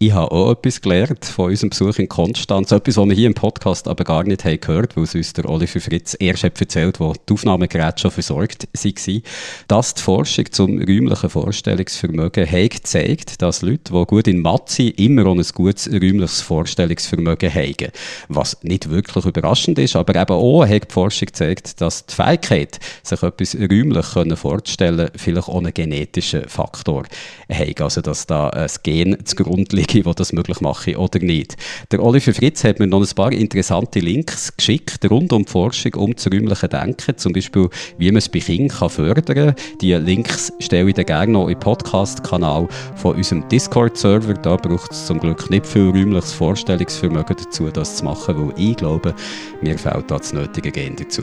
Ich 0.02 0.12
habe 0.12 0.32
auch 0.32 0.50
etwas 0.50 0.80
gelernt 0.80 1.24
von 1.24 1.50
unserem 1.50 1.70
Besuch 1.70 1.96
in 2.00 2.08
Konstanz. 2.08 2.72
Etwas, 2.72 2.96
was 2.96 3.08
wir 3.08 3.14
hier 3.14 3.28
im 3.28 3.34
Podcast 3.34 3.86
aber 3.86 4.02
gar 4.02 4.24
nicht 4.24 4.44
haben 4.44 4.58
gehört, 4.58 4.96
weil 4.96 5.04
es 5.04 5.14
uns 5.14 5.32
der 5.32 5.48
Oliver 5.48 5.78
Fritz 5.78 6.16
erst 6.18 6.42
hat 6.42 6.60
erzählt 6.60 6.98
wo 6.98 7.12
die 7.12 7.32
Aufnahmegeräte 7.32 8.00
schon 8.00 8.10
versorgt 8.10 8.66
waren. 8.72 9.22
Dass 9.68 9.94
die 9.94 10.02
Forschung 10.02 10.50
zum 10.50 10.78
räumlichen 10.78 11.30
Vorstellungsvermögen 11.30 12.50
hat 12.50 12.70
gezeigt, 12.72 13.42
dass 13.42 13.62
Leute, 13.62 13.92
die 13.92 14.04
gut 14.06 14.26
in 14.26 14.42
Mathe 14.42 14.72
sind, 14.72 14.98
immer 14.98 15.24
auch 15.26 15.36
ein 15.36 15.46
gutes 15.54 15.88
räumliches 15.88 16.40
Vorstellungsvermögen 16.40 17.54
haben. 17.54 17.92
Was 18.26 18.60
nicht 18.64 18.90
wirklich 18.90 19.24
überraschend 19.24 19.78
ist, 19.78 19.94
aber 19.94 20.20
eben 20.20 20.32
auch 20.32 20.66
hat 20.66 20.90
die 20.90 20.92
Forschung 20.92 21.26
gezeigt, 21.26 21.80
dass 21.80 22.06
die 22.06 22.14
Fähigkeit, 22.16 22.80
sich 23.04 23.22
etwas 23.22 23.54
räumlich 23.54 24.36
vorzustellen, 24.36 25.10
vielleicht 25.14 25.48
einen 25.48 25.72
genetischen 25.72 26.48
Faktor 26.48 27.04
hat. 27.48 27.80
Also, 27.80 28.00
dass 28.00 28.26
da 28.26 28.48
ein 28.48 28.68
Gen 28.82 29.24
zugrunde 29.24 29.76
liegt 29.76 29.91
die 29.92 30.02
das 30.02 30.32
möglich 30.32 30.60
machen 30.60 30.96
oder 30.96 31.18
nicht. 31.18 31.56
Der 31.90 32.02
Oliver 32.02 32.32
Fritz 32.32 32.64
hat 32.64 32.78
mir 32.78 32.86
noch 32.86 33.00
ein 33.02 33.14
paar 33.14 33.32
interessante 33.32 34.00
Links 34.00 34.56
geschickt 34.56 34.98
rund 35.10 35.32
um 35.32 35.44
die 35.44 35.50
Forschung 35.50 35.94
um 35.94 36.14
das 36.14 36.26
räumliche 36.26 36.68
Denken, 36.68 37.16
zum 37.16 37.32
Beispiel, 37.32 37.68
wie 37.98 38.10
man 38.10 38.18
es 38.18 38.28
bei 38.28 38.40
Kindern 38.40 38.88
fördern 38.88 39.24
kann. 39.24 39.54
Die 39.80 39.92
Links 39.94 40.52
stelle 40.60 40.88
ich 40.88 40.94
dann 40.94 41.06
gerne 41.06 41.32
noch 41.32 41.48
im 41.48 41.58
Podcast-Kanal 41.58 42.68
von 42.96 43.16
unserem 43.16 43.48
Discord-Server. 43.48 44.34
Da 44.34 44.56
braucht 44.56 44.92
es 44.92 45.06
zum 45.06 45.20
Glück 45.20 45.50
nicht 45.50 45.66
viel 45.66 45.90
räumliches 45.90 46.32
Vorstellungsvermögen 46.32 47.36
dazu, 47.36 47.68
das 47.70 47.96
zu 47.96 48.04
machen, 48.04 48.48
weil 48.48 48.54
ich 48.56 48.76
glaube, 48.76 49.14
mir 49.60 49.78
fehlt 49.78 50.10
da 50.10 50.18
das 50.18 50.32
nötige 50.32 50.70
Gen 50.70 50.96
dazu. 50.96 51.22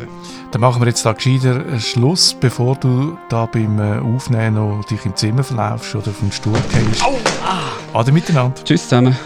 Dann 0.51 0.61
machen 0.61 0.81
wir 0.81 0.87
jetzt 0.87 1.05
da 1.05 1.13
gescheiter 1.13 1.79
Schluss, 1.79 2.35
bevor 2.39 2.75
du 2.75 3.17
da 3.29 3.45
beim 3.45 3.79
äh, 3.79 3.99
Aufnehmen 3.99 4.55
noch 4.55 4.85
dich 4.85 5.05
im 5.05 5.15
Zimmer 5.15 5.43
verlaufst 5.43 5.95
oder 5.95 6.09
auf 6.09 6.19
den 6.19 6.31
Stuhl 6.31 6.53
gehst. 6.71 7.03
Au! 7.03 7.15
Ah! 7.45 7.99
Ade 7.99 8.11
miteinander. 8.11 8.58
Tschüss 8.63 8.83
zusammen. 8.83 9.17